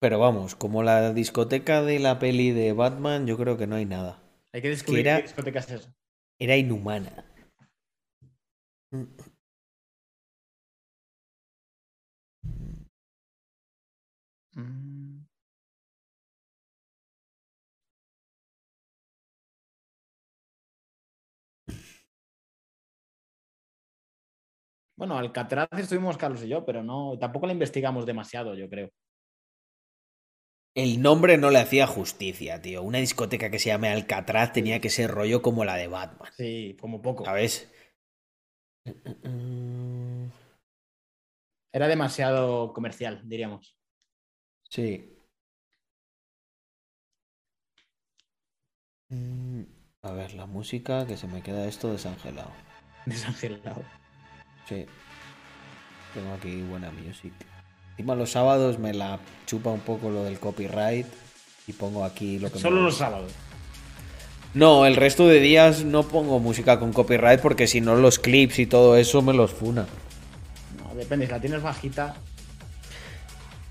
[0.00, 3.86] Pero vamos, como la discoteca de la peli de Batman, yo creo que no hay
[3.86, 4.22] nada.
[4.52, 5.94] Hay que descubrir era- qué discoteca es esa.
[6.38, 7.24] Era inhumana.
[8.94, 9.08] Mm.
[24.96, 28.90] Bueno, Alcatraz estuvimos Carlos y yo, pero no, tampoco la investigamos demasiado, yo creo.
[30.76, 32.82] El nombre no le hacía justicia, tío.
[32.82, 36.30] Una discoteca que se llame Alcatraz tenía que ser rollo como la de Batman.
[36.36, 37.24] Sí, como poco.
[37.24, 37.70] ¿Sabes?
[38.84, 40.28] Mm,
[41.72, 43.76] Era demasiado comercial, diríamos.
[44.70, 45.10] Sí.
[49.08, 49.62] Mm,
[50.02, 52.50] A ver, la música, que se me queda esto desangelado.
[53.06, 53.82] Desangelado.
[54.68, 54.86] Sí.
[56.12, 57.32] Tengo aquí buena music.
[57.92, 61.06] Encima los sábados me la chupa un poco lo del copyright
[61.66, 63.32] y pongo aquí lo que me Solo los sábados.
[64.54, 68.60] No, el resto de días no pongo música con copyright porque si no los clips
[68.60, 69.86] y todo eso me los funa.
[70.78, 72.14] No, depende, si la tienes bajita.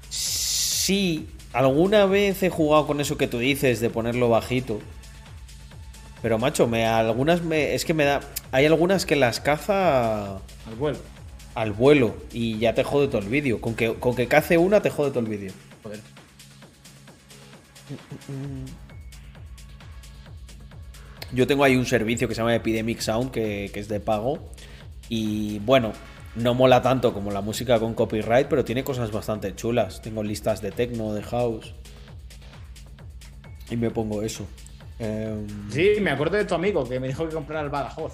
[0.10, 4.82] Sí, alguna vez he jugado con eso que tú dices de ponerlo bajito.
[6.22, 8.20] Pero macho, me algunas me es que me da
[8.52, 11.00] hay algunas que las caza Al vuelo.
[11.56, 13.62] al vuelo y ya te jode todo el vídeo.
[13.62, 15.54] Con que con que cace una te jode todo el vídeo.
[15.82, 16.02] Joder.
[21.34, 24.40] Yo tengo ahí un servicio que se llama Epidemic Sound, que, que es de pago.
[25.10, 25.92] Y bueno,
[26.36, 30.02] no mola tanto como la música con copyright, pero tiene cosas bastante chulas.
[30.02, 31.74] Tengo listas de techno, de house.
[33.70, 34.46] Y me pongo eso.
[35.00, 38.14] Em, Sí, me acuerdo de tu amigo que me dijo que comprara el Badajoz.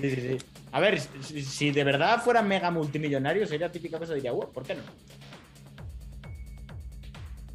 [0.00, 0.38] Sí, sí, sí.
[0.70, 4.74] A ver, si, de verdad fuera mega multimillonario, sería típica cosa, diría, "Uh, ¿por qué
[4.74, 4.82] no?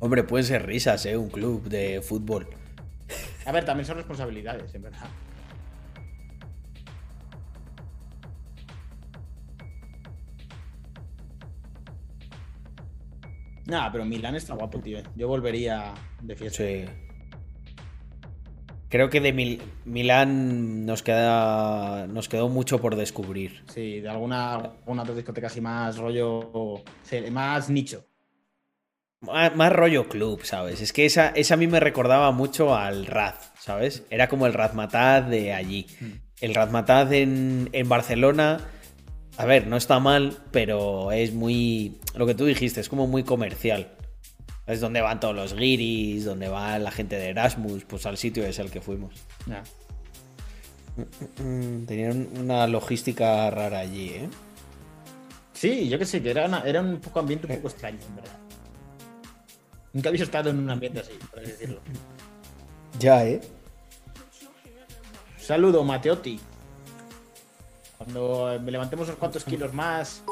[0.04, 1.16] Hombre, pueden ser risas, ¿eh?
[1.16, 2.46] Un club de fútbol.
[3.46, 5.08] A ver, también son responsabilidades, en verdad.
[13.66, 15.00] Nada, pero Milán está guapo, tío.
[15.16, 16.64] Yo volvería de fiesta.
[16.64, 16.86] Sí.
[18.90, 22.06] Creo que de Mil- Milán nos queda.
[22.08, 23.64] Nos quedó mucho por descubrir.
[23.74, 26.84] Sí, de alguna, alguna otra discoteca así más rollo.
[27.32, 28.06] más nicho.
[29.24, 30.82] Más, más rollo club, ¿sabes?
[30.82, 34.03] Es que esa, esa a mí me recordaba mucho al Raz, ¿sabes?
[34.10, 35.88] Era como el Razmataz de allí.
[36.42, 38.60] El Razmataz en, en Barcelona,
[39.38, 42.00] a ver, no está mal, pero es muy.
[42.16, 43.88] Lo que tú dijiste, es como muy comercial.
[44.68, 48.45] Es donde van todos los guiris, donde va la gente de Erasmus, pues al sitio
[48.45, 49.14] es el que fuimos.
[51.42, 54.30] Mm, Tenían una logística rara allí, ¿eh?
[55.53, 58.16] Sí, yo que sé, que era, una- era un poco ambiente un poco extraño, en
[58.18, 58.38] verdad.
[59.94, 61.80] Nunca había estado en un ambiente así, por así decirlo.
[63.00, 63.42] Ya, ¿eh?
[65.38, 66.40] Saludo, Mateotti.
[67.98, 70.24] Cuando me levantemos unos cuantos kilos más,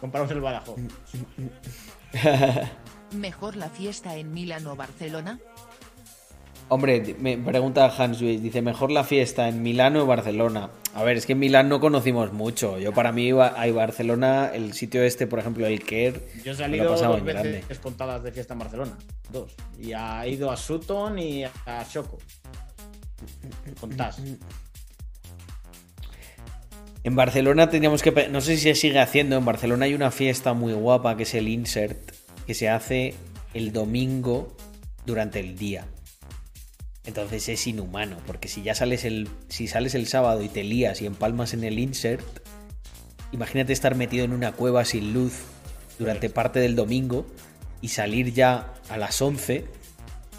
[0.00, 0.78] compramos el Badajoz.
[3.12, 5.38] Mejor la fiesta en Milán o Barcelona.
[6.72, 10.70] Hombre, me pregunta Hans Luis, dice, mejor la fiesta en Milano o Barcelona.
[10.94, 12.78] A ver, es que en Milán no conocimos mucho.
[12.78, 16.22] Yo para mí a Barcelona, el sitio este, por ejemplo, el Kerr.
[16.44, 17.64] Yo he salido dos veces grande.
[17.82, 18.96] contadas de fiesta en Barcelona.
[19.32, 19.52] Dos.
[19.80, 22.18] Y ha ido a Sutton y a Choco.
[23.80, 24.22] Contás.
[27.02, 28.28] En Barcelona teníamos que...
[28.28, 29.36] No sé si se sigue haciendo.
[29.36, 32.12] En Barcelona hay una fiesta muy guapa que es el Insert,
[32.46, 33.14] que se hace
[33.54, 34.54] el domingo
[35.04, 35.84] durante el día.
[37.10, 41.02] Entonces es inhumano, porque si ya sales el, si sales el sábado y te lías
[41.02, 42.24] y empalmas en el insert,
[43.32, 45.40] imagínate estar metido en una cueva sin luz
[45.98, 47.26] durante parte del domingo
[47.80, 49.64] y salir ya a las 11,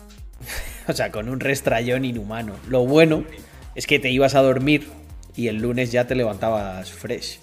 [0.87, 2.55] o sea, con un restrayón inhumano.
[2.69, 3.25] Lo bueno
[3.75, 4.87] es que te ibas a dormir
[5.35, 7.39] y el lunes ya te levantabas fresh.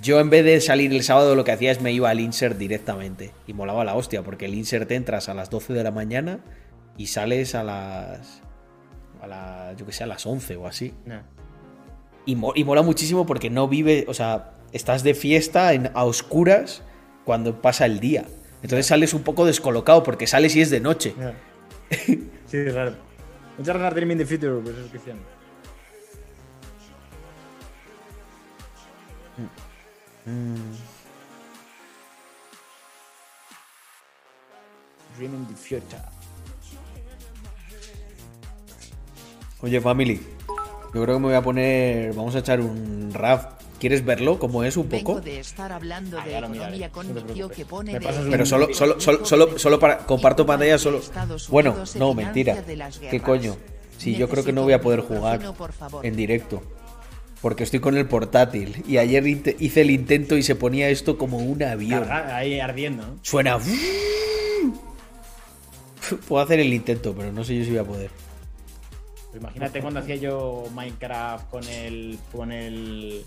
[0.00, 2.56] Yo en vez de salir el sábado lo que hacía es me iba al insert
[2.56, 6.40] directamente y molaba la hostia, porque el insert entras a las 12 de la mañana
[6.96, 8.40] y sales a las.
[9.20, 9.76] a las.
[9.76, 10.94] yo que sé, a las 11 o así.
[11.06, 11.20] No.
[12.26, 14.04] Y, mo- y mola muchísimo porque no vive.
[14.08, 16.82] O sea, estás de fiesta en, a oscuras
[17.24, 18.24] cuando pasa el día.
[18.62, 21.14] Entonces sales un poco descolocado porque sales y es de noche.
[21.90, 22.94] sí, es raro.
[23.58, 25.18] Muchas gracias, Dream in the Future, por esa suscripción.
[35.16, 36.02] Dream in the Future.
[39.64, 40.20] Oye, family.
[40.92, 42.12] Yo creo que me voy a poner.
[42.12, 43.58] Vamos a echar un rap.
[43.80, 44.38] ¿Quieres verlo?
[44.38, 45.20] ¿Cómo es un Vengo poco?
[45.22, 49.24] de estar hablando Ah, de economía con mi tío que pone Pero solo, solo, solo,
[49.24, 49.98] solo, solo para.
[49.98, 51.00] Comparto pantalla solo.
[51.48, 52.62] Bueno, no, mentira.
[53.10, 53.56] ¿Qué coño?
[53.96, 55.40] Sí, yo creo que no voy a poder jugar
[56.02, 56.62] en directo.
[57.40, 58.84] Porque estoy con el portátil.
[58.86, 62.06] Y ayer hice el intento y se ponía esto como un avión.
[62.10, 63.02] Ahí ardiendo.
[63.06, 63.14] ¿no?
[63.22, 63.58] Suena.
[66.28, 68.10] Puedo hacer el intento, pero no sé yo si voy a poder.
[69.34, 72.18] Pues imagínate cuando hacía yo Minecraft con el.
[72.30, 73.24] con el.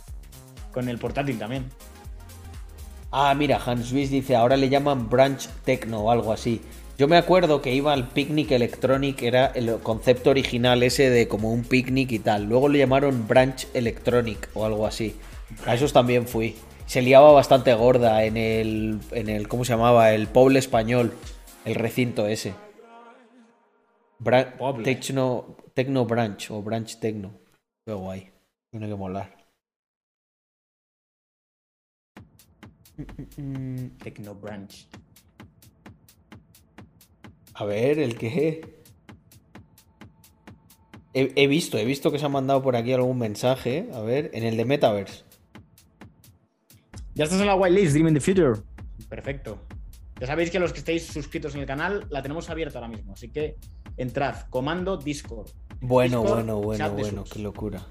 [0.71, 1.65] con el portátil también.
[3.11, 6.61] Ah, mira, Hans Luis dice, ahora le llaman Branch Techno o algo así.
[6.97, 11.51] Yo me acuerdo que iba al Picnic Electronic, era el concepto original ese de como
[11.51, 12.45] un picnic y tal.
[12.45, 15.13] Luego le llamaron Branch Electronic o algo así.
[15.65, 16.55] A esos también fui.
[16.85, 20.11] Se liaba bastante gorda en el, en el ¿cómo se llamaba?
[20.13, 21.11] El Poble español,
[21.65, 22.53] el recinto ese.
[24.19, 24.83] Bra- Poble.
[24.85, 27.39] Techno, Techno Branch o Branch Techno.
[27.85, 28.31] Qué guay.
[28.71, 29.37] Tiene que molar.
[34.03, 34.87] Techno Branch.
[37.53, 38.81] A ver, el que.
[41.13, 43.87] He, he visto, he visto que se ha mandado por aquí algún mensaje.
[43.93, 45.25] A ver, en el de Metaverse.
[47.13, 48.63] Ya estás en la whitelist, Dream in the Future.
[49.09, 49.59] Perfecto.
[50.19, 53.13] Ya sabéis que los que estéis suscritos en el canal la tenemos abierta ahora mismo,
[53.13, 53.57] así que
[53.97, 55.47] entrad, comando Discord.
[55.81, 57.85] Bueno, Discord, bueno, bueno, bueno, qué locura.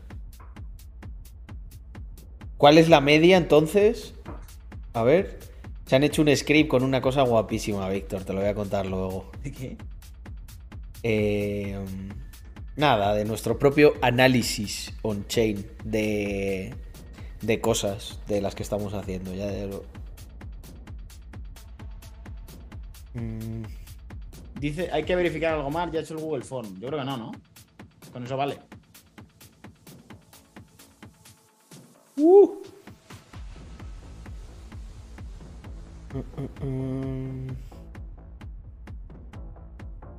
[2.56, 4.14] ¿Cuál es la media entonces?
[4.94, 5.38] A ver.
[5.86, 8.24] Se han hecho un script con una cosa guapísima, Víctor.
[8.24, 9.30] Te lo voy a contar luego.
[9.44, 9.76] ¿De qué?
[11.04, 11.78] Eh,
[12.74, 16.74] nada, de nuestro propio análisis on-chain de,
[17.40, 19.32] de cosas de las que estamos haciendo.
[19.34, 19.84] Ya de lo-
[23.14, 23.62] Mm,
[24.58, 26.78] Dice, hay que verificar algo más, ya he hecho el Google Form.
[26.80, 27.32] Yo creo que no, ¿no?
[28.12, 28.58] Con eso vale.
[32.16, 32.56] Uh.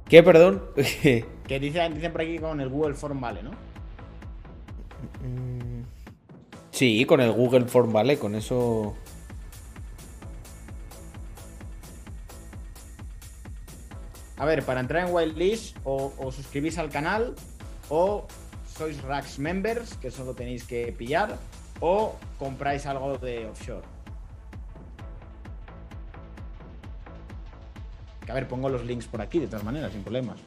[0.07, 0.63] ¿Qué, perdón?
[1.47, 3.51] Que dice, dicen por aquí con el Google Form vale, ¿no?
[6.71, 8.95] sí, con el Google Form, vale, con eso.
[14.37, 17.33] A ver, para entrar en whitelist o, o suscribís al canal
[17.89, 18.25] o
[18.77, 21.37] sois Rax members, que solo tenéis que pillar,
[21.79, 23.81] o compráis algo de offshore.
[28.23, 30.37] Que a ver, pongo los links por aquí de todas maneras, sin problemas.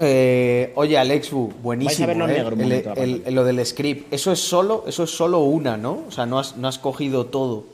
[0.00, 1.88] Eh, oye, Alexbu, buenísimo.
[1.88, 2.34] Vais a verlo en ¿eh?
[2.34, 4.12] negro un El- lo del script.
[4.12, 6.04] Eso es solo, eso es solo una, ¿no?
[6.06, 7.64] O sea, no has, no has cogido todo.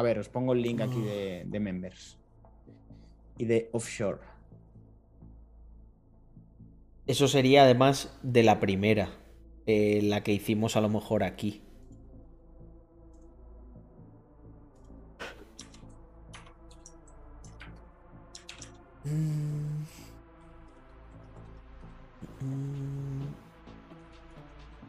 [0.00, 2.16] A ver, os pongo el link aquí de, de members.
[3.36, 4.20] Y de offshore.
[7.06, 9.10] Eso sería además de la primera,
[9.66, 11.60] eh, la que hicimos a lo mejor aquí.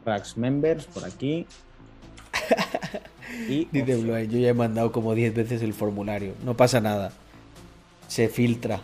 [0.06, 1.46] Rax Members por aquí.
[3.48, 4.24] y Dice offshore.
[4.24, 6.34] Blue, yo ya he mandado como 10 veces el formulario.
[6.44, 7.12] No pasa nada.
[8.08, 8.80] Se filtra.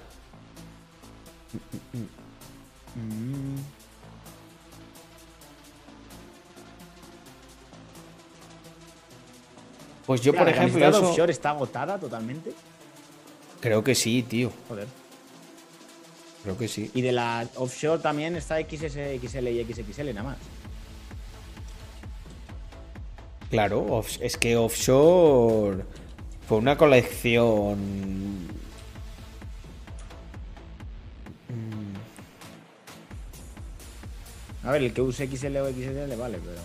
[10.06, 12.52] Pues yo, Mira, por la ejemplo, de eso- offshore está agotada totalmente.
[13.60, 14.50] creo que sí, tío.
[14.68, 14.86] Joder.
[16.44, 16.90] Creo que sí.
[16.94, 20.36] Y de la offshore también está XS, XL y XXL nada más.
[23.50, 25.84] Claro, off- es que offshore
[26.46, 27.78] fue una colección.
[34.64, 36.60] A ver, el que use XL o XL le vale, pero.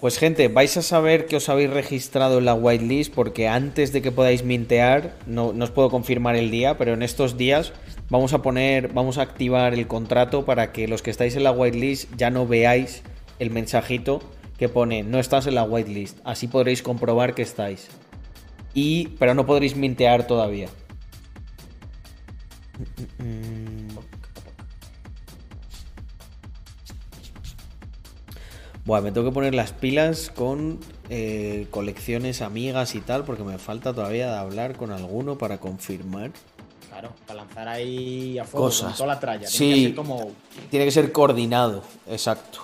[0.00, 4.00] Pues gente, vais a saber que os habéis registrado en la whitelist porque antes de
[4.00, 7.74] que podáis mintear, no, no os puedo confirmar el día, pero en estos días
[8.10, 11.52] vamos a poner, vamos a activar el contrato para que los que estáis en la
[11.52, 13.02] whitelist ya no veáis
[13.38, 14.20] el mensajito
[14.58, 16.18] que pone no estás en la whitelist.
[16.24, 17.88] Así podréis comprobar que estáis.
[18.74, 20.68] Y, pero no podréis mintear todavía.
[28.84, 30.80] Bueno, me tengo que poner las pilas con
[31.10, 36.32] eh, colecciones amigas y tal, porque me falta todavía hablar con alguno para confirmar.
[37.00, 38.88] Claro, para lanzar ahí a fuego Cosas.
[38.88, 39.48] con toda la tralla.
[39.48, 39.80] Tiene Sí.
[39.80, 40.32] que ser como.
[40.70, 42.60] Tiene que ser coordinado, exacto.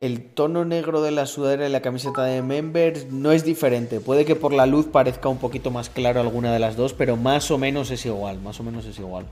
[0.00, 4.00] El tono negro de la sudadera y la camiseta de members no es diferente.
[4.00, 7.16] Puede que por la luz parezca un poquito más claro alguna de las dos, pero
[7.16, 8.40] más o menos es igual.
[8.40, 9.26] Más o menos es igual.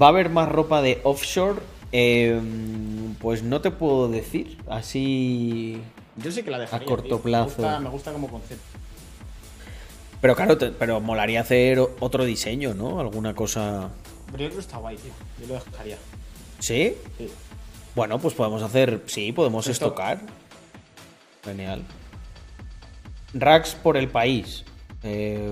[0.00, 1.60] ¿Va a haber más ropa de offshore?
[1.96, 2.40] Eh,
[3.20, 4.58] pues no te puedo decir.
[4.68, 5.80] Así.
[6.16, 6.84] Yo sé que la dejaría.
[6.84, 7.20] A corto tío.
[7.20, 7.62] plazo.
[7.62, 8.64] Me gusta, me gusta como concepto.
[10.20, 12.98] Pero claro, te- pero molaría hacer otro diseño, ¿no?
[12.98, 13.90] Alguna cosa.
[14.32, 15.12] Pero yo creo que está guay, tío.
[15.40, 15.98] Yo lo dejaría.
[16.58, 16.94] ¿Sí?
[17.16, 17.30] Sí.
[17.94, 19.02] Bueno, pues podemos hacer.
[19.06, 20.20] Sí, podemos Esto- estocar.
[21.44, 21.84] Genial.
[23.34, 24.64] Racks por el país.
[25.04, 25.48] Eh,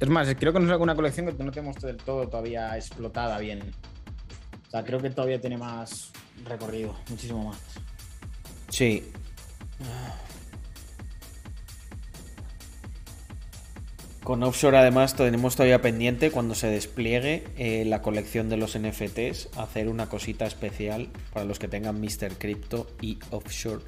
[0.00, 3.38] Es más, creo que no es alguna colección que no tenemos del todo todavía explotada
[3.38, 3.60] bien.
[4.68, 6.12] O sea, creo que todavía tiene más
[6.44, 7.58] recorrido, muchísimo más.
[8.68, 9.10] Sí.
[14.22, 19.48] Con Offshore además tenemos todavía pendiente cuando se despliegue eh, la colección de los NFTs
[19.56, 22.36] hacer una cosita especial para los que tengan Mr.
[22.38, 23.84] Crypto y Offshore.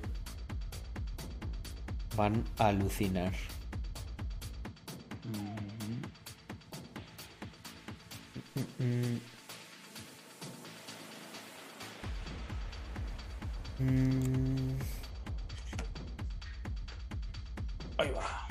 [2.17, 3.33] Van a alucinar.
[8.79, 9.19] Mm.
[13.81, 14.79] Mm.
[17.99, 18.49] Ahí va.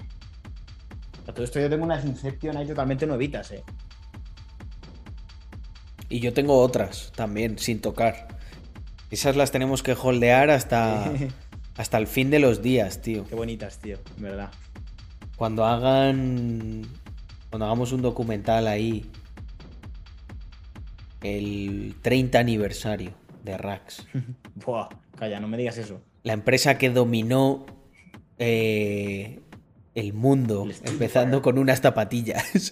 [1.27, 3.63] A todo esto yo tengo unas Inception ahí totalmente nuevitas, eh.
[6.09, 8.27] Y yo tengo otras también, sin tocar.
[9.11, 11.11] Esas las tenemos que holdear hasta,
[11.77, 13.25] hasta el fin de los días, tío.
[13.27, 14.51] Qué bonitas, tío, en verdad.
[15.35, 16.87] Cuando hagan.
[17.49, 19.09] Cuando hagamos un documental ahí.
[21.21, 24.07] El 30 aniversario de Rax.
[24.55, 26.01] Buah, calla, no me digas eso.
[26.23, 27.65] La empresa que dominó
[28.37, 29.39] eh,
[29.95, 32.71] el mundo, El empezando con unas zapatillas.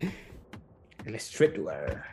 [1.04, 2.12] El streetwear.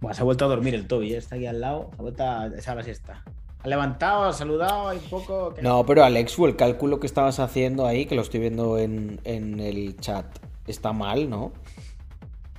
[0.00, 1.18] Buah, se ha vuelto a dormir el Toby, ¿eh?
[1.18, 3.22] está aquí al lado, se ha vuelto a echar la siesta.
[3.62, 5.52] Ha levantado, ha saludado, hay poco.
[5.52, 9.20] que- No, pero Alexu, el cálculo que estabas haciendo ahí, que lo estoy viendo en,
[9.24, 10.24] en el chat,
[10.66, 11.52] está mal, ¿no?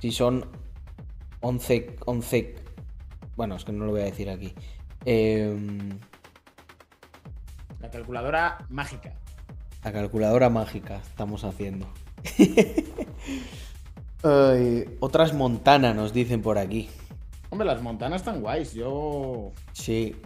[0.00, 0.46] Si son
[1.40, 2.54] 11, 11...
[3.34, 4.54] Bueno, es que no lo voy a decir aquí.
[5.04, 5.98] Em,
[7.80, 9.14] La calculadora mágica.
[9.82, 11.88] la calculadora mágica estamos haciendo.
[14.22, 16.88] Ay, otras montanas nos dicen por aquí.
[17.52, 18.72] Hombre, las montanas están guays.
[18.72, 19.52] Yo.
[19.74, 20.16] Sí.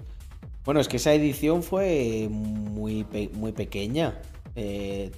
[0.65, 4.21] Bueno, es que esa edición fue muy, pe- muy pequeña.
[4.55, 5.11] Eh,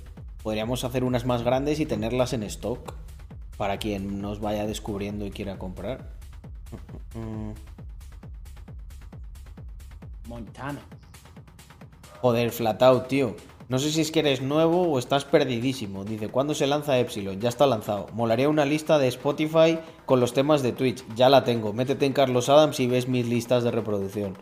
[0.42, 2.94] podríamos hacer unas más grandes y tenerlas en stock
[3.58, 6.08] para quien nos vaya descubriendo y quiera comprar.
[10.26, 10.80] Montana.
[12.22, 13.36] Joder, Flatout, tío.
[13.68, 16.05] No sé si es que eres nuevo o estás perdidísimo.
[16.05, 17.38] Dice, ¿cuándo se lanza Epsilon?
[17.38, 18.06] Ya está lanzado.
[18.14, 21.05] Molaría una lista de Spotify con los temas de Twitch.
[21.14, 21.74] Ya la tengo.
[21.74, 24.38] Métete en Carlos Adams y ves mis listas de reproducción.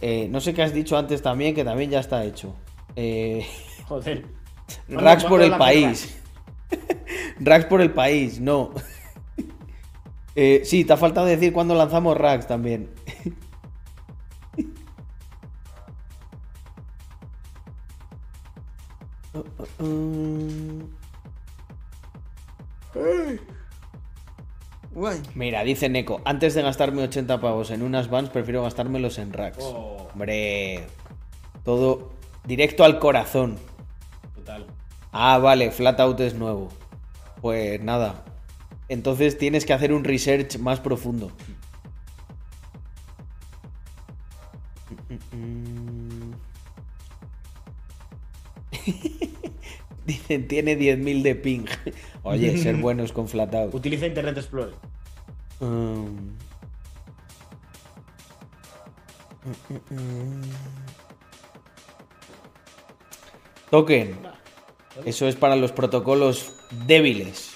[0.00, 2.54] Eh, no sé qué has dicho antes también, que también ya está hecho.
[2.96, 3.46] Eh,
[3.86, 4.24] Joder.
[4.88, 6.16] Racks por el país.
[7.40, 8.70] Racks por el país, no.
[10.36, 12.90] Eh, sí, te ha faltado decir cuándo lanzamos Racks también.
[25.34, 29.58] Mira, dice Neko, antes de gastarme 80 pavos en unas vans, prefiero gastármelos en racks.
[29.60, 30.08] Oh.
[30.12, 30.86] Hombre,
[31.64, 32.12] todo
[32.44, 33.56] directo al corazón.
[34.34, 34.66] Total.
[35.10, 36.68] Ah, vale, Flatout es nuevo.
[37.40, 38.24] Pues nada.
[38.88, 41.32] Entonces tienes que hacer un research más profundo.
[50.06, 51.64] Dicen, tiene 10.000 de ping.
[52.22, 53.74] Oye, ser buenos con Flatout.
[53.74, 54.74] Utiliza Internet Explorer.
[55.60, 56.34] Um.
[63.70, 64.16] Token.
[65.04, 66.54] Eso es para los protocolos
[66.86, 67.50] débiles.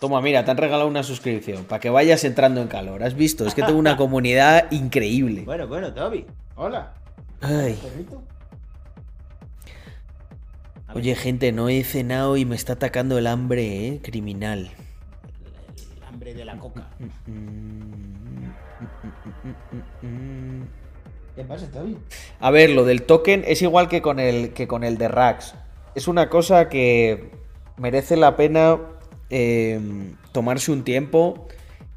[0.00, 3.02] Toma, mira, te han regalado una suscripción para que vayas entrando en calor.
[3.02, 3.46] ¿Has visto?
[3.46, 5.42] Es que tengo una comunidad increíble.
[5.44, 6.26] Bueno, bueno, Toby.
[6.56, 6.94] Hola.
[7.40, 7.78] Ay.
[10.94, 14.00] Oye, gente, no he cenado y me está atacando el hambre, ¿eh?
[14.00, 14.70] Criminal.
[15.96, 16.88] El hambre de la coca.
[21.34, 21.98] ¿Qué pasa, Toby?
[22.38, 25.56] A ver, lo del token es igual que con el, que con el de Rax.
[25.96, 27.32] Es una cosa que
[27.76, 28.78] merece la pena
[29.30, 29.80] eh,
[30.30, 31.48] tomarse un tiempo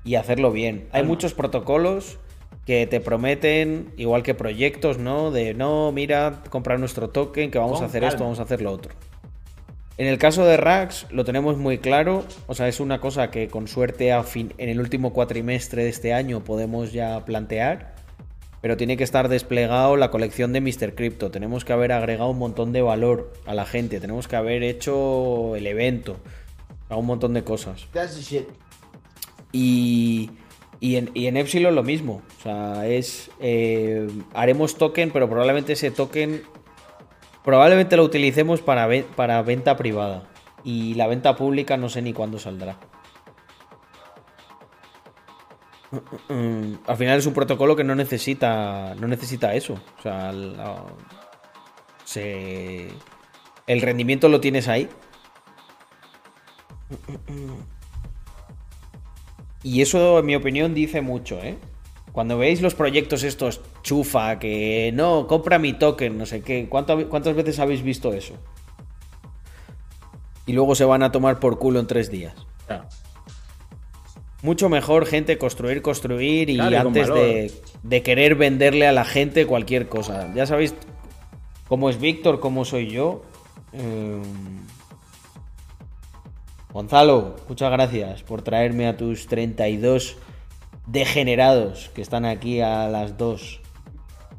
[0.03, 0.87] y hacerlo bien.
[0.91, 2.17] Hay muchos protocolos
[2.67, 5.31] que te prometen, igual que proyectos, ¿no?
[5.31, 8.73] De no, mira, comprar nuestro token, que vamos a hacer esto, vamos a hacer lo
[8.73, 8.93] otro.
[9.97, 13.47] En el caso de Rax lo tenemos muy claro, o sea, es una cosa que
[13.47, 17.95] con suerte a fin, en el último cuatrimestre de este año podemos ya plantear,
[18.59, 20.93] pero tiene que estar desplegado la colección de Mr.
[20.93, 24.61] Crypto, tenemos que haber agregado un montón de valor a la gente, tenemos que haber
[24.61, 26.17] hecho el evento,
[26.89, 27.87] a un montón de cosas.
[27.93, 28.47] That's the shit.
[29.53, 30.31] Y,
[30.79, 32.21] y, en, y en Epsilon lo mismo.
[32.39, 33.29] O sea, es.
[33.39, 36.43] eh, haremos token, pero probablemente ese token.
[37.43, 40.29] Probablemente lo utilicemos para, para venta privada.
[40.63, 42.77] Y la venta pública no sé ni cuándo saldrá.
[46.29, 48.95] Mm, Al final es un protocolo que no necesita.
[48.95, 49.75] No necesita eso.
[49.97, 50.31] O sea,
[53.67, 54.89] el rendimiento lo tienes ahí.
[59.67, 61.57] Y eso, en mi opinión, dice mucho, ¿eh?
[62.13, 67.09] Cuando veis los proyectos estos chufa, que no, compra mi token, no sé qué, ¿cuánto-
[67.09, 68.33] ¿cuántas veces habéis visto eso?
[70.45, 72.33] Y luego se van a tomar por culo en tres días.
[74.41, 77.51] Mucho mejor, gente, construir, construir y Claro, antes de,
[77.83, 80.31] de querer venderle a la gente cualquier cosa.
[80.33, 80.75] Ya sabéis
[81.67, 83.23] cómo es Víctor, cómo soy yo.
[83.73, 84.21] Eh,
[86.77, 90.15] Gonzalo, muchas gracias por traerme a tus 32
[90.85, 93.61] degenerados que están aquí a las 2.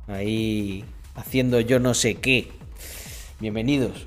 [0.06, 0.84] Ahí
[1.16, 2.52] haciendo yo no sé qué.
[3.40, 4.06] Bienvenidos.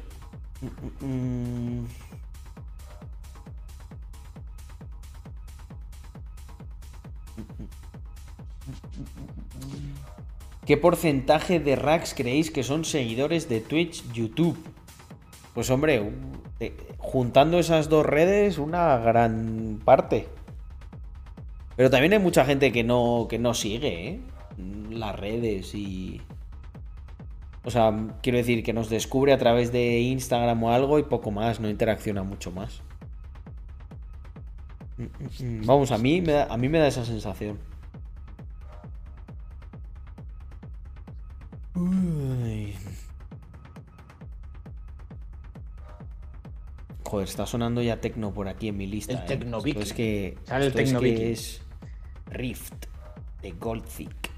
[10.65, 14.57] ¿Qué porcentaje de racks creéis que son seguidores de Twitch, YouTube?
[15.53, 16.13] Pues hombre,
[16.61, 20.29] eh, juntando esas dos redes, una gran parte.
[21.75, 24.21] Pero también hay mucha gente que no, que no sigue, ¿eh?
[24.91, 26.21] Las redes y...
[27.63, 31.31] O sea, quiero decir que nos descubre a través de Instagram o algo y poco
[31.31, 32.81] más, no interacciona mucho más.
[35.65, 37.57] Vamos, a mí me da, a mí me da esa sensación.
[41.75, 42.10] Uy.
[47.11, 49.11] Joder, está sonando ya tecno por aquí en mi lista.
[49.11, 49.23] El ¿eh?
[49.27, 49.81] tecno Esto viking.
[49.81, 51.61] es que, Sale el es que es
[52.27, 52.85] Rift
[53.41, 54.31] de Goldthick.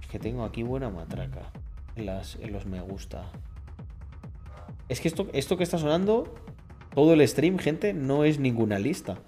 [0.00, 1.50] Es que tengo aquí buena matraca
[1.96, 3.32] en, las, en los me gusta.
[4.88, 6.32] Es que esto, esto que está sonando,
[6.94, 9.18] todo el stream, gente, no es ninguna lista.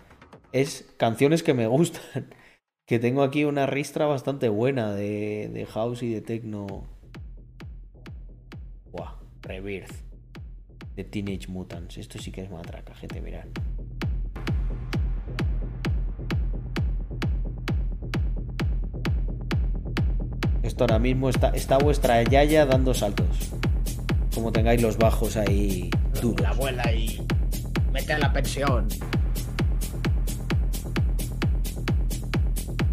[0.52, 2.28] Es canciones que me gustan.
[2.86, 6.84] Que tengo aquí una ristra bastante buena de, de house y de techno.
[8.90, 9.92] Buah, Rebirth.
[10.96, 11.96] De Teenage Mutants.
[11.96, 13.46] Esto sí que es matraca, gente, mirad.
[20.62, 23.52] Esto ahora mismo está, está vuestra yaya dando saltos.
[24.34, 26.40] Como tengáis los bajos ahí duros.
[26.40, 27.24] La abuela y
[27.92, 28.88] mete a la pensión.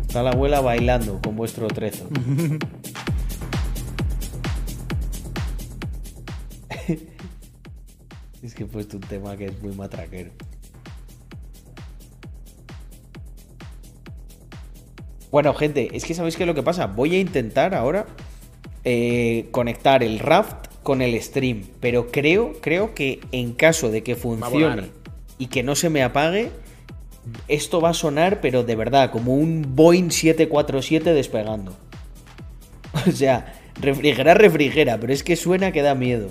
[0.09, 2.09] Está la abuela bailando con vuestro trezo.
[8.41, 10.31] es que he puesto un tema que es muy matraquero.
[15.29, 16.87] Bueno, gente, es que sabéis qué es lo que pasa.
[16.87, 18.07] Voy a intentar ahora
[18.85, 21.65] eh, conectar el raft con el stream.
[21.81, 24.89] Pero creo, creo que en caso de que funcione
[25.37, 26.49] y que no se me apague,
[27.47, 31.75] esto va a sonar, pero de verdad, como un Boeing 747 despegando.
[33.07, 36.29] O sea, refrigera, refrigera, pero es que suena que da miedo.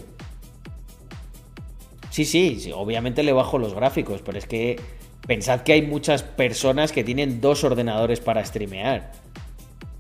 [2.11, 4.81] Sí, sí, sí, obviamente le bajo los gráficos, pero es que
[5.27, 9.13] pensad que hay muchas personas que tienen dos ordenadores para streamear.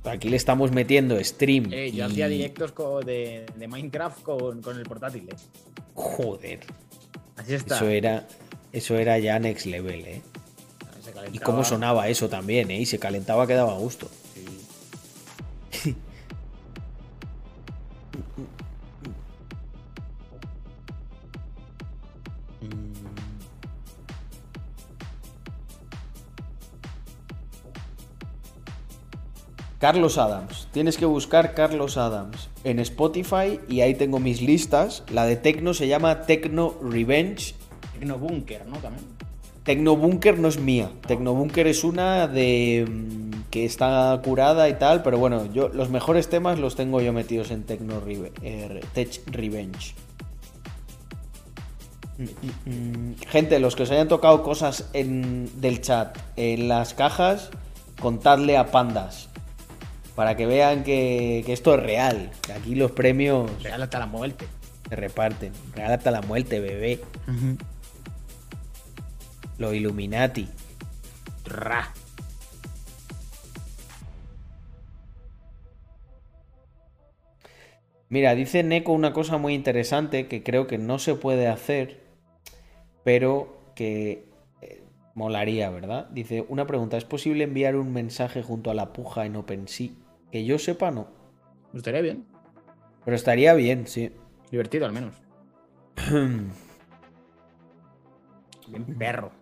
[0.04, 1.72] Aquí le estamos metiendo stream.
[1.72, 2.72] Eh, yo y- hacía directos
[3.06, 5.28] de Minecraft con, con el portátil.
[5.28, 5.36] eh.
[5.94, 6.60] Joder,
[7.36, 7.76] Así está.
[7.76, 8.26] eso era,
[8.72, 10.22] eso era ya next level, ¿eh?
[11.32, 12.80] Y cómo sonaba eso también, ¿eh?
[12.80, 14.08] Y se calentaba que daba gusto.
[14.34, 15.96] Sí.
[29.78, 30.66] Carlos Adams.
[30.72, 35.04] Tienes que buscar Carlos Adams en Spotify y ahí tengo mis listas.
[35.12, 37.54] La de Tecno se llama Tecno Revenge.
[37.92, 38.78] Tecnobunker, ¿no?
[38.78, 39.17] También.
[39.68, 40.90] Tecno Bunker no es mía.
[41.06, 45.90] Tecno Bunker es una de mm, que está curada y tal, pero bueno, yo los
[45.90, 49.92] mejores temas los tengo yo metidos en Tecno Reve- eh, Tech Revenge.
[53.28, 57.50] Gente, los que os hayan tocado cosas en, del chat en las cajas,
[58.00, 59.28] contadle a pandas.
[60.14, 62.30] Para que vean que, que esto es real.
[62.40, 64.46] Que aquí los premios Regálate a la muerte.
[64.88, 65.52] se reparten.
[65.76, 67.00] Regálate a la muerte, bebé.
[69.58, 70.48] Los Illuminati.
[71.44, 71.92] Ra.
[78.10, 82.00] Mira, dice Neko una cosa muy interesante que creo que no se puede hacer,
[83.04, 84.24] pero que
[84.62, 84.82] eh,
[85.14, 86.08] molaría, ¿verdad?
[86.10, 89.90] Dice, una pregunta, ¿es posible enviar un mensaje junto a la puja en OpenSea?
[90.32, 91.08] Que yo sepa, no.
[91.74, 92.26] Estaría bien.
[93.04, 94.10] Pero estaría bien, sí.
[94.50, 95.14] Divertido al menos.
[98.68, 99.32] Bien perro.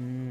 [0.00, 0.30] Mm.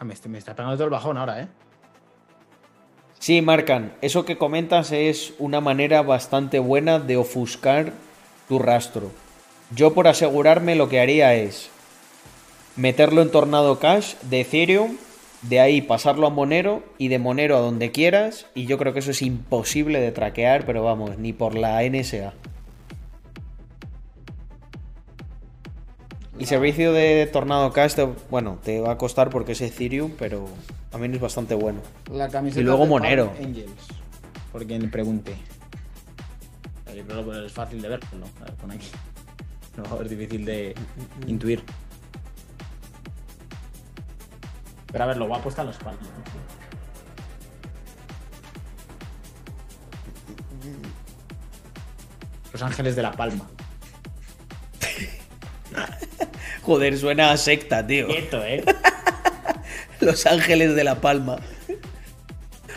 [0.00, 1.48] Ah, me, me está pegando todo el bajón ahora, ¿eh?
[3.18, 7.92] Sí, Marcan, eso que comentas es una manera bastante buena de ofuscar
[8.48, 9.10] tu rastro.
[9.74, 11.68] Yo por asegurarme lo que haría es
[12.76, 14.96] meterlo en Tornado Cash de Ethereum,
[15.42, 18.98] de ahí pasarlo a Monero y de Monero a donde quieras y yo creo que
[18.98, 22.34] eso es imposible de traquear, pero vamos, ni por la NSA.
[26.38, 27.94] El servicio de Tornado Cash,
[28.30, 30.46] bueno, te va a costar porque es Ethereum, pero
[30.90, 31.80] también es bastante bueno.
[32.12, 33.32] La camiseta Y luego de Monero.
[33.42, 33.70] Angels.
[34.52, 35.34] Por quien le pregunte.
[36.94, 38.26] Yo creo que es fácil de verlo.
[38.40, 38.86] A ver, pon aquí.
[39.76, 40.74] No, es difícil de
[41.28, 41.62] intuir.
[44.90, 46.08] Pero a ver, lo guapo está en los palmas.
[52.52, 53.48] Los ángeles de la palma.
[56.62, 58.06] Joder, suena a secta, tío.
[58.08, 58.64] Quieto, ¿eh?
[60.00, 61.38] Los Ángeles de la Palma.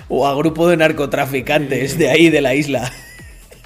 [0.09, 2.91] O a grupo de narcotraficantes de ahí, de la isla.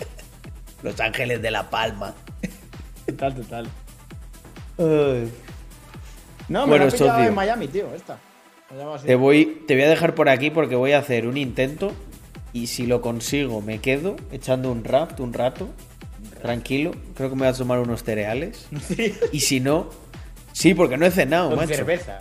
[0.83, 2.13] Los Ángeles de la Palma.
[3.05, 3.67] Total, total.
[4.77, 7.27] No, me Bueno, lo he pillado socio.
[7.29, 7.93] en Miami, tío.
[7.95, 8.17] Esta.
[9.05, 11.91] Te voy, te voy a dejar por aquí porque voy a hacer un intento
[12.51, 15.69] y si lo consigo me quedo echando un raft un rato,
[16.41, 16.91] tranquilo.
[17.15, 18.67] Creo que me voy a tomar unos cereales
[19.31, 19.89] y si no,
[20.51, 21.75] sí, porque no he cenado, Con macho.
[21.75, 22.19] cerveza.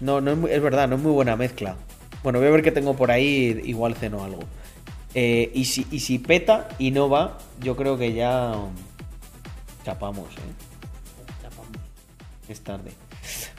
[0.00, 1.76] No, no es, muy- es verdad, no es muy buena mezcla.
[2.22, 4.40] Bueno, voy a ver qué tengo por ahí, igual ceno algo.
[5.14, 8.72] Eh, y, si, y si peta y no va, yo creo que ya um,
[9.84, 10.40] chapamos, ¿eh?
[12.48, 12.90] Es tarde.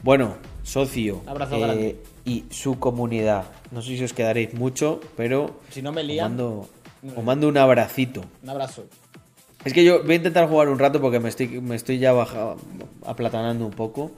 [0.04, 0.36] Bueno,
[0.66, 1.96] socio abrazo eh,
[2.26, 3.46] y su comunidad.
[3.72, 6.68] No sé si os quedaréis mucho, pero Si no me os mando,
[7.16, 8.24] os mando un abracito.
[8.44, 8.86] un abrazo.
[9.64, 12.12] Es que yo voy a intentar jugar un rato porque me estoy, me estoy ya
[12.14, 12.56] baja-
[13.06, 14.12] aplatanando un poco.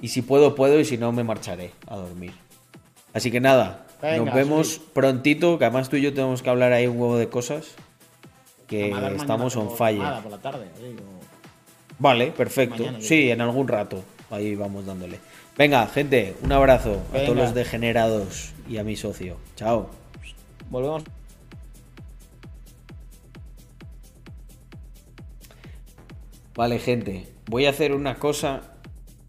[0.00, 2.32] Y si puedo, puedo, y si no, me marcharé a dormir.
[3.12, 6.72] Así que nada, Venga, nos vemos prontito, que además tú y yo tenemos que hablar
[6.72, 7.74] ahí un huevo de cosas.
[8.66, 10.00] que estamos on fire.
[10.22, 10.66] por la tarde.
[11.98, 12.78] Vale, perfecto.
[12.84, 14.02] Mañana, sí, en algún rato.
[14.30, 15.18] Ahí vamos dándole.
[15.60, 19.36] Venga, gente, un abrazo a todos los degenerados y a mi socio.
[19.56, 19.90] Chao.
[20.70, 21.04] Volvemos.
[26.54, 28.72] Vale, gente, voy a hacer una cosa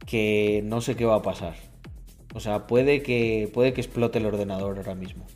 [0.06, 1.56] que no sé qué va a pasar.
[2.34, 5.28] O sea, puede que, puede que explote el ordenador ahora mismo.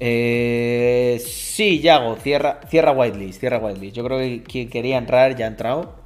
[0.00, 3.94] Eh, sí, Yago, cierra, cierra whitelist, cierra whitelist.
[3.94, 5.96] Yo creo que quien quería entrar ya ha entrado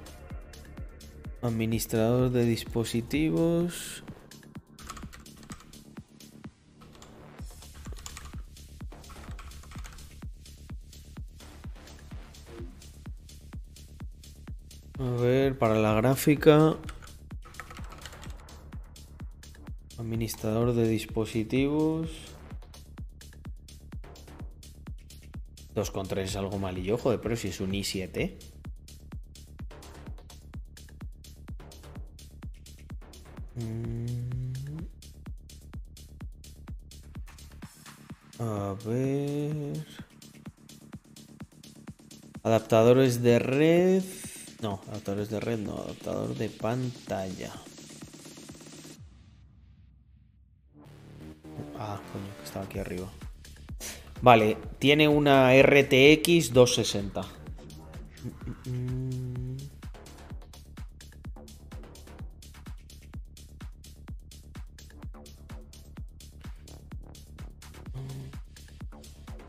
[1.41, 4.03] administrador de dispositivos.
[15.01, 16.77] A ver, para la gráfica.
[19.97, 22.11] Administrador de dispositivos.
[25.75, 28.35] 2,3 es algo malillo, joder, pero si es un i7.
[33.57, 34.07] Mm.
[38.39, 39.87] A ver.
[42.43, 44.20] Adaptadores de red.
[44.63, 47.51] No, adaptadores de red, no, adaptador de pantalla.
[51.79, 53.09] Ah, coño, estaba aquí arriba.
[54.21, 57.23] Vale, tiene una RTX 260.
[58.23, 59.57] Mm, mm, mm.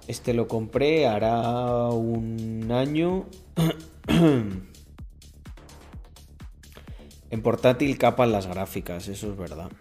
[0.07, 3.25] Este lo compré hará un año.
[7.31, 9.71] en portátil capan las gráficas, eso es verdad.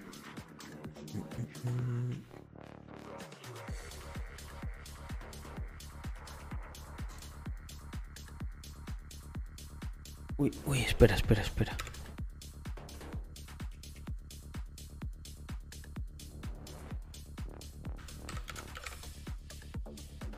[10.36, 11.76] Uy, uy, espera, espera, espera.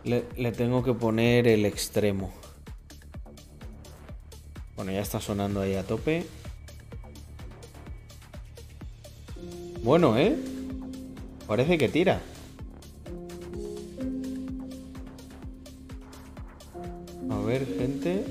[0.02, 2.32] Le, le tengo que poner el extremo.
[4.74, 6.26] Bueno, ya está sonando ahí a tope.
[9.82, 10.36] Bueno, ¿eh?
[11.48, 12.20] Parece que tira.
[17.28, 18.24] A ver, gente.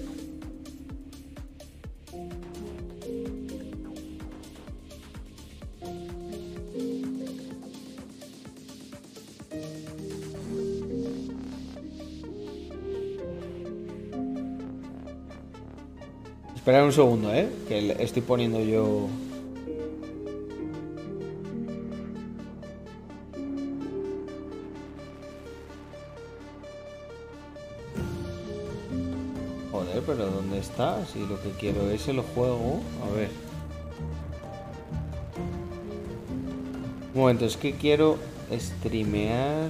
[16.55, 17.49] Esperad un segundo, ¿eh?
[17.67, 19.09] Que estoy poniendo yo...
[30.05, 31.05] Pero ¿dónde está?
[31.05, 32.81] Si lo que quiero es el juego.
[33.05, 33.29] A ver.
[37.13, 38.17] Un momento, es que quiero
[38.51, 39.69] streamear...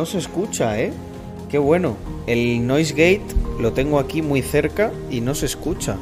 [0.00, 0.94] no se escucha, ¿eh?
[1.50, 1.94] Qué bueno.
[2.26, 5.98] El noise gate lo tengo aquí muy cerca y no se escucha.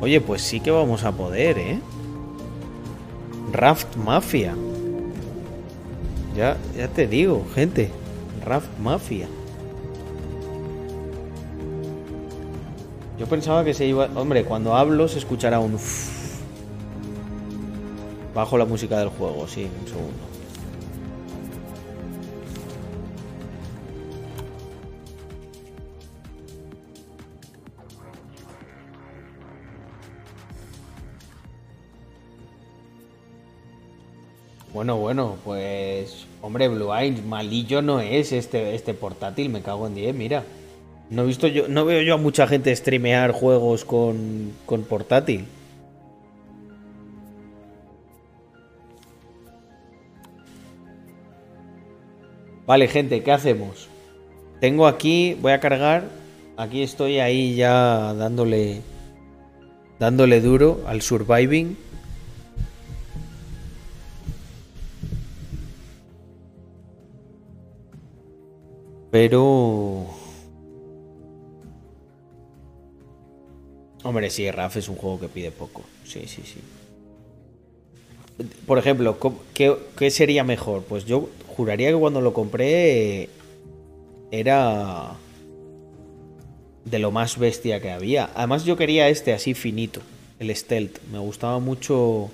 [0.00, 1.78] Oye, pues sí que vamos a poder, ¿eh?
[3.52, 4.56] Raft Mafia.
[6.36, 7.88] Ya, ya te digo, gente.
[8.44, 9.28] Raft Mafia.
[13.16, 14.06] Yo pensaba que se iba...
[14.16, 15.78] Hombre, cuando hablo se escuchará un...
[18.34, 20.41] Bajo la música del juego, sí, un segundo.
[36.52, 40.44] Hombre, Blue Eyes, malillo no es este, este portátil, me cago en 10, mira.
[41.08, 45.46] No he visto yo, no veo yo a mucha gente streamear juegos con, con portátil.
[52.66, 53.88] Vale, gente, ¿qué hacemos?
[54.60, 56.04] Tengo aquí, voy a cargar.
[56.58, 58.82] Aquí estoy ahí ya dándole.
[59.98, 61.78] Dándole duro al surviving.
[69.12, 70.06] Pero...
[74.02, 75.82] Hombre, sí, RAF es un juego que pide poco.
[76.04, 76.60] Sí, sí, sí.
[78.66, 79.18] Por ejemplo,
[79.52, 80.82] ¿qué, qué sería mejor?
[80.84, 83.28] Pues yo juraría que cuando lo compré
[84.30, 85.12] era
[86.86, 88.30] de lo más bestia que había.
[88.34, 90.00] Además yo quería este así finito,
[90.38, 91.00] el stealth.
[91.12, 92.30] Me gustaba mucho...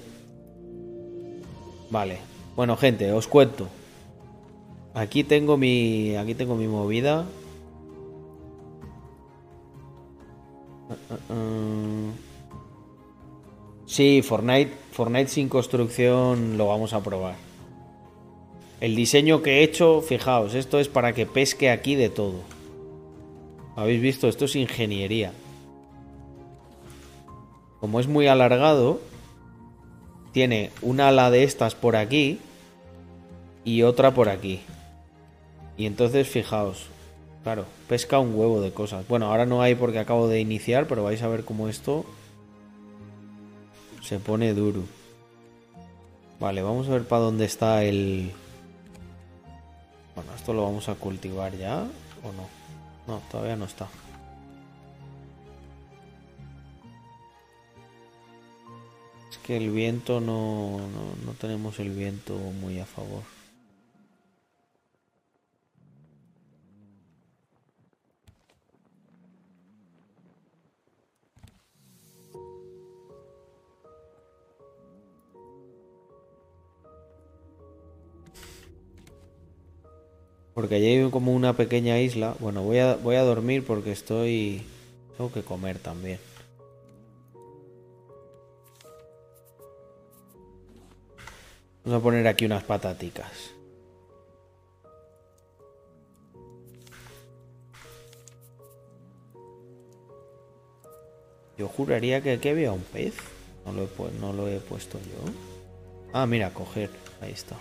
[1.91, 2.19] Vale.
[2.55, 3.69] Bueno, gente, os cuento.
[4.99, 6.17] Aquí tengo mi.
[6.17, 7.25] Aquí tengo mi movida.
[13.87, 17.37] Sí, Fortnite, Fortnite sin construcción lo vamos a probar.
[18.81, 22.41] El diseño que he hecho, fijaos, esto es para que pesque aquí de todo.
[23.77, 24.27] ¿Habéis visto?
[24.27, 25.33] Esto es ingeniería.
[27.79, 29.01] Como es muy alargado,
[30.33, 32.41] tiene una ala de estas por aquí
[33.65, 34.61] y otra por aquí.
[35.79, 36.87] Y entonces fijaos,
[37.45, 39.07] claro, pesca un huevo de cosas.
[39.07, 42.05] Bueno, ahora no hay porque acabo de iniciar, pero vais a ver cómo esto
[44.03, 44.83] se pone duro.
[46.41, 48.33] Vale, vamos a ver para dónde está el...
[50.17, 51.87] Bueno, esto lo vamos a cultivar ya
[52.25, 52.49] o no.
[53.07, 53.87] No, todavía no está.
[59.31, 63.38] Es que el viento no, no, no tenemos el viento muy a favor.
[80.59, 82.35] Porque allí hay como una pequeña isla.
[82.41, 84.67] Bueno, voy a, voy a dormir porque estoy...
[85.17, 86.19] Tengo que comer también.
[91.85, 93.53] Vamos a poner aquí unas pataticas.
[101.57, 103.15] Yo juraría que aquí había un pez.
[103.65, 105.33] No lo, he, no lo he puesto yo.
[106.13, 106.91] Ah, mira, coger.
[107.21, 107.55] Ahí está.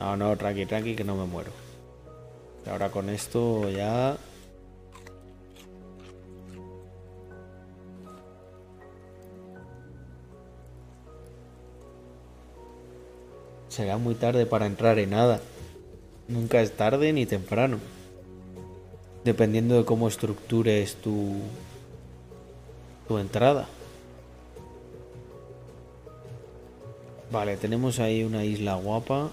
[0.00, 1.52] No, no, tranqui, tranqui, que no me muero.
[2.66, 4.16] Ahora con esto ya...
[13.68, 15.40] Será muy tarde para entrar en nada.
[16.28, 17.78] Nunca es tarde ni temprano.
[19.22, 21.36] Dependiendo de cómo estructures tu,
[23.06, 23.68] tu entrada.
[27.30, 29.30] Vale, tenemos ahí una isla guapa.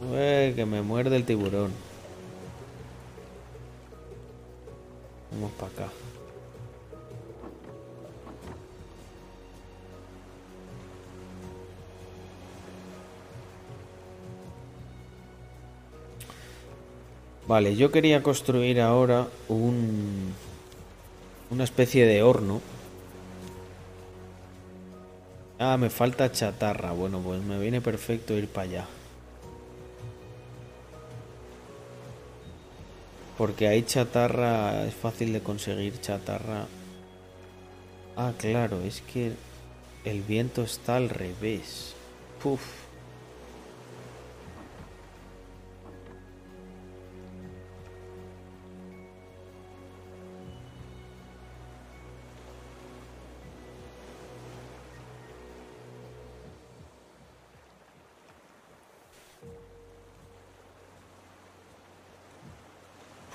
[0.00, 1.72] Uy, que me muerde el tiburón.
[5.32, 5.92] Vamos para acá.
[17.46, 20.34] Vale, yo quería construir ahora un
[21.50, 22.60] una especie de horno.
[25.58, 26.92] Ah, me falta chatarra.
[26.92, 28.86] Bueno, pues me viene perfecto ir para allá.
[33.36, 36.66] Porque hay chatarra, es fácil de conseguir chatarra.
[38.16, 39.32] Ah, claro, es que
[40.04, 41.94] el viento está al revés.
[42.42, 42.85] Puf.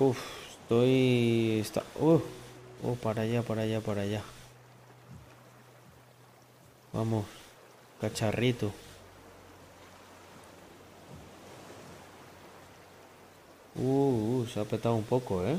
[0.02, 0.18] Uf,
[0.50, 1.60] estoy...
[1.60, 1.84] Está...
[1.94, 2.20] Uh,
[2.82, 4.22] oh, para allá, para allá, para allá.
[6.92, 7.24] Vamos,
[8.00, 8.72] cacharrito.
[13.76, 15.56] Uh, uh, se ha petado un poco, ¿eh?